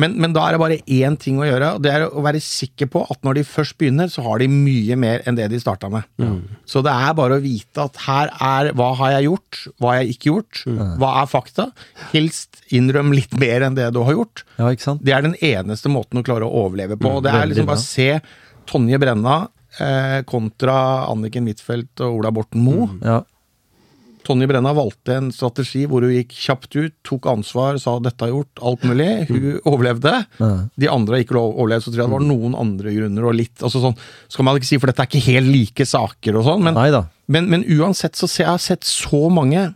Men, 0.01 0.15
men 0.23 0.33
da 0.37 0.47
er 0.49 0.57
det 0.57 0.61
bare 0.63 0.79
én 0.97 1.17
ting 1.21 1.39
å 1.43 1.47
gjøre, 1.47 1.75
og 1.77 1.83
det 1.85 1.93
er 1.93 2.07
å 2.09 2.23
være 2.25 2.41
sikker 2.43 2.89
på 2.93 3.03
at 3.13 3.21
når 3.27 3.41
de 3.41 3.45
først 3.49 3.77
begynner, 3.81 4.09
så 4.13 4.25
har 4.27 4.41
de 4.43 4.49
mye 4.53 4.97
mer 5.01 5.25
enn 5.29 5.37
det 5.39 5.49
de 5.53 5.61
starta 5.61 5.91
med. 5.93 6.09
Så 6.69 6.83
det 6.87 6.95
er 6.95 7.15
bare 7.19 7.37
å 7.39 7.45
vite 7.45 7.85
at 7.85 8.01
her 8.07 8.33
er 8.37 8.73
hva 8.79 8.91
har 9.03 9.15
jeg 9.19 9.29
gjort, 9.29 9.61
hva 9.79 9.93
har 9.93 10.01
jeg 10.03 10.17
ikke 10.17 10.31
gjort, 10.33 10.63
hva 11.01 11.13
er 11.23 11.31
fakta. 11.31 11.69
Helst 12.15 12.63
innrøm 12.75 13.13
litt 13.17 13.35
mer 13.41 13.67
enn 13.69 13.79
det 13.79 13.91
du 13.97 14.03
har 14.07 14.17
gjort. 14.17 14.45
Ja, 14.59 14.71
ikke 14.73 14.89
sant? 14.89 15.05
Det 15.07 15.15
er 15.17 15.27
den 15.27 15.37
eneste 15.45 15.93
måten 15.93 16.21
å 16.23 16.27
klare 16.27 16.49
å 16.49 16.65
overleve 16.67 16.99
på. 17.01 17.17
og 17.19 17.25
det 17.27 17.35
er 17.37 17.51
liksom 17.51 17.69
bare 17.71 17.83
å 17.83 17.87
se 17.87 18.11
Tonje 18.71 18.99
Brenna 19.03 19.39
eh, 19.79 20.21
kontra 20.29 20.77
Anniken 21.11 21.49
Huitfeldt 21.51 22.03
og 22.07 22.21
Ola 22.21 22.33
Borten 22.35 22.63
Moe. 22.65 22.89
Ja. 23.03 23.21
Tonje 24.27 24.49
Brenna 24.51 24.73
valgte 24.77 25.17
en 25.17 25.31
strategi 25.35 25.87
hvor 25.89 26.05
hun 26.05 26.13
gikk 26.13 26.35
kjapt 26.37 26.77
ut, 26.77 26.95
tok 27.07 27.29
ansvar, 27.33 27.79
sa 27.81 27.97
'dette 27.99 28.27
har 28.27 28.33
gjort', 28.35 28.63
alt 28.63 28.85
mulig. 28.89 29.09
Hun 29.31 29.61
overlevde. 29.65 30.15
Ja. 30.41 30.51
De 30.77 30.91
andre 30.91 31.17
har 31.17 31.25
ikke 31.25 31.39
overlevd, 31.41 31.85
så 31.85 31.93
tror 31.93 32.03
jeg 32.03 32.11
det 32.11 32.17
var 32.19 32.27
noen 32.27 32.57
andre 32.59 32.95
grunner. 32.97 33.29
og 33.31 33.35
litt, 33.39 33.57
altså 33.63 33.83
sånn, 33.85 33.97
skal 34.29 34.45
man 34.45 34.61
ikke 34.61 34.71
si, 34.71 34.79
For 34.81 34.91
dette 34.91 35.03
er 35.05 35.11
ikke 35.11 35.27
helt 35.33 35.51
like 35.51 35.87
saker, 35.87 36.37
og 36.41 36.45
sånn, 36.45 36.63
men, 36.67 36.77
men, 37.29 37.49
men 37.51 37.65
uansett 37.79 38.17
så 38.17 38.29
ser 38.29 38.45
jeg 38.45 38.53
har 38.53 38.63
sett 38.65 38.85
så 38.85 39.29
mange 39.33 39.75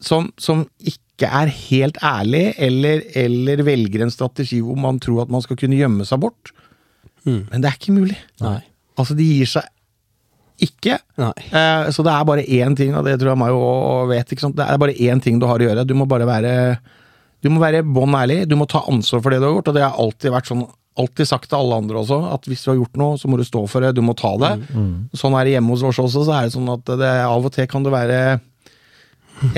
som, 0.00 0.30
som 0.36 0.66
ikke 0.80 1.28
er 1.28 1.48
helt 1.70 1.98
ærlig, 2.02 2.54
eller, 2.58 3.02
eller 3.14 3.62
velger 3.64 4.02
en 4.04 4.12
strategi 4.12 4.60
hvor 4.60 4.76
man 4.76 4.98
tror 5.00 5.24
at 5.24 5.32
man 5.32 5.44
skal 5.44 5.56
kunne 5.56 5.78
gjemme 5.78 6.04
seg 6.08 6.20
bort. 6.20 6.52
Men 7.24 7.62
det 7.62 7.70
er 7.70 7.78
ikke 7.78 7.94
mulig. 7.96 8.18
Nei. 8.42 8.60
Altså, 8.98 9.14
de 9.18 9.26
gir 9.26 9.48
seg 9.50 9.66
ikke. 10.62 10.98
Eh, 11.50 11.88
så 11.90 12.04
det 12.06 12.12
er 12.14 12.28
bare 12.28 12.44
én 12.46 12.76
ting, 12.78 12.94
og 12.94 13.04
det 13.06 13.16
tror 13.20 13.32
jeg 13.32 13.40
Mayo 13.40 13.58
også 13.58 14.08
vet. 14.12 14.34
Det 14.54 14.66
er 14.68 14.78
bare 14.78 14.94
én 14.94 15.22
ting 15.22 15.40
du 15.42 15.46
har 15.50 15.58
å 15.58 15.66
gjøre. 15.66 15.86
Du 15.86 15.94
må 15.98 16.06
bare 16.06 16.26
være 16.28 16.78
Du 17.44 17.50
må 17.52 17.60
være 17.60 17.82
bånn 17.84 18.14
ærlig. 18.16 18.46
Du 18.48 18.54
må 18.56 18.64
ta 18.66 18.80
ansvar 18.88 19.20
for 19.20 19.30
det 19.34 19.40
du 19.42 19.44
har 19.48 19.52
gjort, 19.58 19.68
og 19.68 19.74
det 19.76 19.82
har 19.84 19.98
alltid 20.00 20.30
vært 20.32 20.50
sånn 20.52 20.66
Alltid 20.94 21.26
sagt 21.26 21.48
til 21.50 21.58
alle 21.58 21.74
andre 21.74 21.98
også, 21.98 22.20
at 22.30 22.44
hvis 22.46 22.60
du 22.62 22.68
har 22.70 22.76
gjort 22.78 22.98
noe, 23.00 23.16
så 23.18 23.26
må 23.26 23.34
du 23.34 23.42
stå 23.42 23.64
for 23.66 23.82
det. 23.82 23.96
Du 23.96 24.02
må 24.06 24.12
ta 24.14 24.30
det. 24.38 24.52
Sånn 25.18 25.34
er 25.34 25.42
det 25.48 25.56
hjemme 25.56 25.72
hos 25.74 25.82
oss 25.82 25.98
også. 25.98 26.20
Så 26.22 26.30
er 26.36 26.44
det 26.46 26.52
sånn 26.54 26.70
at 26.70 26.84
det, 26.86 27.08
av 27.26 27.42
og 27.48 27.50
til 27.50 27.66
kan 27.66 27.82
det 27.82 27.90
være 27.90 28.18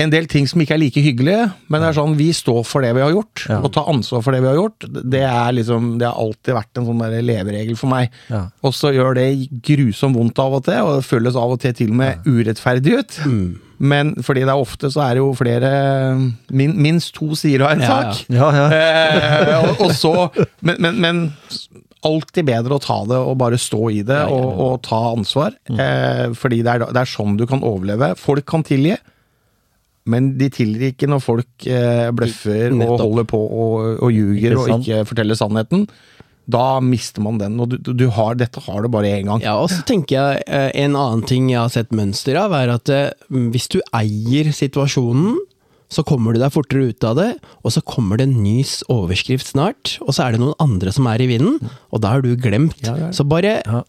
en 0.01 0.09
del 0.11 0.25
ting 0.27 0.47
som 0.49 0.59
ikke 0.63 0.73
er 0.75 0.81
like 0.81 1.01
hyggelige, 1.03 1.45
men 1.71 1.83
det 1.83 1.89
er 1.91 1.97
sånn 1.99 2.15
vi 2.19 2.31
står 2.35 2.63
for 2.67 2.83
det 2.83 2.93
vi 2.97 3.03
har 3.05 3.13
gjort, 3.13 3.45
Ja. 3.49 3.59
og 3.61 3.71
tar 3.75 3.87
ansvar 3.91 4.23
for 4.25 4.35
det 4.35 4.41
vi 4.43 4.49
har 4.49 4.57
gjort. 4.57 4.87
Det 5.13 5.21
er 5.23 5.51
liksom, 5.55 5.93
det 6.01 6.07
har 6.09 6.17
alltid 6.19 6.53
vært 6.57 6.81
en 6.81 6.87
sånn 6.89 7.03
der 7.05 7.21
leveregel 7.23 7.77
for 7.79 7.91
meg. 7.93 8.09
Ja. 8.31 8.47
Og 8.65 8.73
så 8.75 8.91
gjør 8.95 9.15
det 9.19 9.27
grusomt 9.63 10.17
vondt 10.17 10.39
av 10.43 10.57
og 10.59 10.65
til, 10.67 10.81
og 10.81 10.97
det 10.99 11.07
føles 11.07 11.35
av 11.39 11.55
og 11.55 11.61
til 11.63 11.73
til 11.77 11.93
og 11.93 11.99
med 12.01 12.27
urettferdig 12.27 12.97
ut. 12.99 13.19
Men 13.77 14.15
fordi 14.25 14.41
det 14.41 14.49
er 14.49 14.57
ofte 14.65 14.89
så 14.89 15.03
er 15.05 15.13
det 15.13 15.21
jo 15.21 15.33
flere 15.37 15.71
min, 16.49 16.71
Minst 16.81 17.13
to 17.13 17.35
sider 17.37 17.67
av 17.67 17.75
en 17.77 17.85
sak. 17.85 18.23
Ja, 18.33 18.47
ja. 18.55 18.67
Eh, 18.73 19.51
og, 19.69 19.83
og 19.85 19.91
så 19.93 20.13
men, 20.65 20.79
men, 20.81 20.97
men 21.03 21.21
alltid 22.07 22.45
bedre 22.47 22.77
å 22.77 22.81
ta 22.81 22.97
det 23.09 23.17
og 23.19 23.37
bare 23.41 23.57
stå 23.59 23.79
i 23.93 24.01
det 24.07 24.19
og, 24.31 24.47
og 24.63 24.81
ta 24.85 24.99
ansvar. 25.13 25.53
Eh, 25.69 26.33
fordi 26.37 26.61
det 26.65 26.73
er, 26.73 26.85
det 26.93 27.03
er 27.03 27.09
sånn 27.13 27.37
du 27.39 27.45
kan 27.49 27.61
overleve. 27.65 28.13
Folk 28.19 28.45
kan 28.49 28.65
tilgi. 28.65 28.95
Men 30.07 30.33
de 30.39 30.47
tilgir 30.53 30.93
ikke 30.93 31.09
når 31.11 31.23
folk 31.23 31.67
eh, 31.67 32.07
bløffer 32.15 32.75
og 32.77 33.01
holder 33.01 33.27
på 33.27 33.39
og, 33.39 33.97
og 34.05 34.13
ljuger 34.13 34.55
Ikke 34.55 34.61
og 34.63 34.77
ikke 34.79 35.01
forteller 35.09 35.39
sannheten. 35.39 35.87
Da 36.47 36.79
mister 36.79 37.19
man 37.19 37.41
den, 37.41 37.57
og 37.59 37.73
du, 37.73 37.91
du, 37.91 38.05
har, 38.15 38.37
dette 38.39 38.61
har 38.63 38.85
du 38.85 38.87
bare 38.91 39.09
én 39.17 39.27
gang. 39.27 39.41
Ja, 39.43 39.57
og 39.59 39.67
så 39.73 39.81
tenker 39.87 40.15
jeg 40.15 40.45
eh, 40.47 40.69
en 40.85 40.95
annen 40.95 41.25
ting 41.27 41.49
jeg 41.51 41.59
har 41.59 41.73
sett 41.73 41.91
mønster 41.95 42.39
av, 42.39 42.55
er 42.55 42.71
at 42.77 42.91
eh, 42.93 43.09
hvis 43.51 43.67
du 43.73 43.81
eier 43.91 44.53
situasjonen, 44.55 45.35
så 45.91 46.03
kommer 46.07 46.35
du 46.35 46.39
deg 46.39 46.51
fortere 46.55 46.91
ut 46.91 47.03
av 47.07 47.19
det, 47.19 47.27
og 47.63 47.75
så 47.75 47.83
kommer 47.83 48.19
det 48.19 48.29
en 48.29 48.39
ny 48.43 48.61
overskrift 48.91 49.51
snart, 49.51 49.97
og 50.03 50.15
så 50.15 50.25
er 50.25 50.35
det 50.35 50.41
noen 50.43 50.55
andre 50.63 50.91
som 50.95 51.07
er 51.11 51.23
i 51.23 51.29
vinden, 51.31 51.59
og 51.91 52.03
da 52.03 52.15
har 52.15 52.23
du 52.23 52.33
glemt. 52.39 52.79
Ja, 52.83 52.95
ja. 53.07 53.11
Så 53.15 53.27
bare 53.27 53.59
Ja. 53.63 53.83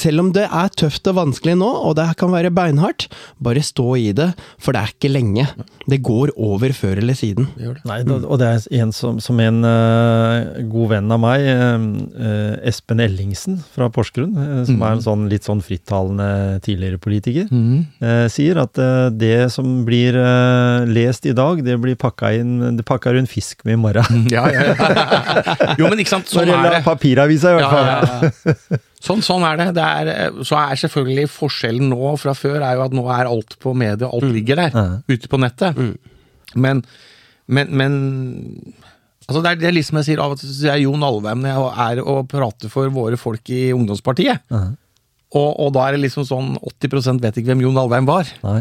Selv 0.00 0.20
om 0.24 0.32
det 0.34 0.42
er 0.50 0.70
tøft 0.74 1.06
og 1.06 1.14
vanskelig 1.20 1.52
nå, 1.60 1.68
og 1.86 1.92
det 1.98 2.08
kan 2.18 2.32
være 2.34 2.50
beinhardt, 2.50 3.04
bare 3.38 3.62
stå 3.62 3.84
i 4.00 4.08
det, 4.16 4.32
for 4.58 4.74
det 4.74 4.80
er 4.82 4.90
ikke 4.94 5.10
lenge. 5.12 5.44
Det 5.86 6.00
går 6.02 6.32
over 6.34 6.72
før 6.74 6.98
eller 6.98 7.14
siden. 7.14 7.46
Det 7.54 7.68
det. 7.76 7.84
Nei, 7.86 8.00
da- 8.08 8.16
og 8.26 8.40
det 8.42 8.48
er 8.50 8.82
en 8.82 8.90
som, 8.96 9.20
som 9.22 9.38
en 9.44 9.60
uh, 9.62 10.58
god 10.72 10.90
venn 10.96 11.14
av 11.14 11.20
meg, 11.22 11.46
uh, 11.46 12.56
Espen 12.66 12.98
Ellingsen 13.04 13.60
fra 13.76 13.86
Porsgrunn, 13.94 14.34
uh, 14.34 14.64
som 14.66 14.82
er 14.82 14.96
en 14.96 15.04
sånn 15.06 15.28
litt 15.30 15.46
sånn 15.46 15.62
frittalende 15.62 16.28
tidligere 16.66 16.98
politiker, 17.02 17.46
eh, 17.46 18.26
sier 18.32 18.58
at 18.64 18.78
det 19.14 19.46
som 19.54 19.84
blir 19.86 20.16
lest 20.90 21.26
i 21.30 21.34
dag, 21.36 21.62
det 21.64 21.76
blir 21.82 21.94
pakka 21.98 22.32
inn 22.40 22.76
Det 22.76 22.84
pakker 22.86 23.14
rundt 23.14 23.30
fisk 23.30 23.62
med 23.68 23.76
i 23.76 23.80
morgen. 23.80 24.26
Ja, 24.32 24.46
ja, 24.50 24.72
ja. 24.72 25.76
Jo, 25.78 25.86
men 25.92 26.00
ikke 26.02 26.16
sant, 26.16 26.28
sånn 26.30 26.50
er 26.50 26.78
det. 26.78 26.82
papiravisa, 26.86 27.52
i 27.54 27.60
hvert 27.60 27.66
Ja, 27.66 27.70
fall. 27.70 27.86
ja, 27.86 28.56
ja. 28.74 28.82
Sånn, 29.04 29.20
sånn 29.22 29.44
er 29.44 29.58
det. 29.60 29.66
det 29.76 29.82
er, 29.84 30.30
så 30.46 30.56
er 30.58 30.78
selvfølgelig 30.80 31.28
forskjellen 31.30 31.90
nå 31.92 32.14
fra 32.18 32.32
før 32.34 32.62
er 32.64 32.78
jo 32.78 32.84
at 32.86 32.94
nå 32.96 33.04
er 33.12 33.28
alt 33.28 33.58
på 33.62 33.74
media, 33.76 34.08
alt 34.08 34.24
ligger 34.32 34.56
der, 34.56 34.72
Ja. 34.74 34.86
ute 35.12 35.28
på 35.28 35.38
nettet. 35.38 35.76
Men, 36.56 36.80
men, 37.46 37.68
men 37.76 37.92
altså 39.28 39.42
det, 39.44 39.50
er, 39.52 39.60
det 39.60 39.68
er 39.68 39.76
liksom 39.76 40.00
jeg 40.00 40.08
sier 40.08 40.22
av 40.24 40.32
og 40.34 40.40
til 40.40 40.50
jeg 40.68 40.86
Jon 40.86 41.04
Alvheim 41.06 41.42
når 41.44 41.52
jeg 41.52 42.00
er 42.00 42.02
og 42.08 42.26
prater 42.32 42.72
for 42.72 42.88
våre 42.94 43.18
folk 43.20 43.52
i 43.52 43.68
ungdomspartiet. 43.76 44.42
Ja. 44.50 44.64
Og, 45.36 45.48
og 45.60 45.72
da 45.74 45.88
er 45.90 45.96
det 45.96 46.04
liksom 46.06 46.24
sånn 46.24 46.52
80% 46.80 47.20
vet 47.20 47.36
ikke 47.40 47.50
hvem 47.50 47.64
Jon 47.66 47.78
Alvheim 47.82 48.06
var. 48.08 48.28
Nei. 48.46 48.58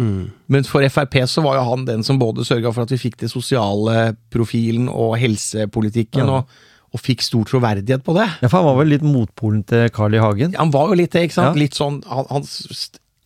Men 0.52 0.66
for 0.68 0.84
Frp 0.92 1.20
så 1.32 1.44
var 1.46 1.60
jo 1.62 1.66
han 1.70 1.86
den 1.88 2.04
som 2.04 2.18
både 2.20 2.44
sørga 2.44 2.74
for 2.76 2.84
at 2.84 2.92
vi 2.92 3.00
fikk 3.06 3.20
det 3.22 3.30
sosiale 3.32 4.16
profilen 4.34 4.90
og 4.92 5.16
helsepolitikken, 5.22 6.26
Ja. 6.28 6.42
og, 6.42 6.64
og 6.96 7.02
fikk 7.04 7.24
stor 7.26 7.44
troverdighet 7.50 8.04
på 8.08 8.14
det. 8.16 8.26
Ja, 8.40 8.48
for 8.48 8.62
han 8.62 8.70
var 8.70 8.78
vel 8.80 8.94
litt 8.96 9.04
motpolen 9.04 9.66
til 9.68 9.90
Carl 9.96 10.16
I. 10.16 10.22
Hagen? 10.24 10.54
Han 10.56 10.72
var 10.72 10.88
jo 10.94 10.96
litt 11.02 11.12
det, 11.12 11.26
ikke 11.28 11.36
sant? 11.42 11.58
Ja. 11.58 11.62
Litt 11.66 11.76
sånn 11.76 11.98
han- 12.08 12.30
hans 12.32 12.54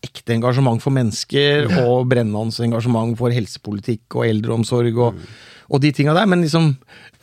ekte 0.02 0.32
engasjement 0.34 0.80
for 0.82 0.96
mennesker, 0.96 1.68
og 1.84 2.08
Brennans 2.10 2.58
engasjement 2.64 3.18
for 3.20 3.30
helsepolitikk 3.36 4.16
og 4.16 4.26
eldreomsorg 4.30 4.96
og, 5.04 5.18
og 5.70 5.82
de 5.84 5.92
tinga 5.94 6.14
der. 6.16 6.26
Men 6.32 6.42
liksom, 6.46 6.70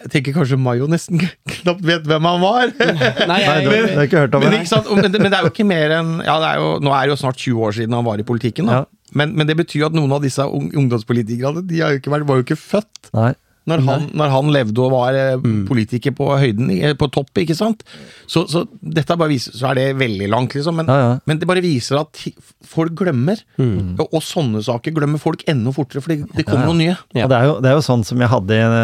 jeg 0.05 0.11
tenker 0.12 0.36
kanskje 0.36 0.59
Mayo 0.61 0.86
nesten 0.92 1.18
knapt 1.57 1.80
vet 1.88 2.05
hvem 2.07 2.28
han 2.28 2.42
var. 2.44 2.68
Nei, 2.76 3.40
jeg, 3.47 3.64
men, 3.72 3.88
har 3.97 4.05
ikke 4.07 4.22
hørt 4.26 4.36
om. 4.36 4.44
Men, 4.44 4.66
sant? 4.68 4.92
Men, 4.92 5.09
det- 5.11 5.22
men 5.24 5.32
det 5.32 5.40
er 5.40 5.49
jo 5.49 5.55
ikke 5.55 5.66
mer 5.66 5.97
enn 6.03 6.12
ja, 6.20 6.36
det 6.44 6.51
er 6.53 6.61
jo, 6.62 6.68
Nå 6.84 6.92
er 6.92 7.09
det 7.09 7.14
jo 7.16 7.18
snart 7.24 7.40
20 7.40 7.64
år 7.70 7.72
siden 7.80 7.97
han 7.97 8.05
var 8.07 8.20
i 8.22 8.28
politikken. 8.28 8.68
da. 8.70 8.82
Ja. 8.84 8.84
Men, 9.16 9.32
men 9.38 9.49
det 9.49 9.57
betyr 9.57 9.80
jo 9.86 9.88
at 9.88 9.97
noen 9.97 10.12
av 10.12 10.20
disse 10.22 10.44
ung, 10.44 10.68
ungdomspolitikerne 10.76 11.64
de 11.66 11.80
har 11.80 11.94
jo 11.97 12.01
ikke 12.03 12.12
vært, 12.12 12.28
var 12.28 12.40
jo 12.40 12.44
ikke 12.44 12.59
født 12.61 13.11
Nei. 13.16 13.32
Når 13.67 13.83
han, 13.87 14.05
når 14.14 14.31
han 14.31 14.51
levde 14.55 14.83
og 14.85 14.93
var 14.95 15.17
eh, 15.19 15.47
politiker 15.67 16.14
på 16.14 16.29
høyden, 16.39 16.71
eh, 16.77 16.95
på 16.99 17.09
topp, 17.14 17.33
ikke 17.43 17.57
sant? 17.59 17.83
Så, 18.31 18.45
så 18.51 18.62
dette 18.81 19.17
bare 19.19 19.33
viser, 19.33 19.57
så 19.59 19.73
er 19.73 19.81
det 19.81 19.87
veldig 19.99 20.29
langt, 20.31 20.55
liksom. 20.55 20.79
Men, 20.81 20.91
Ja, 20.91 20.99
ja. 21.03 21.12
men 21.27 21.41
det 21.43 21.49
bare 21.51 21.64
viser 21.64 21.99
at 22.05 22.21
folk 22.67 22.95
glemmer. 22.99 23.43
Og, 23.59 24.05
og 24.07 24.23
sånne 24.23 24.62
saker 24.67 24.95
glemmer 24.97 25.23
folk 25.23 25.43
enda 25.51 25.73
fortere, 25.75 26.05
for 26.05 26.14
det, 26.14 26.47
kommer 26.47 26.67
Ja, 26.67 26.71
noe 26.71 26.79
nye. 26.79 26.97
Det, 27.17 27.27
er 27.27 27.49
jo, 27.51 27.57
det 27.64 27.73
er 27.73 27.77
jo 27.79 27.85
sånn 27.87 28.07
som 28.07 28.23
jeg 28.23 28.31
hadde 28.31 28.61
en, 28.62 28.77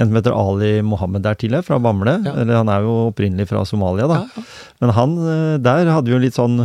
en 0.00 0.08
som 0.08 0.16
heter 0.20 0.36
Ali 0.36 0.72
Mohammed 0.86 1.24
der 1.26 1.36
tidligere, 1.40 1.66
fra 1.68 1.80
Bamble. 1.82 2.16
Eller 2.32 2.60
han 2.62 2.72
er 2.72 2.86
jo 2.88 2.96
opprinnelig 3.10 3.48
fra 3.52 3.66
Somalia, 3.68 4.08
da. 4.10 4.22
Men 4.80 4.94
han 4.96 5.16
eh, 5.20 5.54
der 5.60 5.92
hadde 5.92 6.12
jo 6.14 6.20
litt 6.22 6.38
sånn 6.38 6.62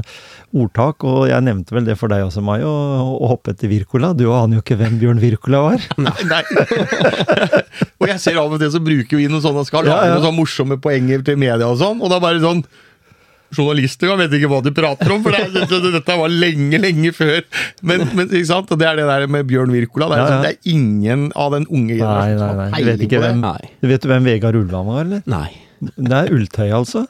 ordtak, 0.56 1.04
og 1.04 1.26
jeg 1.28 1.44
nevnte 1.44 1.76
vel 1.76 1.88
det 1.88 1.98
for 2.00 2.12
deg 2.12 2.24
også, 2.30 2.40
Mai, 2.46 2.62
å, 2.64 2.72
hoppe 3.28 3.52
etter 3.52 3.68
Wirkola. 3.72 4.14
Du 4.16 4.30
aner 4.32 4.60
jo 4.60 4.64
ikke 4.64 4.78
hvem 4.80 4.96
Bjørn 5.02 5.20
Wirkola 5.24 5.64
var. 5.66 5.88
Nei. 6.00 6.44
og 8.00 8.10
jeg 8.10 8.22
ser 8.24 8.42
av 8.42 8.52
og 8.52 8.62
til 8.62 8.74
så 8.74 8.82
bruker 8.84 9.22
vi 9.22 9.30
noen 9.32 9.44
sånne 9.44 9.66
skal 9.68 9.88
lage 9.88 10.10
ja. 10.10 10.16
noen 10.16 10.26
sånne 10.28 10.40
morsomme 10.40 10.80
poenger 10.82 11.24
til 11.26 11.40
media 11.42 11.70
og 11.70 11.80
sånn, 11.82 12.04
og 12.04 12.12
da 12.14 12.22
bare 12.24 12.44
sånn 12.44 12.66
Journalister 13.56 14.10
vet 14.20 14.34
ikke 14.36 14.50
hva 14.52 14.60
de 14.66 14.72
prater 14.76 15.12
om, 15.14 15.22
for 15.24 15.36
det, 15.36 15.52
det, 15.54 15.66
dette, 15.70 15.92
dette 15.94 16.16
var 16.20 16.32
lenge, 16.34 16.80
lenge 16.82 17.12
før. 17.16 17.44
Men, 17.86 18.08
men 18.18 18.26
ikke 18.28 18.50
sant? 18.50 18.72
Og 18.74 18.82
det 18.82 18.88
er 18.90 19.00
det 19.00 19.06
der 19.08 19.28
med 19.32 19.48
Bjørn 19.48 19.72
Wirkola. 19.72 20.10
Det 20.12 20.18
Ja, 20.18 20.24
ja. 20.24 20.32
sånn, 20.32 20.44
det 20.44 20.52
er 20.52 20.74
ingen 20.74 21.28
av 21.38 21.54
den 21.56 21.68
unge 21.70 21.94
generasjonen 21.94 22.42
som 22.42 22.50
har 22.50 22.58
vet 22.60 22.76
peiling 22.76 22.98
på 22.98 23.12
det. 23.14 23.22
hvem, 23.22 23.46
Nei. 23.46 23.70
du 23.80 23.88
vet 23.92 24.04
du 24.04 24.10
hvem 24.12 24.28
Vegard 24.32 24.60
Ulvan 24.60 24.90
var, 24.90 25.06
eller? 25.06 25.24
Nei. 25.32 25.48
Det 25.86 26.20
er 26.20 26.34
Ulltøy, 26.36 26.68
altså. 26.74 27.06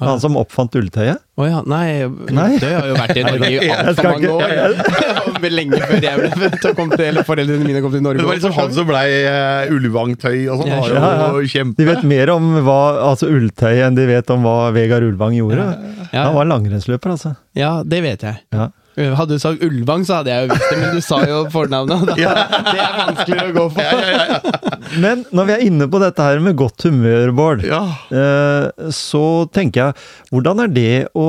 Han 0.00 0.20
som 0.20 0.36
oppfant 0.36 0.74
ulltøyet. 0.76 1.22
Å 1.36 1.46
ja, 1.48 1.60
nei, 1.68 2.04
Nei. 2.32 2.56
Det 2.60 2.68
har 2.72 2.86
jo 2.88 2.96
vært 2.96 3.16
i 3.16 3.24
Norge 3.24 3.48
i 3.52 3.70
altfor 3.72 4.08
mange 4.12 4.32
år. 4.32 4.76
Lenge 5.56 5.80
før 5.80 6.04
jeg 6.04 6.20
ble 6.20 6.30
født 6.42 6.66
og 6.68 6.78
kom 6.78 6.92
til, 6.92 7.04
eller 7.06 7.26
foreldrene 7.28 7.64
mine 7.64 7.82
kom 7.84 7.92
til 7.94 8.02
Norge. 8.04 8.20
Det 8.20 8.28
var 8.28 8.38
liksom 8.38 8.54
han 8.56 8.72
som 8.76 8.88
blei 8.88 9.06
uh, 9.24 9.72
Ulvang-tøy 9.72 10.38
og 10.52 10.62
sånn. 10.62 10.72
Ja, 10.72 10.80
ja, 10.92 11.10
ja. 11.22 11.44
kjempe... 11.52 11.80
De 11.80 11.88
vet 11.88 12.06
mer 12.08 12.32
om 12.34 12.50
hva, 12.66 12.80
altså 13.10 13.30
ulltøy 13.32 13.84
enn 13.86 13.96
de 13.96 14.08
vet 14.10 14.32
om 14.34 14.44
hva 14.44 14.72
Vegard 14.76 15.06
Ulvang 15.06 15.36
gjorde. 15.38 15.68
Ja. 16.10 16.26
Han 16.26 16.36
var 16.36 16.50
langrennsløper, 16.50 17.16
altså. 17.16 17.36
Ja, 17.56 17.78
det 17.86 18.02
vet 18.04 18.26
jeg. 18.26 18.42
Ja. 18.56 18.70
Hadde 18.96 19.36
du 19.36 19.42
sagt 19.42 19.60
Ulvang, 19.66 20.06
så 20.08 20.20
hadde 20.20 20.32
jeg 20.32 20.46
jo 20.46 20.54
visst 20.54 20.70
det, 20.72 20.76
men 20.80 20.94
du 20.96 21.02
sa 21.04 21.18
jo 21.28 21.40
fornavnet. 21.52 22.06
Da, 22.06 22.14
Det 22.16 22.80
er 22.80 22.94
vanskeligere 22.96 23.50
å 23.50 23.56
gå 23.56 23.64
for. 23.74 23.82
Ja, 23.84 23.98
ja, 24.00 24.14
ja, 24.16 24.38
ja. 24.38 24.78
Men 25.02 25.24
når 25.36 25.48
vi 25.48 25.54
er 25.56 25.64
inne 25.66 25.88
på 25.92 26.00
dette 26.00 26.24
her 26.24 26.40
med 26.40 26.56
godt 26.56 26.86
humør, 26.88 27.32
Bård, 27.36 27.64
ja. 27.66 27.82
eh, 28.14 28.88
så 28.94 29.24
tenker 29.52 29.82
jeg, 29.90 30.06
hvordan 30.32 30.64
er 30.64 30.72
det 30.72 30.94
å 31.18 31.28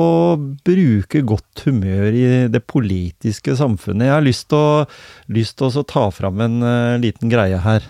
bruke 0.64 1.22
godt 1.28 1.66
humør 1.66 2.08
i 2.16 2.24
det 2.52 2.62
politiske 2.70 3.56
samfunnet? 3.58 4.08
Jeg 4.08 4.16
har 4.16 4.24
lyst 4.24 4.48
til 4.52 4.62
å, 4.62 4.88
lyst 5.36 5.58
til 5.60 5.68
å 5.68 5.86
ta 5.88 6.08
fram 6.14 6.40
en 6.46 6.58
eh, 6.64 6.96
liten 7.04 7.32
greie 7.32 7.60
her. 7.66 7.84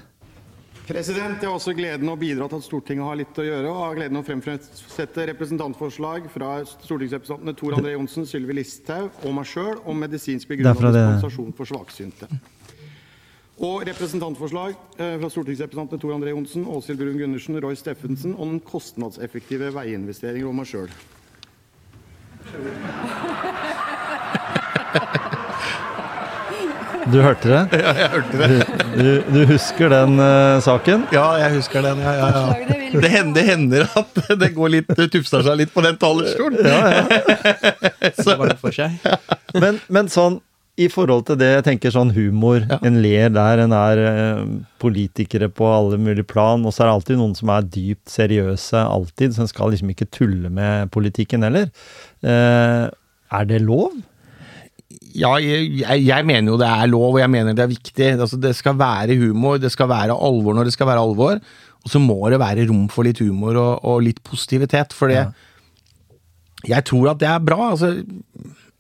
President, 0.89 1.36
Jeg 1.43 1.51
har 1.51 1.55
også 1.59 1.74
gleden 1.76 2.09
av 2.09 2.14
å 2.16 2.20
bidra 2.20 2.47
til 2.49 2.62
at 2.62 2.64
Stortinget 2.64 3.05
har 3.05 3.16
litt 3.20 3.36
å 3.36 3.45
gjøre. 3.45 3.68
og 3.68 3.76
har 3.82 3.95
gleden 3.99 4.16
av 4.16 4.22
å 4.22 4.26
fremsette 4.26 5.26
representantforslag 5.28 6.30
fra 6.32 6.62
stortingsrepresentantene 6.64 7.53
Tor 7.59 7.72
André 7.76 7.93
Johnsen, 7.93 8.24
Sylvi 8.24 8.55
Listhaug 8.57 9.11
og 9.22 9.34
meg 9.36 9.45
sjøl 9.51 9.82
om 9.84 9.99
medisinsk 10.01 10.49
begrunnet 10.49 10.80
det- 10.80 10.95
dispensasjon 10.97 11.53
for 11.55 11.66
svaksynte. 11.68 12.26
Og 13.61 13.84
representantforslag 13.84 14.74
eh, 14.99 15.18
fra 15.18 15.28
stortingsrepresentantene 15.28 16.01
Tor 16.01 16.14
André 16.14 16.30
Johnsen, 16.32 16.64
Åshild 16.64 16.99
Brun 16.99 17.18
Gundersen, 17.18 17.61
Roy 17.61 17.74
Steffensen 17.74 18.34
om 18.39 18.59
kostnadseffektive 18.61 19.70
veiinvesteringer 19.74 20.47
og 20.49 20.55
meg 20.55 20.66
sjøl. 20.66 20.89
Du 27.09 27.20
hørte 27.24 27.48
det? 27.48 27.61
ja, 27.84 27.92
jeg 27.96 28.11
hørte 28.12 28.40
det. 28.40 28.48
Du, 28.98 29.09
du 29.32 29.38
husker 29.48 29.92
den 29.92 30.18
uh, 30.20 30.59
saken? 30.64 31.06
Ja, 31.14 31.26
jeg 31.40 31.54
husker 31.59 31.84
den. 31.84 32.02
Ja, 32.04 32.12
ja, 32.18 32.28
ja. 32.34 32.74
Det 32.88 33.12
hender, 33.12 33.34
det 33.36 33.44
hender 33.48 33.86
at 34.00 34.20
det 34.42 34.50
går 34.56 34.74
litt, 34.76 34.92
det 34.98 35.09
tufser 35.14 35.44
seg 35.46 35.61
litt 35.62 35.72
på 35.74 35.84
den 35.84 35.96
talerstolen. 36.00 36.61
Så 38.22 38.36
var 38.36 38.52
det 38.52 38.59
for 38.61 38.74
seg. 38.74 38.98
Men, 39.56 39.80
men 39.92 40.12
sånn, 40.12 40.40
i 40.78 40.86
forhold 40.92 41.24
til 41.26 41.38
det, 41.40 41.48
jeg 41.56 41.64
tenker 41.66 41.94
sånn 41.94 42.12
humor. 42.14 42.61
Ja. 42.62 42.78
En 42.86 43.00
ler 43.02 43.32
der, 43.34 43.64
en 43.64 43.74
er 43.74 44.02
eh, 44.04 44.42
politikere 44.82 45.48
på 45.50 45.66
alle 45.66 45.98
mulige 46.00 46.28
plan, 46.28 46.62
og 46.62 46.74
så 46.74 46.84
er 46.84 46.90
det 46.90 46.94
alltid 46.98 47.18
noen 47.18 47.34
som 47.38 47.50
er 47.50 47.66
dypt 47.66 48.12
seriøse, 48.12 48.84
alltid, 48.84 49.34
så 49.34 49.42
en 49.44 49.50
skal 49.50 49.74
liksom 49.74 49.90
ikke 49.94 50.11
tulle 50.14 50.52
med 50.54 50.92
politikken 50.94 51.46
heller. 51.46 51.72
Eh, 52.22 52.84
er 53.38 53.50
det 53.50 53.59
lov? 53.64 53.96
Ja, 55.18 55.32
jeg, 55.42 55.82
jeg, 56.04 56.26
mener 56.28 56.52
jo 56.52 56.60
det 56.60 56.68
er 56.68 56.90
lov, 56.90 57.16
og 57.16 57.20
jeg 57.22 57.32
mener 57.32 57.56
det 57.56 57.64
er 57.64 57.72
viktig. 57.72 58.12
Altså, 58.14 58.38
det 58.40 58.54
skal 58.58 58.78
være 58.78 59.18
humor, 59.18 59.58
det 59.62 59.72
skal 59.74 59.90
være 59.90 60.16
alvor 60.16 60.56
når 60.56 60.68
det 60.68 60.76
skal 60.76 60.90
være 60.90 61.02
alvor. 61.02 61.42
Og 61.84 61.92
så 61.92 62.00
må 62.02 62.18
det 62.30 62.40
være 62.42 62.68
rom 62.70 62.86
for 62.92 63.06
litt 63.06 63.20
humor 63.22 63.58
og, 63.58 63.84
og 63.86 64.02
litt 64.06 64.22
positivitet, 64.26 64.96
for 64.96 65.12
det 65.12 65.22
Ja. 65.22 65.28
Jeg 66.66 66.88
tror 66.88 67.12
at 67.12 67.20
det 67.20 67.28
er 67.30 67.38
bra. 67.38 67.68
altså 67.70 68.02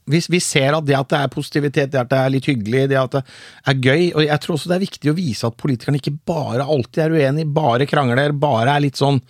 vi, 0.08 0.20
vi 0.32 0.40
ser 0.42 0.76
at 0.76 0.86
det 0.88 0.96
at 0.98 1.10
det 1.12 1.20
er 1.20 1.32
positivitet, 1.32 1.92
det 1.92 2.00
at 2.00 2.10
det 2.10 2.18
er 2.18 2.32
litt 2.32 2.48
hyggelig, 2.48 2.86
det 2.90 2.98
at 3.00 3.18
det 3.18 3.22
er 3.70 3.78
gøy. 3.78 4.02
Og 4.14 4.24
jeg 4.24 4.42
tror 4.42 4.56
også 4.56 4.70
det 4.70 4.78
er 4.78 4.86
viktig 4.86 5.12
å 5.12 5.16
vise 5.18 5.48
at 5.48 5.58
politikerne 5.60 6.00
ikke 6.00 6.16
bare 6.28 6.66
alltid 6.66 7.04
er 7.04 7.16
uenige, 7.16 7.52
bare 7.58 7.88
krangler, 7.90 8.34
bare 8.34 8.74
er 8.74 8.86
litt 8.88 9.00
sånn 9.00 9.22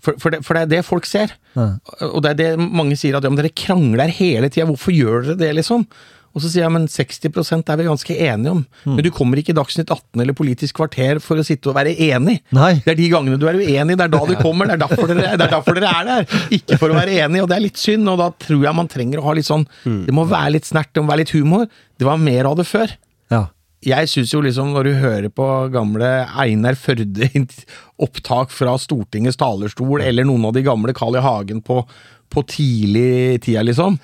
For, 0.00 0.16
for, 0.16 0.32
det, 0.32 0.40
for 0.46 0.56
det 0.56 0.62
er 0.62 0.70
det 0.70 0.84
folk 0.86 1.04
ser. 1.04 1.34
Ja. 1.52 1.74
Og 2.06 2.22
det 2.24 2.30
er 2.30 2.38
det 2.38 2.50
mange 2.62 2.96
sier 2.96 3.18
at 3.18 3.26
ja, 3.26 3.28
men 3.28 3.36
dere 3.36 3.52
krangler 3.52 4.08
hele 4.16 4.48
tida, 4.48 4.64
hvorfor 4.70 4.94
gjør 4.96 5.26
dere 5.26 5.40
det, 5.42 5.50
liksom? 5.58 5.84
Og 6.30 6.42
så 6.42 6.50
sier 6.50 6.62
jeg 6.62 6.72
men 6.72 6.86
60% 6.90 7.70
er 7.72 7.78
vi 7.80 7.86
ganske 7.88 8.14
enige 8.14 8.52
om. 8.54 8.62
Men 8.86 9.02
du 9.02 9.10
kommer 9.14 9.40
ikke 9.40 9.50
i 9.54 9.58
Dagsnytt 9.58 9.90
18 9.90 10.22
eller 10.22 10.36
Politisk 10.38 10.78
kvarter 10.78 11.18
for 11.22 11.40
å 11.40 11.44
sitte 11.46 11.72
og 11.72 11.76
være 11.78 11.96
enig. 12.06 12.38
Nei. 12.54 12.72
Det 12.84 12.94
er 12.94 13.00
de 13.00 13.08
gangene 13.10 13.38
du 13.40 13.48
er 13.50 13.58
uenig, 13.58 13.96
det 13.98 14.06
er 14.06 14.12
da 14.14 14.22
du 14.28 14.36
kommer. 14.38 14.70
Det 14.70 14.76
er 14.76 14.82
derfor 14.84 15.10
dere, 15.10 15.34
det 15.34 15.46
er, 15.48 15.54
derfor 15.56 15.78
dere 15.78 15.90
er 15.90 16.10
der. 16.10 16.40
Ikke 16.54 16.78
for 16.78 16.94
å 16.94 16.98
være 16.98 17.18
enig, 17.26 17.42
og 17.42 17.50
det 17.50 17.58
er 17.58 17.64
litt 17.66 17.80
synd. 17.80 18.06
Og 18.12 18.20
da 18.22 18.30
tror 18.46 18.62
jeg 18.68 18.78
man 18.78 18.90
trenger 18.90 19.22
å 19.22 19.26
ha 19.26 19.36
litt 19.36 19.48
sånn 19.48 19.66
Det 19.84 20.14
må 20.14 20.26
være 20.30 20.54
litt 20.58 20.70
snert, 20.70 20.92
det 20.94 21.02
må 21.02 21.10
være 21.10 21.24
litt 21.24 21.34
humor. 21.34 21.66
Det 21.98 22.06
var 22.06 22.22
mer 22.22 22.50
av 22.52 22.60
det 22.60 22.68
før. 22.70 22.94
Ja. 23.34 23.48
Jeg 23.80 24.10
syns 24.12 24.34
jo 24.34 24.42
liksom, 24.44 24.74
når 24.76 24.86
du 24.86 24.96
hører 25.00 25.30
på 25.32 25.44
gamle 25.72 26.08
Einar 26.38 26.76
Førde-opptak 26.78 28.50
fra 28.58 28.78
Stortingets 28.78 29.40
talerstol, 29.40 30.02
eller 30.04 30.28
noen 30.28 30.50
av 30.50 30.54
de 30.54 30.62
gamle 30.66 30.94
Carl 30.96 31.16
I. 31.16 31.22
Hagen 31.24 31.62
på, 31.64 31.82
på 32.30 32.48
tidlig 32.54 33.40
tida, 33.46 33.64
liksom 33.66 33.96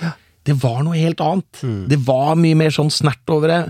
det 0.47 0.55
var 0.63 0.83
noe 0.87 0.97
helt 0.97 1.21
annet. 1.25 1.63
Det 1.91 1.99
var 2.07 2.37
mye 2.39 2.57
mer 2.59 2.71
sånn 2.75 2.91
snert 2.95 3.33
over 3.35 3.51
det. 3.51 3.61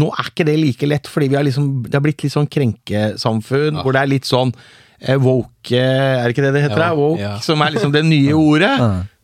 Nå 0.00 0.08
er 0.10 0.30
ikke 0.32 0.46
det 0.48 0.56
like 0.58 0.88
lett, 0.90 1.06
fordi 1.10 1.28
vi 1.30 1.36
har 1.38 1.44
liksom, 1.46 1.68
det 1.86 1.94
har 1.94 2.02
blitt 2.02 2.24
litt 2.26 2.34
sånn 2.34 2.48
krenkesamfunn, 2.50 3.78
hvor 3.82 3.94
det 3.94 4.00
er 4.02 4.10
litt 4.10 4.26
sånn 4.28 4.50
eh, 4.98 5.14
woke 5.22 5.76
eh, 5.78 6.16
Er 6.18 6.24
det 6.26 6.34
ikke 6.34 6.44
det 6.46 6.52
det 6.56 6.64
heter? 6.64 6.82
Ja, 6.82 6.90
det? 6.90 6.98
woke, 6.98 7.20
ja. 7.22 7.34
som 7.44 7.62
er 7.62 7.74
liksom 7.76 7.94
det 7.94 8.02
nye 8.08 8.34
ordet. 8.50 8.72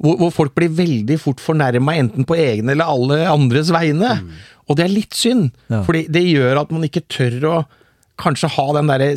Hvor, 0.00 0.16
hvor 0.22 0.30
folk 0.36 0.54
blir 0.58 0.70
veldig 0.78 1.18
fort 1.22 1.42
fornærma 1.42 1.96
enten 2.00 2.26
på 2.28 2.38
egne 2.38 2.76
eller 2.76 2.90
alle 2.94 3.20
andres 3.30 3.72
vegne. 3.74 4.14
Og 4.70 4.78
det 4.78 4.86
er 4.86 4.94
litt 4.94 5.16
synd, 5.18 5.50
Ja. 5.72 5.82
fordi 5.86 6.04
det 6.12 6.22
gjør 6.28 6.62
at 6.62 6.70
man 6.74 6.86
ikke 6.86 7.02
tør 7.10 7.38
å 7.50 7.56
kanskje 8.20 8.52
ha 8.54 8.68
den 8.76 8.90
derre 8.90 9.12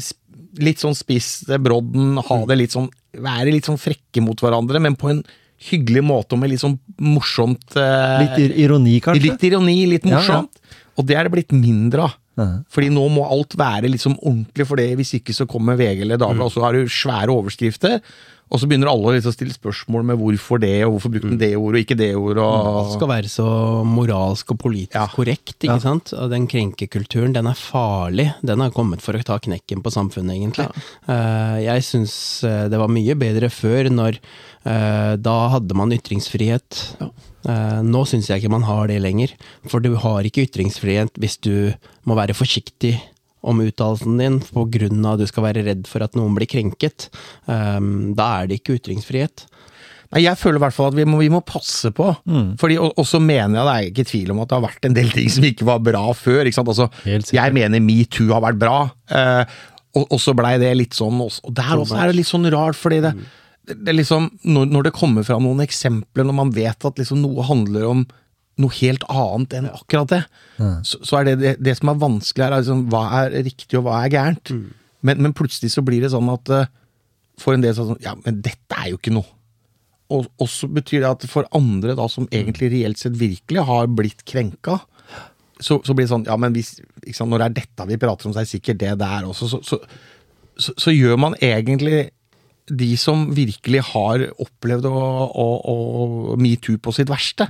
litt 0.63 0.81
sånn 0.81 0.93
spisse 0.97 1.57
brodden, 1.61 2.17
ha 2.21 2.41
det 2.49 2.59
litt 2.59 2.75
sånn 2.75 2.89
Være 3.13 3.51
litt 3.53 3.67
sånn 3.67 3.77
frekke 3.77 4.23
mot 4.25 4.39
hverandre, 4.41 4.79
men 4.81 4.95
på 4.97 5.11
en 5.11 5.19
hyggelig 5.69 6.03
måte 6.05 6.35
og 6.35 6.41
med 6.41 6.51
litt 6.53 6.61
sånn 6.63 6.77
morsomt 7.03 7.75
eh, 7.79 8.23
Litt 8.23 8.57
ironi, 8.65 8.97
kanskje? 9.03 9.23
Litt 9.29 9.45
ironi, 9.49 9.77
litt 9.89 10.05
Ja, 10.07 10.17
ja. 10.17 10.19
morsomt. 10.19 10.59
Og 10.99 11.07
det 11.09 11.15
er 11.17 11.25
det 11.27 11.33
blitt 11.33 11.53
mindre 11.55 12.07
av. 12.09 12.17
Ja. 12.39 12.49
Fordi 12.73 12.91
nå 12.93 13.07
må 13.13 13.25
alt 13.29 13.57
være 13.59 13.91
liksom 13.93 14.17
ordentlig 14.19 14.67
for 14.69 14.81
det, 14.81 14.91
hvis 14.99 15.15
ikke 15.19 15.35
så 15.37 15.47
kommer 15.49 15.77
VG 15.79 16.05
eller 16.05 16.21
Dagbladet, 16.21 16.47
og 16.49 16.55
så 16.55 16.63
har 16.65 16.77
du 16.77 16.89
svære 16.89 17.33
overskrifter. 17.33 17.99
Og 18.53 18.59
så 18.61 18.67
begynner 18.69 18.91
alle 18.91 19.15
liksom 19.15 19.31
å 19.31 19.33
stille 19.33 19.55
spørsmål 19.55 20.03
med 20.11 20.19
hvorfor 20.19 20.59
det, 20.61 20.75
og 20.85 20.93
hvorfor 20.93 21.13
brukte 21.15 21.31
den 21.31 21.39
det 21.41 21.55
ordet 21.57 21.79
og 21.79 21.85
ikke 21.87 21.97
det 21.97 22.09
ordet. 22.13 22.43
Og... 22.43 22.75
Det 22.91 22.97
skal 22.99 23.09
være 23.09 23.31
så 23.31 23.47
moralsk 23.87 24.53
og 24.53 24.59
politisk 24.61 24.97
Ja. 24.99 25.07
korrekt, 25.09 25.55
ikke 25.57 25.79
sant? 25.81 26.13
Og 26.13 26.29
den 26.29 26.45
krenkekulturen, 26.51 27.33
den 27.33 27.49
er 27.49 27.57
farlig. 27.57 28.27
Den 28.45 28.61
har 28.61 28.75
kommet 28.75 29.01
for 29.01 29.17
å 29.17 29.23
ta 29.25 29.39
knekken 29.41 29.81
på 29.81 29.93
samfunnet, 29.93 30.37
egentlig. 30.37 30.69
Ja. 31.09 31.57
jeg 31.63 31.87
syns 31.87 32.15
eh, 32.45 32.67
det 32.69 32.77
var 32.77 32.93
mye 32.93 33.17
bedre 33.17 33.49
før, 33.49 33.89
når 33.89 34.21
eh, 34.21 35.13
da 35.17 35.37
hadde 35.55 35.79
man 35.79 35.95
ytringsfrihet. 35.95 36.83
Eh, 37.01 37.09
nå 37.43 38.03
syns 38.07 38.29
jeg 38.29 38.39
ikke 38.39 38.53
man 38.53 38.63
har 38.67 38.87
det 38.87 39.01
lenger. 39.03 39.33
For 39.67 39.83
du 39.83 39.93
har 39.99 40.23
ikke 40.23 40.45
ytringsfrihet 40.47 41.17
hvis 41.19 41.39
du 41.43 41.73
må 42.07 42.15
være 42.15 42.37
forsiktig 42.37 42.95
om 43.43 43.59
uttalelsen 43.59 44.19
din 44.21 44.37
av 45.03 45.15
at 45.15 45.23
du 45.23 45.27
skal 45.27 45.49
være 45.49 45.65
redd 45.67 45.87
for 45.89 46.05
at 46.05 46.15
noen 46.15 46.35
blir 46.37 46.49
krenket. 46.49 47.09
Eh, 47.51 47.81
da 48.15 48.29
er 48.39 48.47
det 48.47 48.61
ikke 48.61 48.77
ytringsfrihet. 48.79 49.45
Nei, 50.13 50.23
jeg 50.27 50.37
føler 50.37 50.59
i 50.59 50.61
hvert 50.61 50.75
fall 50.75 50.91
at 50.91 50.97
vi 50.97 51.07
må, 51.09 51.17
vi 51.23 51.31
må 51.33 51.41
passe 51.45 51.89
på. 51.95 52.11
Fordi, 52.61 52.77
og, 52.77 52.93
og 53.01 53.07
så 53.09 53.19
mener 53.23 53.57
jeg 53.57 53.65
det 53.65 53.73
er 53.73 53.91
ikke 53.91 54.09
tvil 54.11 54.33
om 54.33 54.41
at 54.43 54.51
det 54.51 54.57
har 54.59 54.65
vært 54.67 54.87
en 54.87 54.97
del 54.97 55.13
ting 55.13 55.31
som 55.33 55.47
ikke 55.49 55.67
var 55.67 55.83
bra 55.83 56.03
før. 56.15 56.45
Ikke 56.45 56.59
sant? 56.59 56.69
Altså, 56.69 56.89
jeg 57.33 57.55
mener 57.57 57.83
metoo 57.83 58.29
har 58.29 58.43
vært 58.45 58.61
bra, 58.61 58.77
eh, 59.09 59.55
og, 59.93 60.05
og 60.07 60.19
så 60.21 60.33
blei 60.37 60.55
det 60.61 60.71
litt 60.77 60.97
sånn 60.97 61.19
også. 61.21 61.47
Og 61.49 61.55
der 61.57 61.73
også 61.81 61.97
er 61.99 62.11
det 62.11 62.19
litt 62.21 62.29
sånn 62.29 62.49
rart, 62.53 62.77
fordi 62.77 63.01
det, 63.03 63.13
det, 63.17 63.25
det 63.69 63.93
er 63.93 63.95
liksom 63.95 64.27
når, 64.43 64.67
når 64.73 64.87
det 64.87 64.97
kommer 64.97 65.25
fram 65.27 65.45
noen 65.45 65.63
eksempler, 65.63 66.27
når 66.27 66.35
man 66.35 66.51
vet 66.55 66.87
at 66.87 66.99
liksom 66.99 67.21
noe 67.23 67.45
handler 67.47 67.87
om 67.87 68.05
noe 68.61 68.75
helt 68.77 69.05
annet 69.09 69.55
enn 69.57 69.69
akkurat 69.71 70.11
det, 70.11 70.21
så, 70.85 70.99
så 71.01 71.19
er 71.19 71.29
det, 71.29 71.35
det 71.41 71.53
det 71.63 71.75
som 71.79 71.89
er 71.89 72.01
vanskelig 72.01 72.45
her, 72.45 72.53
er 72.53 72.61
liksom, 72.61 72.83
hva 72.91 73.03
er 73.23 73.37
riktig 73.47 73.79
og 73.79 73.87
hva 73.87 74.03
er 74.03 74.11
gærent. 74.13 74.51
Men, 75.03 75.23
men 75.25 75.35
plutselig 75.35 75.73
så 75.73 75.83
blir 75.85 76.03
det 76.03 76.11
sånn 76.13 76.29
at 76.31 76.51
eh, 76.53 76.69
for 77.41 77.55
en 77.55 77.63
del 77.63 77.73
sånn 77.75 77.97
Ja, 78.03 78.13
men 78.19 78.43
dette 78.45 78.77
er 78.77 78.91
jo 78.91 78.99
ikke 78.99 79.15
noe. 79.15 79.27
Og 80.13 80.27
og 80.37 80.49
så 80.51 80.69
betyr 80.69 81.01
det 81.01 81.09
at 81.09 81.25
for 81.31 81.47
andre 81.57 81.95
da, 81.97 82.05
som 82.11 82.27
egentlig 82.29 82.69
reelt 82.75 83.01
sett 83.01 83.17
virkelig 83.17 83.65
har 83.67 83.89
blitt 83.89 84.21
krenka, 84.29 84.77
så, 85.59 85.79
så 85.81 85.95
blir 85.95 86.05
det 86.05 86.13
sånn 86.13 86.27
Ja, 86.29 86.37
men 86.39 86.53
hvis, 86.55 86.75
ikke 87.01 87.17
sant, 87.17 87.33
når 87.33 87.41
det 87.41 87.47
er 87.47 87.59
dette 87.61 87.87
vi 87.89 88.01
prater 88.01 88.29
om, 88.29 88.35
så 88.35 88.43
er 88.43 88.47
det 88.47 88.53
sikkert 88.53 88.83
det 88.83 88.93
der 89.01 89.29
også. 89.29 89.49
Så, 89.49 89.63
så, 89.65 89.79
så, 90.59 90.75
så 90.77 90.93
gjør 90.93 91.17
man 91.25 91.39
egentlig 91.41 92.11
de 92.71 92.95
som 92.97 93.25
virkelig 93.35 93.81
har 93.91 94.21
opplevd 94.39 94.85
å, 94.87 94.99
å, 95.43 95.47
å 95.73 96.37
metoo 96.39 96.77
på 96.79 96.93
sitt 96.95 97.09
verste, 97.11 97.47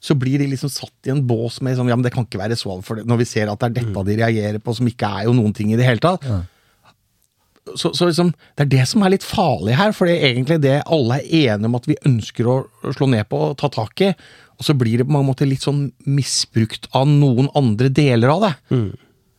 så 0.00 0.14
blir 0.16 0.38
de 0.40 0.46
liksom 0.54 0.70
satt 0.72 1.08
i 1.08 1.12
en 1.12 1.20
bås 1.28 1.60
med 1.60 1.76
sånn 1.76 1.88
Ja, 1.88 1.96
men 1.96 2.02
det 2.06 2.14
kan 2.14 2.24
ikke 2.24 2.40
være 2.40 2.56
så 2.56 2.72
alvorlig, 2.72 3.04
når 3.04 3.20
vi 3.20 3.26
ser 3.28 3.52
at 3.52 3.60
det 3.60 3.68
er 3.70 3.76
dette 3.82 4.04
de 4.08 4.16
reagerer 4.22 4.58
på, 4.64 4.72
som 4.74 4.88
ikke 4.88 5.10
er 5.20 5.24
jo 5.28 5.34
noen 5.36 5.52
ting 5.52 5.72
i 5.72 5.76
det 5.76 5.84
hele 5.84 6.00
tatt 6.00 6.24
så, 7.76 7.94
så 7.96 8.06
liksom, 8.08 8.32
Det 8.56 8.64
er 8.66 8.72
det 8.74 8.86
som 8.90 9.02
er 9.04 9.14
litt 9.14 9.24
farlig 9.24 9.76
her, 9.78 9.92
for 9.96 10.08
det 10.08 10.18
er 10.18 10.34
egentlig 10.34 10.60
det 10.64 10.82
alle 10.92 11.20
er 11.22 11.54
enige 11.54 11.70
om 11.70 11.78
at 11.78 11.86
vi 11.88 11.96
ønsker 12.06 12.48
å 12.50 12.56
slå 12.92 13.08
ned 13.08 13.28
på 13.30 13.40
og 13.50 13.56
ta 13.60 13.70
tak 13.72 14.00
i. 14.04 14.10
Og 14.60 14.66
så 14.68 14.74
blir 14.78 15.00
det 15.00 15.06
på 15.08 15.14
mange 15.16 15.30
måter 15.30 15.48
litt 15.48 15.64
sånn 15.64 15.86
misbrukt 16.06 16.86
av 16.94 17.08
noen 17.10 17.48
andre 17.58 17.88
deler 17.88 18.34
av 18.36 18.44
det. 18.44 18.52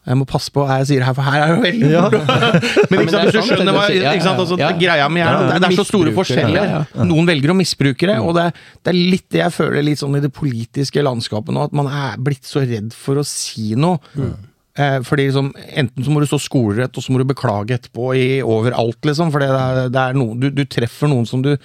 Jeg 0.06 0.18
må 0.20 0.26
passe 0.30 0.52
på 0.54 0.62
hva 0.62 0.80
jeg 0.82 0.90
sier 0.92 1.06
her, 1.06 1.16
for 1.18 1.26
her 1.26 1.42
er 1.42 1.54
det 1.56 1.62
veldig 1.64 1.92
Ja. 1.92 2.04
Men 2.92 3.02
ikke 3.02 3.14
sant, 3.16 3.30
hvis 3.30 3.36
du 3.36 3.50
skjønner 3.50 3.74
hva 3.74 3.86
ikke 3.90 4.26
sant, 4.26 4.42
altså, 4.44 4.58
ja. 4.62 4.72
Greia 4.78 5.08
mi 5.10 5.24
er 5.26 5.38
det, 5.40 5.60
det 5.64 5.70
er 5.72 5.78
så 5.80 5.88
store 5.88 6.14
forskjeller. 6.16 6.74
Mm. 6.94 7.06
Noen 7.10 7.30
velger 7.32 7.54
å 7.54 7.58
misbruke 7.58 8.10
det, 8.12 8.18
og 8.22 8.36
det, 8.38 8.50
det 8.86 8.94
er 8.94 9.00
litt 9.16 9.26
det 9.34 9.42
jeg 9.42 9.56
føler 9.56 9.88
litt 9.88 10.02
sånn 10.02 10.20
i 10.20 10.22
det 10.24 10.34
politiske 10.36 11.06
landskapet 11.06 11.56
nå, 11.56 11.70
at 11.72 11.78
man 11.78 11.90
er 11.90 12.20
blitt 12.22 12.46
så 12.46 12.62
redd 12.66 12.94
for 12.94 13.22
å 13.22 13.26
si 13.26 13.74
noe. 13.80 13.98
Eh, 14.76 15.00
fordi 15.08 15.30
liksom, 15.30 15.54
Enten 15.80 16.04
så 16.06 16.12
må 16.12 16.22
du 16.22 16.28
stå 16.30 16.40
skolerett, 16.44 16.94
og 16.94 17.04
så 17.04 17.14
må 17.14 17.22
du 17.22 17.28
beklage 17.30 17.78
etterpå 17.78 18.12
i 18.20 18.28
overalt, 18.44 19.00
liksom. 19.08 19.34
For 19.34 19.42
det 19.42 19.50
er, 19.50 19.86
det 19.90 20.02
er 20.02 20.18
noe, 20.20 20.38
du, 20.38 20.52
du 20.54 20.66
treffer 20.70 21.10
noen 21.12 21.26
som 21.30 21.42
du 21.46 21.56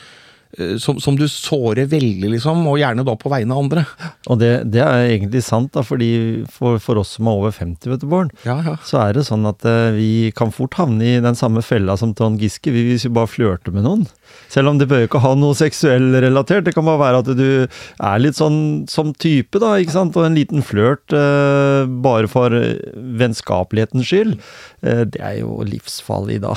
som, 0.82 0.96
som 1.00 1.14
du 1.18 1.26
sårer 1.30 1.86
veldig, 1.90 2.30
liksom, 2.32 2.64
og 2.66 2.78
gjerne 2.80 3.04
da 3.06 3.14
på 3.20 3.30
vegne 3.30 3.54
av 3.54 3.60
andre. 3.62 3.84
Og 4.26 4.40
det, 4.40 4.48
det 4.74 4.80
er 4.82 5.04
egentlig 5.12 5.42
sant, 5.46 5.70
da, 5.76 5.84
fordi 5.86 6.08
for, 6.50 6.80
for 6.82 6.98
oss 6.98 7.12
som 7.18 7.28
er 7.30 7.38
over 7.38 7.54
50, 7.54 7.90
vet 7.92 8.02
du, 8.02 8.08
Bård, 8.10 8.32
Ja, 8.44 8.56
ja. 8.66 8.74
så 8.84 8.98
er 9.04 9.14
det 9.14 9.26
sånn 9.28 9.46
at 9.46 9.62
eh, 9.68 9.92
vi 9.94 10.08
kan 10.36 10.50
fort 10.54 10.74
havne 10.80 11.06
i 11.06 11.20
den 11.22 11.38
samme 11.38 11.62
fella 11.62 11.94
som 12.00 12.14
Trond 12.18 12.40
Giske, 12.42 12.72
vi- 12.74 12.88
hvis 12.90 13.06
vi 13.06 13.12
bare 13.14 13.30
flørter 13.30 13.72
med 13.76 13.86
noen. 13.86 14.06
Selv 14.50 14.70
om 14.72 14.78
det 14.80 14.88
bør 14.90 15.06
ikke 15.06 15.22
ha 15.22 15.32
noe 15.38 15.54
seksuell 15.58 16.10
relatert, 16.22 16.64
det 16.66 16.74
kan 16.74 16.86
bare 16.86 17.02
være 17.04 17.22
at 17.22 17.30
du 17.38 17.46
er 17.70 18.18
litt 18.22 18.38
sånn 18.38 18.88
som 18.90 19.14
type, 19.14 19.58
da, 19.62 19.76
ikke 19.78 19.94
sant, 19.94 20.16
og 20.18 20.26
en 20.26 20.34
liten 20.38 20.62
flørt 20.66 21.14
eh, 21.14 21.86
bare 22.02 22.26
for 22.30 22.54
eh, 22.58 22.74
vennskapelighetens 23.22 24.06
skyld, 24.10 24.36
eh, 24.82 25.04
det 25.06 25.20
er 25.22 25.40
jo 25.44 25.60
livsfarlig 25.66 26.40
da. 26.42 26.54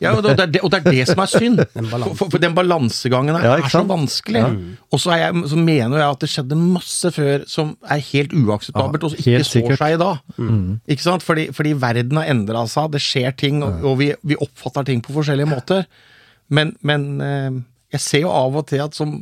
Ja, 0.00 0.14
og 0.16 0.22
det, 0.24 0.32
er 0.40 0.48
det, 0.48 0.60
og 0.64 0.70
det 0.72 0.78
er 0.80 0.94
det 0.94 1.06
som 1.10 1.20
er 1.20 1.28
synd. 1.28 1.60
Den. 1.76 1.88
For, 1.90 2.14
for, 2.16 2.30
for 2.32 2.40
den 2.40 2.54
balansegangen 2.56 3.36
her 3.36 3.44
Ja, 3.44 3.56
er 3.60 3.72
så 3.72 3.82
vanskelig. 3.84 4.40
Og 4.88 5.02
så, 5.02 5.12
jeg, 5.20 5.42
så 5.52 5.58
mener 5.60 6.00
jeg 6.00 6.06
at 6.08 6.22
det 6.24 6.30
skjedde 6.32 6.56
masse 6.60 7.10
før 7.12 7.44
som 7.50 7.74
er 7.84 8.00
helt 8.10 8.32
uakseptabelt, 8.32 9.04
og 9.04 9.12
som 9.12 9.20
ikke 9.20 9.42
står 9.44 9.50
sikkert. 9.58 9.82
seg 9.82 9.96
i 9.96 10.00
dag. 10.00 10.22
Ikke 10.96 11.04
sant? 11.04 11.26
Fordi, 11.26 11.48
fordi 11.56 11.74
verden 11.82 12.16
har 12.22 12.30
endra 12.32 12.64
seg, 12.70 12.88
det 12.96 13.02
skjer 13.04 13.36
ting, 13.44 13.60
og, 13.66 13.84
og 13.92 13.98
vi, 14.00 14.08
vi 14.24 14.40
oppfatter 14.40 14.88
ting 14.88 15.04
på 15.04 15.12
forskjellige 15.18 15.50
måter. 15.52 15.84
Men, 16.48 16.72
men 16.80 17.06
eh, 17.22 17.60
jeg 17.94 18.06
ser 18.06 18.24
jo 18.24 18.32
av 18.34 18.56
og 18.62 18.66
til 18.72 18.82
at 18.86 18.96
som 18.96 19.18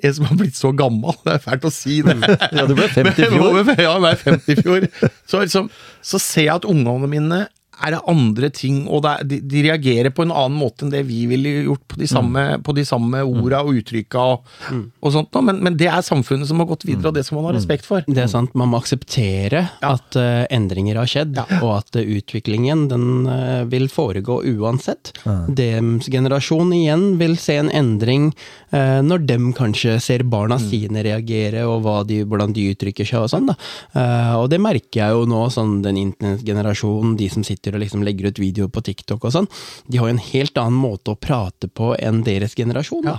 en 0.00 0.14
som 0.16 0.24
har 0.24 0.36
blitt 0.40 0.56
så 0.56 0.70
gammel, 0.72 1.12
det 1.26 1.34
er 1.34 1.42
fælt 1.44 1.66
å 1.68 1.72
si 1.72 1.98
det. 2.04 2.14
Ja, 2.56 2.62
du 2.68 2.72
ble 2.76 2.86
50 2.88 3.20
i 3.20 3.26
fjor. 3.34 3.58
Ja, 3.76 3.90
jeg 3.96 4.00
ble 4.00 4.12
50 4.22 4.54
i 4.54 4.62
fjor. 4.62 4.86
Så, 5.28 5.42
liksom, 5.42 5.66
så 6.00 6.20
ser 6.22 6.46
jeg 6.46 6.54
at 6.54 6.68
ungene 6.68 7.10
mine 7.10 7.40
er 7.82 7.94
det 7.94 8.00
andre 8.10 8.50
ting, 8.54 8.84
og 8.88 9.06
er, 9.08 9.24
de, 9.26 9.40
de 9.42 9.64
reagerer 9.66 10.12
på 10.14 10.24
en 10.24 10.32
annen 10.34 10.58
måte 10.58 10.84
enn 10.86 10.92
det 10.92 11.02
vi 11.08 11.24
ville 11.30 11.52
gjort 11.66 11.84
på 11.90 12.00
de 12.00 12.08
samme, 12.10 12.44
på 12.64 12.74
de 12.76 12.84
samme 12.86 13.22
orda 13.24 13.62
og 13.64 13.80
uttrykka 13.80 14.24
og, 14.34 14.52
og 15.00 15.14
sånt. 15.14 15.38
Men, 15.44 15.60
men 15.64 15.78
det 15.80 15.88
er 15.90 16.04
samfunnet 16.04 16.48
som 16.48 16.62
har 16.62 16.68
gått 16.70 16.86
videre, 16.86 17.10
og 17.10 17.18
det 17.18 17.24
skal 17.26 17.40
man 17.40 17.48
ha 17.48 17.54
respekt 17.56 17.88
for. 17.88 18.04
Det 18.06 18.24
er 18.24 18.30
sant, 18.30 18.54
man 18.58 18.70
må 18.72 18.80
akseptere 18.82 19.64
at 19.84 20.18
uh, 20.18 20.44
endringer 20.54 20.98
har 21.00 21.10
skjedd, 21.10 21.38
og 21.60 21.70
at 21.76 21.98
uh, 21.98 22.02
utviklingen 22.16 22.86
den 22.92 23.28
uh, 23.28 23.64
vil 23.70 23.88
foregå 23.92 24.40
uansett. 24.54 25.14
Dems 25.24 26.08
generasjon 26.12 26.72
igjen 26.76 27.06
vil 27.20 27.36
se 27.40 27.58
en 27.60 27.72
endring 27.72 28.30
når 28.74 29.22
dem 29.28 29.52
kanskje 29.54 29.92
ser 30.02 30.24
barna 30.26 30.56
sine 30.58 31.04
reagere, 31.06 31.62
og 31.68 31.86
de, 32.08 32.20
hvordan 32.26 32.50
de 32.56 32.64
uttrykker 32.72 33.06
seg 33.06 33.22
og 33.22 33.30
sånn. 33.30 33.46
da. 33.46 33.54
Og 34.40 34.48
det 34.50 34.58
merker 34.62 34.98
jeg 34.98 35.14
jo 35.14 35.28
nå, 35.30 35.44
sånn 35.54 35.76
den 35.84 36.00
internettgenerasjonen, 36.00 37.14
de 37.20 37.28
som 37.30 37.44
sitter 37.46 37.63
og 37.72 37.80
liksom 37.80 38.04
legger 38.04 38.28
ut 38.28 38.40
videoer 38.42 38.68
på 38.68 38.82
TikTok 38.84 39.24
og 39.24 39.32
sånn, 39.32 39.48
de 39.88 40.00
har 40.00 40.10
jo 40.10 40.16
en 40.16 40.24
helt 40.26 40.60
annen 40.60 40.76
måte 40.76 41.14
å 41.14 41.18
prate 41.18 41.70
på 41.72 41.94
enn 41.96 42.20
deres 42.26 42.56
generasjon. 42.58 43.04
da. 43.06 43.16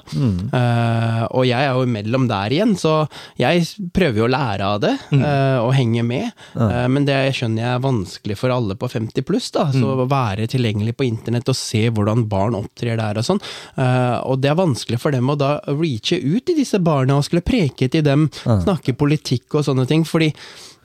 Eh, 0.60 1.24
og 1.32 1.48
jeg 1.48 1.66
er 1.66 1.74
jo 1.74 1.86
imellom 1.88 2.28
der 2.30 2.54
igjen, 2.54 2.76
så 2.78 3.08
jeg 3.40 3.66
prøver 3.96 4.22
jo 4.22 4.28
å 4.28 4.32
lære 4.32 4.70
av 4.76 4.82
det, 4.84 4.94
uh, 5.16 5.64
og 5.64 5.72
henge 5.78 6.04
med. 6.06 6.30
Uh, 6.56 6.86
men 6.92 7.08
det 7.08 7.18
skjønner 7.36 7.64
jeg 7.64 7.72
er 7.74 7.84
vanskelig 7.84 8.38
for 8.40 8.54
alle 8.54 8.78
på 8.80 8.90
50 8.92 9.26
pluss, 9.28 9.50
da. 9.56 9.68
Så 9.74 9.96
å 9.96 10.08
være 10.10 10.48
tilgjengelig 10.52 10.96
på 11.00 11.08
internett 11.08 11.50
og 11.52 11.58
se 11.58 11.86
hvordan 11.90 12.26
barn 12.32 12.58
opptrer 12.58 13.00
der 13.00 13.20
og 13.20 13.28
sånn. 13.28 13.42
Og 13.76 14.40
det 14.42 14.52
er 14.52 14.60
vanskelig 14.60 15.00
for 15.02 15.16
dem 15.16 15.32
å 15.32 15.38
da 15.40 15.58
reache 15.72 16.20
ut 16.22 16.46
til 16.48 16.60
disse 16.60 16.80
barna 16.84 17.20
og 17.20 17.26
skulle 17.28 17.46
preke 17.46 17.90
til 17.92 18.06
dem, 18.06 18.30
snakke 18.44 18.96
politikk 18.98 19.60
og 19.60 19.68
sånne 19.68 19.88
ting, 19.90 20.06
fordi 20.08 20.32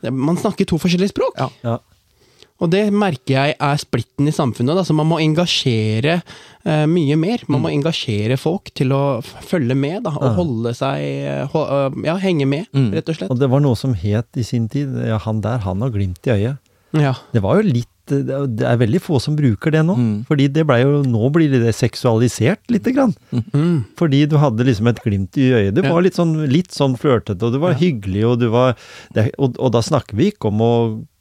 man 0.09 0.39
snakker 0.41 0.69
to 0.69 0.78
forskjellige 0.81 1.12
språk. 1.15 1.39
Ja, 1.41 1.51
Ja. 1.62 1.78
Og 2.61 2.70
det 2.73 2.82
merker 2.93 3.35
jeg 3.35 3.55
er 3.57 3.81
splitten 3.81 4.28
i 4.28 4.35
samfunnet. 4.37 4.77
Da. 4.77 4.85
Så 4.85 4.95
man 4.97 5.09
må 5.09 5.20
engasjere 5.23 6.19
uh, 6.66 6.87
mye 6.91 7.16
mer. 7.20 7.45
Man 7.49 7.62
må 7.65 7.73
engasjere 7.73 8.37
folk 8.41 8.73
til 8.77 8.93
å 8.97 9.03
følge 9.24 9.77
med, 9.78 10.03
da, 10.05 10.12
og 10.20 10.37
holde 10.41 10.74
seg 10.77 11.01
eh, 11.01 11.45
hå, 11.53 11.62
øh, 11.65 12.01
Ja, 12.05 12.19
henge 12.20 12.47
med, 12.49 12.69
rett 12.95 13.09
og 13.09 13.16
slett. 13.16 13.31
Og 13.32 13.41
det 13.41 13.49
var 13.53 13.65
noe 13.65 13.78
som 13.78 13.95
het 13.97 14.28
i 14.37 14.45
sin 14.47 14.69
tid, 14.73 14.93
ja, 15.09 15.19
han 15.24 15.41
der, 15.45 15.62
han 15.65 15.81
har 15.85 15.95
glimt 15.95 16.20
i 16.28 16.37
øyet. 16.37 16.61
Ja. 16.97 17.15
Det 17.32 17.43
var 17.45 17.61
jo 17.61 17.70
litt 17.70 17.89
det 18.11 18.65
er- 18.66 18.78
veldig 18.81 18.99
få 18.99 19.20
som 19.23 19.37
bruker 19.39 19.70
det 19.70 19.85
nå. 19.87 19.95
Mm. 19.95 20.15
Fordi 20.27 20.49
det 20.51 20.65
ble 20.66 20.81
jo, 20.82 21.03
nå 21.07 21.28
blir 21.31 21.53
det 21.53 21.70
seksualisert 21.78 22.59
lite 22.69 22.91
grann. 22.97 23.12
Mm. 23.55 23.85
Fordi 23.97 24.24
du 24.27 24.35
hadde 24.43 24.66
liksom 24.66 24.89
et 24.91 24.99
glimt 25.05 25.39
i 25.39 25.51
øyet. 25.55 25.74
Du 25.77 25.82
Ja. 25.85 25.93
var 25.95 26.03
litt 26.03 26.19
sånn, 26.19 26.35
litt 26.51 26.74
sånn 26.74 26.97
flørtete, 26.99 27.41
og 27.47 27.53
du 27.55 27.61
var 27.62 27.74
hyggelig, 27.78 28.24
og 28.27 28.41
du 28.41 28.49
var 28.51 28.74
det, 29.15 29.31
og, 29.39 29.55
og 29.61 29.70
da 29.73 29.78
snakker 29.81 30.16
vi 30.19 30.32
ikke 30.32 30.49
om 30.51 30.59
å 30.61 30.73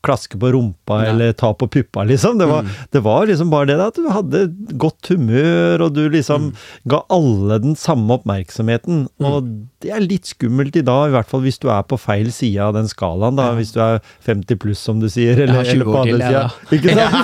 klaske 0.05 0.39
på 0.39 0.51
rumpa 0.55 1.03
ja. 1.03 1.09
eller 1.11 1.33
ta 1.37 1.53
på 1.53 1.67
puppa, 1.67 2.03
liksom. 2.07 2.37
Det 2.39 2.47
var, 2.49 2.67
det 2.91 2.99
var 3.03 3.27
liksom 3.27 3.49
bare 3.51 3.65
det 3.69 3.79
at 3.83 3.99
du 3.99 4.07
hadde 4.13 4.45
godt 4.79 5.11
humør, 5.11 5.85
og 5.85 5.93
du 5.97 6.09
liksom 6.11 6.53
ga 6.89 7.01
alle 7.11 7.59
den 7.63 7.75
samme 7.79 8.13
oppmerksomheten. 8.19 9.07
Og 9.19 9.51
det 9.83 9.91
er 9.95 10.05
litt 10.05 10.25
skummelt 10.31 10.75
i 10.79 10.85
dag, 10.85 11.09
i 11.09 11.15
hvert 11.17 11.29
fall 11.29 11.43
hvis 11.45 11.59
du 11.59 11.69
er 11.73 11.83
på 11.87 11.99
feil 11.99 12.31
side 12.35 12.63
av 12.63 12.73
den 12.77 12.87
skalaen, 12.91 13.39
da. 13.39 13.51
Hvis 13.59 13.75
du 13.75 13.81
er 13.83 13.99
50 14.27 14.61
pluss, 14.63 14.81
som 14.83 15.03
du 15.03 15.09
sier, 15.11 15.35
eller, 15.35 15.61
har 15.61 15.67
20 15.67 15.73
eller 15.75 15.85
på 15.91 15.97
andre 16.05 16.19
sida. 16.25 16.43
Ikke 16.79 16.89
sant? 16.95 17.15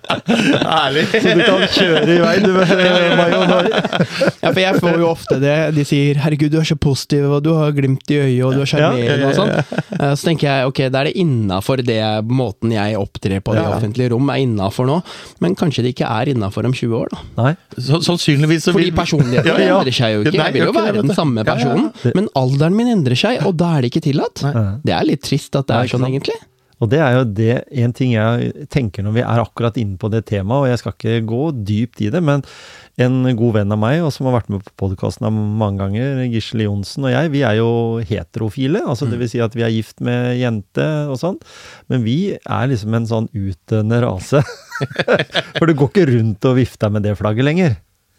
Ærlig. 0.26 1.04
Så 1.22 1.32
du 1.36 1.42
kan 1.44 1.64
kjøre 1.76 2.02
i 2.12 2.18
vei, 2.22 2.34
du, 2.42 2.52
Mayo. 3.18 3.40
Ja, 4.42 4.50
for 4.52 4.60
jeg 4.62 4.80
får 4.82 4.98
jo 5.00 5.08
ofte 5.10 5.38
det. 5.42 5.54
De 5.76 5.84
sier 5.88 6.18
'herregud, 6.22 6.50
du 6.54 6.58
er 6.60 6.66
så 6.68 6.76
positiv, 6.80 7.26
og 7.36 7.42
du 7.44 7.52
har 7.56 7.72
glimt 7.76 8.06
i 8.12 8.18
øyet, 8.20 8.42
og 8.46 8.54
du 8.56 8.62
er 8.64 8.70
sjarmerende' 8.70 9.30
og 9.30 9.34
sånn. 9.38 9.52
Eh, 10.00 10.14
Så 10.16 10.28
tenker 10.28 10.46
jeg 10.48 10.66
ok, 10.70 10.80
da 10.92 11.00
er 11.02 11.10
det 11.10 11.16
innafor 11.22 11.82
det 11.84 12.00
måten 12.28 12.72
jeg 12.72 12.96
opptrer 13.00 13.40
på 13.44 13.54
i 13.54 13.60
Ja. 13.60 13.74
offentlige 13.76 14.10
rom, 14.14 14.28
er 14.30 14.42
innafor 14.44 14.86
nå. 14.88 15.02
Men 15.40 15.54
kanskje 15.54 15.82
det 15.86 15.94
ikke 15.96 16.08
er 16.08 16.32
innafor 16.34 16.64
om 16.66 16.72
20 16.72 16.94
år, 17.02 17.08
da. 17.12 17.18
Nei. 17.42 17.54
Så, 17.78 18.00
sannsynligvis 18.06 18.64
så 18.68 18.72
Fordi 18.76 18.90
personligheten 18.96 19.46
Ja, 19.46 19.58
ja. 19.58 19.78
endrer 19.80 19.92
seg 19.92 20.14
jo 20.14 20.24
ikke. 20.24 20.36
Jeg 20.44 20.52
vil 20.52 20.62
jo 20.66 20.72
være 20.72 21.02
den 21.02 21.14
samme 21.14 21.44
personen, 21.44 21.92
men 22.14 22.28
alderen 22.36 22.74
min 22.76 22.88
endrer 22.88 23.16
seg, 23.16 23.44
og 23.46 23.56
da 23.56 23.76
er 23.76 23.82
det 23.82 23.92
ikke 23.94 24.04
tillatt. 24.12 24.42
Det 24.84 24.92
er 24.94 25.04
litt 25.04 25.22
trist 25.22 25.54
at 25.56 25.66
det 25.66 25.76
er 25.76 25.86
sånn, 25.96 26.06
egentlig. 26.06 26.36
Og 26.82 26.90
det 26.92 26.98
er 27.00 27.14
jo 27.16 27.22
det, 27.38 27.52
en 27.80 27.94
ting 27.96 28.12
jeg 28.12 28.66
tenker 28.72 29.04
når 29.04 29.14
vi 29.16 29.22
er 29.24 29.40
akkurat 29.40 29.78
inne 29.80 29.96
på 30.00 30.10
det 30.12 30.26
temaet, 30.28 30.66
og 30.66 30.68
jeg 30.68 30.80
skal 30.82 30.92
ikke 30.92 31.22
gå 31.30 31.44
dypt 31.56 32.02
i 32.04 32.10
det, 32.12 32.20
men 32.20 32.44
en 33.00 33.16
god 33.38 33.56
venn 33.56 33.72
av 33.72 33.80
meg, 33.80 34.02
og 34.04 34.12
som 34.12 34.28
har 34.28 34.36
vært 34.38 34.50
med 34.52 34.64
på 34.64 34.74
podkasten 34.84 35.28
mange 35.60 35.80
ganger, 35.80 36.20
Gisle 36.32 36.66
Johnsen 36.68 37.08
og 37.08 37.14
jeg, 37.14 37.32
vi 37.32 37.42
er 37.48 37.58
jo 37.62 37.70
heterofile. 38.04 38.84
altså 38.84 39.08
Det 39.08 39.20
vil 39.20 39.32
si 39.32 39.40
at 39.44 39.56
vi 39.56 39.64
er 39.64 39.72
gift 39.72 40.04
med 40.04 40.36
jente 40.40 40.86
og 41.08 41.16
sånn. 41.20 41.40
Men 41.92 42.04
vi 42.04 42.36
er 42.36 42.70
liksom 42.70 42.96
en 42.96 43.08
sånn 43.08 43.32
utdøende 43.32 44.02
rase. 44.04 44.44
For 45.58 45.68
du 45.68 45.76
går 45.76 45.92
ikke 45.92 46.08
rundt 46.12 46.48
og 46.48 46.56
vifter 46.60 46.92
med 46.92 47.08
det 47.08 47.16
flagget 47.20 47.48
lenger. 47.48 47.76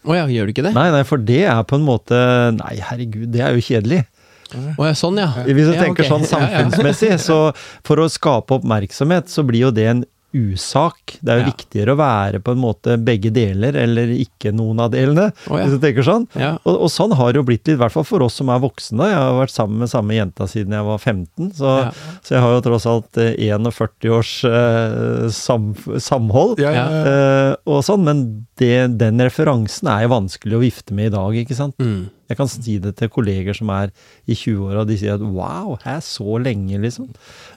Å 0.07 0.15
ja, 0.15 0.27
gjør 0.31 0.47
du 0.47 0.53
ikke 0.53 0.65
det? 0.65 0.73
Nei, 0.77 0.87
nei, 0.93 1.01
for 1.07 1.19
det 1.19 1.41
er 1.49 1.63
på 1.67 1.75
en 1.75 1.83
måte 1.83 2.15
Nei, 2.55 2.77
herregud, 2.79 3.25
det 3.33 3.41
er 3.43 3.57
jo 3.57 3.63
kjedelig. 3.65 4.05
Ja, 4.53 4.93
sånn 4.93 5.17
ja. 5.17 5.31
Hvis 5.45 5.67
du 5.67 5.73
Ja, 5.75 5.83
tenker 5.83 6.03
okay. 6.05 6.11
sånn 6.11 6.27
samfunnsmessig, 6.29 7.17
så 7.19 7.53
for 7.83 7.97
å 7.97 8.09
skape 8.11 8.59
oppmerksomhet, 8.61 9.27
så 9.29 9.43
blir 9.47 9.67
jo 9.67 9.71
det 9.71 9.87
en 9.87 10.05
usak. 10.37 11.15
Det 11.23 11.31
er 11.31 11.39
jo 11.39 11.45
Ja. 11.47 11.51
viktigere 11.55 11.93
å 11.95 11.97
være 11.97 12.39
på 12.43 12.51
en 12.51 12.59
måte 12.61 12.97
begge 13.01 13.31
deler, 13.33 13.73
eller 13.73 14.07
ikke 14.11 14.51
noen 14.53 14.79
av 14.83 14.91
delene, 14.91 15.31
oh, 15.49 15.57
ja. 15.57 15.63
hvis 15.65 15.79
du 15.79 15.79
tenker 15.81 16.03
sånn. 16.05 16.27
Ja. 16.35 16.57
Og, 16.67 16.81
og 16.83 16.89
sånn 16.91 17.15
har 17.15 17.31
det 17.31 17.39
jo 17.39 17.45
blitt 17.47 17.63
litt, 17.65 17.77
i 17.77 17.79
hvert 17.79 17.91
fall 17.95 18.03
for 18.03 18.21
oss 18.21 18.35
som 18.37 18.49
er 18.53 18.59
voksne. 18.59 19.07
Jeg 19.07 19.15
har 19.17 19.39
vært 19.39 19.55
sammen 19.55 19.79
med 19.79 19.89
samme 19.89 20.13
jenta 20.13 20.45
siden 20.51 20.75
jeg 20.75 20.83
var 20.85 20.99
15, 20.99 21.53
så, 21.57 21.71
Ja. 21.87 21.91
så 22.21 22.35
jeg 22.35 22.41
har 22.43 22.53
jo 22.57 22.61
tross 22.67 22.85
alt 22.85 23.17
eh, 23.23 23.33
41 23.39 24.11
års 24.13 24.33
eh, 24.45 25.29
sam, 25.31 25.71
samhold. 25.97 26.59
Ja, 26.59 26.71
ja, 26.75 26.85
ja. 26.91 27.05
Eh, 27.07 27.55
og 27.65 27.81
sånn, 27.87 28.03
men 28.03 28.45
det, 28.59 28.97
den 28.99 29.17
referansen 29.23 29.87
er 29.87 30.05
jo 30.05 30.13
vanskelig 30.13 30.59
å 30.59 30.61
vifte 30.61 30.93
med 30.93 31.07
i 31.13 31.15
dag, 31.17 31.33
ikke 31.33 31.55
sant? 31.57 31.75
Mm. 31.79 32.09
Jeg 32.29 32.37
kan 32.37 32.47
si 32.51 32.77
det 32.83 32.95
til 32.99 33.09
kolleger 33.09 33.55
som 33.55 33.69
er 33.69 33.91
i 34.27 34.33
20-åra, 34.35 34.81
og 34.83 34.87
de 34.89 34.97
sier 34.99 35.13
at 35.15 35.21
wow, 35.23 35.77
hæ, 35.83 35.97
så 36.03 36.37
lenge, 36.43 36.79
liksom. 36.83 37.07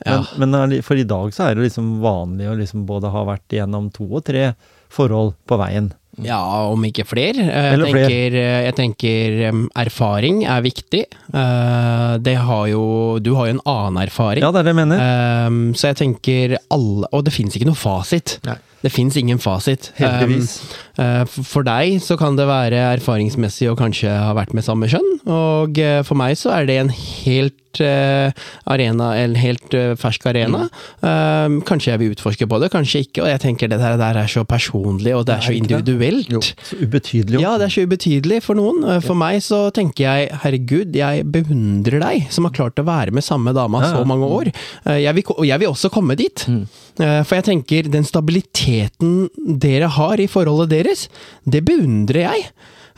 Men, 0.07 0.23
Ja. 0.23 0.47
men 0.47 0.83
for 0.87 0.95
i 0.97 1.05
dag 1.05 1.33
så 1.35 1.49
er 1.51 1.55
det 1.59 1.65
liksom 1.71 2.01
vanlig 2.01 2.47
å 2.51 2.59
liksom 2.59 2.87
både 2.87 3.11
ha 3.11 3.25
vært 3.25 3.49
igjennom 3.51 3.91
to 3.93 4.07
og 4.15 4.25
tre 4.25 4.53
forhold 4.91 5.35
på 5.47 5.59
veien. 5.59 5.93
Ja, 6.21 6.41
om 6.69 6.83
ikke 6.85 7.05
flere. 7.07 7.39
Jeg 7.47 7.73
Eller 7.75 7.87
flere. 7.87 8.09
tenker, 8.11 8.35
jeg 8.67 8.75
tenker 8.75 9.69
erfaring 9.79 10.43
er 10.45 10.61
viktig. 10.61 11.05
Eh, 11.33 12.19
Det 12.19 12.35
har 12.37 12.67
jo 12.69 13.19
Du 13.21 13.35
har 13.37 13.47
jo 13.47 13.55
en 13.55 13.61
annen 13.65 14.03
erfaring. 14.09 14.43
Ja, 14.43 14.51
det 14.51 14.59
er 14.61 14.63
det 14.65 14.75
jeg 14.77 14.89
mener. 14.89 15.73
Så 15.79 15.87
jeg 15.95 15.97
tenker 15.97 16.57
alle 16.71 17.07
Og 17.13 17.25
det 17.25 17.33
fins 17.33 17.55
ikke 17.57 17.67
noe 17.67 17.79
fasit. 17.79 18.39
Nei. 18.45 18.57
Det 18.81 18.93
fins 18.93 19.17
ingen 19.21 19.41
fasit. 19.43 19.91
Heldigvis. 19.99 20.55
Um, 20.97 21.05
eh, 21.05 21.25
for 21.27 21.67
deg 21.67 21.99
så 22.05 22.17
kan 22.21 22.39
det 22.39 22.49
være 22.49 22.81
erfaringsmessig 22.97 23.69
å 23.71 23.79
kanskje 23.79 24.13
ha 24.13 24.33
vært 24.37 24.55
med 24.57 24.67
samme 24.67 24.89
kjønn, 24.91 25.11
og 25.29 25.81
eh, 25.81 26.01
for 26.07 26.19
meg 26.21 26.39
så 26.41 26.55
er 26.57 26.69
det 26.71 26.79
en 26.81 26.93
helt 26.95 27.57
uh, 27.85 28.33
arena, 28.73 29.13
en 29.21 29.37
helt 29.39 29.77
uh, 29.79 29.93
fersk 30.01 30.25
arena. 30.27 30.65
Em, 31.07 31.61
kanskje 31.67 31.93
jeg 31.93 32.01
vil 32.01 32.15
utforske 32.17 32.49
på 32.51 32.59
det, 32.63 32.71
kanskje 32.73 33.05
ikke, 33.05 33.23
og 33.23 33.31
jeg 33.31 33.43
tenker 33.45 33.71
det 33.71 33.79
der, 33.79 33.95
der 34.01 34.19
er 34.25 34.31
så 34.33 34.43
personlig, 34.49 35.13
og 35.15 35.27
det 35.29 35.37
er 35.37 35.45
så 35.45 35.53
er 35.53 35.55
så 35.55 35.61
individuelt. 35.61 36.33
Jo. 36.33 36.41
Så 36.43 36.81
ubetydelig. 36.81 37.39
Også. 37.39 37.45
Ja, 37.45 37.53
det 37.61 37.69
er 37.69 37.75
så 37.77 37.85
ubetydelig 37.87 38.41
for 38.43 38.59
noen. 38.59 38.83
For 39.05 39.19
meg 39.19 39.39
så 39.47 39.61
tenker 39.77 40.09
jeg 40.09 40.41
herregud, 40.43 40.97
jeg 40.99 41.29
beundrer 41.31 42.01
deg 42.03 42.27
som 42.35 42.49
har 42.49 42.57
klart 42.57 42.81
å 42.81 42.87
være 42.89 43.15
med 43.15 43.27
samme 43.27 43.55
dama 43.57 43.85
Ja, 43.85 43.93
ja. 43.93 44.01
så 44.01 44.09
mange 44.09 44.27
år. 44.41 44.51
Uh, 44.89 44.97
Jeg 44.99 45.15
vil, 45.21 45.31
og 45.37 45.47
jeg 45.47 45.63
vil 45.63 45.71
også 45.71 45.93
komme 45.95 46.17
dit. 46.19 46.47
Eh, 46.51 46.81
For 47.01 47.39
jeg 47.39 47.49
tenker 47.49 47.91
den 47.91 48.07
stabiliteten 48.09 49.29
dere 49.61 49.91
har 49.97 50.21
i 50.21 50.29
forholdet 50.31 50.73
deres, 50.75 51.09
det 51.49 51.65
beundrer 51.69 52.27
jeg. 52.27 52.49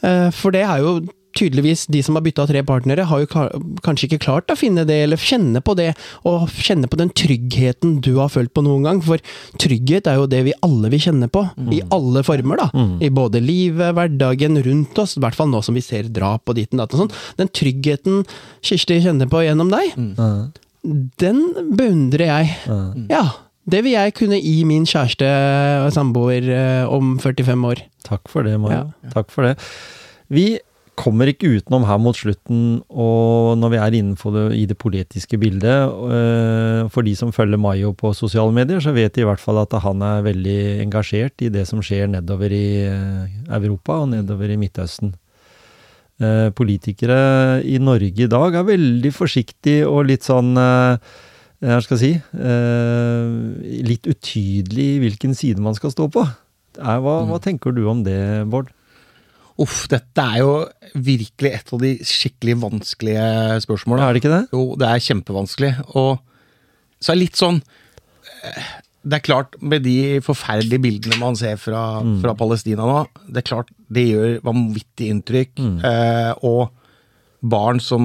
Eh, 0.03 0.29
For 0.35 0.55
det 0.55 0.65
er 0.67 0.83
jo 0.83 1.01
tydeligvis 1.33 1.87
de 1.89 2.03
som 2.05 2.17
har 2.19 2.25
bytta 2.27 2.45
tre 2.45 2.61
partnere, 2.67 3.07
har 3.09 3.23
jo 3.23 3.29
kanskje 3.81 4.09
ikke 4.09 4.19
klart 4.21 4.53
å 4.53 4.57
finne 4.59 4.85
det, 4.85 4.99
eller 5.07 5.17
kjenne 5.17 5.63
på 5.65 5.73
det, 5.79 5.95
og 6.29 6.51
kjenne 6.53 6.91
på 6.93 6.99
den 7.01 7.09
tryggheten 7.17 7.95
du 8.05 8.19
har 8.19 8.29
følt 8.29 8.53
på 8.53 8.65
noen 8.67 8.85
gang. 8.85 9.01
For 9.01 9.23
trygghet 9.63 10.11
er 10.11 10.19
jo 10.21 10.27
det 10.29 10.43
vi 10.45 10.53
alle 10.67 10.91
vil 10.93 11.01
kjenne 11.01 11.31
på, 11.33 11.47
i 11.73 11.81
alle 11.89 12.21
former, 12.27 12.61
da. 12.61 12.85
I 13.01 13.09
både 13.09 13.41
livet, 13.41 13.95
hverdagen, 13.97 14.61
rundt 14.67 15.01
oss, 15.01 15.17
i 15.17 15.23
hvert 15.25 15.39
fall 15.39 15.49
nå 15.49 15.63
som 15.65 15.79
vi 15.79 15.85
ser 15.85 16.11
drap 16.13 16.53
og 16.53 16.59
ditten 16.59 16.83
datt 16.83 16.93
og 16.93 17.07
sånn. 17.07 17.17
Den 17.41 17.49
tryggheten 17.49 18.27
Kirsti 18.61 19.01
kjenner 19.01 19.31
på 19.33 19.41
gjennom 19.47 19.73
deg, 19.73 19.97
mm. 19.97 20.53
den 21.23 21.41
beundrer 21.73 22.29
jeg. 22.29 22.53
Ja. 23.09 23.25
Det 23.63 23.85
vil 23.85 23.95
jeg 23.95 24.15
kunne 24.19 24.41
gi 24.43 24.65
min 24.67 24.85
kjæreste 24.89 25.29
og 25.85 25.93
samboer 25.95 26.49
eh, 26.51 26.91
om 26.91 27.15
45 27.23 27.69
år. 27.69 27.85
Takk 28.07 28.27
for 28.31 28.47
det, 28.47 28.59
Maja. 28.61 28.89
Takk 29.15 29.31
for 29.31 29.47
det. 29.47 29.55
Vi 30.33 30.59
kommer 30.99 31.31
ikke 31.31 31.49
utenom 31.57 31.87
her 31.89 32.01
mot 32.03 32.17
slutten, 32.17 32.83
og 32.91 33.55
når 33.59 33.73
vi 33.73 33.79
er 33.81 33.97
innenfor 33.97 34.35
det, 34.35 34.45
i 34.61 34.67
det 34.69 34.77
politiske 34.79 35.39
bildet 35.41 35.89
øh, 35.89 36.91
For 36.93 37.07
de 37.07 37.15
som 37.17 37.33
følger 37.33 37.61
Mayo 37.61 37.95
på 37.97 38.13
sosiale 38.13 38.53
medier, 38.53 38.81
så 38.83 38.93
vet 38.93 39.15
de 39.15 39.25
i 39.25 39.29
hvert 39.29 39.41
fall 39.41 39.63
at 39.63 39.73
han 39.83 40.03
er 40.05 40.27
veldig 40.27 40.59
engasjert 40.85 41.43
i 41.43 41.51
det 41.53 41.65
som 41.71 41.81
skjer 41.83 42.11
nedover 42.13 42.53
i 42.53 42.85
øh, 42.91 43.41
Europa 43.63 44.03
og 44.03 44.13
nedover 44.13 44.53
i 44.53 44.61
Midtøsten. 44.61 45.15
Eh, 46.21 46.51
politikere 46.55 47.63
i 47.65 47.79
Norge 47.81 48.27
i 48.27 48.31
dag 48.31 48.55
er 48.55 48.69
veldig 48.69 49.15
forsiktige 49.17 49.89
og 49.89 50.11
litt 50.11 50.29
sånn 50.29 50.53
eh, 51.63 51.73
hva 51.73 51.81
skal 51.85 52.01
si 52.01 52.13
eh, 52.19 53.83
Litt 53.87 54.09
utydelig 54.11 54.89
hvilken 55.07 55.37
side 55.39 55.63
man 55.63 55.77
skal 55.79 55.95
stå 55.95 56.09
på. 56.13 56.27
Er, 56.81 57.01
hva, 57.05 57.21
hva 57.29 57.39
tenker 57.43 57.75
du 57.77 57.85
om 57.91 58.03
det, 58.07 58.19
Bård? 58.51 58.71
Uff, 59.61 59.85
dette 59.93 60.23
er 60.25 60.41
jo 60.41 60.53
virkelig 60.97 61.51
et 61.53 61.73
av 61.77 61.83
de 61.83 61.91
skikkelig 62.09 62.55
vanskelige 62.63 63.25
spørsmålene. 63.67 64.07
Er 64.07 64.15
det 64.17 64.23
ikke 64.23 64.33
det? 64.33 64.45
Jo, 64.55 64.63
det 64.81 64.89
er 64.89 65.03
kjempevanskelig. 65.07 65.73
Og 65.93 66.23
så 67.03 67.13
er 67.13 67.19
det 67.19 67.25
litt 67.27 67.41
sånn 67.41 67.59
eh, 67.61 68.71
Det 69.03 69.19
er 69.19 69.25
klart, 69.27 69.59
med 69.61 69.85
de 69.85 70.21
forferdelige 70.25 70.83
bildene 70.87 71.19
man 71.21 71.37
ser 71.39 71.59
fra, 71.61 72.01
fra 72.23 72.35
Palestina 72.39 72.87
nå, 72.89 73.03
det 73.29 73.43
er 73.43 73.49
klart 73.51 73.73
det 73.93 74.07
gjør 74.09 74.39
vanvittig 74.47 75.11
inntrykk. 75.13 75.53
Eh, 75.61 76.33
og 76.49 76.71
barn 77.43 77.83
som 77.83 78.05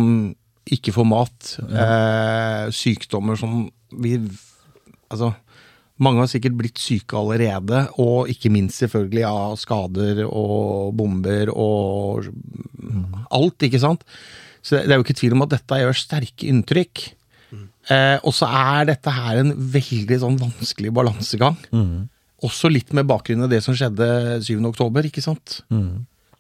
ikke 0.76 0.94
får 0.96 1.08
mat. 1.08 1.54
Eh, 1.68 2.64
sykdommer 2.76 3.40
som 3.40 3.66
vi 3.96 4.18
Altså 5.08 5.30
mange 6.04 6.20
har 6.20 6.30
sikkert 6.30 6.58
blitt 6.60 6.78
syke 6.78 7.18
allerede, 7.18 7.86
og 7.98 8.28
ikke 8.30 8.52
minst 8.54 8.84
selvfølgelig 8.84 9.24
av 9.26 9.56
skader 9.58 10.20
og 10.28 10.92
bomber 11.00 11.50
og 11.54 12.28
alt, 13.34 13.66
ikke 13.66 13.80
sant? 13.82 14.04
Så 14.62 14.82
det 14.84 14.92
er 14.94 15.00
jo 15.00 15.06
ikke 15.06 15.16
tvil 15.18 15.34
om 15.38 15.46
at 15.48 15.56
dette 15.56 15.80
gjør 15.82 15.98
sterke 15.98 16.50
inntrykk. 16.52 17.06
Eh, 17.90 18.18
og 18.28 18.36
så 18.36 18.50
er 18.52 18.90
dette 18.92 19.14
her 19.16 19.40
en 19.42 19.54
veldig 19.74 20.20
sånn 20.22 20.38
vanskelig 20.42 20.92
balansegang. 20.94 21.58
Også 22.46 22.70
litt 22.70 22.92
med 22.94 23.08
bakgrunn 23.10 23.48
i 23.48 23.50
det 23.56 23.64
som 23.66 23.74
skjedde 23.74 24.42
7. 24.46 24.60
oktober, 24.70 25.08
ikke 25.08 25.24
sant? 25.26 25.62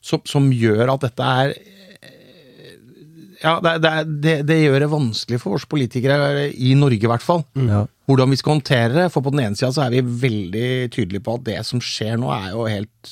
Som, 0.03 0.21
som 0.29 0.51
gjør 0.53 0.93
at 0.93 1.07
dette 1.07 1.31
er 1.41 1.55
Ja, 3.43 3.59
det, 3.61 3.73
det, 4.23 4.34
det, 4.49 4.55
gjør 4.64 4.80
det 4.81 4.89
vanskelig 4.89 5.38
for 5.43 5.53
oss 5.59 5.65
politikere, 5.69 6.47
i 6.57 6.72
Norge 6.73 6.97
i 7.05 7.09
hvert 7.11 7.22
fall 7.22 7.43
Ja. 7.55 7.84
hvordan 8.09 8.31
vi 8.34 8.39
skal 8.39 8.55
håndtere 8.55 8.93
det. 8.95 9.07
For 9.14 9.22
på 9.22 9.30
den 9.35 9.43
ene 9.45 9.55
sida 9.59 9.69
så 9.76 9.84
er 9.85 9.91
vi 9.93 10.01
veldig 10.01 10.69
tydelige 10.95 11.22
på 11.27 11.35
at 11.38 11.43
det 11.45 11.59
som 11.68 11.80
skjer 11.84 12.18
nå, 12.18 12.31
er 12.34 12.49
jo 12.55 12.65
helt, 12.65 13.11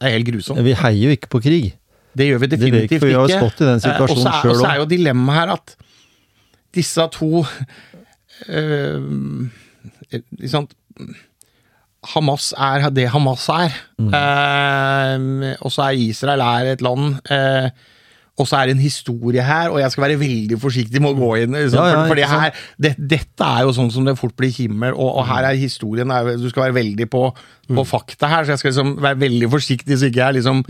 er 0.00 0.14
helt 0.16 0.30
grusomt. 0.30 0.62
Vi 0.64 0.72
heier 0.80 1.02
jo 1.10 1.16
ikke 1.18 1.28
på 1.34 1.42
krig. 1.44 1.74
Det 2.16 2.28
gjør 2.30 2.38
vi 2.44 2.46
definitivt 2.54 3.02
vi, 3.02 3.08
vi 3.10 3.14
har 3.18 3.28
ikke. 3.28 3.40
stått 3.42 3.60
i 3.60 3.68
den 3.68 3.80
Eh, 3.80 3.84
situasjonen 3.84 4.22
sjøl 4.22 4.24
så 4.24 4.30
er- 4.30 4.40
selv 4.40 4.50
Og 4.54 4.60
så 4.62 4.70
er 4.70 4.76
jo 4.80 4.88
dilemmaet 4.94 5.38
her 5.40 5.52
at 5.58 5.76
disse 6.74 7.08
to 7.12 7.44
øh, 8.48 9.50
ikke? 10.14 10.66
Hamas 12.14 12.52
er 12.60 12.90
det 12.92 13.08
Hamas 13.12 13.48
er. 13.48 13.72
Eh, 13.98 15.56
og 15.64 15.72
så 15.72 15.86
er 15.88 15.96
Israel 16.04 16.40
er 16.44 16.72
et 16.74 16.82
land 16.84 17.16
eh, 17.32 17.70
og 18.34 18.48
så 18.50 18.58
er 18.58 18.66
det 18.66 18.74
en 18.74 18.82
historie 18.82 19.42
her, 19.46 19.68
og 19.70 19.78
jeg 19.78 19.92
skal 19.94 20.02
være 20.08 20.18
veldig 20.18 20.56
forsiktig 20.58 20.98
med 21.02 21.12
å 21.14 21.18
gå 21.20 21.28
inn. 21.44 21.52
Liksom, 21.54 21.78
Ja, 21.78 21.90
ja, 21.92 21.98
for, 22.10 22.18
ikke 22.18 22.38
her, 22.40 22.62
det, 22.82 22.90
Dette 22.98 23.46
er 23.46 23.62
jo 23.62 23.74
sånn 23.76 23.92
som 23.94 24.08
det 24.08 24.16
fort 24.18 24.34
blir 24.34 24.50
himmel, 24.50 24.96
og, 24.96 25.20
og 25.20 25.28
her 25.28 25.46
er 25.52 25.58
historien 25.60 26.10
er, 26.10 26.32
Du 26.40 26.48
skal 26.50 26.64
være 26.66 26.74
veldig 26.80 27.06
på, 27.12 27.20
på 27.70 27.84
fakta 27.86 28.26
her, 28.32 28.42
så 28.44 28.54
jeg 28.56 28.62
skal 28.62 28.72
liksom 28.72 28.90
være 29.04 29.20
veldig 29.22 29.50
forsiktig 29.52 29.98
så 30.00 30.08
ikke 30.10 30.20
jeg 30.24 30.36
liksom 30.40 30.64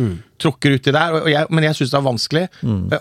tråkker 0.44 0.76
uti 0.76 0.92
der. 0.92 1.16
Og 1.22 1.30
jeg, 1.32 1.48
men 1.50 1.64
jeg 1.64 1.78
syns 1.78 1.94
det 1.94 1.98
er 1.98 2.04
vanskelig. 2.10 2.44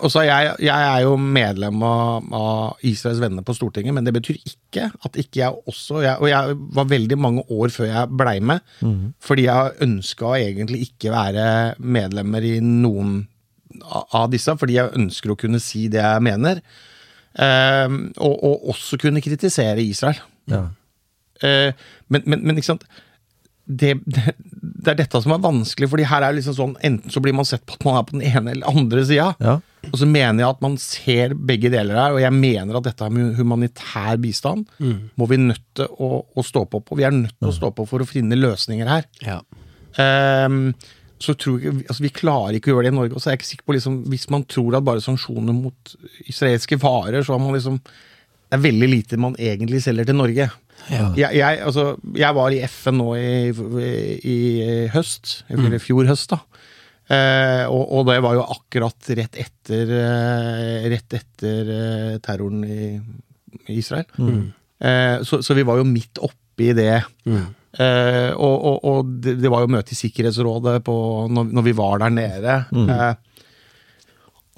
Og 0.00 0.08
så 0.14 0.22
er 0.22 0.30
jeg, 0.30 0.54
jeg 0.70 0.88
er 0.94 1.04
jo 1.04 1.12
medlem 1.20 1.84
av, 1.84 2.32
av 2.32 2.88
Israels 2.88 3.20
venner 3.20 3.44
på 3.44 3.56
Stortinget, 3.58 3.92
men 3.98 4.08
det 4.08 4.14
betyr 4.16 4.40
ikke 4.40 4.88
at 5.04 5.20
ikke 5.20 5.42
jeg 5.42 5.60
også 5.68 6.00
jeg, 6.02 6.16
Og 6.24 6.28
jeg 6.32 6.56
var 6.80 6.88
veldig 6.90 7.18
mange 7.20 7.44
år 7.52 7.68
før 7.74 7.90
jeg 7.90 8.16
blei 8.16 8.38
med, 8.40 8.64
fordi 9.20 9.44
jeg 9.50 9.76
ønska 9.84 10.34
egentlig 10.40 10.86
ikke 10.88 11.12
være 11.12 11.46
medlemmer 11.78 12.42
i 12.48 12.56
noen 12.64 13.26
av 13.82 14.28
disse, 14.32 14.54
fordi 14.60 14.78
jeg 14.78 14.94
ønsker 14.98 15.32
å 15.32 15.38
kunne 15.38 15.60
si 15.62 15.86
det 15.92 16.02
jeg 16.02 16.24
mener. 16.24 16.60
Ehm, 17.42 18.06
og, 18.22 18.36
og 18.46 18.68
også 18.74 18.98
kunne 19.02 19.22
kritisere 19.24 19.82
Israel. 19.82 20.20
Ja. 20.50 20.68
Eh, 21.42 21.74
men, 22.08 22.22
men, 22.26 22.44
men 22.46 22.60
ikke 22.60 22.74
sant 22.74 22.86
det, 23.64 23.94
det, 24.04 24.34
det 24.52 24.92
er 24.92 24.98
dette 24.98 25.20
som 25.24 25.32
er 25.32 25.42
vanskelig, 25.42 25.88
fordi 25.88 26.04
her 26.08 26.26
er 26.26 26.36
liksom 26.36 26.56
sånn 26.56 26.74
enten 26.84 27.12
så 27.12 27.22
blir 27.24 27.32
man 27.36 27.46
sett 27.48 27.64
på 27.64 27.78
at 27.78 27.84
man 27.86 27.96
er 27.96 28.04
på 28.04 28.16
den 28.18 28.26
ene 28.28 28.52
eller 28.52 28.68
andre 28.68 29.04
sida. 29.08 29.30
Ja. 29.40 29.54
Og 29.88 29.96
så 30.00 30.08
mener 30.08 30.42
jeg 30.42 30.50
at 30.50 30.64
man 30.64 30.76
ser 30.80 31.34
begge 31.36 31.70
deler 31.72 31.96
her, 31.96 32.16
og 32.16 32.20
jeg 32.20 32.36
mener 32.36 32.78
at 32.78 32.88
dette 32.90 33.08
med 33.12 33.38
humanitær 33.38 34.20
bistand 34.20 34.68
må 34.80 35.28
vi 35.30 35.40
nødt 35.40 35.64
til 35.76 35.88
å, 35.88 36.22
å 36.24 36.44
stå 36.44 36.64
på 36.68 36.82
på. 36.84 36.98
Vi 37.00 37.06
er 37.08 37.16
nødt 37.16 37.36
til 37.38 37.50
å 37.50 37.56
stå 37.56 37.72
på 37.76 37.88
for 37.88 38.04
å 38.04 38.08
finne 38.08 38.38
løsninger 38.38 38.90
her. 38.90 39.08
Ja. 39.24 39.40
Ehm, 40.00 40.74
så 41.24 41.34
tror 41.38 41.62
jeg, 41.62 41.84
altså 41.88 42.04
Vi 42.04 42.12
klarer 42.14 42.58
ikke 42.58 42.70
å 42.70 42.76
gjøre 42.76 42.88
det 42.88 42.92
i 42.92 42.96
Norge. 42.98 43.14
Og 43.16 43.22
så 43.22 43.30
er 43.30 43.34
jeg 43.34 43.42
ikke 43.42 43.50
sikker 43.52 43.68
på 43.68 43.76
liksom, 43.78 44.00
Hvis 44.12 44.26
man 44.32 44.44
tror 44.50 44.78
at 44.78 44.86
bare 44.86 45.04
sanksjoner 45.04 45.56
mot 45.56 45.94
israelske 46.28 46.78
varer, 46.82 47.24
så 47.24 47.34
har 47.34 47.42
man 47.42 47.56
liksom 47.56 47.80
Det 47.82 48.58
er 48.58 48.66
veldig 48.66 48.90
lite 48.90 49.20
man 49.20 49.38
egentlig 49.40 49.82
selger 49.84 50.08
til 50.08 50.18
Norge. 50.20 50.50
Ja. 50.90 51.06
Jeg, 51.16 51.30
jeg, 51.38 51.60
altså, 51.64 51.84
jeg 52.18 52.36
var 52.36 52.52
i 52.52 52.60
FN 52.68 52.98
nå 53.00 53.08
i, 53.16 53.28
i, 54.20 54.36
høst, 54.92 55.38
eller 55.48 55.76
i 55.76 55.80
fjor 55.82 56.06
høst, 56.10 56.34
da. 56.34 56.42
Eh, 57.14 57.64
og, 57.68 57.82
og 57.98 58.06
det 58.08 58.18
var 58.24 58.36
jo 58.36 58.44
akkurat 58.54 59.10
rett 59.18 59.36
etter 59.36 59.90
eh, 59.92 60.86
Rett 60.92 61.16
etter 61.18 61.72
eh, 61.74 62.12
terroren 62.24 62.62
i, 62.64 62.94
i 63.66 63.78
Israel. 63.80 64.06
Eh, 64.80 65.18
så, 65.24 65.40
så 65.44 65.56
vi 65.56 65.66
var 65.66 65.80
jo 65.80 65.88
midt 65.88 66.20
oppi 66.24 66.72
det. 66.76 67.00
Eh, 67.74 68.30
og 68.38 68.64
og, 68.70 68.76
og 68.86 69.12
det, 69.24 69.36
det 69.42 69.50
var 69.50 69.64
jo 69.64 69.72
møte 69.74 69.94
i 69.94 69.98
Sikkerhetsrådet 69.98 70.76
på, 70.86 70.94
når, 71.34 71.48
når 71.56 71.66
vi 71.66 71.72
var 71.78 71.98
der 72.04 72.12
nede. 72.14 72.58
Eh, 72.74 73.14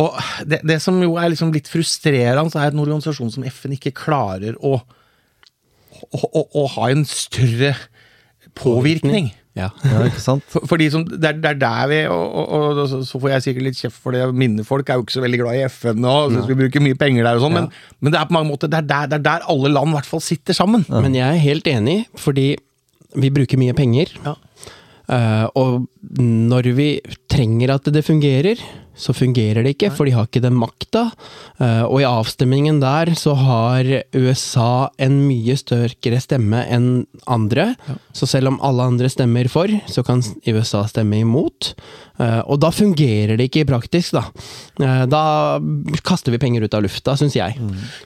og 0.04 0.18
det, 0.44 0.58
det 0.68 0.76
som 0.84 0.98
jo 1.00 1.14
er 1.16 1.30
liksom 1.32 1.54
litt 1.54 1.70
frustrerende, 1.72 2.50
så 2.52 2.60
er 2.60 2.68
at 2.68 2.76
en 2.76 2.82
organisasjon 2.84 3.30
som 3.32 3.46
FN 3.48 3.72
ikke 3.78 3.94
klarer 3.96 4.58
å, 4.60 4.74
å, 6.12 6.20
å, 6.28 6.42
å 6.60 6.66
ha 6.76 6.90
en 6.92 7.06
større 7.08 7.72
påvirkning. 8.56 9.30
Ja. 9.56 9.70
ja, 9.88 10.02
ikke 10.04 10.20
sant? 10.20 10.44
For, 10.52 10.66
fordi 10.68 10.90
som, 10.92 11.06
det, 11.08 11.16
er, 11.30 11.38
det 11.40 11.48
er 11.54 11.58
der 11.62 11.86
vi 11.88 12.00
og, 12.12 12.26
og, 12.28 12.80
og 12.82 12.90
så- 13.08 13.20
får 13.22 13.30
jeg 13.32 13.44
sikkert 13.46 13.64
litt 13.70 13.78
kjeft 13.80 13.96
for 14.04 14.12
det. 14.12 14.26
Minnefolk 14.36 14.90
er 14.92 14.98
jo 15.00 15.06
ikke 15.06 15.16
så 15.16 15.22
veldig 15.24 15.40
glad 15.40 15.56
i 15.56 15.62
FN 15.72 16.02
nå, 16.04 16.12
synes 16.34 16.50
vi 16.50 16.58
bruker 16.60 16.84
mye 16.84 16.98
penger 17.00 17.24
der 17.24 17.40
og 17.40 17.46
sånn, 17.46 17.56
men, 17.56 17.70
men 18.04 18.12
det 18.12 18.20
er 18.20 18.28
på 18.28 18.36
mange 18.36 18.50
måter 18.52 18.68
det 18.68 18.82
er 18.82 18.90
der, 18.90 19.08
det 19.08 19.16
er 19.16 19.24
der 19.30 19.46
alle 19.48 19.72
land 19.72 19.94
i 19.94 19.96
hvert 19.96 20.10
fall 20.12 20.20
sitter 20.24 20.56
sammen. 20.60 20.84
Men 20.92 21.16
jeg 21.16 21.24
er 21.24 21.40
helt 21.46 21.72
enig, 21.72 22.02
fordi 22.20 22.50
vi 23.16 23.32
bruker 23.34 23.60
mye 23.60 23.76
penger. 23.76 24.12
Ja. 24.24 24.36
Uh, 25.06 25.46
og 25.54 26.20
når 26.20 26.72
vi 26.74 26.88
trenger 27.30 27.76
at 27.76 27.88
det 27.94 28.02
fungerer, 28.06 28.60
så 28.96 29.12
fungerer 29.16 29.64
det 29.64 29.74
ikke, 29.76 29.90
for 29.94 30.08
de 30.08 30.14
har 30.16 30.26
ikke 30.28 30.42
den 30.44 30.56
makta. 30.56 31.10
Eh, 31.60 31.84
og 31.84 32.00
i 32.00 32.08
avstemningen 32.08 32.80
der 32.82 33.12
så 33.18 33.34
har 33.38 33.88
USA 34.16 34.88
en 35.02 35.20
mye 35.28 35.56
større 35.60 36.20
stemme 36.22 36.62
enn 36.72 37.06
andre. 37.30 37.74
Så 38.16 38.28
selv 38.30 38.52
om 38.52 38.58
alle 38.64 38.86
andre 38.88 39.10
stemmer 39.12 39.50
for, 39.52 39.70
så 39.92 40.04
kan 40.06 40.24
USA 40.48 40.82
stemme 40.88 41.20
imot. 41.20 41.74
Eh, 42.16 42.40
og 42.48 42.60
da 42.64 42.70
fungerer 42.72 43.36
det 43.36 43.50
ikke 43.50 43.64
i 43.64 43.68
praktisk, 43.68 44.16
da. 44.16 44.24
Eh, 44.80 45.04
da 45.12 45.24
kaster 46.06 46.32
vi 46.32 46.40
penger 46.40 46.64
ut 46.64 46.76
av 46.76 46.86
lufta, 46.86 47.16
syns 47.20 47.36
jeg. 47.36 47.58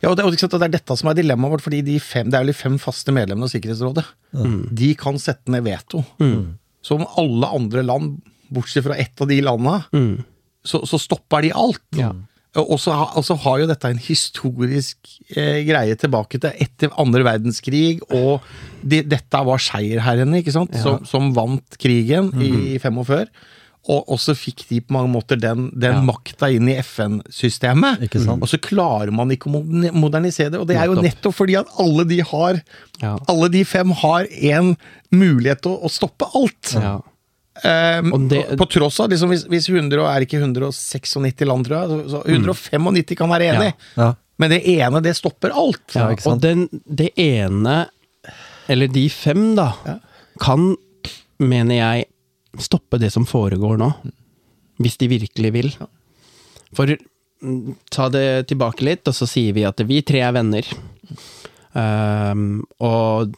Ja, 0.02 0.10
og 0.10 0.18
det, 0.18 0.26
og 0.26 0.34
det 0.34 0.66
er 0.66 0.74
dette 0.74 0.98
som 0.98 1.12
er 1.12 1.20
dilemmaet 1.20 1.54
vårt, 1.54 1.66
fordi 1.66 1.84
de 1.86 2.00
fem, 2.02 2.30
det 2.30 2.38
er 2.38 2.46
jo 2.46 2.52
de 2.52 2.58
fem 2.58 2.80
faste 2.82 3.14
medlemmene 3.14 3.46
av 3.46 3.54
Sikkerhetsrådet. 3.54 4.06
De 4.82 4.90
kan 4.98 5.18
sette 5.22 5.54
ned 5.54 5.64
veto. 5.66 6.02
Så 6.82 6.96
om 6.96 7.06
alle 7.20 7.48
andre 7.54 7.84
land, 7.86 8.18
bortsett 8.50 8.82
fra 8.82 8.96
ett 8.98 9.20
av 9.22 9.28
de 9.30 9.38
landa, 9.46 9.76
så, 10.64 10.82
så 10.86 10.98
stopper 11.00 11.42
de 11.46 11.52
alt. 11.56 11.82
Ja. 11.96 12.12
Og 12.58 12.80
så, 12.82 12.90
ha- 12.98 13.12
og 13.14 13.22
så 13.22 13.36
har 13.44 13.60
jo 13.62 13.66
dette 13.70 13.86
en 13.92 14.00
historisk 14.02 14.98
eh, 15.36 15.60
greie 15.68 15.94
tilbake 15.94 16.40
til 16.42 16.50
etter 16.64 16.90
andre 16.98 17.22
verdenskrig, 17.22 18.00
og 18.10 18.42
de, 18.82 19.04
dette 19.06 19.42
var 19.46 19.62
seierherrene, 19.62 20.40
ikke 20.42 20.56
sant, 20.56 20.74
som, 20.82 21.04
som 21.06 21.30
vant 21.36 21.78
krigen 21.78 22.32
i 22.42 22.74
45. 22.82 23.28
Og, 23.90 24.02
og 24.12 24.18
så 24.20 24.34
fikk 24.36 24.66
de 24.68 24.80
på 24.84 24.92
mange 24.92 25.08
måter 25.14 25.38
den, 25.40 25.70
den 25.72 25.94
Ja. 25.94 26.02
makta 26.04 26.50
inn 26.52 26.66
i 26.68 26.74
FN-systemet. 26.82 28.02
Og 28.34 28.48
så 28.50 28.58
klarer 28.60 29.08
man 29.14 29.30
ikke 29.32 29.48
å 29.48 29.62
modernisere 29.96 30.50
det. 30.52 30.60
Og 30.60 30.66
det 30.68 30.76
er 30.76 30.90
jo 30.90 30.98
Nettopp. 31.00 31.34
fordi 31.38 31.56
at 31.62 31.70
alle 31.80 32.04
de 32.10 32.18
har 32.20 32.60
Ja. 33.00 33.14
Alle 33.32 33.48
de 33.48 33.62
fem 33.64 33.90
har 34.02 34.26
en 34.52 34.74
mulighet 35.10 35.62
til 35.64 35.72
å, 35.72 35.86
å 35.86 35.90
stoppe 35.90 36.28
alt. 36.36 36.74
Ja. 36.76 36.98
Og 37.64 38.28
det- 38.30 38.56
på, 38.58 38.66
tross 38.70 39.00
av 39.00 39.10
liksom, 39.12 39.30
hvis, 39.32 39.44
hvis 39.50 39.68
100 39.68 40.06
er 40.08 40.24
ikke 40.26 40.40
196 40.40 41.44
land, 41.46 41.66
tror 41.66 41.76
jeg, 41.76 41.88
så, 41.88 41.98
så 42.10 42.22
195 42.26 43.16
kan 43.18 43.30
være 43.32 43.50
enig. 43.54 43.72
Ja. 43.96 44.14
Men 44.40 44.54
det 44.54 44.62
ene, 44.72 45.02
det 45.04 45.16
stopper 45.18 45.52
alt. 45.52 45.84
Ja, 45.92 46.06
ikke 46.14 46.24
sant? 46.24 46.38
Og 46.38 46.40
den, 46.40 46.82
det 46.88 47.10
ene, 47.20 47.82
eller 48.72 48.88
de 48.88 49.04
fem, 49.12 49.50
da, 49.58 49.74
kan, 50.40 50.72
mener 51.42 51.76
jeg, 51.76 52.06
stoppe 52.60 52.98
det 52.98 53.12
som 53.12 53.26
foregår 53.28 53.76
nå. 53.80 53.90
Hvis 54.80 54.96
de 54.96 55.10
virkelig 55.12 55.50
vil. 55.52 55.68
For 56.72 56.88
mm, 56.88 57.76
ta 57.92 58.08
det 58.12 58.46
tilbake 58.48 58.86
litt, 58.86 59.04
og 59.10 59.16
så 59.16 59.28
sier 59.28 59.52
vi 59.56 59.66
at 59.68 59.82
vi 59.84 60.00
tre 60.06 60.22
er 60.24 60.32
venner. 60.38 60.64
Um, 61.76 62.62
og 62.82 63.36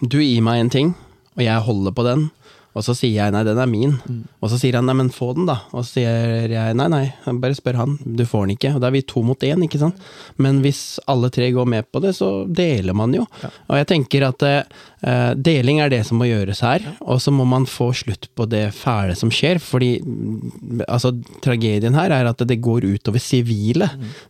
du 0.00 0.20
gir 0.22 0.38
meg 0.46 0.62
en 0.62 0.70
ting, 0.72 0.94
og 1.34 1.42
jeg 1.44 1.66
holder 1.66 1.96
på 1.98 2.06
den. 2.06 2.28
Og 2.72 2.84
så 2.86 2.94
sier 2.96 3.18
jeg 3.18 3.32
nei, 3.34 3.42
den 3.44 3.58
er 3.60 3.68
min. 3.68 3.98
Og 4.40 4.48
så 4.48 4.58
sier 4.60 4.78
han 4.78 4.86
nei, 4.88 4.94
men 4.96 5.10
få 5.12 5.32
den, 5.36 5.44
da. 5.48 5.58
Og 5.72 5.84
så 5.84 5.98
sier 5.98 6.52
jeg 6.52 6.76
nei, 6.78 6.86
nei, 6.92 7.02
bare 7.42 7.56
spør 7.56 7.80
han. 7.82 7.98
Du 8.00 8.24
får 8.28 8.46
den 8.46 8.54
ikke. 8.56 8.72
Og 8.76 8.80
da 8.80 8.88
er 8.88 8.96
vi 8.96 9.04
to 9.08 9.20
mot 9.26 9.44
én, 9.44 9.64
ikke 9.66 9.80
sant. 9.82 10.00
Men 10.40 10.62
hvis 10.64 10.82
alle 11.12 11.28
tre 11.34 11.50
går 11.52 11.68
med 11.68 11.90
på 11.92 12.00
det, 12.04 12.14
så 12.16 12.30
deler 12.48 12.96
man 12.96 13.12
jo. 13.16 13.26
Og 13.68 13.76
jeg 13.76 13.90
tenker 13.92 14.24
at 14.30 14.46
eh, 14.48 14.80
deling 15.02 15.80
er 15.82 15.90
det 15.90 16.04
som 16.06 16.20
må 16.20 16.28
gjøres 16.28 16.60
her. 16.62 16.84
Og 17.02 17.18
så 17.22 17.32
må 17.34 17.42
man 17.48 17.64
få 17.66 17.88
slutt 17.96 18.28
på 18.38 18.46
det 18.50 18.68
fæle 18.76 19.16
som 19.18 19.32
skjer. 19.34 19.58
Fordi 19.62 19.96
mm, 20.04 20.84
altså, 20.86 21.10
tragedien 21.42 21.96
her 21.98 22.14
er 22.14 22.28
at 22.30 22.44
det 22.46 22.60
går 22.62 22.86
utover 22.86 23.22
sivile. 23.22 23.88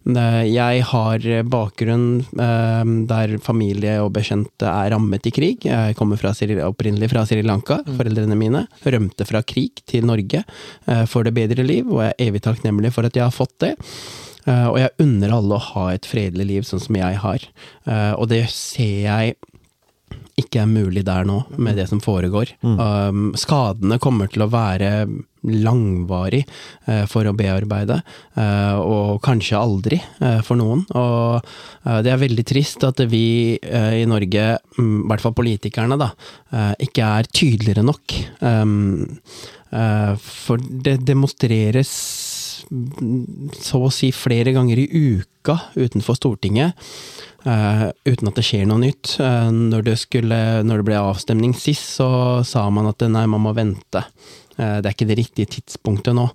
Eh, 0.09 0.43
Jeg 0.53 0.83
har 0.93 1.27
bakgrunn 1.53 2.07
eh, 2.41 2.95
der 3.11 3.37
familie 3.45 3.99
og 4.03 4.13
bekjente 4.17 4.69
er 4.69 4.93
rammet 4.95 5.29
i 5.29 5.35
krig. 5.35 5.67
Jeg 5.69 5.97
kommer 5.99 6.17
fra, 6.21 6.33
opprinnelig 6.67 7.11
fra 7.13 7.27
Sri 7.29 7.43
Lanka. 7.45 7.83
Foreldrene 7.87 8.39
mine 8.39 8.65
rømte 8.85 9.29
fra 9.29 9.43
krig 9.45 9.85
til 9.87 10.07
Norge 10.09 10.43
eh, 10.43 11.05
for 11.11 11.25
det 11.29 11.35
bedre 11.37 11.65
liv, 11.67 11.89
og 11.93 12.03
jeg 12.07 12.15
er 12.17 12.29
evig 12.31 12.43
takknemlig 12.49 12.93
for 12.97 13.05
at 13.09 13.17
jeg 13.19 13.27
har 13.29 13.35
fått 13.35 13.59
det. 13.63 13.75
Eh, 14.47 14.67
Og 14.73 14.79
jeg 14.81 14.91
unner 15.05 15.37
alle 15.37 15.55
å 15.59 15.63
ha 15.73 15.85
et 15.93 16.07
fredelig 16.09 16.47
liv 16.49 16.65
sånn 16.67 16.81
som 16.83 16.97
jeg 16.99 17.21
har. 17.23 17.45
Eh, 17.87 18.13
Og 18.17 18.29
det 18.33 18.47
ser 18.51 19.03
jeg 19.07 19.37
ikke 20.41 20.63
er 20.63 20.71
mulig 20.71 21.05
der 21.07 21.27
nå, 21.29 21.43
med 21.61 21.77
det 21.77 21.89
som 21.91 22.01
foregår. 22.03 22.55
Um, 22.65 23.33
skadene 23.39 23.99
kommer 24.03 24.31
til 24.33 24.45
å 24.45 24.51
være 24.53 24.93
langvarig 25.43 26.43
uh, 26.87 27.05
for 27.11 27.27
å 27.27 27.35
bearbeide, 27.37 27.99
uh, 28.39 28.79
og 28.81 29.23
kanskje 29.25 29.59
aldri 29.59 29.99
uh, 30.23 30.41
for 30.47 30.61
noen. 30.61 30.85
Og 30.99 31.43
det 32.05 32.13
er 32.13 32.21
veldig 32.21 32.45
trist 32.47 32.85
at 32.87 33.01
vi 33.11 33.59
i 33.59 34.05
Norge, 34.07 34.45
mm, 34.79 35.01
i 35.03 35.09
hvert 35.11 35.25
fall 35.25 35.35
politikerne, 35.35 35.99
da, 35.99 36.13
ikke 36.83 37.09
er 37.19 37.29
tydeligere 37.35 37.83
nok. 37.83 38.15
Um, 38.39 39.11
for 39.73 40.61
det 40.61 40.99
demonstreres 41.09 41.93
mm, 42.71 43.51
så 43.57 43.81
å 43.89 43.91
si 43.91 44.13
flere 44.15 44.53
ganger 44.55 44.83
i 44.85 44.87
uka 44.93 45.57
utenfor 45.75 46.19
Stortinget, 46.21 46.77
eh, 47.49 47.85
uten 48.09 48.31
at 48.31 48.39
det 48.39 48.45
skjer 48.47 48.65
noe 48.69 48.81
nytt. 48.83 49.17
Uh, 49.21 49.51
når, 49.53 49.85
det 49.89 49.99
skulle, 50.01 50.39
når 50.67 50.81
det 50.81 50.89
ble 50.89 51.01
avstemning 51.01 51.55
sist, 51.59 51.97
så 51.99 52.09
sa 52.47 52.67
man 52.75 52.91
at 52.91 53.05
nei, 53.09 53.25
man 53.31 53.45
må 53.45 53.55
vente. 53.57 54.05
Uh, 54.57 54.81
det 54.81 54.87
er 54.87 54.95
ikke 54.95 55.11
det 55.11 55.19
riktige 55.21 55.53
tidspunktet 55.59 56.17
nå. 56.19 56.29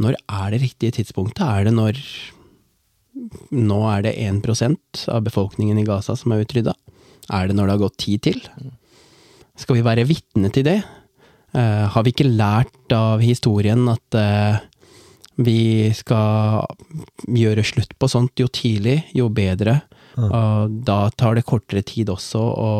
Når 0.00 0.16
er 0.16 0.54
det 0.54 0.62
riktige 0.64 1.00
tidspunktet? 1.00 1.44
Er 1.46 1.68
det 1.68 1.76
når 1.76 2.04
Nå 3.52 3.76
er 3.90 4.04
det 4.06 4.14
1% 4.22 5.02
av 5.12 5.24
befolkningen 5.26 5.76
i 5.78 5.84
Gaza 5.84 6.14
som 6.16 6.32
er 6.32 6.40
utrydda? 6.40 6.72
Er 7.36 7.50
det 7.50 7.56
når 7.58 7.66
det 7.66 7.74
har 7.74 7.82
gått 7.82 7.98
tid 8.00 8.22
til? 8.24 8.38
Skal 9.60 9.76
vi 9.76 9.84
være 9.84 10.06
vitne 10.08 10.48
til 10.54 10.64
det? 10.64 10.78
Har 11.52 12.06
vi 12.06 12.14
ikke 12.14 12.30
lært 12.30 12.94
av 12.96 13.20
historien 13.20 13.82
at 13.92 14.16
vi 15.44 15.90
skal 15.94 16.64
gjøre 17.28 17.66
slutt 17.66 17.92
på 18.00 18.08
sånt 18.08 18.40
jo 18.40 18.48
tidlig, 18.48 19.02
jo 19.12 19.28
bedre? 19.28 19.82
Og 20.18 20.74
da 20.86 20.98
tar 21.14 21.38
det 21.38 21.46
kortere 21.48 21.84
tid 21.86 22.10
også 22.10 22.40
å 22.40 22.70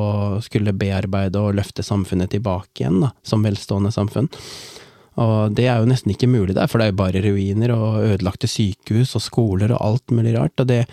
skulle 0.44 0.74
bearbeide 0.76 1.40
og 1.40 1.54
løfte 1.58 1.84
samfunnet 1.86 2.32
tilbake 2.34 2.82
igjen, 2.82 3.00
da, 3.04 3.12
som 3.22 3.44
velstående 3.46 3.92
samfunn. 3.94 4.30
Og 5.20 5.52
det 5.56 5.66
er 5.68 5.80
jo 5.82 5.88
nesten 5.90 6.14
ikke 6.14 6.30
mulig 6.30 6.54
der, 6.56 6.68
for 6.70 6.80
det 6.80 6.88
er 6.88 6.92
jo 6.92 7.00
bare 7.00 7.22
ruiner 7.24 7.72
og 7.74 8.04
ødelagte 8.06 8.48
sykehus 8.48 9.16
og 9.18 9.24
skoler 9.24 9.74
og 9.74 9.82
alt 9.84 10.14
mulig 10.14 10.36
rart. 10.36 10.62
Og 10.62 10.70
det, 10.70 10.84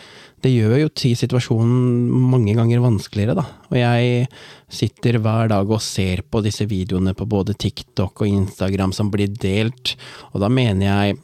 det 0.45 0.51
gjør 0.53 0.75
jo 0.83 0.89
situasjonen 1.17 2.09
mange 2.31 2.53
ganger 2.57 2.83
vanskeligere, 2.83 3.37
da. 3.39 3.45
Og 3.71 3.79
jeg 3.79 4.27
sitter 4.69 5.17
hver 5.23 5.49
dag 5.49 5.69
og 5.71 5.81
ser 5.81 6.21
på 6.29 6.43
disse 6.45 6.67
videoene 6.69 7.15
på 7.17 7.25
både 7.29 7.55
TikTok 7.57 8.21
og 8.21 8.27
Instagram 8.29 8.93
som 8.93 9.09
blir 9.13 9.31
delt, 9.33 9.95
og 10.33 10.43
da 10.43 10.51
mener 10.51 10.85
jeg 10.85 11.17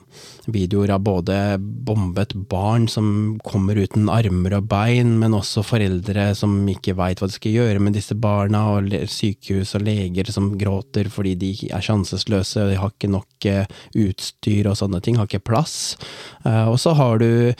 videoer 0.53 0.91
av 0.95 1.03
både 1.05 1.35
bombet 1.59 2.33
barn 2.51 2.87
som 2.91 3.37
kommer 3.45 3.77
uten 3.79 4.09
armer 4.11 4.57
og 4.57 4.67
bein, 4.71 5.15
men 5.21 5.35
også 5.37 5.63
foreldre 5.65 6.31
som 6.37 6.57
ikke 6.69 6.95
veit 6.99 7.21
hva 7.21 7.29
de 7.29 7.37
skal 7.37 7.55
gjøre 7.55 7.83
med 7.83 7.95
disse 7.97 8.17
barna, 8.19 8.65
og 8.75 8.91
sykehus 9.09 9.75
og 9.77 9.85
leger 9.87 10.31
som 10.33 10.51
gråter 10.59 11.09
fordi 11.13 11.35
de 11.39 11.53
er 11.69 11.85
sjansesløse, 11.85 12.65
og 12.65 12.73
de 12.73 12.81
har 12.81 12.91
ikke 12.91 13.13
nok 13.13 13.49
eh, 13.49 13.79
utstyr 14.03 14.71
og 14.71 14.79
sånne 14.79 15.03
ting, 15.03 15.19
har 15.19 15.29
ikke 15.29 15.45
plass. 15.53 15.95
Eh, 16.43 16.65
Og 16.67 16.79
så 16.81 16.95
har 16.97 17.23
du 17.23 17.53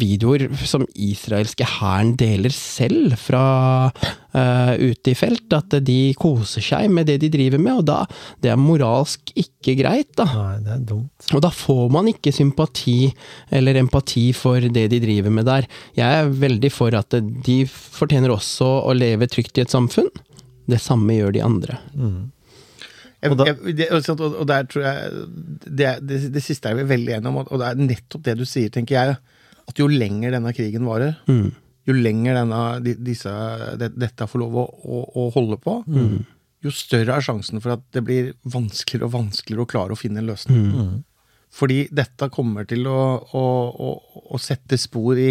videoer 0.00 0.46
som 0.66 0.84
israelske 0.94 1.66
hæren 1.68 2.14
deler 2.20 2.52
selv 2.54 3.14
fra 3.20 3.42
uh, 4.34 4.72
ute 4.80 5.12
i 5.12 5.16
felt, 5.18 5.46
at 5.56 5.76
de 5.86 5.98
koser 6.18 6.64
seg 6.64 6.90
med 6.92 7.06
det 7.10 7.20
de 7.24 7.30
driver 7.32 7.62
med, 7.62 7.80
og 7.82 7.86
da 7.88 7.98
det 8.42 8.52
er 8.52 8.60
moralsk 8.60 9.32
ikke 9.38 9.76
greit, 9.80 10.10
da. 10.18 10.26
Nei, 10.32 10.58
det 10.66 10.74
er 10.76 10.84
dumt. 10.90 11.30
Og 11.34 11.42
da 11.44 11.50
får 11.54 11.86
man 11.94 12.10
ikke 12.12 12.34
sympati 12.34 12.98
eller 13.54 13.80
empati 13.80 14.28
for 14.36 14.60
det 14.60 14.88
de 14.92 15.00
driver 15.04 15.34
med 15.34 15.48
der. 15.48 15.68
Jeg 15.98 16.22
er 16.24 16.30
veldig 16.44 16.72
for 16.74 16.94
at 16.98 17.16
de 17.20 17.58
fortjener 17.70 18.32
også 18.34 18.68
å 18.84 18.94
leve 18.96 19.28
trygt 19.30 19.58
i 19.58 19.64
et 19.64 19.72
samfunn. 19.74 20.10
Det 20.70 20.80
samme 20.80 21.12
gjør 21.18 21.34
de 21.36 21.42
andre. 21.44 21.78
Jeg, 23.24 23.30
Og 23.32 23.38
da- 23.40 23.46
jeg, 23.48 23.76
det, 23.76 23.86
og, 23.92 24.46
der 24.48 24.66
tror 24.68 24.82
jeg 24.84 25.12
det, 25.64 25.92
det, 26.04 26.18
det 26.34 26.42
siste 26.44 26.68
er 26.68 26.76
vi 26.76 26.84
veldig 26.90 27.14
enige 27.16 27.30
om, 27.30 27.38
og 27.44 27.60
det 27.60 27.70
er 27.70 27.80
nettopp 27.80 28.24
det 28.26 28.34
du 28.40 28.44
sier, 28.48 28.68
tenker 28.72 28.98
jeg. 28.98 29.16
At 29.68 29.78
jo 29.80 29.86
lenger 29.88 30.34
denne 30.36 30.52
krigen 30.56 30.84
varer, 30.88 31.14
jo 31.84 31.92
lenger 31.96 32.34
denne, 32.42 32.94
disse, 33.04 33.32
dette 33.80 34.26
får 34.28 34.40
lov 34.40 34.54
å, 34.60 34.64
å, 34.84 35.00
å 35.20 35.30
holde 35.34 35.56
på, 35.60 35.78
jo 36.64 36.70
større 36.72 37.16
er 37.18 37.24
sjansen 37.24 37.60
for 37.60 37.74
at 37.76 37.82
det 37.92 38.00
blir 38.06 38.30
vanskeligere 38.48 39.08
og 39.10 39.16
vanskeligere 39.18 39.66
å 39.66 39.68
klare 39.68 39.92
å 39.96 40.00
finne 40.00 40.22
en 40.22 40.30
løsning. 40.30 41.02
Fordi 41.54 41.84
dette 41.94 42.26
kommer 42.34 42.66
til 42.66 42.86
å, 42.90 43.00
å, 43.36 43.42
å, 43.70 43.90
å 44.34 44.38
sette 44.42 44.74
spor 44.80 45.20
i, 45.20 45.30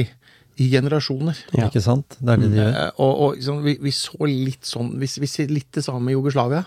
i 0.61 0.67
generasjoner. 0.71 1.35
Ja. 1.57 1.65
Ikke 1.67 1.81
sant? 1.83 2.15
Det 2.19 2.31
er 2.35 2.39
det 2.39 2.51
de 2.53 2.61
gjør. 2.61 2.69
Eh, 2.79 2.91
og, 3.03 3.13
og 3.25 3.33
liksom, 3.35 3.57
vi, 3.65 3.73
vi 3.83 3.91
så 3.91 4.29
litt 4.29 4.69
sånn 4.69 4.93
Vi, 5.01 5.09
vi 5.19 5.27
ser 5.27 5.51
litt 5.51 5.67
det 5.75 5.83
samme 5.83 6.13
i 6.13 6.15
Jugoslavia. 6.15 6.61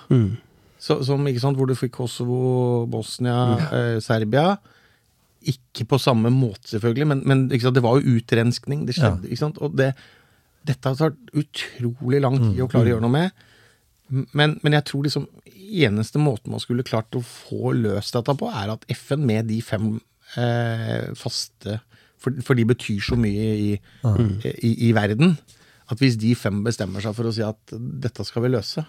Så, 0.76 0.98
som, 1.09 1.24
ikke 1.30 1.40
sant, 1.40 1.56
hvor 1.56 1.70
du 1.70 1.72
fikk 1.78 1.94
Kosovo, 1.97 2.84
Bosnia, 2.93 3.38
eh, 3.70 3.97
Serbia. 4.05 4.59
Ikke 5.47 5.86
på 5.89 5.98
samme 6.02 6.31
måte, 6.35 6.68
selvfølgelig, 6.73 7.06
men, 7.12 7.23
men 7.28 7.44
det 7.51 7.82
var 7.85 7.98
jo 8.01 8.16
utrenskning. 8.18 8.86
Det 8.89 8.97
skjedde, 8.98 9.36
sant? 9.39 9.60
Og 9.62 9.77
det, 9.78 9.93
dette 10.66 10.90
har 10.90 10.98
tatt 10.98 11.36
utrolig 11.36 12.23
lang 12.24 12.39
tid 12.40 12.64
å 12.64 12.70
klare 12.70 12.90
å 12.90 12.94
gjøre 12.97 13.05
noe 13.06 13.14
med. 13.14 13.44
Men, 14.09 14.56
men 14.62 14.77
jeg 14.77 14.86
tror 14.86 15.06
liksom 15.06 15.27
eneste 15.86 16.20
måten 16.23 16.52
man 16.55 16.62
skulle 16.62 16.86
klart 16.86 17.14
å 17.18 17.23
få 17.27 17.73
løst 17.74 18.14
dette 18.14 18.35
på, 18.39 18.51
er 18.51 18.74
at 18.74 18.86
FN 18.94 19.24
med 19.27 19.48
de 19.51 19.60
fem 19.64 19.97
eh, 20.39 21.10
faste 21.18 21.81
for, 22.23 22.36
for 22.47 22.59
de 22.59 22.66
betyr 22.68 23.02
så 23.02 23.18
mye 23.18 23.48
i, 23.60 23.73
i, 23.77 24.70
i 24.89 24.93
verden. 24.97 25.36
At 25.90 26.01
hvis 26.02 26.18
de 26.18 26.32
fem 26.39 26.62
bestemmer 26.66 27.05
seg 27.05 27.14
for 27.14 27.28
å 27.28 27.35
si 27.35 27.44
at 27.47 27.74
dette 27.77 28.24
skal 28.27 28.47
vi 28.47 28.55
løse, 28.55 28.82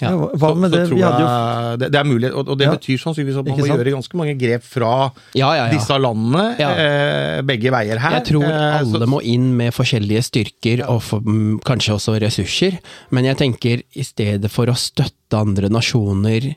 Ja, 0.00 0.10
hva 0.12 0.28
hva 0.36 0.50
med 0.60 0.70
det? 0.74 0.82
så 0.88 0.94
Vi 0.94 1.00
hadde 1.00 1.20
jo 1.24 1.76
det, 1.80 1.88
det 1.92 1.98
er 2.00 2.04
mulig. 2.04 2.30
Og, 2.34 2.48
og 2.52 2.58
det 2.58 2.66
Ja. 2.66 2.74
betyr 2.76 2.98
sannsynligvis 3.00 3.38
at 3.40 3.46
man 3.46 3.58
må 3.58 3.66
gjøre 3.70 3.92
ganske 3.94 4.14
mange 4.20 4.34
grep 4.38 4.62
fra 4.62 4.90
Ja, 5.34 5.54
ja, 5.54 5.66
ja. 5.66 5.72
disse 5.72 5.96
landene, 5.98 6.58
Ja. 6.58 6.70
eh, 6.76 7.42
begge 7.42 7.70
veier 7.72 7.98
her. 7.98 8.10
Jeg 8.20 8.24
tror 8.32 8.44
Eh, 8.44 8.82
så- 8.84 8.94
alle 8.96 9.06
må 9.06 9.22
inn 9.22 9.56
med 9.56 9.72
forskjellige 9.72 10.22
styrker 10.24 10.84
og 10.88 11.02
for, 11.02 11.20
mm, 11.20 11.60
kanskje 11.64 11.94
også 11.96 12.20
ressurser, 12.20 12.78
men 13.10 13.24
jeg 13.24 13.36
tenker 13.38 13.82
i 13.96 14.02
stedet 14.02 14.50
for 14.50 14.66
å 14.66 14.74
støtte 14.76 15.32
andre 15.38 15.68
nasjoner 15.70 16.54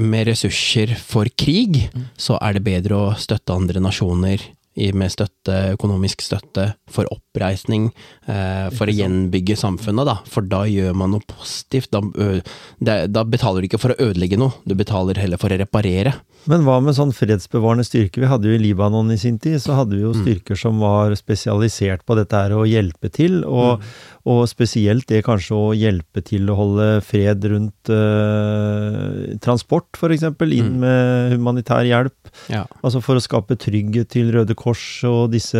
med 0.00 0.26
ressurser 0.26 0.96
for 0.96 1.26
krig, 1.36 1.90
så 2.16 2.38
er 2.40 2.54
det 2.54 2.64
bedre 2.64 2.96
å 2.96 3.14
støtte 3.16 3.54
andre 3.54 3.78
nasjoner 3.80 4.40
med 4.74 5.12
støtte, 5.12 5.74
økonomisk 5.74 6.22
støtte 6.24 6.72
for 6.90 7.08
oppreisning, 7.12 7.90
eh, 8.26 8.70
for 8.72 8.88
å 8.88 8.94
gjenbygge 8.96 9.56
samfunnet, 9.60 10.08
da. 10.08 10.16
For 10.24 10.42
da 10.42 10.64
gjør 10.64 10.94
man 10.96 11.12
noe 11.12 11.26
positivt. 11.28 11.92
Da, 11.92 13.06
da 13.06 13.24
betaler 13.24 13.60
du 13.60 13.68
ikke 13.68 13.82
for 13.82 13.92
å 13.92 14.00
ødelegge 14.00 14.38
noe, 14.40 14.56
du 14.64 14.74
betaler 14.74 15.20
heller 15.20 15.40
for 15.40 15.52
å 15.52 15.60
reparere. 15.60 16.14
Men 16.50 16.64
hva 16.66 16.80
med 16.82 16.96
sånn 16.96 17.12
fredsbevarende 17.14 17.84
styrke? 17.86 18.18
Vi 18.18 18.30
hadde 18.30 18.48
jo 18.48 18.56
i 18.56 18.62
Libanon 18.62 19.12
i 19.14 19.18
sin 19.20 19.38
tid, 19.38 19.60
så 19.62 19.76
hadde 19.78 19.94
vi 19.94 20.02
jo 20.02 20.14
styrker 20.16 20.58
som 20.58 20.80
var 20.82 21.14
spesialisert 21.14 22.02
på 22.08 22.16
dette 22.18 22.34
her 22.34 22.56
å 22.56 22.64
hjelpe 22.66 23.12
til, 23.14 23.44
og, 23.46 23.84
og 24.26 24.40
spesielt 24.50 25.06
det 25.12 25.22
kanskje 25.28 25.54
å 25.54 25.70
hjelpe 25.76 26.24
til 26.26 26.50
å 26.50 26.56
holde 26.58 26.88
fred 27.06 27.46
rundt 27.52 27.92
eh, 27.92 29.36
transport, 29.44 29.92
eksempel, 30.12 30.56
inn 30.56 30.80
med 30.82 31.36
humanitær 31.36 31.86
hjelp. 31.86 32.32
Ja. 32.50 32.64
Altså 32.82 33.04
for 33.04 33.20
å 33.20 33.22
skape 33.22 33.54
trygghet 33.60 34.10
til 34.16 34.32
Røde 34.34 34.56
Kors 34.58 34.61
og 35.08 35.32
disse, 35.32 35.58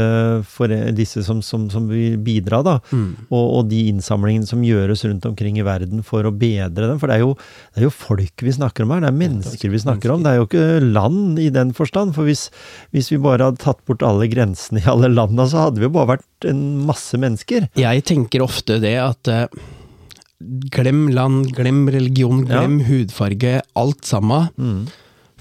for, 0.48 0.70
disse 0.94 1.22
som, 1.26 1.40
som, 1.42 1.64
som 1.72 1.88
vil 1.90 2.14
bidra, 2.22 2.60
da. 2.66 2.74
Og, 2.92 3.44
og 3.58 3.66
de 3.70 3.80
innsamlingene 3.90 4.46
som 4.48 4.62
gjøres 4.64 5.02
rundt 5.08 5.26
omkring 5.28 5.58
i 5.58 5.64
verden 5.66 6.04
for 6.06 6.24
å 6.28 6.32
bedre 6.32 6.88
dem. 6.92 7.00
For 7.02 7.10
det 7.10 7.18
er 7.18 7.24
jo, 7.24 7.34
det 7.74 7.82
er 7.82 7.86
jo 7.88 7.92
folk 7.94 8.44
vi 8.46 8.54
snakker 8.54 8.86
om 8.86 8.94
her, 8.94 9.02
det 9.04 9.10
er 9.12 9.18
mennesker 9.24 9.72
vi 9.74 9.82
snakker 9.82 10.14
om. 10.14 10.22
Det 10.24 10.32
er 10.32 10.40
jo 10.40 10.46
ikke 10.48 10.66
land 10.86 11.38
i 11.42 11.50
den 11.54 11.74
forstand. 11.76 12.14
For 12.16 12.28
hvis, 12.28 12.46
hvis 12.94 13.10
vi 13.12 13.20
bare 13.22 13.50
hadde 13.50 13.62
tatt 13.62 13.82
bort 13.88 14.02
alle 14.06 14.30
grensene 14.32 14.82
i 14.82 14.88
alle 14.90 15.10
landa, 15.12 15.46
så 15.50 15.66
hadde 15.66 15.82
vi 15.82 15.88
jo 15.90 15.94
bare 15.98 16.14
vært 16.16 16.48
en 16.50 16.62
masse 16.88 17.18
mennesker. 17.18 17.68
Jeg 17.78 18.04
tenker 18.08 18.42
ofte 18.46 18.78
det 18.82 18.96
at 19.02 19.28
eh, 19.32 19.62
glem 20.74 21.08
land, 21.14 21.52
glem 21.56 21.84
religion, 21.92 22.44
Ja. 22.48 22.62
glem 22.62 22.80
hudfarge, 22.88 23.60
alt 23.78 24.04
sammen. 24.08 24.88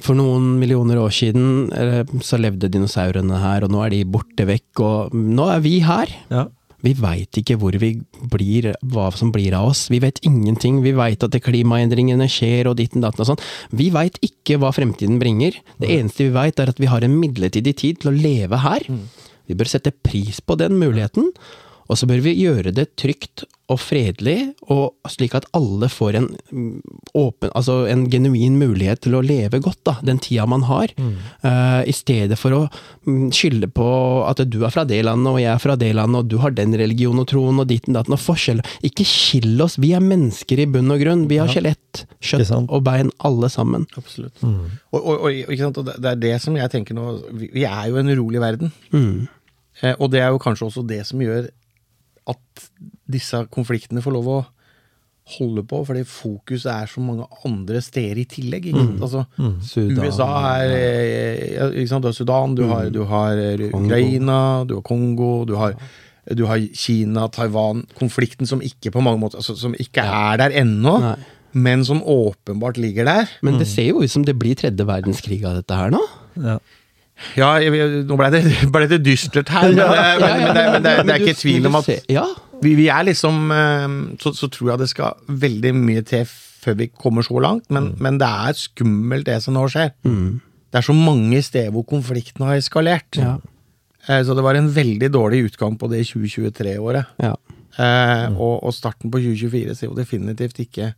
For 0.01 0.17
noen 0.17 0.55
millioner 0.61 0.99
år 1.01 1.13
siden 1.13 1.69
eh, 1.77 2.01
så 2.25 2.39
levde 2.41 2.71
dinosaurene 2.71 3.41
her, 3.41 3.65
og 3.65 3.73
nå 3.73 3.83
er 3.85 3.93
de 3.93 4.01
borte 4.09 4.47
vekk, 4.49 4.81
og 4.81 5.13
nå 5.13 5.45
er 5.53 5.63
vi 5.63 5.77
her. 5.85 6.11
Ja. 6.33 6.47
Vi 6.81 6.95
veit 6.97 7.37
ikke 7.37 7.57
hvor 7.61 7.75
vi 7.77 7.91
blir, 8.33 8.71
hva 8.93 9.09
som 9.13 9.29
blir 9.33 9.53
av 9.53 9.69
oss. 9.69 9.85
Vi 9.93 9.99
vet 10.01 10.17
ingenting. 10.25 10.79
Vi 10.81 10.95
veit 10.97 11.21
at 11.21 11.37
klimaendringene 11.45 12.25
skjer 12.31 12.71
og 12.71 12.79
ditt 12.79 12.95
og 12.97 13.05
datt 13.05 13.21
og 13.21 13.29
sånn. 13.29 13.43
Vi 13.77 13.91
veit 13.93 14.17
ikke 14.25 14.57
hva 14.61 14.73
fremtiden 14.73 15.19
bringer. 15.21 15.59
Det 15.81 15.91
eneste 15.93 16.25
vi 16.25 16.35
veit 16.35 16.61
er 16.61 16.73
at 16.73 16.81
vi 16.81 16.89
har 16.89 17.05
en 17.05 17.19
midlertidig 17.21 17.75
tid 17.83 18.01
til 18.01 18.11
å 18.11 18.15
leve 18.17 18.63
her. 18.65 18.87
Vi 19.45 19.57
bør 19.57 19.69
sette 19.69 19.93
pris 19.93 20.41
på 20.41 20.57
den 20.57 20.79
muligheten, 20.81 21.29
og 21.91 21.99
så 21.99 22.07
bør 22.07 22.21
vi 22.23 22.37
gjøre 22.39 22.71
det 22.75 22.93
trygt 22.99 23.43
og 23.71 23.79
fredelig, 23.79 24.51
og 24.71 25.11
slik 25.11 25.33
at 25.37 25.45
alle 25.55 25.87
får 25.91 26.17
en 26.19 26.27
mm, 26.51 26.95
åpen, 27.17 27.51
altså 27.55 27.85
en 27.91 28.05
genuin 28.11 28.57
mulighet 28.59 29.03
til 29.05 29.15
å 29.15 29.23
leve 29.23 29.61
godt, 29.63 29.79
da, 29.87 29.93
den 30.07 30.19
tida 30.23 30.45
man 30.49 30.65
har. 30.67 30.91
Eh, 30.97 31.81
I 31.87 31.95
stedet 31.95 32.37
for 32.39 32.55
å 32.55 32.61
mm, 33.07 33.29
skylde 33.35 33.69
på 33.71 33.87
at 34.27 34.43
du 34.51 34.59
er 34.65 34.73
fra 34.73 34.85
det 34.87 35.01
landet, 35.07 35.29
og 35.31 35.39
jeg 35.41 35.51
er 35.53 35.63
fra 35.63 35.77
det 35.79 35.93
landet, 35.97 36.23
og 36.23 36.31
du 36.31 36.37
har 36.43 36.55
den 36.57 36.75
religionen 36.79 37.23
og 37.23 37.29
troen 37.31 37.63
og 37.63 37.69
ditten 37.71 37.95
datten, 37.97 38.15
og 38.17 38.23
forskjell. 38.23 38.63
Ikke 38.87 39.07
skill 39.07 39.55
oss, 39.63 39.79
vi 39.81 39.93
er 39.95 40.03
mennesker 40.03 40.63
i 40.63 40.67
bunn 40.71 40.91
og 40.91 41.03
grunn. 41.03 41.27
Vi 41.31 41.39
har 41.41 41.51
skjelett, 41.51 42.05
Ikke 42.19 42.41
kjøtt 42.41 42.55
og 42.67 42.83
bein, 42.87 43.11
alle 43.27 43.51
sammen. 43.51 43.87
Absolutt. 43.99 44.43
Og, 44.43 44.99
og, 44.99 45.15
og, 45.15 45.29
ikke 45.31 45.63
sant? 45.63 45.79
og 45.79 45.87
det, 45.87 45.99
det 46.03 46.15
er 46.15 46.23
det 46.27 46.35
som 46.43 46.57
jeg 46.59 46.71
tenker 46.71 46.95
nå 46.97 47.05
Vi, 47.37 47.47
vi 47.53 47.63
er 47.67 47.87
jo 47.91 47.99
en 47.99 48.11
urolig 48.11 48.41
verden. 48.43 48.71
Mm. 48.91 49.27
og 49.97 50.07
det 50.11 50.19
er 50.21 50.33
jo 50.33 50.39
kanskje 50.41 50.67
også 50.67 50.83
det 50.87 51.01
som 51.07 51.21
gjør 51.23 51.47
at 52.29 52.65
disse 53.11 53.39
konfliktene 53.53 54.03
får 54.03 54.13
lov 54.17 54.29
å 54.31 54.41
holde 55.37 55.63
på, 55.67 55.81
fordi 55.87 56.03
fokuset 56.07 56.69
er 56.73 56.89
så 56.89 57.01
mange 57.03 57.25
andre 57.47 57.81
steder 57.83 58.21
i 58.23 58.27
tillegg. 58.29 58.71
Ikke 58.71 58.81
sant? 58.81 59.03
Altså, 59.05 59.23
Sudan, 59.69 60.05
USA 60.05 60.29
er 60.57 60.73
eh, 60.75 61.43
ja, 61.55 61.67
ikke 61.71 61.91
sant? 61.91 62.05
Du 62.05 62.09
har 62.09 62.17
Sudan, 62.17 62.55
du 62.57 62.63
har, 62.71 62.89
du 62.93 63.03
har 63.09 63.41
eh, 63.41 63.67
Ukraina, 63.69 64.39
du 64.67 64.75
har 64.79 64.85
Kongo, 64.87 65.45
du 65.47 65.55
har, 65.59 65.77
du 66.37 66.43
har 66.49 66.63
Kina, 66.77 67.27
Taiwan 67.33 67.85
Konflikten 67.97 68.49
som 68.49 68.63
ikke 68.65 68.93
på 68.93 69.01
mange 69.03 69.21
måter 69.21 69.39
altså, 69.41 69.55
Som 69.57 69.73
ikke 69.79 70.03
er 70.05 70.41
der 70.41 70.53
ennå, 70.61 70.97
Nei. 71.01 71.15
men 71.53 71.85
som 71.87 72.03
åpenbart 72.03 72.81
ligger 72.81 73.07
der. 73.09 73.31
Men 73.45 73.61
det 73.61 73.69
ser 73.71 73.91
jo 73.91 74.03
ut 74.03 74.11
som 74.11 74.25
det 74.27 74.37
blir 74.41 74.57
tredje 74.59 74.85
verdenskrig 74.87 75.43
av 75.45 75.61
dette 75.61 75.79
her 75.79 75.93
nå. 75.93 76.03
Ja. 76.41 76.59
Ja, 77.37 77.53
jeg, 77.61 78.03
nå 78.09 78.17
ble 78.19 78.29
det, 78.33 78.41
ble 78.73 78.87
det 78.91 79.01
dystert 79.05 79.49
her, 79.53 79.69
men, 79.69 79.81
men, 79.81 80.21
men, 80.21 80.45
men, 80.45 80.55
det, 80.55 80.63
men 80.75 80.85
det, 80.85 80.93
det 81.07 81.15
er 81.15 81.25
ikke 81.25 81.39
tvil 81.41 81.67
om 81.71 81.77
at 81.81 81.89
Ja. 82.11 82.25
vi, 82.63 82.73
vi 82.79 82.87
er 82.93 83.05
liksom 83.07 83.51
eh, 83.55 83.97
så, 84.23 84.33
så 84.37 84.49
tror 84.53 84.73
jeg 84.73 84.81
det 84.83 84.89
skal 84.91 85.37
veldig 85.45 85.73
mye 85.77 86.01
til 86.07 86.25
før 86.61 86.75
vi 86.77 86.89
kommer 86.93 87.25
så 87.25 87.39
langt, 87.41 87.69
men, 87.73 87.95
men 88.01 88.19
det 88.21 88.27
er 88.29 88.57
skummelt 88.59 89.25
det 89.25 89.39
som 89.41 89.55
nå 89.57 89.63
skjer. 89.73 89.95
Det 90.05 90.77
er 90.77 90.85
så 90.85 90.93
mange 90.93 91.39
steder 91.43 91.71
hvor 91.73 91.83
konflikten 91.89 92.45
har 92.45 92.59
eskalert. 92.61 93.17
Ja. 93.17 93.37
Eh, 94.07 94.21
Så 94.25 94.35
det 94.37 94.43
var 94.45 94.55
en 94.59 94.69
veldig 94.75 95.09
dårlig 95.13 95.39
utgang 95.49 95.73
på 95.81 95.89
det 95.89 96.03
2023-året. 96.11 97.09
Ja. 97.21 97.33
Mm. 97.79 98.33
og, 98.35 98.65
og 98.67 98.73
starten 98.75 99.07
på 99.13 99.21
2024 99.23 99.75
ser 99.79 99.87
jo 99.87 99.93
definitivt 99.95 100.57
ikke 100.59 100.89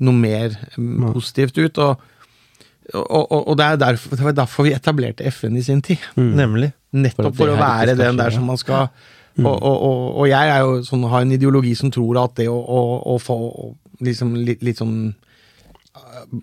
noe 0.00 0.16
mer 0.16 0.54
mm, 0.78 1.10
positivt 1.12 1.58
ut. 1.60 1.78
Og, 1.84 2.00
og, 2.94 3.24
og, 3.32 3.48
og 3.48 3.58
det, 3.58 3.64
er 3.64 3.80
derfor, 3.82 4.16
det 4.16 4.24
var 4.24 4.36
derfor 4.36 4.64
vi 4.68 4.72
etablerte 4.72 5.30
FN 5.30 5.56
i 5.56 5.62
sin 5.62 5.82
tid. 5.84 6.02
Nemlig. 6.16 6.72
Nettopp 6.96 7.34
For 7.34 7.44
for, 7.44 7.52
å 7.52 7.60
være 7.60 7.96
den 7.98 8.18
der 8.18 8.32
som 8.32 8.46
man 8.48 8.60
skal 8.60 8.88
og, 9.38 9.62
og, 9.62 9.82
og, 9.82 9.98
og 10.18 10.28
jeg 10.28 10.50
er 10.50 10.64
jo 10.66 10.78
sånn, 10.82 11.04
har 11.12 11.22
en 11.22 11.34
ideologi 11.36 11.74
som 11.78 11.92
tror 11.94 12.18
at 12.24 12.34
det 12.40 12.48
å, 12.50 12.56
å, 12.58 12.80
å 13.12 13.18
få 13.22 13.36
liksom 14.02 14.34
litt, 14.34 14.64
litt 14.66 14.80
sånn 14.80 15.12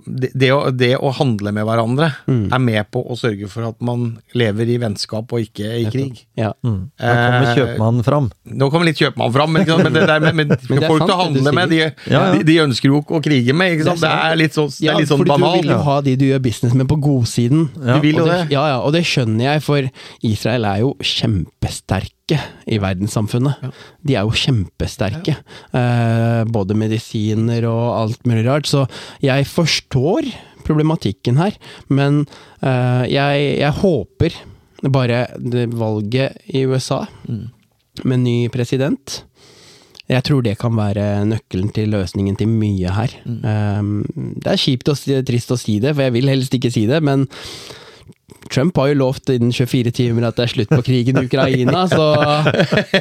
det, 0.05 0.29
det, 0.33 0.49
å, 0.55 0.71
det 0.71 0.91
å 0.97 1.11
handle 1.17 1.51
med 1.55 1.65
hverandre 1.67 2.07
er 2.27 2.61
med 2.63 2.87
på 2.93 3.01
å 3.11 3.15
sørge 3.19 3.47
for 3.51 3.67
at 3.67 3.77
man 3.85 4.17
lever 4.37 4.69
i 4.71 4.77
vennskap 4.81 5.31
og 5.35 5.43
ikke 5.43 5.71
i 5.81 5.85
krig. 5.91 6.23
ja. 6.39 6.53
Mm. 6.65 6.89
Nå 6.95 7.11
kommer 7.15 7.45
Eh, 7.45 7.55
kjøpmannen 7.59 8.03
fram. 8.07 8.29
Nå 8.45 8.69
kommer 8.73 8.89
litt 8.89 8.99
kjøpmannen 9.01 9.35
fram, 9.35 9.51
men, 9.53 9.67
men 9.83 9.93
det 9.95 10.05
der 10.09 10.23
med, 10.25 10.35
med 10.35 10.49
det 10.69 10.77
er 10.79 10.87
folk 10.89 11.03
sant 11.03 11.09
til 11.11 11.15
å 11.15 11.19
handle 11.21 11.53
med, 11.59 11.69
de, 11.73 11.79
Ja, 11.83 11.91
ja. 12.09 12.23
de, 12.35 12.43
de 12.47 12.57
ønsker 12.65 12.89
jo 12.91 13.01
ikke 13.03 13.19
å 13.19 13.23
krige 13.25 13.55
med. 13.57 13.75
Ikke 13.75 13.89
sant? 13.91 14.01
Det 14.05 14.11
er 14.11 14.39
litt 14.39 14.57
sånn, 14.57 14.71
det 14.79 14.89
er 14.91 14.99
litt 15.03 15.11
sånn 15.11 15.25
banalt. 15.27 15.61
du 15.61 15.67
vil 15.67 15.73
jo 15.75 15.79
ha 15.89 15.97
de 16.05 16.15
du 16.19 16.25
gjør 16.31 16.43
business 16.47 16.73
med 16.77 16.89
på 16.91 16.97
godsiden. 17.05 17.67
Ja, 17.79 17.99
Du 17.99 18.07
vil 18.07 18.21
jo 18.23 18.27
det. 18.29 18.41
Ja, 18.53 18.65
ja, 18.75 18.79
og 18.81 18.95
det 18.95 19.03
skjønner 19.07 19.51
jeg, 19.51 19.63
for 19.65 19.89
Israel 20.25 20.65
er 20.71 20.83
jo 20.85 20.95
kjempesterke 22.25 22.39
i 22.67 22.79
verdenssamfunnet. 22.79 23.55
De 24.01 24.15
er 24.15 24.23
jo 24.25 24.33
kjempesterke. 24.33 25.37
Eh, 25.73 26.43
både 26.45 26.75
medisiner 26.75 27.65
og 27.65 28.01
alt 28.01 28.25
mulig 28.25 28.45
rart. 28.47 28.67
Så 28.67 28.87
jeg 29.21 29.45
forstår 29.45 30.25
problematikken 30.65 31.37
her, 31.37 31.55
men 31.89 32.25
eh, 32.61 33.05
jeg, 33.11 33.59
jeg 33.59 33.71
håper 33.71 34.33
bare 34.91 35.27
det 35.37 35.69
valget 35.73 36.37
i 36.47 36.65
USA 36.65 37.05
med 38.03 38.19
ny 38.19 38.49
president 38.49 39.23
jeg 40.05 40.21
tror 40.21 40.43
det 40.45 40.59
kan 40.59 40.75
være 40.77 41.25
nøkkelen 41.25 41.71
til 41.73 41.89
løsningen 41.89 42.35
til 42.37 42.45
mye 42.45 42.91
her. 42.93 43.09
Um, 43.25 44.03
det 44.37 44.51
er 44.51 44.61
kjipt 44.61 44.91
og 44.91 44.99
trist 45.25 45.49
å 45.49 45.57
si 45.57 45.79
det, 45.81 45.95
for 45.95 46.05
jeg 46.05 46.13
vil 46.13 46.29
helst 46.29 46.53
ikke 46.53 46.69
si 46.69 46.85
det, 46.85 46.99
men 47.01 47.25
Trump 48.51 48.77
har 48.79 48.91
jo 48.91 48.99
lovt 48.99 49.31
innen 49.33 49.53
24 49.55 49.93
timer 49.95 50.27
at 50.29 50.37
det 50.37 50.45
er 50.45 50.53
slutt 50.53 50.73
på 50.73 50.81
krigen 50.85 51.19
i 51.19 51.25
Ukraina, 51.27 51.85
så 51.91 52.07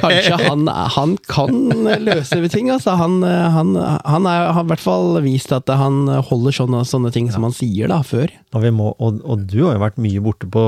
kanskje 0.03 0.39
han, 0.41 0.65
han 0.69 1.15
kan 1.29 1.69
løse 2.03 2.41
ting. 2.53 2.71
Altså. 2.73 2.95
Han, 2.99 3.21
han, 3.23 3.75
han 3.77 4.29
er, 4.29 4.49
har 4.55 4.65
i 4.65 4.71
hvert 4.71 4.83
fall 4.83 5.19
vist 5.25 5.53
at 5.55 5.69
han 5.69 6.05
holder 6.29 6.55
sånne, 6.59 6.83
sånne 6.87 7.13
ting 7.15 7.31
som 7.33 7.45
han 7.47 7.55
sier 7.55 7.91
da, 7.91 8.01
før. 8.05 8.33
Og, 8.55 8.61
vi 8.63 8.71
må, 8.71 8.91
og, 9.03 9.19
og 9.27 9.43
du 9.49 9.57
har 9.65 9.75
jo 9.75 9.83
vært 9.83 9.97
mye 9.99 10.21
borte 10.23 10.47
på, 10.51 10.63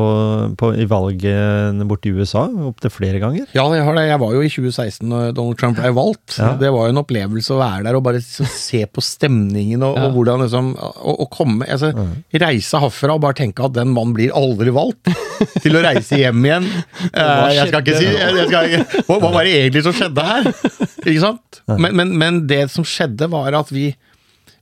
på, 0.59 0.71
i 0.75 0.87
valgene 0.89 1.87
borte 1.87 2.09
i 2.09 2.15
USA, 2.15 2.45
opptil 2.67 2.91
flere 2.91 3.21
ganger. 3.23 3.47
Ja, 3.55 3.63
jeg, 3.71 3.85
har 3.87 3.95
det. 3.95 4.07
jeg 4.09 4.21
var 4.23 4.35
jo 4.35 4.43
i 4.43 4.51
2016 4.51 5.07
når 5.07 5.31
Donald 5.37 5.59
Trump 5.61 5.79
ble 5.79 5.93
valgt. 5.95 6.35
Ja. 6.35 6.51
Det 6.59 6.71
var 6.73 6.87
jo 6.87 6.95
en 6.95 7.01
opplevelse 7.03 7.55
å 7.55 7.61
være 7.61 7.85
der 7.87 7.99
og 7.99 8.03
bare 8.07 8.21
se 8.23 8.83
på 8.91 9.03
stemningen 9.03 9.85
og, 9.87 9.99
og 10.01 10.17
hvordan 10.17 10.43
liksom 10.45 10.73
å, 10.75 11.15
å 11.23 11.29
komme 11.31 11.67
altså, 11.67 11.93
Reise 12.37 12.81
herfra 12.81 13.15
og 13.15 13.23
bare 13.23 13.39
tenke 13.39 13.63
at 13.65 13.75
den 13.77 13.93
mannen 13.95 14.15
blir 14.17 14.35
aldri 14.35 14.66
valgt 14.76 15.10
til 15.64 15.77
å 15.77 15.84
reise 15.85 16.19
hjem 16.19 16.49
igjen. 16.49 16.68
Eh, 17.18 17.49
jeg 17.56 17.69
skal 17.69 17.81
ikke 17.81 17.95
si 17.98 18.06
jeg, 18.07 18.34
jeg 18.35 18.48
skal 18.49 19.06
hva, 19.07 19.30
var 19.31 19.45
det 19.48 19.53
egentlig 19.61 19.84
som 19.85 19.94
skjedde 19.95 20.26
her? 20.27 20.49
Ikke 20.99 21.22
sant? 21.23 21.60
Men, 21.69 21.95
men, 21.98 22.11
men 22.19 22.39
det 22.49 22.65
som 22.73 22.85
skjedde, 22.88 23.30
var 23.31 23.56
at 23.57 23.72
vi 23.73 23.91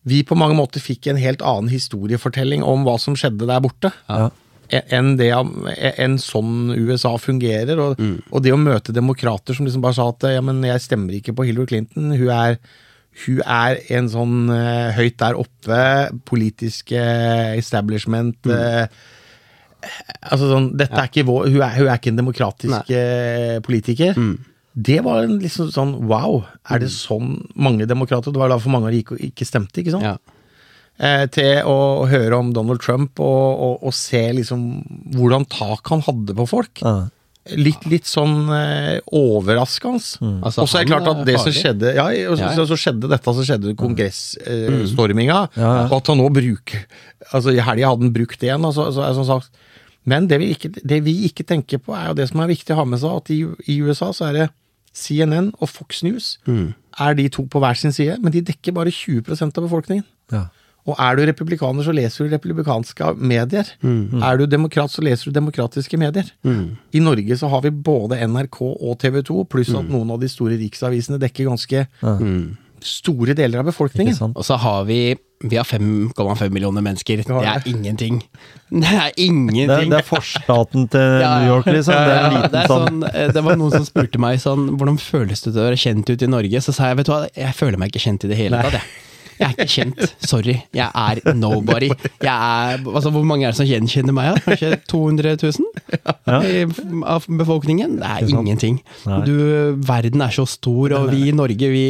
vi 0.05 0.21
på 0.21 0.37
mange 0.37 0.53
måter 0.57 0.83
fikk 0.83 1.09
en 1.09 1.19
helt 1.19 1.41
annen 1.41 1.71
historiefortelling 1.71 2.63
om 2.65 2.85
hva 2.85 2.99
som 3.01 3.15
skjedde 3.17 3.47
der 3.49 3.61
borte. 3.63 3.89
Ja. 4.05 4.29
Enn 4.69 5.13
det, 5.17 5.31
en 5.33 6.17
sånn 6.21 6.73
USA 6.73 7.15
fungerer. 7.21 7.79
Og, 7.81 8.01
og 8.29 8.43
det 8.45 8.53
å 8.53 8.61
møte 8.61 8.93
demokrater 8.95 9.57
som 9.57 9.65
liksom 9.65 9.83
bare 9.83 9.97
sa 9.97 10.07
at 10.11 10.27
ja, 10.35 10.43
men 10.45 10.61
jeg 10.65 10.83
stemmer 10.85 11.17
ikke 11.17 11.33
på 11.37 11.47
Hillary 11.49 11.71
Clinton. 11.73 12.13
Hun 12.13 12.29
er, 12.33 12.59
hun 13.25 13.41
er 13.41 13.81
en 13.97 14.11
sånn 14.13 14.37
uh, 14.51 14.93
høyt 14.97 15.17
der 15.21 15.41
oppe, 15.41 15.81
politisk 16.29 16.93
eh, 16.93 17.55
establishment 17.57 18.49
eh, 18.51 18.85
Altså 20.25 20.49
sånn, 20.49 20.71
dette 20.77 20.97
er 20.99 21.09
ikke 21.09 21.25
vår, 21.27 21.49
hun, 21.53 21.61
er, 21.61 21.73
hun 21.77 21.89
er 21.89 21.99
ikke 21.99 22.13
en 22.13 22.21
demokratisk 22.21 22.91
Nei. 22.91 23.59
politiker. 23.65 24.17
Det 24.75 24.97
var 25.05 25.23
en 25.23 25.37
liksom 25.39 25.69
sånn 25.71 25.93
wow, 26.09 26.41
er 26.67 26.81
det 26.83 26.89
sånn 26.91 27.37
mange 27.55 27.85
demokrater 27.87 28.33
Det 28.35 28.41
var 28.41 28.51
derfor 28.51 28.73
mange 28.73 28.89
av 28.89 28.95
de 28.95 29.03
ikke, 29.05 29.19
ikke 29.29 29.47
stemte, 29.47 29.79
ikke 29.79 29.93
sant? 29.93 30.03
Ja. 30.03 30.17
eh, 30.99 31.23
til 31.31 31.61
å 31.63 32.03
høre 32.11 32.41
om 32.41 32.51
Donald 32.55 32.83
Trump 32.83 33.21
og, 33.23 33.45
og, 33.55 33.77
og 33.87 33.95
se 33.95 34.19
liksom 34.35 34.65
hvordan 35.15 35.47
tak 35.47 35.93
han 35.93 36.03
hadde 36.03 36.35
på 36.35 36.47
folk. 36.51 36.83
Ja. 36.83 36.97
Litt, 37.53 37.83
litt 37.85 38.07
sånn 38.09 38.47
eh, 38.49 38.95
overraskende. 39.13 40.01
Altså, 40.41 40.63
og 40.63 40.69
så 40.71 40.79
er 40.79 40.87
det 40.87 40.89
klart 40.95 41.09
at 41.11 41.19
det 41.27 41.35
som 41.37 41.53
skjedde 41.53 41.91
Ja, 41.93 42.07
så, 42.09 42.15
Ja, 42.17 42.47
ja. 42.49 42.53
så, 42.57 42.65
så 42.71 42.77
skjedde 42.81 43.09
dette, 43.11 43.33
så 43.37 43.45
skjedde 43.45 43.75
kongressstorminga, 43.77 45.37
Ja, 45.53 45.61
ja. 45.61 45.83
og 45.89 45.99
at 45.99 46.09
han 46.09 46.17
nå 46.21 46.29
bruker 46.33 46.85
Altså 47.33 47.53
I 47.53 47.61
helga 47.61 47.91
hadde 47.91 48.05
han 48.07 48.13
brukt 48.15 48.39
det 48.41 48.49
igjen. 48.49 48.65
Altså, 48.65 48.87
så 48.93 49.01
er 49.05 49.13
det 49.13 49.19
som 49.19 49.27
sagt, 49.29 49.61
men 50.05 50.27
det 50.29 50.37
vi, 50.41 50.51
ikke, 50.53 50.69
det 50.85 50.99
vi 51.05 51.15
ikke 51.25 51.45
tenker 51.49 51.79
på, 51.81 51.93
er 51.97 52.11
jo 52.11 52.17
det 52.19 52.27
som 52.29 52.41
er 52.43 52.51
viktig 52.51 52.73
å 52.75 52.77
ha 52.81 52.85
med 52.85 53.01
seg, 53.01 53.15
at 53.17 53.31
i, 53.33 53.39
i 53.73 53.77
USA 53.81 54.11
så 54.13 54.27
er 54.27 54.35
det 54.37 54.49
CNN 54.95 55.47
og 55.57 55.69
Fox 55.71 56.03
News 56.05 56.35
er 56.45 57.15
de 57.17 57.25
to 57.33 57.43
på 57.51 57.59
hver 57.59 57.75
sin 57.75 57.91
side, 57.91 58.19
men 58.21 58.31
de 58.31 58.43
dekker 58.45 58.75
bare 58.77 58.93
20% 58.93 59.57
av 59.57 59.65
befolkningen. 59.65 60.05
Ja. 60.31 60.43
Og 60.85 60.99
er 61.01 61.17
du 61.17 61.23
republikaner, 61.25 61.85
så 61.85 61.93
leser 61.95 62.25
du 62.27 62.35
republikanske 62.35 63.13
medier. 63.17 63.71
Er 63.81 64.37
du 64.37 64.45
demokrat, 64.49 64.93
så 64.93 65.01
leser 65.05 65.31
du 65.31 65.39
demokratiske 65.39 65.97
medier. 65.97 66.29
I 66.45 67.01
Norge 67.01 67.39
så 67.39 67.49
har 67.49 67.63
vi 67.65 67.73
både 67.73 68.19
NRK 68.27 68.61
og 68.67 68.99
TV 69.01 69.21
2, 69.25 69.39
pluss 69.49 69.73
at 69.73 69.89
noen 69.89 70.13
av 70.13 70.21
de 70.21 70.29
store 70.29 70.59
riksavisene 70.61 71.17
dekker 71.21 71.49
ganske 71.49 71.87
store 72.85 73.33
deler 73.37 73.61
av 73.61 73.69
befolkningen. 73.69 74.33
Og 74.35 74.45
så 74.45 74.57
har 74.61 74.83
vi 74.89 75.15
Vi 75.45 75.57
har 75.57 75.65
5,5 75.67 76.49
millioner 76.49 76.81
mennesker. 76.81 77.17
Det 77.27 77.27
er 77.27 77.65
ingenting. 77.67 78.21
Det 78.69 78.87
er 78.87 79.11
ingenting. 79.17 79.67
Det, 79.67 79.89
det 79.91 79.97
er 79.99 80.07
forstaten 80.07 80.87
til. 80.87 80.99
New 81.21 81.47
York, 81.49 81.65
liksom. 81.65 81.93
Det 81.93 82.13
er 82.13 82.23
en 82.23 82.37
liten 82.37 82.53
det, 82.53 82.61
er 82.61 82.71
sånn 82.71 82.87
sånn, 82.87 83.03
eh, 83.11 83.33
det 83.35 83.43
var 83.43 83.59
noen 83.59 83.73
som 83.75 83.85
spurte 83.85 84.21
meg 84.21 84.39
sånn 84.41 84.69
Hvordan 84.79 84.97
føles 85.01 85.43
det 85.43 85.51
å 85.51 85.67
være 85.67 85.81
kjent 85.81 86.09
ut 86.09 86.23
i 86.23 86.29
Norge? 86.31 86.61
Så 86.63 86.73
sa 86.73 86.87
jeg 86.89 87.01
vet 87.01 87.09
du 87.09 87.13
hva, 87.13 87.25
jeg 87.35 87.57
føler 87.57 87.81
meg 87.81 87.91
ikke 87.91 88.05
kjent 88.07 88.25
i 88.25 88.31
det 88.31 88.39
hele 88.39 88.63
tatt, 88.63 88.79
jeg. 88.79 89.03
Jeg 89.39 89.45
er 89.47 89.53
ikke 89.55 89.67
kjent. 89.73 90.13
Sorry. 90.23 90.55
Jeg 90.73 90.89
er 90.95 91.33
nobody. 91.35 91.89
Jeg 92.23 92.31
er, 92.31 92.79
altså, 92.87 93.11
hvor 93.11 93.23
mange 93.27 93.45
er 93.47 93.51
det 93.51 93.57
som 93.59 93.67
gjenkjenner 93.67 94.15
meg? 94.15 94.31
da? 94.35 94.43
Kanskje 94.45 94.69
200 94.87 95.35
000 95.43 96.45
I- 96.45 97.03
av 97.15 97.25
befolkningen? 97.27 97.97
Det 97.99 98.11
er 98.15 98.29
ingenting. 98.31 98.79
Du, 99.27 99.35
verden 99.87 100.21
er 100.25 100.31
så 100.35 100.45
stor, 100.47 100.95
og 100.99 101.11
vi 101.11 101.27
i 101.29 101.35
Norge, 101.35 101.69
vi, 101.73 101.85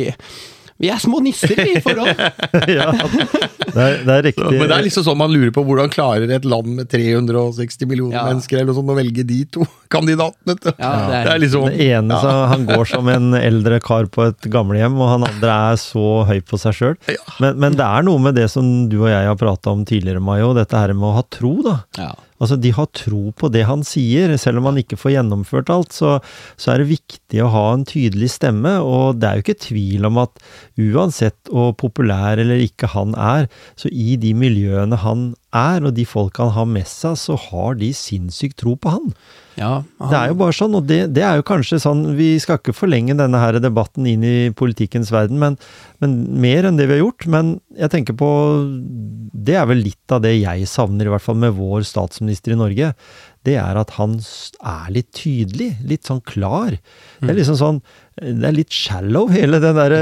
vi 0.81 0.89
er 0.91 0.99
små 0.99 1.21
nisser 1.23 1.55
i 1.63 1.77
forhold. 1.79 2.09
ja, 2.77 2.89
det, 2.91 3.79
er, 3.79 3.93
det 4.03 4.11
er 4.15 4.23
riktig. 4.27 4.47
Men 4.57 4.67
det 4.67 4.75
er 4.75 4.83
liksom 4.83 5.05
sånn 5.07 5.17
man 5.21 5.31
lurer 5.31 5.53
på 5.55 5.63
hvordan 5.63 5.91
klarer 5.93 6.27
et 6.35 6.43
land 6.47 6.67
med 6.81 6.89
360 6.91 7.87
millioner 7.87 8.17
Ja. 8.17 8.25
mennesker 8.27 8.59
eller 8.59 8.75
sånn 8.75 8.83
sånt 8.83 8.91
å 8.91 8.97
velge 8.99 9.23
de 9.29 9.39
to 9.55 9.63
kandidatene? 9.95 10.57
Ja, 10.73 10.73
det 10.75 11.15
er- 11.21 11.25
det 11.29 11.33
er 11.35 11.41
liksom 11.45 11.65
Det 11.71 11.87
ene 11.95 12.19
så 12.21 12.33
han 12.51 12.67
går 12.67 12.85
som 12.91 13.07
en 13.13 13.31
eldre 13.39 13.79
kar 13.83 14.09
på 14.11 14.27
et 14.27 14.49
gamlehjem, 14.51 14.99
og 14.99 15.13
han 15.13 15.27
andre 15.29 15.55
er 15.71 15.79
så 15.79 16.05
høy 16.27 16.39
på 16.43 16.59
seg 16.59 16.75
sjøl. 16.75 16.95
Men, 17.39 17.55
men 17.63 17.79
det 17.79 17.87
er 17.87 18.03
noe 18.07 18.19
med 18.27 18.35
det 18.35 18.49
som 18.51 18.89
du 18.91 18.99
og 19.05 19.09
jeg 19.13 19.29
har 19.31 19.39
prata 19.39 19.71
om 19.71 19.85
tidligere, 19.87 20.19
Mayo, 20.23 20.51
dette 20.57 20.75
her 20.75 20.91
med 20.93 21.07
å 21.09 21.15
ha 21.21 21.23
tro, 21.31 21.55
da. 21.65 21.79
Altså, 22.41 22.57
De 22.59 22.71
har 22.75 22.89
tro 22.91 23.29
på 23.37 23.49
det 23.53 23.63
han 23.69 23.83
sier, 23.87 24.33
selv 24.41 24.59
om 24.59 24.69
han 24.71 24.79
ikke 24.81 24.99
får 24.99 25.15
gjennomført 25.15 25.71
alt. 25.71 25.95
Så, 25.95 26.17
så 26.59 26.73
er 26.73 26.81
det 26.81 26.91
viktig 26.91 27.41
å 27.43 27.51
ha 27.53 27.65
en 27.73 27.85
tydelig 27.87 28.33
stemme, 28.35 28.77
og 28.83 29.21
det 29.21 29.29
er 29.29 29.39
jo 29.39 29.45
ikke 29.45 29.63
tvil 29.69 30.09
om 30.09 30.19
at 30.25 30.43
uansett 30.81 31.51
hvor 31.51 31.73
populær 31.79 32.41
eller 32.41 32.63
ikke 32.65 32.91
han 32.95 33.15
er, 33.15 33.47
så 33.79 33.91
i 33.91 34.19
de 34.19 34.35
miljøene 34.37 34.99
han 35.05 35.29
er, 35.55 35.85
og 35.87 35.95
de 35.95 36.03
folka 36.05 36.43
han 36.45 36.53
har 36.57 36.67
med 36.69 36.85
seg, 36.89 37.15
så 37.17 37.37
har 37.47 37.75
de 37.79 37.89
sinnssykt 37.95 38.57
tro 38.61 38.75
på 38.75 38.91
han. 38.91 39.13
Ja, 39.55 39.83
han- 40.01 40.09
Det 40.11 40.17
er 40.19 40.27
jo 40.33 40.35
bare 40.41 40.51
sånn, 40.57 40.75
og 40.75 40.85
det, 40.87 41.13
det 41.15 41.23
er 41.23 41.37
jo 41.39 41.43
kanskje 41.47 41.77
sånn 41.79 42.01
Vi 42.17 42.37
skal 42.43 42.57
ikke 42.59 42.73
forlenge 42.75 43.15
denne 43.15 43.39
her 43.39 43.55
debatten 43.63 44.05
inn 44.05 44.21
i 44.27 44.49
politikkens 44.51 45.09
verden, 45.15 45.39
men, 45.39 45.55
men 46.03 46.17
mer 46.43 46.65
enn 46.67 46.75
det 46.75 46.89
vi 46.89 46.97
har 46.99 47.05
gjort. 47.05 47.25
Men 47.31 47.61
jeg 47.77 47.89
tenker 47.93 48.17
på 48.19 48.27
Det 49.31 49.55
er 49.55 49.65
vel 49.69 49.81
litt 49.85 50.11
av 50.11 50.21
det 50.25 50.33
jeg 50.41 50.67
savner, 50.67 51.05
i 51.07 51.13
hvert 51.13 51.23
fall 51.23 51.35
med 51.39 51.55
vår 51.55 51.85
statsminister 51.87 52.51
i 52.51 52.59
Norge. 52.59 52.93
Det 53.45 53.55
er 53.61 53.77
at 53.77 53.91
han 53.99 54.17
er 54.65 54.91
litt 54.91 55.11
tydelig, 55.13 55.75
litt 55.87 56.03
sånn 56.03 56.21
klar. 56.25 56.75
Det 57.21 57.29
er 57.29 57.35
liksom 57.37 57.55
sånn 57.59 57.81
det 58.15 58.47
er 58.47 58.55
litt 58.55 58.71
shallow, 58.71 59.27
hele 59.27 59.57
den 59.59 59.75
der 59.75 59.93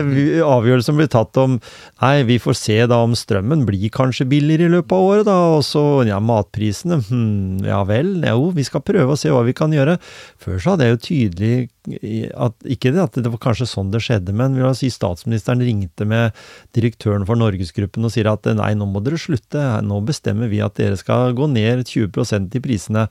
avgjørelsen 0.46 0.92
som 0.92 1.00
blir 1.00 1.10
tatt 1.10 1.38
om 1.42 1.56
Nei, 2.04 2.22
vi 2.28 2.36
får 2.42 2.56
se 2.60 2.76
da 2.90 3.00
om 3.02 3.16
strømmen 3.18 3.64
blir 3.66 3.90
kanskje 3.94 4.28
billigere 4.30 4.68
i 4.68 4.74
løpet 4.76 4.94
av 4.94 5.06
året, 5.08 5.26
da. 5.26 5.38
Og 5.56 5.64
så, 5.66 5.82
ja, 6.06 6.20
matprisene, 6.22 7.00
hm, 7.08 7.64
ja 7.66 7.80
vel. 7.90 8.20
Jo, 8.22 8.52
vi 8.54 8.66
skal 8.68 8.84
prøve 8.86 9.16
å 9.16 9.20
se 9.20 9.32
hva 9.34 9.42
vi 9.48 9.56
kan 9.58 9.74
gjøre. 9.74 9.96
Før 10.44 10.60
så 10.60 10.74
hadde 10.74 10.90
jeg 10.90 10.94
jo 10.94 11.06
tydelig 11.08 11.54
at 11.84 12.54
Ikke 12.70 12.94
det 12.96 13.02
at 13.02 13.18
det 13.20 13.28
var 13.28 13.42
kanskje 13.44 13.66
sånn 13.68 13.90
det 13.92 14.00
skjedde, 14.06 14.32
men 14.40 14.54
vil 14.56 14.76
si 14.78 14.88
statsministeren 14.94 15.64
ringte 15.66 16.06
med 16.08 16.38
direktøren 16.78 17.26
for 17.28 17.40
Norgesgruppen 17.40 18.06
og 18.08 18.14
sier 18.14 18.30
at 18.32 18.48
nei, 18.56 18.70
nå 18.78 18.88
må 18.88 19.02
dere 19.04 19.20
slutte. 19.20 19.64
Nå 19.84 20.04
bestemmer 20.08 20.52
vi 20.52 20.62
at 20.64 20.78
dere 20.80 21.00
skal 21.00 21.34
gå 21.36 21.50
ned 21.52 21.84
20% 21.90 22.56
i 22.56 22.64
prisene. 22.64 23.08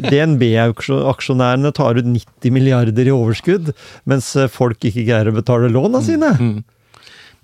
DNB-aksjonærene 0.00 1.74
tar 1.80 2.00
ut 2.00 2.08
90 2.08 2.54
milliarder 2.54 3.10
i 3.10 3.14
overskudd, 3.14 3.74
mens 4.08 4.32
eh, 4.38 4.50
folk 4.52 4.80
ikke 4.88 5.04
greier 5.04 5.30
å 5.30 5.36
betale 5.36 5.72
låna 5.72 6.02
sine. 6.04 6.32
Mm, 6.40 6.56
mm. 6.56 6.64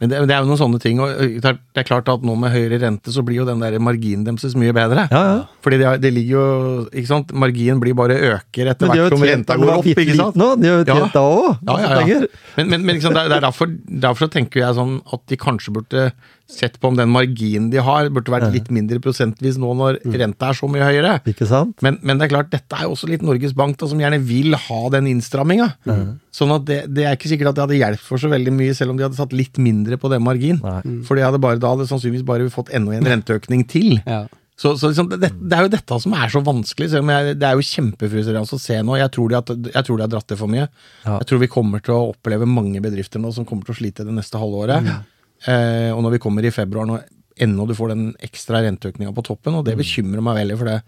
Men 0.03 0.11
det, 0.11 0.21
det, 0.27 0.35
er 0.35 0.43
jo 0.43 0.49
noen 0.51 0.59
sånne 0.59 0.79
ting, 0.83 0.99
og 0.99 1.15
det 1.15 1.79
er 1.79 1.85
klart 1.87 2.09
at 2.11 2.25
nå 2.27 2.33
med 2.35 2.51
høyere 2.51 2.81
rente, 2.83 3.13
så 3.15 3.23
blir 3.23 3.39
jo 3.39 3.45
den 3.47 3.61
der 3.63 3.77
marginen 3.79 4.25
deres 4.27 4.57
mye 4.59 4.75
bedre. 4.75 5.05
Ja, 5.13 5.21
ja. 5.29 5.37
Fordi 5.63 5.79
det, 5.79 5.93
det, 6.03 6.11
ligger 6.17 6.33
jo 6.35 6.47
ikke 6.91 7.11
sant, 7.13 7.31
Marginen 7.39 7.79
blir 7.79 7.95
bare 7.95 8.17
øker 8.33 8.73
etter 8.73 8.91
hvert 8.91 9.15
som 9.15 9.23
renta 9.23 9.55
går 9.61 9.71
opp. 9.77 9.87
ikke 9.93 10.17
sant? 10.19 10.41
Nå, 10.41 10.49
de 10.59 10.73
har 10.73 10.81
jo 10.81 10.89
tjent 10.89 11.15
da 11.15 11.23
òg. 11.23 11.63
Ja, 11.69 11.77
ja, 11.79 12.01
ja. 12.09 12.19
Men, 12.57 12.73
men, 12.73 12.83
men 12.89 12.99
liksom, 12.99 13.15
det, 13.15 13.29
er 13.29 13.47
derfor, 13.47 13.71
derfor 13.87 14.27
så 14.27 14.33
tenker 14.41 14.65
jeg 14.65 14.79
sånn 14.81 14.99
at 15.15 15.23
de 15.31 15.39
kanskje 15.39 15.77
burde 15.79 16.09
sett 16.53 16.79
på 16.81 16.91
om 16.91 16.99
den 16.99 17.11
marginen 17.13 17.71
de 17.73 17.81
har, 17.83 18.11
burde 18.13 18.33
vært 18.35 18.53
litt 18.55 18.69
mindre 18.75 19.01
prosentvis 19.03 19.59
nå 19.61 19.73
når 19.79 20.01
mm. 20.03 20.17
renta 20.23 20.51
er 20.51 20.59
så 20.59 20.69
mye 20.71 20.85
høyere. 20.87 21.15
Ikke 21.33 21.49
sant? 21.49 21.75
Men, 21.85 21.99
men, 22.03 22.21
det 22.21 22.29
er 22.29 22.35
klart, 22.35 22.51
dette 22.53 22.77
er 22.77 22.87
jo 22.87 22.97
også 22.97 23.09
litt 23.11 23.25
Norges 23.27 23.55
Bank, 23.59 23.79
da, 23.81 23.89
som 23.91 24.03
gjerne 24.03 24.21
vil 24.27 24.57
ha 24.67 24.83
den 24.95 25.09
innstramminga. 25.15 25.71
Mm. 25.89 26.05
Sånn 26.35 26.55
at 26.55 26.69
det, 26.69 26.83
det, 26.93 27.07
er 27.09 27.17
ikke 27.19 27.33
sikkert 27.33 27.53
at 27.53 27.59
det 27.59 27.67
hadde 27.67 27.81
hjulpet 27.81 28.07
for 28.07 28.23
så 28.23 28.31
veldig 28.33 28.55
mye, 28.57 28.77
selv 28.77 28.95
om 28.95 29.01
de 29.01 29.09
hadde 29.09 29.19
satt 29.19 29.35
litt 29.37 29.61
mindre 29.63 29.99
på 30.01 30.13
den 30.13 30.25
marginen. 30.25 30.63
Mm. 30.63 31.03
For 31.09 31.19
de 31.19 31.27
hadde 31.27 31.41
bare, 31.43 31.61
da 31.63 31.75
hadde 31.75 31.89
sannsynligvis 31.91 32.29
bare 32.29 32.53
fått 32.53 32.73
enda 32.77 32.95
en 32.99 33.11
renteøkning 33.15 33.67
til. 33.73 33.99
Ja. 34.05 34.27
Så, 34.63 34.79
så 34.79 34.93
liksom, 34.93 35.09
det, 35.11 35.19
det, 35.19 35.57
er 35.57 35.65
jo 35.65 35.73
dette 35.73 35.97
som 36.05 36.13
er 36.15 36.31
så 36.31 36.43
vanskelig. 36.45 36.91
Selv 36.93 37.07
om 37.07 37.11
jeg, 37.11 37.37
det 37.41 37.49
er 37.49 37.57
jo 37.59 37.67
kjempefrustrerende 37.67 38.59
å 38.59 38.61
se 38.63 38.77
nå. 38.85 38.99
Jeg 39.01 39.11
tror, 39.17 39.33
de 39.33 39.39
har, 39.39 39.71
jeg 39.73 39.89
tror 39.89 39.99
de 39.99 40.05
har 40.05 40.13
dratt 40.13 40.29
det 40.31 40.39
for 40.39 40.53
mye. 40.53 40.69
Ja. 41.03 41.17
Jeg 41.17 41.31
tror 41.31 41.41
vi 41.43 41.51
kommer 41.51 41.83
til 41.83 41.97
å 41.97 42.13
oppleve 42.13 42.47
mange 42.47 42.83
bedrifter 42.85 43.23
nå 43.23 43.33
som 43.35 43.49
kommer 43.49 43.67
til 43.67 43.75
å 43.75 43.81
slite 43.81 44.07
det 44.07 44.15
neste 44.15 44.39
halvåret. 44.39 44.87
Mm. 44.87 45.09
Eh, 45.51 45.91
og 45.91 46.03
når 46.05 46.17
vi 46.17 46.23
kommer 46.23 46.47
i 46.47 46.53
februar, 46.55 46.87
når 46.89 47.07
ennå 47.43 47.67
du 47.67 47.75
får 47.77 47.95
den 47.95 48.05
ekstra 48.23 48.61
renteøkninga 48.65 49.15
på 49.17 49.25
toppen, 49.27 49.57
og 49.59 49.65
det 49.67 49.75
mm. 49.77 49.81
bekymrer 49.83 50.25
meg 50.25 50.43
veldig, 50.43 50.59
for 50.61 50.71
det 50.71 50.79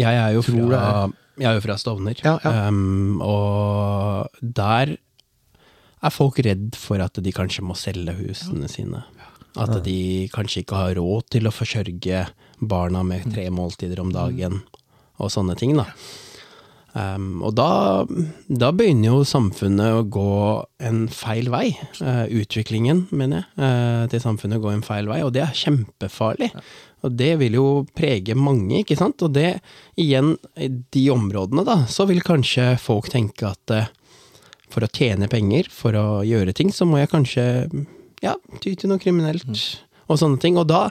Jeg 0.00 0.16
er 0.16 0.34
jo 0.34 0.42
fra, 0.46 0.82
jeg 1.36 1.50
er 1.50 1.58
jo 1.58 1.64
fra 1.64 1.76
Stovner, 1.80 2.22
ja, 2.24 2.38
ja. 2.44 2.66
Um, 2.68 3.20
og 3.24 4.30
der 4.40 4.96
er 6.00 6.14
folk 6.14 6.40
redd 6.44 6.78
for 6.80 7.02
at 7.04 7.20
de 7.20 7.34
kanskje 7.36 7.64
må 7.66 7.76
selge 7.76 8.16
husene 8.16 8.64
ja. 8.64 8.72
sine. 8.72 9.04
At 9.60 9.74
de 9.84 10.30
kanskje 10.32 10.62
ikke 10.62 10.78
har 10.78 10.94
råd 10.96 11.26
til 11.34 11.48
å 11.48 11.52
forsørge 11.52 12.24
barna 12.60 13.02
med 13.04 13.26
tre 13.34 13.48
måltider 13.52 14.00
om 14.02 14.12
dagen, 14.14 14.60
og 15.20 15.32
sånne 15.32 15.56
ting, 15.58 15.74
da. 15.76 15.90
Um, 16.90 17.38
og 17.46 17.54
da, 17.54 18.02
da, 18.50 18.72
begynner 18.74 19.12
jo 19.12 19.26
samfunnet 19.28 20.00
å 20.00 20.06
gå 20.10 20.30
en 20.82 21.04
feil 21.14 21.50
vei. 21.52 21.68
Uh, 22.00 22.26
utviklingen, 22.40 23.04
mener 23.14 23.44
jeg, 23.44 23.50
uh, 23.62 24.06
til 24.10 24.22
samfunnet 24.24 24.58
å 24.58 24.64
gå 24.64 24.72
en 24.74 24.86
feil 24.86 25.10
vei, 25.10 25.20
og 25.26 25.34
det 25.36 25.44
er 25.46 25.60
kjempefarlig. 25.60 26.50
Og 27.06 27.14
det 27.16 27.30
vil 27.40 27.56
jo 27.56 27.68
prege 27.96 28.34
mange, 28.36 28.82
ikke 28.82 28.98
sant. 28.98 29.22
Og 29.24 29.32
det, 29.36 29.60
igjen, 30.00 30.34
i 30.58 30.68
de 30.68 31.04
områdene, 31.14 31.64
da, 31.68 31.82
så 31.90 32.08
vil 32.10 32.24
kanskje 32.26 32.74
folk 32.82 33.10
tenke 33.12 33.52
at 33.52 33.76
uh, 33.76 33.86
for 34.70 34.86
å 34.86 34.90
tjene 34.90 35.30
penger, 35.30 35.70
for 35.74 35.96
å 35.98 36.08
gjøre 36.26 36.54
ting, 36.56 36.74
så 36.74 36.86
må 36.86 37.00
jeg 37.00 37.12
kanskje 37.14 37.44
ja, 38.20 38.34
ty 38.60 38.74
til 38.74 38.92
noe 38.92 39.02
kriminelt. 39.02 39.46
Mm 39.46 39.86
og 40.10 40.20
sånne 40.20 40.40
ting. 40.42 40.58
Og 40.60 40.66
da, 40.70 40.82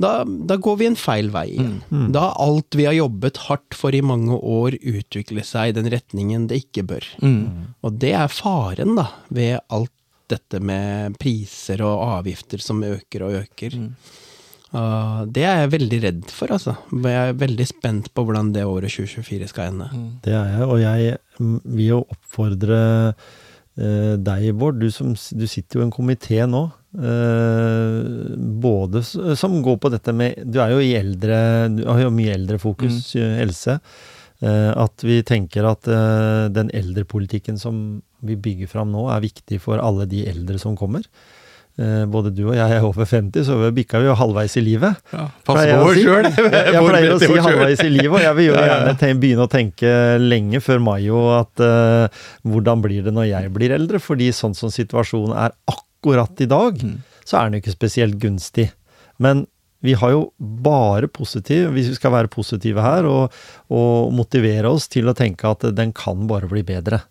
da, 0.00 0.12
da 0.24 0.58
går 0.62 0.80
vi 0.80 0.88
en 0.90 0.98
feil 0.98 1.30
vei 1.34 1.46
igjen. 1.52 1.76
Mm. 1.90 2.04
Mm. 2.04 2.08
Da 2.16 2.30
alt 2.40 2.78
vi 2.78 2.86
har 2.88 2.96
jobbet 2.96 3.42
hardt 3.48 3.76
for 3.78 3.96
i 3.96 4.02
mange 4.04 4.38
år, 4.38 4.78
utvikler 4.78 5.46
seg 5.46 5.72
i 5.72 5.76
den 5.80 5.90
retningen 5.92 6.48
det 6.50 6.62
ikke 6.64 6.86
bør. 6.94 7.12
Mm. 7.24 7.74
Og 7.86 8.00
det 8.02 8.14
er 8.18 8.32
faren, 8.32 8.96
da, 8.98 9.10
ved 9.34 9.58
alt 9.68 9.94
dette 10.30 10.60
med 10.62 11.18
priser 11.18 11.82
og 11.82 12.04
avgifter 12.20 12.62
som 12.62 12.82
øker 12.86 13.26
og 13.26 13.38
øker. 13.42 13.78
Uh, 14.70 15.26
det 15.26 15.42
er 15.42 15.64
jeg 15.64 15.72
veldig 15.72 15.98
redd 16.04 16.26
for, 16.30 16.52
altså. 16.54 16.76
Jeg 16.94 17.32
er 17.32 17.38
veldig 17.38 17.66
spent 17.66 18.10
på 18.14 18.22
hvordan 18.26 18.52
det 18.54 18.62
året 18.68 18.92
2024 18.94 19.48
skal 19.50 19.72
ende. 19.72 19.88
Mm. 19.90 20.10
Det 20.22 20.34
er 20.38 20.52
jeg, 20.52 20.68
og 20.68 20.82
jeg 20.84 21.16
vil 21.64 21.86
jo 21.88 22.02
oppfordre 22.04 22.82
uh, 23.10 24.14
deg, 24.30 24.52
Bård. 24.54 24.78
Du, 24.78 24.86
som, 24.94 25.16
du 25.16 25.46
sitter 25.50 25.80
jo 25.80 25.82
i 25.82 25.88
en 25.88 25.94
komité 25.94 26.44
nå 26.46 26.68
Uh, 26.90 28.34
både 28.36 29.02
som 29.38 29.60
går 29.62 29.76
på 29.78 29.90
dette 29.94 30.10
med 30.10 30.40
Du 30.42 30.56
er 30.58 30.72
jo 30.72 30.80
i 30.82 30.88
eldre 30.98 31.36
Du 31.70 31.84
har 31.86 32.00
jo 32.02 32.08
mye 32.10 32.32
eldrefokus, 32.34 33.12
mm. 33.14 33.36
Else. 33.44 33.76
Uh, 34.42 34.72
at 34.74 35.04
vi 35.06 35.20
tenker 35.22 35.68
at 35.70 35.86
uh, 35.86 36.48
den 36.50 36.72
eldrepolitikken 36.74 37.60
som 37.62 38.00
vi 38.26 38.34
bygger 38.34 38.72
fram 38.72 38.90
nå, 38.90 39.04
er 39.14 39.22
viktig 39.22 39.60
for 39.62 39.78
alle 39.78 40.08
de 40.10 40.24
eldre 40.28 40.58
som 40.60 40.74
kommer. 40.76 41.06
både 42.12 42.28
du 42.36 42.42
og 42.50 42.56
jeg 42.58 42.72
er 42.76 42.84
over 42.84 43.06
50, 43.08 43.44
så 43.46 43.54
bikka 43.72 44.02
vi 44.02 44.08
jo 44.10 44.16
halvveis 44.18 44.56
i 44.58 44.60
livet. 44.60 44.98
Ja, 45.14 45.22
Pass 45.46 45.62
på 45.64 45.86
oss 45.86 46.00
sjøl! 46.04 46.26
Jeg 46.28 46.82
pleier 46.84 47.14
å 47.14 47.20
si 47.22 47.30
halvveis 47.30 47.80
i 47.80 47.88
livet, 47.88 48.10
og 48.10 48.20
jeg 48.20 48.36
vil 48.36 48.48
jo 48.50 48.58
gjerne 48.66 49.12
begynne 49.22 49.46
å 49.46 49.48
tenke 49.48 49.92
lenge 50.20 50.60
før 50.60 50.82
Mayo 50.84 51.22
at 51.38 51.64
hvordan 52.44 52.84
blir 52.84 53.06
det 53.06 53.14
når 53.16 53.30
jeg 53.30 53.54
blir 53.56 53.72
eldre? 53.78 54.02
Fordi 54.04 54.28
sånn 54.36 54.58
som 54.58 54.74
situasjonen 54.74 55.32
er 55.32 55.56
akkurat 55.64 55.88
akkurat 56.00 56.40
i 56.40 56.48
dag, 56.48 56.82
mm. 56.82 56.98
så 57.24 57.36
er 57.36 57.48
den 57.48 57.58
jo 57.58 57.64
ikke 57.64 57.76
spesielt 57.76 58.20
gunstig. 58.20 58.70
Men 59.20 59.46
vi 59.84 59.94
har 59.96 60.12
jo 60.12 60.32
bare 60.40 61.08
positiv, 61.08 61.70
hvis 61.74 61.88
vi 61.92 61.96
skal 61.96 62.12
være 62.12 62.32
positive 62.32 62.82
her, 62.84 63.08
og, 63.08 63.36
og 63.72 64.12
motivere 64.12 64.68
oss 64.68 64.88
til 64.92 65.08
å 65.08 65.16
tenke 65.16 65.48
at 65.48 65.64
den 65.76 65.92
kan 65.96 66.26
bare 66.28 66.48
bli 66.48 66.64
bedre. 66.64 67.02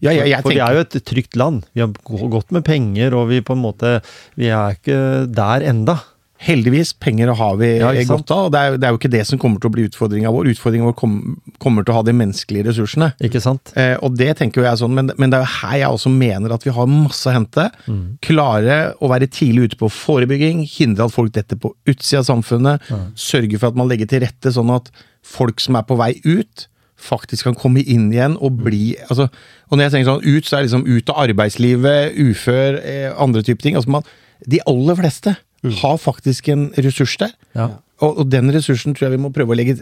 Ja, 0.00 0.12
ja, 0.12 0.40
for 0.40 0.52
vi 0.52 0.62
er 0.64 0.78
jo 0.78 0.84
et 0.84 0.96
trygt 1.04 1.36
land. 1.36 1.66
Vi 1.76 1.82
har 1.84 1.92
gått 2.32 2.52
med 2.56 2.64
penger, 2.64 3.16
og 3.16 3.28
vi 3.28 3.42
på 3.44 3.52
en 3.52 3.60
måte 3.60 3.98
Vi 4.32 4.48
er 4.48 4.78
ikke 4.78 4.98
der 5.28 5.64
enda. 5.68 5.98
Heldigvis, 6.44 6.92
penger 7.00 7.30
har 7.38 7.54
vi 7.56 7.70
ja, 7.78 7.90
godt 8.04 8.32
av. 8.34 8.46
og 8.46 8.52
det 8.52 8.60
er, 8.60 8.74
det 8.76 8.86
er, 8.86 8.92
jo 8.92 8.98
ikke 9.00 9.10
det 9.14 9.22
som 9.24 9.40
kommer 9.40 9.62
til 9.62 9.70
å 9.70 9.74
bli 9.74 9.86
utfordringa 9.88 10.32
vår. 10.34 10.50
Utfordringa 10.52 10.90
vår 10.90 10.96
kom, 10.98 11.14
kommer 11.62 11.86
til 11.86 11.94
å 11.94 11.96
ha 11.98 12.04
de 12.04 12.14
menneskelige 12.16 12.66
ressursene. 12.68 13.08
Ikke 13.24 13.40
sant? 13.40 13.72
Eh, 13.80 13.94
og 14.04 14.18
det 14.20 14.34
tenker 14.40 14.60
jo 14.60 14.66
jeg 14.66 14.80
sånn, 14.82 14.92
men, 14.96 15.08
men, 15.16 15.32
det 15.32 15.38
er 15.38 15.46
jo 15.46 15.54
her 15.54 15.78
jeg 15.80 15.96
også 15.96 16.12
mener 16.12 16.52
at 16.52 16.66
vi 16.66 16.74
har 16.76 16.90
masse 16.90 17.30
å 17.30 17.32
hente. 17.32 17.70
Mm. 17.88 18.02
Klare 18.24 18.78
å 19.00 19.08
være 19.12 19.30
tidlig 19.32 19.70
ute 19.70 19.80
på 19.80 19.88
forebygging, 19.92 20.60
hindre 20.68 21.08
at 21.08 21.16
folk 21.16 21.32
detter 21.32 21.60
på 21.60 21.72
utsida 21.88 22.20
av 22.20 22.28
samfunnet. 22.28 22.92
Mm. 22.92 23.08
Sørge 23.24 23.62
for 23.62 23.72
at 23.72 23.80
man 23.80 23.88
legger 23.88 24.12
til 24.12 24.24
rette 24.26 24.52
sånn 24.52 24.74
at 24.74 24.92
folk 25.24 25.64
som 25.64 25.80
er 25.80 25.88
på 25.88 25.96
vei 25.96 26.12
ut, 26.28 26.68
faktisk 27.04 27.48
kan 27.48 27.56
komme 27.58 27.80
inn 27.80 28.10
igjen 28.12 28.36
og 28.40 28.60
bli 28.64 28.94
altså, 29.10 29.26
Og 29.68 29.76
når 29.76 29.86
jeg 29.86 29.92
tenker 29.94 30.10
sånn 30.12 30.28
ut, 30.28 30.46
så 30.46 30.56
er 30.56 30.62
det 30.62 30.68
liksom 30.68 30.86
ut 30.86 31.10
av 31.12 31.24
arbeidslivet, 31.24 32.20
ufør, 32.30 32.78
eh, 32.84 33.08
andre 33.20 33.42
typer 33.44 33.64
ting. 33.64 33.80
altså 33.80 33.96
man, 33.96 34.06
De 34.44 34.60
aller 34.68 35.00
fleste 35.00 35.34
mm. 35.64 35.74
har 35.80 35.98
faktisk 36.02 36.48
en 36.52 36.68
ressurs 36.76 37.16
der. 37.20 37.34
Ja. 37.56 37.70
Og, 38.02 38.20
og, 38.20 38.24
den 38.30 38.50
ressursen 38.54 38.94
tror 38.94 39.08
jeg 39.08 39.16
vi 39.16 39.22
må 39.24 39.32
prøve 39.34 39.54
å 39.54 39.58
legge 39.58 39.78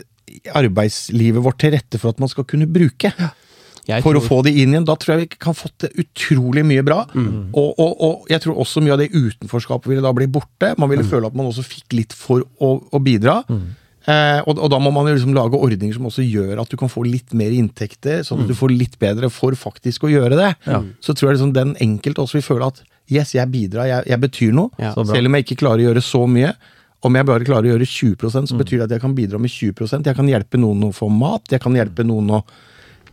arbeidslivet 0.57 1.45
vårt 1.45 1.61
til 1.63 1.75
rette 1.75 2.01
for 2.01 2.13
at 2.13 2.21
man 2.23 2.31
skal 2.31 2.47
kunne 2.49 2.69
bruke. 2.71 3.13
Jeg 3.89 4.05
for 4.05 4.15
tror... 4.15 4.21
å 4.21 4.29
få 4.29 4.39
det 4.47 4.55
inn 4.55 4.75
igjen. 4.77 4.87
Da 4.87 4.95
tror 5.01 5.17
jeg 5.17 5.25
vi 5.25 5.43
kan 5.43 5.57
fått 5.59 5.87
det 5.87 5.93
utrolig 5.99 6.65
mye 6.67 6.85
bra. 6.87 7.03
Mm. 7.15 7.51
Og, 7.51 7.71
og, 7.73 7.93
og, 7.93 8.27
jeg 8.31 8.45
tror 8.45 8.61
også 8.63 8.83
mye 8.85 8.95
av 8.95 9.03
det 9.03 9.11
utenforskapet 9.11 9.91
ville 9.91 10.05
da 10.05 10.13
bli 10.17 10.29
borte. 10.31 10.75
Man 10.79 10.93
ville 10.93 11.07
mm. 11.07 11.13
føle 11.13 11.31
at 11.31 11.39
man 11.39 11.51
også 11.51 11.67
fikk 11.67 11.97
litt 11.99 12.17
for 12.17 12.45
å, 12.63 12.75
å 12.93 13.03
bidra. 13.03 13.41
Mm. 13.51 13.71
Eh, 14.03 14.41
og, 14.43 14.57
og, 14.57 14.69
da 14.73 14.79
må 14.83 14.91
man 14.95 15.07
jo 15.07 15.17
liksom 15.17 15.35
lage 15.35 15.59
ordninger 15.59 15.95
som 15.95 16.09
også 16.09 16.25
gjør 16.27 16.63
at 16.63 16.71
du 16.71 16.79
kan 16.79 16.91
få 16.91 17.05
litt 17.07 17.35
mer 17.39 17.55
inntekter, 17.55 18.25
sånn 18.27 18.43
at 18.43 18.51
du 18.51 18.55
mm. 18.55 18.59
får 18.59 18.75
litt 18.75 18.97
bedre 19.03 19.31
for 19.33 19.55
faktisk 19.59 20.07
å 20.07 20.13
gjøre 20.13 20.39
det. 20.39 20.51
Ja. 20.67 20.83
Så 21.03 21.15
tror 21.15 21.31
jeg 21.31 21.39
liksom 21.39 21.55
den 21.57 21.77
enkelte 21.83 22.25
også 22.25 22.41
vil 22.41 22.49
føle 22.49 22.71
at 22.73 22.83
yes, 23.13 23.35
jeg 23.37 23.51
bidrar, 23.53 23.89
jeg, 23.91 24.09
jeg 24.13 24.23
betyr 24.23 24.55
noe. 24.57 24.73
Ja. 24.81 24.95
Selv 24.97 25.29
om 25.29 25.37
jeg 25.37 25.47
ikke 25.47 25.61
klarer 25.65 25.85
å 25.85 25.91
gjøre 25.91 26.05
så 26.05 26.25
mye. 26.31 26.53
Om 27.03 27.19
jeg 27.19 27.27
bare 27.27 27.47
klarer 27.47 27.67
å 27.67 27.73
gjøre 27.75 27.89
20% 27.89 28.51
så 28.51 28.55
mm. 28.55 28.61
betyr 28.63 28.79
det 28.79 28.85
at 28.87 28.95
jeg 28.97 29.03
kan 29.03 29.15
bidra 29.17 29.41
med 29.43 29.51
20% 29.51 30.07
Jeg 30.07 30.15
kan 30.15 30.29
hjelpe 30.31 30.61
noen 30.61 30.85
å 30.87 30.93
få 30.95 31.09
mat, 31.11 31.51
jeg 31.51 31.63
kan 31.65 31.75
hjelpe 31.75 32.07
noen 32.07 32.31
å 32.39 32.43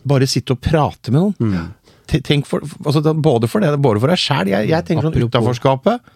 bare 0.10 0.28
sitte 0.30 0.56
og 0.56 0.62
prate 0.64 1.12
med 1.12 1.24
noen. 1.24 1.58
Mm. 1.58 2.22
Tenk 2.26 2.48
for, 2.50 2.64
altså, 2.86 3.02
både, 3.14 3.50
for 3.50 3.62
det, 3.62 3.74
både 3.82 4.02
for 4.02 4.12
deg 4.12 4.22
sjæl. 4.22 4.50
Jeg, 4.50 4.70
jeg, 4.72 4.86
tenker 4.88 5.10
sånn 5.10 5.28
utaforskapet 5.28 6.08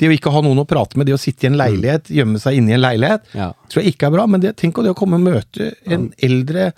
Det 0.00 0.08
å 0.08 0.14
ikke 0.14 0.32
ha 0.34 0.40
noen 0.42 0.62
å 0.62 0.66
prate 0.66 0.98
med, 0.98 1.06
det 1.06 1.14
å 1.14 1.20
sitte 1.20 1.46
i 1.46 1.50
en 1.50 1.58
leilighet, 1.60 2.08
gjemme 2.10 2.40
seg 2.42 2.58
inne 2.58 2.72
i 2.72 2.76
en 2.78 2.82
leilighet, 2.82 3.26
Ja. 3.36 3.50
tror 3.70 3.82
jeg 3.82 3.94
ikke 3.94 4.08
er 4.08 4.14
bra. 4.16 4.26
Men 4.26 4.42
det, 4.42 4.54
tenk 4.58 4.74
på 4.74 4.82
det 4.82 4.94
å 4.94 4.98
komme 4.98 5.20
og 5.20 5.26
møte 5.26 5.74
en 5.84 6.08
eldre 6.22 6.70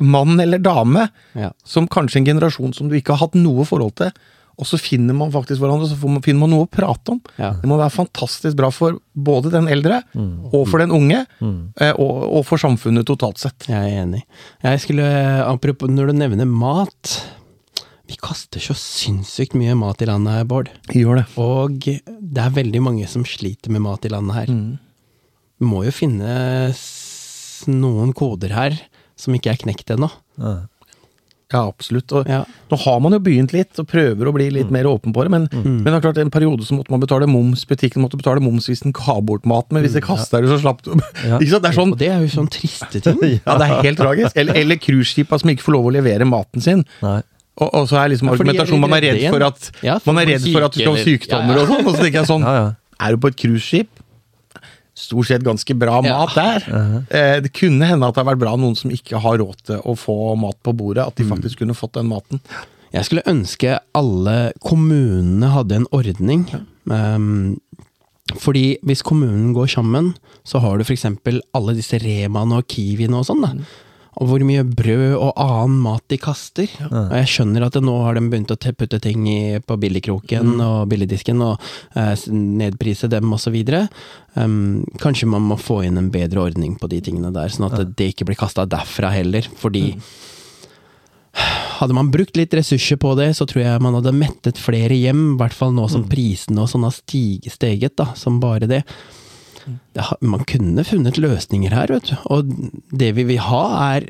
mann 0.00 0.40
eller 0.40 0.62
dame, 0.62 1.08
Ja. 1.36 1.50
som 1.64 1.88
kanskje 1.90 2.22
en 2.22 2.30
generasjon 2.30 2.72
som 2.76 2.88
du 2.88 2.96
ikke 2.96 3.16
har 3.16 3.26
hatt 3.26 3.34
noe 3.34 3.66
forhold 3.68 3.96
til, 4.00 4.14
og 4.60 4.68
så 4.68 4.78
finner 4.80 5.16
man 5.16 5.32
faktisk 5.32 5.62
hverandre, 5.62 5.88
så 5.88 5.96
får 5.96 6.12
man, 6.12 6.22
finner 6.24 6.42
man 6.42 6.52
noe 6.52 6.66
å 6.66 6.70
prate 6.70 7.14
om. 7.14 7.20
Ja. 7.40 7.54
Det 7.56 7.68
må 7.70 7.78
være 7.80 7.94
fantastisk 7.94 8.58
bra 8.58 8.68
for 8.74 8.98
både 9.12 9.52
den 9.54 9.70
eldre, 9.72 10.02
og 10.52 10.68
for 10.68 10.82
den 10.82 10.92
unge, 10.94 11.22
mm. 11.40 11.58
og, 11.94 12.16
og 12.28 12.44
for 12.48 12.60
samfunnet 12.60 13.08
totalt 13.08 13.40
sett. 13.40 13.70
Jeg 13.70 13.80
er 13.80 14.02
enig. 14.04 14.22
Jeg 14.64 14.82
skulle, 14.84 15.06
apropos 15.46 15.90
når 15.90 16.12
du 16.12 16.18
nevner 16.20 16.48
mat 16.48 17.16
Vi 18.10 18.16
kaster 18.18 18.62
så 18.62 18.74
sinnssykt 18.74 19.54
mye 19.54 19.76
mat 19.78 20.02
i 20.02 20.08
landet 20.10 20.40
her, 20.40 20.46
Bård. 20.50 20.70
Gjør 20.90 21.20
det. 21.20 21.26
Og 21.40 21.78
det 21.86 22.42
er 22.42 22.56
veldig 22.56 22.80
mange 22.82 23.08
som 23.08 23.24
sliter 23.24 23.70
med 23.72 23.84
mat 23.86 24.04
i 24.04 24.10
landet 24.12 24.40
her. 24.42 24.50
Det 24.50 25.68
må 25.68 25.84
jo 25.86 25.94
finnes 25.94 26.80
noen 27.70 28.10
koder 28.16 28.56
her 28.56 28.76
som 29.20 29.36
ikke 29.36 29.52
er 29.52 29.60
knekt 29.60 29.92
ennå. 29.94 30.08
Ja, 30.40 30.54
absolutt. 31.58 32.12
Og 32.12 32.28
Ja. 32.28 32.44
Nå 32.70 32.78
har 32.78 33.00
man 33.00 33.12
jo 33.12 33.18
begynt 33.18 33.52
litt, 33.52 33.74
og 33.82 33.88
prøver 33.90 34.28
å 34.28 34.32
bli 34.32 34.50
litt 34.54 34.70
mer 34.70 34.86
åpen 34.86 35.12
på 35.12 35.24
det, 35.26 35.30
men, 35.30 35.48
men 35.50 35.84
det 35.84 35.94
er 35.96 36.04
klart 36.04 36.18
en 36.22 36.30
periode 36.30 36.62
så 36.62 36.76
måtte 36.78 36.90
man 36.94 37.00
betale 37.02 37.26
moms, 37.26 37.64
butikken 37.66 38.02
måtte 38.04 38.16
betale 38.20 38.38
moms 38.40 38.68
hvis 38.70 38.84
den 38.84 38.92
ga 38.94 39.16
bort 39.20 39.44
maten, 39.50 39.74
men 39.74 39.82
hvis 39.82 39.96
det 39.98 40.04
kasta 40.06 40.40
det, 40.40 40.48
så 40.52 40.60
slapp 40.62 40.82
du 40.86 40.92
Ikke 41.40 41.50
sant? 41.50 41.64
Det 41.64 41.72
er 41.72 41.78
sånn 41.80 41.92
Og 41.92 41.98
det 41.98 42.08
er 42.14 42.22
jo 42.22 42.30
sånn 42.36 42.50
triste 42.52 43.02
ting. 43.02 43.18
Ja, 43.46 43.56
det 43.58 43.66
er 43.66 43.82
helt 43.88 43.98
tragisk. 43.98 44.36
Eller, 44.38 44.54
eller 44.62 44.78
cruiseskipa 44.78 45.38
som 45.42 45.50
ikke 45.50 45.66
får 45.66 45.74
lov 45.74 45.90
å 45.90 45.94
levere 45.98 46.24
maten 46.28 46.62
sin. 46.62 46.84
Nei. 47.02 47.18
Og, 47.60 47.68
og 47.74 47.88
så 47.90 47.98
er 48.00 48.12
liksom 48.14 48.30
Ja, 48.30 48.36
argumentasjonen 48.38 48.80
man 48.86 48.94
er 48.96 49.08
redd 49.10 49.24
for 49.34 49.42
at 49.50 49.66
Ja, 49.84 49.98
for 49.98 50.14
Man 50.16 50.22
er 50.22 50.36
redd 50.36 50.46
for 50.52 50.64
at 50.68 50.76
du 50.76 50.80
skal 50.80 50.94
ha 50.96 51.02
sykdommer 51.04 51.56
Ja, 51.58 51.58
ja. 51.58 51.64
og 51.66 51.72
sånn. 51.74 51.82
Og 51.88 51.96
så 51.96 52.04
tenker 52.06 52.22
jeg 52.22 52.30
sånn 52.30 52.46
Ja, 52.46 52.54
ja. 52.56 52.68
Er 53.00 53.16
du 53.16 53.20
på 53.24 53.30
et 53.32 53.36
cruiseskip? 53.40 53.99
Stort 55.00 55.30
sett 55.30 55.44
ganske 55.46 55.74
bra 55.80 56.00
Ja. 56.04 56.18
mat 56.18 56.34
der. 56.36 56.66
eh, 57.16 57.36
det 57.40 57.52
kunne 57.56 57.86
hende 57.88 58.06
at 58.10 58.14
det 58.18 58.20
har 58.24 58.28
vært 58.34 58.42
bra 58.42 58.52
noen 58.60 58.76
som 58.76 58.92
ikke 58.92 59.20
har 59.24 59.38
råd 59.40 59.62
til 59.70 59.80
å 59.88 59.94
få 59.96 60.18
mat 60.36 60.58
på 60.66 60.74
bordet, 60.76 61.06
at 61.06 61.16
de 61.16 61.24
faktisk 61.30 61.62
kunne 61.62 61.76
fått 61.78 61.96
den 61.96 62.10
maten. 62.12 62.42
Jeg 62.92 63.06
skulle 63.06 63.22
ønske 63.30 63.78
alle 63.96 64.52
kommunene 64.66 65.52
hadde 65.54 65.76
en 65.80 65.86
ordning. 65.94 66.44
Ehm, 66.90 67.56
fordi 68.38 68.76
hvis 68.86 69.02
kommunen 69.06 69.52
går 69.56 69.70
sammen, 69.72 70.12
så 70.46 70.60
har 70.62 70.78
du 70.78 70.84
f.eks. 70.84 71.06
alle 71.54 71.74
disse 71.78 71.98
Remaene 72.02 72.58
og 72.60 72.66
Kiwiene 72.70 73.16
og 73.18 73.26
sånn. 73.26 73.40
da. 73.46 73.54
Og 74.18 74.26
hvor 74.26 74.42
mye 74.42 74.64
brød 74.66 75.14
og 75.14 75.36
annen 75.38 75.76
mat 75.84 76.02
de 76.10 76.18
kaster. 76.20 76.70
Og 76.88 77.12
jeg 77.14 77.28
skjønner 77.30 77.66
at 77.68 77.78
nå 77.78 77.94
har 78.02 78.18
de 78.18 78.24
begynt 78.26 78.50
å 78.50 78.58
putte 78.58 78.98
ting 79.02 79.22
i, 79.30 79.60
på 79.62 79.76
billigkroken 79.80 80.56
og 80.64 80.88
billigdisken 80.90 81.44
og 81.46 81.62
eh, 81.94 82.16
nedprise 82.34 83.10
dem 83.12 83.30
osv. 83.36 83.54
Um, 84.34 84.82
kanskje 85.02 85.30
man 85.30 85.46
må 85.46 85.58
få 85.60 85.84
inn 85.86 86.00
en 86.00 86.10
bedre 86.10 86.42
ordning 86.48 86.74
på 86.80 86.90
de 86.90 87.00
tingene 87.06 87.30
der, 87.34 87.54
sånn 87.54 87.70
at 87.70 87.94
det 87.96 88.10
ikke 88.12 88.26
blir 88.28 88.40
kasta 88.40 88.66
derfra 88.68 89.12
heller. 89.14 89.46
Fordi 89.62 89.94
hadde 91.80 91.96
man 91.96 92.10
brukt 92.12 92.36
litt 92.36 92.54
ressurser 92.54 92.98
på 93.00 93.14
det, 93.18 93.30
så 93.38 93.46
tror 93.48 93.62
jeg 93.62 93.82
man 93.82 93.96
hadde 93.96 94.12
mettet 94.16 94.58
flere 94.60 94.96
hjem, 94.98 95.22
i 95.34 95.40
hvert 95.40 95.56
fall 95.56 95.72
nå 95.76 95.86
som 95.90 96.04
prisene 96.10 96.64
og 96.64 96.70
sånn 96.72 96.84
har 96.86 96.96
steget, 96.98 97.96
da, 97.96 98.10
som 98.18 98.40
bare 98.42 98.68
det. 98.70 98.82
Har- 99.96 100.18
Man 100.20 100.44
kunne 100.44 100.84
funnet 100.84 101.18
løsninger 101.18 101.70
her, 101.70 101.86
vet 101.88 102.10
du. 102.10 102.16
Og 102.30 102.44
det 102.92 103.14
vi 103.14 103.24
vil 103.24 103.38
ha, 103.38 103.94
er 103.96 104.06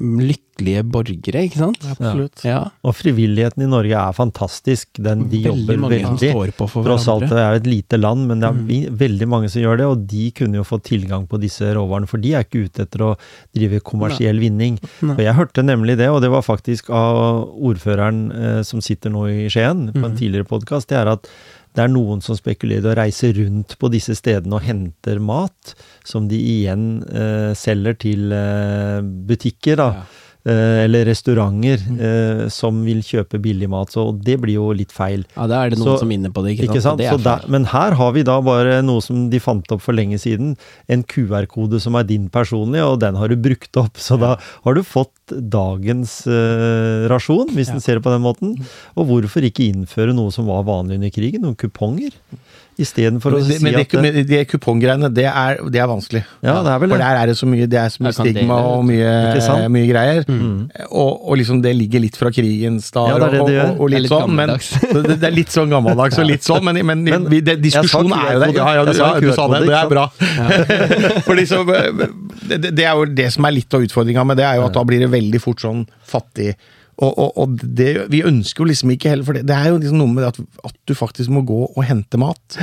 lykkelige 0.00 0.82
borgere, 0.88 1.42
ikke 1.44 1.58
sant? 1.60 1.82
Absolutt. 1.90 2.40
Ja. 2.46 2.60
Og 2.86 2.94
frivilligheten 2.96 3.64
i 3.66 3.68
Norge 3.68 3.92
er 3.98 4.14
fantastisk. 4.16 4.88
Den, 4.96 5.26
de 5.28 5.42
Veldig 5.44 5.50
jobber 5.50 5.80
mange 5.82 5.98
veldig. 5.98 6.30
står 6.32 6.52
på 6.56 6.68
for 6.72 6.84
Tross 6.86 7.08
alt. 7.12 7.26
Mm. 7.26 7.34
det 7.34 7.42
er 7.44 7.58
et 7.58 7.66
lite 7.68 7.98
land, 8.00 8.26
men 8.30 8.40
det 8.40 8.48
er 8.48 8.52
vi- 8.70 8.88
veldig 8.88 9.28
mange 9.28 9.50
som 9.50 9.62
gjør 9.62 9.76
det. 9.76 9.86
Og 9.86 10.06
de 10.06 10.30
kunne 10.30 10.54
jo 10.56 10.64
fått 10.64 10.84
tilgang 10.84 11.26
på 11.28 11.40
disse 11.40 11.60
råvarene, 11.74 12.08
for 12.08 12.18
de 12.18 12.32
er 12.34 12.44
ikke 12.44 12.64
ute 12.64 12.82
etter 12.86 12.98
å 13.00 13.16
drive 13.54 13.80
kommersiell 13.82 14.38
vinning. 14.40 14.78
Nei. 15.02 15.14
For 15.14 15.22
jeg 15.22 15.34
hørte 15.34 15.62
nemlig 15.64 15.96
det, 15.98 16.08
og 16.08 16.22
det 16.22 16.30
var 16.30 16.42
faktisk 16.42 16.90
av 16.90 17.48
ordføreren 17.60 18.32
eh, 18.32 18.62
som 18.62 18.80
sitter 18.80 19.10
nå 19.10 19.26
i 19.28 19.48
Skien, 19.48 19.92
på 19.92 20.04
en 20.04 20.12
Mm. 20.12 20.18
tidligere 20.18 20.48
podkast, 20.48 20.88
det 20.88 20.96
er 20.98 21.08
at 21.12 21.28
det 21.78 21.84
er 21.86 21.92
noen 21.92 22.22
som 22.24 22.34
spekulerer 22.34 22.90
å 22.90 22.96
reise 22.98 23.30
rundt 23.36 23.76
på 23.78 23.90
disse 23.92 24.16
stedene 24.18 24.58
og 24.58 24.64
henter 24.66 25.20
mat, 25.22 25.76
som 26.06 26.26
de 26.30 26.38
igjen 26.38 27.04
eh, 27.06 27.52
selger 27.58 27.94
til 28.02 28.34
eh, 28.34 28.98
butikker, 29.28 29.78
da. 29.78 29.88
Ja. 30.00 30.24
Eh, 30.48 30.84
eller 30.86 31.04
restauranter 31.04 31.82
eh, 32.00 32.44
som 32.48 32.78
vil 32.86 33.02
kjøpe 33.04 33.36
billig 33.44 33.66
mat. 33.68 33.90
Så 33.92 34.06
det 34.24 34.38
blir 34.40 34.54
jo 34.56 34.70
litt 34.72 34.94
feil. 34.94 35.26
ja, 35.36 35.46
da 35.50 35.58
er 35.66 35.70
det 35.74 35.78
noen 35.78 35.90
Så- 35.98 35.98
som 36.00 36.10
inne 36.14 36.30
på 36.32 36.40
det, 36.44 36.54
ikke 36.56 36.68
sant? 36.68 36.72
Ikke 36.78 36.82
sant? 36.86 36.98
Det 37.02 37.06
er 37.12 37.18
der, 37.18 37.44
men 37.52 37.66
her 37.66 37.92
har 37.98 38.12
vi 38.16 38.22
da 38.24 38.40
bare 38.40 38.80
noe 38.82 39.02
som 39.04 39.28
de 39.28 39.38
fant 39.38 39.70
opp 39.72 39.82
for 39.84 39.92
lenge 39.92 40.16
siden. 40.18 40.56
En 40.88 41.02
QR-kode 41.04 41.80
som 41.84 41.94
er 41.96 42.04
din 42.04 42.30
personlige, 42.30 42.82
og 42.86 43.00
den 43.00 43.14
har 43.20 43.28
du 43.28 43.36
brukt 43.36 43.76
opp. 43.76 43.98
Så 44.00 44.18
da 44.18 44.36
har 44.64 44.74
du 44.74 44.80
fått 44.82 45.12
dagens 45.28 46.26
eh, 46.26 47.08
rasjon, 47.12 47.50
hvis 47.52 47.68
Ja. 47.68 47.74
en 47.74 47.80
ser 47.80 47.94
det 47.96 48.04
på 48.04 48.14
den 48.14 48.22
måten. 48.24 48.56
Og 48.96 49.06
hvorfor 49.06 49.44
ikke 49.44 49.68
innføre 49.68 50.14
noe 50.14 50.30
som 50.32 50.46
var 50.46 50.64
vanlig 50.64 50.94
under 50.96 51.10
krigen, 51.10 51.42
noen 51.42 51.56
kuponger? 51.56 52.12
Istedenfor 52.78 53.34
å 53.34 53.38
si 53.42 53.56
men 53.58 53.74
det, 53.74 53.80
at 53.88 53.94
det, 53.96 54.00
men 54.04 54.26
de 54.28 54.40
kupongreiene, 54.46 55.08
det 55.10 55.24
er, 55.26 55.58
det 55.66 55.80
er 55.82 55.88
vanskelig. 55.90 56.20
Ja, 56.46 56.60
det 56.62 56.70
er 56.70 56.82
vel 56.82 56.92
det. 56.92 56.94
For 56.94 57.02
der 57.02 57.22
er 57.22 57.30
det 57.30 57.34
så 57.40 57.48
mye, 57.50 57.66
det 57.66 57.80
er 57.80 57.90
så 57.90 58.04
mye 58.06 58.14
stigma 58.14 58.58
og 58.70 58.84
mye, 58.86 59.68
mye 59.74 59.88
greier. 59.88 60.22
Mm. 60.30 60.68
Og, 60.86 61.10
og 61.28 61.40
liksom 61.40 61.62
det 61.64 61.72
ligger 61.74 62.04
litt 62.04 62.18
fra 62.20 62.30
krigens 62.34 62.92
dager, 62.94 63.16
Ja, 63.16 63.30
det 63.32 63.42
det 63.48 63.58
og, 63.64 63.72
og, 63.72 63.82
og 63.82 63.92
litt 63.94 64.06
litt 64.06 64.12
sånn, 64.12 64.36
men 64.38 64.54
det, 65.10 65.18
er 65.18 65.34
litt 65.34 65.54
sånn 65.54 65.74
gammeldags 65.74 66.22
og 66.22 66.30
litt 66.30 66.46
sånn, 66.46 66.62
men, 66.68 66.80
men, 66.86 67.04
Men 67.08 67.28
vi, 67.32 67.42
det, 67.44 67.58
diskusjonen 67.66 68.14
er 68.14 68.32
jo 68.36 68.42
det. 68.44 68.50
Ja, 68.56 68.70
ja, 68.78 68.86
du, 68.86 68.94
sa 68.94 69.10
ja, 69.10 69.20
du 69.26 69.30
sa 69.34 69.50
det. 69.52 69.62
Det 69.66 69.76
er 69.80 69.92
bra. 69.92 70.06
For 71.26 71.34
liksom, 71.38 71.74
det, 72.46 72.62
det 72.70 72.86
er 72.86 72.94
jo 72.94 73.08
det 73.10 73.30
som 73.34 73.48
er 73.48 73.58
litt 73.58 73.74
av 73.74 73.84
utfordringa 73.88 74.26
med 74.30 74.38
det, 74.40 74.46
er 74.48 74.62
jo 74.62 74.68
at 74.68 74.78
da 74.78 74.86
blir 74.86 75.02
det 75.02 75.10
veldig 75.18 75.42
fort 75.42 75.66
sånn 75.66 75.82
fattig. 76.06 76.54
Og, 76.98 77.12
og, 77.14 77.36
og 77.38 77.60
det, 77.62 77.92
vi 78.10 78.24
ønsker 78.26 78.64
jo 78.64 78.68
liksom 78.72 78.90
ikke 78.90 79.12
heller, 79.12 79.26
for 79.26 79.38
det, 79.38 79.44
det 79.46 79.54
er 79.54 79.68
jo 79.70 79.78
liksom 79.78 80.00
noe 80.00 80.10
med 80.10 80.24
at, 80.26 80.38
at 80.66 80.74
du 80.88 80.96
faktisk 80.98 81.30
må 81.30 81.44
gå 81.46 81.58
og 81.68 81.82
hente 81.86 82.18
mat. 82.18 82.58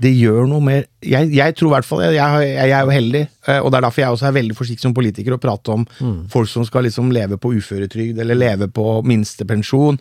Det 0.00 0.12
gjør 0.16 0.48
noe 0.48 0.64
mer 0.64 0.86
Jeg, 1.04 1.28
jeg 1.36 1.56
tror 1.58 1.68
i 1.68 1.74
hvert 1.74 1.88
fall 1.88 2.00
jeg, 2.06 2.14
jeg, 2.16 2.52
jeg 2.54 2.72
er 2.78 2.86
jo 2.88 2.94
heldig, 2.94 3.24
eh, 3.44 3.58
og 3.60 3.68
det 3.68 3.78
er 3.78 3.86
derfor 3.86 4.04
jeg 4.04 4.16
også 4.16 4.28
er 4.30 4.38
veldig 4.38 4.56
forsiktig 4.56 4.86
som 4.86 4.96
politiker 4.96 5.36
å 5.36 5.40
prate 5.42 5.74
om 5.74 5.84
folk 6.32 6.48
som 6.48 6.64
skal 6.64 6.88
liksom 6.88 7.12
leve 7.12 7.36
på 7.36 7.52
uføretrygd 7.58 8.22
eller 8.24 8.40
leve 8.40 8.70
på 8.72 9.02
minstepensjon. 9.04 10.00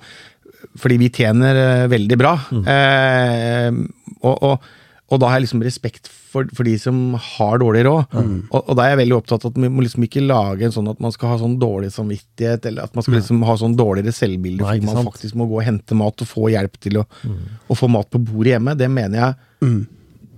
Fordi 0.80 0.98
vi 1.02 1.12
tjener 1.12 1.60
eh, 1.60 1.90
veldig 1.92 2.20
bra. 2.20 2.38
Eh, 2.64 3.84
og, 4.24 4.48
og, 4.48 4.72
og 5.14 5.20
da 5.22 5.30
har 5.30 5.38
jeg 5.40 5.46
liksom 5.46 5.62
respekt 5.66 6.10
for, 6.10 6.48
for 6.58 6.66
de 6.66 6.74
som 6.82 7.14
har 7.22 7.60
dårlig 7.62 7.86
råd. 7.86 8.16
Og, 8.50 8.60
og 8.70 8.76
da 8.80 8.86
er 8.88 8.94
jeg 8.96 9.02
veldig 9.04 9.18
opptatt 9.20 9.46
av 9.46 9.52
at 9.54 9.62
vi 9.62 9.70
må 9.70 9.86
liksom 9.86 10.04
ikke 10.08 10.24
lage 10.26 10.66
en 10.68 10.74
sånn 10.76 10.90
at 10.90 11.00
man 11.04 11.14
skal 11.14 11.30
ha 11.34 11.38
sånn 11.42 11.56
dårlig 11.62 11.92
samvittighet, 11.94 12.66
eller 12.72 12.88
at 12.90 12.96
man 12.98 13.06
skal 13.06 13.20
liksom 13.22 13.44
ha 13.46 13.56
sånn 13.62 13.76
dårligere 13.78 14.16
selvbilde 14.18 14.66
fordi 14.66 14.88
man 14.90 14.96
faktisk 15.12 15.36
må 15.40 15.46
gå 15.52 15.60
og 15.62 15.68
hente 15.70 15.96
mat 16.00 16.26
og 16.26 16.32
få 16.34 16.50
hjelp 16.56 16.80
til 16.82 16.98
å, 17.04 17.06
å 17.70 17.78
få 17.78 17.92
mat 17.94 18.10
på 18.10 18.20
bordet 18.26 18.56
hjemme. 18.58 18.74
Det 18.80 18.90
mener 18.90 19.20
jeg 19.22 19.36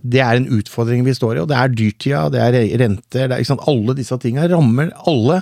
det 0.05 0.19
er 0.21 0.37
en 0.37 0.45
utfordring 0.59 1.01
vi 1.07 1.15
står 1.17 1.37
i, 1.37 1.39
og 1.41 1.47
det 1.49 1.55
er 1.57 1.71
dyrtida, 1.73 2.19
det 2.29 2.41
er 2.43 2.51
re- 2.53 2.77
renter 2.77 3.31
det 3.31 3.39
er? 3.39 3.55
Alle 3.71 3.95
disse 3.97 4.13
tinga 4.21 4.43
rammer 4.51 4.91
alle. 5.09 5.39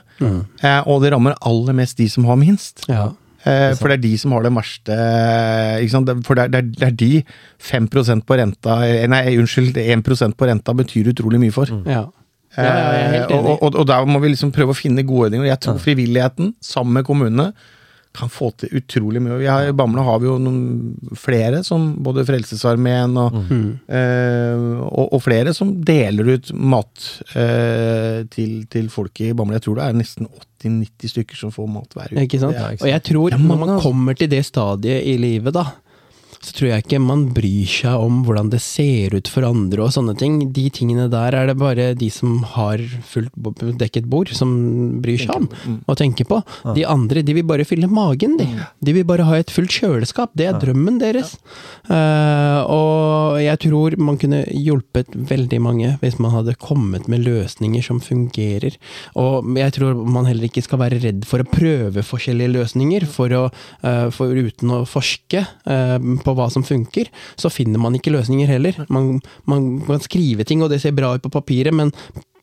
Eh, 0.63 0.81
og 0.87 1.01
det 1.03 1.11
rammer 1.11 1.35
aller 1.43 1.75
mest 1.75 1.97
de 1.99 2.07
som 2.07 2.23
har 2.29 2.37
minst. 2.39 2.85
Ja. 2.87 3.09
Eh, 3.43 3.73
for 3.75 3.91
det 3.91 3.97
er 3.97 4.03
de 4.05 4.13
som 4.21 4.31
har 4.35 4.45
det 4.45 4.53
verste 4.55 4.97
ikke 5.83 5.91
sant? 5.91 6.11
For 6.23 6.39
det 6.39 6.45
er, 6.45 6.51
det 6.53 6.61
er, 6.61 6.87
er 6.87 6.97
de 6.99 7.11
5% 7.59 8.23
på 8.27 8.37
renta 8.39 8.77
eh, 8.87 9.03
Nei, 9.11 9.23
unnskyld, 9.41 9.77
1 9.83 10.03
på 10.39 10.47
renta 10.47 10.75
betyr 10.77 11.11
utrolig 11.11 11.41
mye 11.41 11.55
for. 11.55 11.71
Ja. 11.83 12.05
Ja, 12.53 12.63
ja, 12.63 13.07
helt 13.09 13.31
Eh, 13.33 13.39
og, 13.39 13.63
og, 13.65 13.75
og 13.81 13.87
der 13.89 14.05
må 14.05 14.19
vi 14.21 14.29
liksom 14.29 14.51
prøve 14.53 14.75
å 14.75 14.77
finne 14.77 15.05
gode 15.07 15.31
ordninger. 15.31 15.47
Jeg 15.49 15.61
tror 15.65 15.79
frivilligheten, 15.81 16.53
sammen 16.61 16.99
med 16.99 17.07
kommunene, 17.07 17.47
kan 18.13 18.29
få 18.29 18.51
til 18.61 18.69
utrolig 18.77 19.21
mye. 19.25 19.39
Vi 19.41 19.47
har, 19.49 19.67
I 19.71 19.73
Bamble 19.73 20.03
har 20.05 20.19
vi 20.21 20.27
jo 20.29 20.35
noen 20.37 20.59
flere, 21.17 21.63
som 21.65 21.95
både 22.05 22.25
Frelsesarmeen 22.27 23.15
og, 23.17 23.39
Mm. 23.49 23.79
eh, 23.89 24.63
og, 24.85 25.07
og 25.17 25.21
flere 25.25 25.53
som 25.57 25.71
deler 25.81 26.35
ut 26.35 26.51
mat 26.53 27.07
eh, 27.35 28.23
til, 28.29 28.65
til 28.69 28.89
folk 28.93 29.19
i 29.25 29.31
Bamble. 29.33 29.57
Jeg 29.57 29.65
tror 29.65 29.79
det 29.81 29.87
er 29.89 29.97
nesten 29.97 30.27
80-90 30.63 31.09
stykker 31.15 31.35
som 31.41 31.51
får 31.51 31.67
mat 31.73 31.97
hver 31.97 32.13
uke. 32.13 32.21
Ikke 32.27 32.39
sant? 32.43 32.53
Ikke 32.55 32.77
sant? 32.77 32.85
Og 32.85 32.91
jeg 32.93 33.03
tror 33.09 33.33
ja, 33.33 33.37
man, 33.41 33.47
når 33.49 33.61
man 33.65 33.73
altså. 33.75 33.89
kommer 33.89 34.19
til 34.21 34.29
det 34.31 34.43
stadiet 34.47 35.09
i 35.09 35.17
livet, 35.19 35.53
da, 35.57 35.65
så 36.43 36.51
tror 36.57 36.69
jeg 36.69 36.83
ikke 36.83 36.99
man 36.99 37.25
bryr 37.33 37.65
seg 37.71 37.95
om 38.03 38.21
hvordan 38.27 38.49
det 38.51 38.59
ser 38.61 39.15
ut 39.15 39.29
for 39.31 39.47
andre 39.47 39.85
og 39.85 39.93
sånne 39.95 40.15
ting. 40.19 40.37
De 40.53 40.65
tingene 40.75 41.07
der 41.11 41.33
er 41.39 41.47
det 41.47 41.57
bare 41.61 41.89
de 41.95 42.09
som 42.11 42.41
har 42.55 42.83
fullt 43.07 43.31
dekket 43.79 44.09
bord, 44.11 44.29
som 44.35 44.51
bryr 45.03 45.17
seg 45.23 45.31
om 45.37 45.47
Mm. 45.63 45.77
og 45.87 45.95
tenker 45.99 46.25
på. 46.27 46.41
De 46.75 46.83
andre 46.89 47.21
de 47.23 47.33
vil 47.37 47.43
bare 47.47 47.63
fylle 47.67 47.87
magen, 47.87 48.35
de. 48.37 48.47
De 48.83 48.93
vil 48.93 49.05
bare 49.07 49.23
ha 49.23 49.37
et 49.39 49.51
fullt 49.53 49.71
kjøleskap. 49.71 50.31
Det 50.35 50.47
er 50.49 50.59
drømmen 50.59 50.99
deres. 50.99 51.37
Eh, 51.89 52.59
og 52.71 53.39
jeg 53.43 53.59
tror 53.65 53.95
man 54.01 54.17
kunne 54.21 54.43
hjulpet 54.49 55.13
veldig 55.13 55.59
mange 55.63 55.91
hvis 56.01 56.17
man 56.23 56.31
hadde 56.35 56.55
kommet 56.59 57.07
med 57.11 57.23
løsninger 57.25 57.83
som 57.85 57.99
fungerer. 58.03 58.75
Og 59.19 59.47
jeg 59.59 59.75
tror 59.77 59.95
man 60.03 60.25
heller 60.29 60.47
ikke 60.49 60.63
skal 60.65 60.81
være 60.83 61.01
redd 61.03 61.25
for 61.29 61.43
å 61.43 61.49
prøve 61.49 62.03
forskjellige 62.05 62.53
løsninger, 62.55 63.05
for 63.09 63.29
å, 63.37 63.43
eh, 63.83 64.09
for 64.15 64.33
uten 64.33 64.73
å 64.79 64.81
forske 64.89 65.43
eh, 65.43 65.97
på 66.23 66.32
på 66.33 66.41
hva 66.41 66.49
som 66.53 66.65
funker, 66.67 67.09
så 67.39 67.51
finner 67.53 67.81
man 67.81 67.95
ikke 67.97 68.13
løsninger 68.13 68.49
heller. 68.49 68.83
Man, 68.93 69.19
man 69.49 69.67
kan 69.87 70.03
skrive 70.03 70.45
ting, 70.47 70.63
og 70.65 70.73
det 70.73 70.81
ser 70.83 70.95
bra 70.97 71.13
ut 71.15 71.23
på 71.23 71.33
papiret, 71.33 71.73
men 71.75 71.93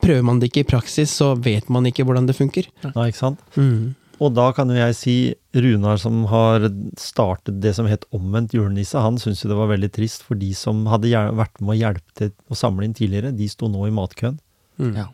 prøver 0.01 0.25
man 0.27 0.41
det 0.41 0.51
ikke 0.51 0.65
i 0.65 0.71
praksis, 0.71 1.13
så 1.13 1.35
vet 1.37 1.69
man 1.73 1.89
ikke 1.91 2.07
hvordan 2.09 2.29
det 2.31 2.39
funker. 2.39 2.71
Ja, 2.87 2.95
ikke 3.05 3.21
sant? 3.21 3.43
Mm. 3.59 3.97
Og 4.21 4.35
da 4.37 4.51
kan 4.53 4.69
jo 4.69 4.77
jeg 4.77 4.97
si 4.99 5.15
Runar 5.57 5.97
som 6.01 6.27
har 6.29 6.67
startet 7.01 7.57
det 7.65 7.73
som 7.79 7.89
het 7.89 8.05
Omvendt 8.15 8.53
julenisse, 8.55 9.01
han 9.01 9.17
syntes 9.21 9.45
jo 9.45 9.53
det 9.53 9.59
var 9.59 9.71
veldig 9.73 9.89
trist, 9.97 10.27
for 10.27 10.39
de 10.41 10.51
som 10.57 10.85
hadde 10.93 11.13
vært 11.39 11.57
med 11.63 11.75
å 11.75 11.79
hjelpe 11.79 12.19
til 12.19 12.35
å 12.53 12.59
samle 12.59 12.85
inn 12.87 12.97
tidligere, 12.97 13.33
de 13.37 13.49
sto 13.49 13.71
nå 13.73 13.87
i 13.89 13.95
matkøen. 13.97 14.37
Mm. 14.81 14.93
Ja. 14.99 15.09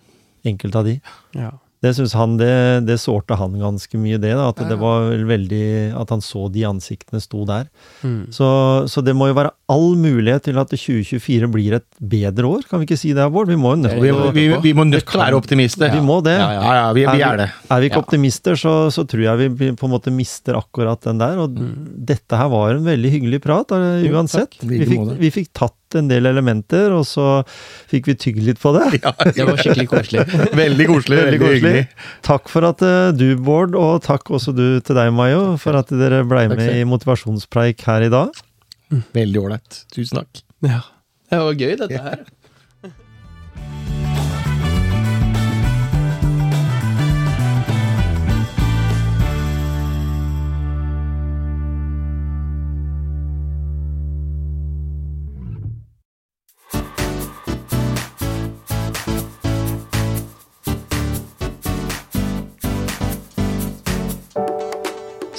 Enkelte 0.47 0.83
av 0.83 0.91
de. 0.91 0.97
Ja. 1.39 1.53
Det 1.85 1.93
syns 1.97 2.15
han 2.17 2.39
det, 2.41 2.87
det 2.89 2.97
sårte 3.03 3.37
han 3.37 3.59
ganske 3.61 3.99
mye, 4.01 4.19
det. 4.23 4.33
da, 4.39 4.49
At 4.49 4.63
det 4.71 4.79
var 4.81 5.11
veldig 5.29 5.67
At 6.01 6.13
han 6.15 6.25
så 6.25 6.47
de 6.53 6.65
ansiktene 6.69 7.21
sto 7.21 7.45
der. 7.49 7.69
Mm. 8.01 8.33
Så, 8.35 8.49
så 8.89 9.05
det 9.05 9.17
må 9.17 9.29
jo 9.31 9.37
være 9.37 9.53
all 9.67 9.97
mulighet 9.99 10.45
til 10.47 10.59
at 10.63 10.71
2024 10.71 11.49
blir 11.51 11.75
et 11.81 11.87
bedre 11.99 12.47
år, 12.47 12.67
kan 12.71 12.79
vi 12.79 12.87
ikke 12.87 12.99
si 13.01 13.11
det, 13.17 13.25
Bård? 13.35 13.49
Vi 13.51 13.57
må 13.59 13.73
jo 13.75 13.81
nødt 13.83 13.97
til 13.99 14.15
å 14.15 14.29
vi, 14.35 14.45
vi 14.63 14.73
må 14.79 14.85
nødt 14.87 15.09
til 15.09 15.19
å 15.19 15.23
være 15.25 15.39
optimister. 15.41 15.91
Vi 15.91 16.03
må 16.07 16.21
det. 16.23 16.37
Ja, 16.39 16.53
ja, 16.55 16.75
ja 16.79 16.85
vi, 16.95 17.03
vi 17.11 17.25
er 17.27 17.41
det. 17.43 17.49
Er 17.75 17.83
vi 17.83 17.89
ikke 17.91 17.99
Ja. 17.99 18.05
optimister, 18.07 18.55
så, 18.61 18.75
så 18.95 19.03
tror 19.11 19.25
jeg 19.27 19.51
vi 19.59 19.73
på 19.75 19.89
en 19.89 19.95
måte 19.97 20.13
mister 20.15 20.55
akkurat 20.61 21.03
den 21.09 21.19
der. 21.19 21.41
Og 21.43 21.59
dette 22.07 22.39
her 22.39 22.53
var 22.53 22.77
en 22.77 22.87
veldig 22.87 23.11
hyggelig 23.17 23.43
prat, 23.43 23.75
Jo, 24.07 24.15
uansett. 24.15 24.55
Vi 24.63 24.85
fikk, 24.87 25.13
vi 25.19 25.33
fikk 25.35 25.51
tatt 25.59 25.99
en 25.99 26.07
del 26.11 26.27
elementer, 26.31 26.95
og 26.95 27.03
så 27.09 27.43
fikk 27.91 28.07
vi 28.13 28.19
tygge 28.23 28.47
litt 28.47 28.63
på 28.63 28.71
det. 28.79 28.87
Ja, 29.03 29.13
Det 29.19 29.51
var 29.51 29.59
skikkelig 29.59 29.89
koselig. 29.91 30.27
Veldig 30.63 30.87
koselig. 30.95 31.23
Veldig 31.27 31.43
koselig. 31.43 31.59
hyggelig. 31.59 31.87
Takk 32.27 32.51
for 32.55 32.71
at 32.71 32.87
eh, 32.87 33.11
du, 33.19 33.29
Bård, 33.43 33.75
og 33.75 33.99
takk 34.07 34.31
også 34.31 34.55
du 34.55 34.67
til 34.79 34.95
deg, 34.99 35.11
Mayo, 35.17 35.57
for 35.59 35.75
at 35.83 35.91
dere 35.91 36.23
ble 36.29 36.47
med 36.55 36.69
i 36.71 36.85
motivasjonspreik 36.87 37.83
her 37.91 38.07
i 38.07 38.13
dag. 38.15 38.31
Veldig 39.17 39.41
ålreit. 39.43 39.81
Tusen 39.95 40.21
takk. 40.21 40.43
Ja. 40.67 40.83
Det 41.27 41.39
var 41.43 41.57
gøy, 41.59 41.73
dette 41.81 42.03
her. 42.03 42.21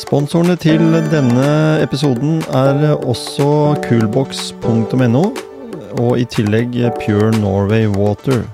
Sponsorene 0.08 0.54
til 0.56 0.80
denne 1.12 1.48
episoden 1.84 2.38
er 2.56 2.94
også 2.96 3.76
coolbox.no, 3.84 5.24
og 6.00 6.14
i 6.16 6.24
tillegg 6.32 6.78
Pure 7.02 7.34
Norway 7.42 7.90
Water. 7.92 8.46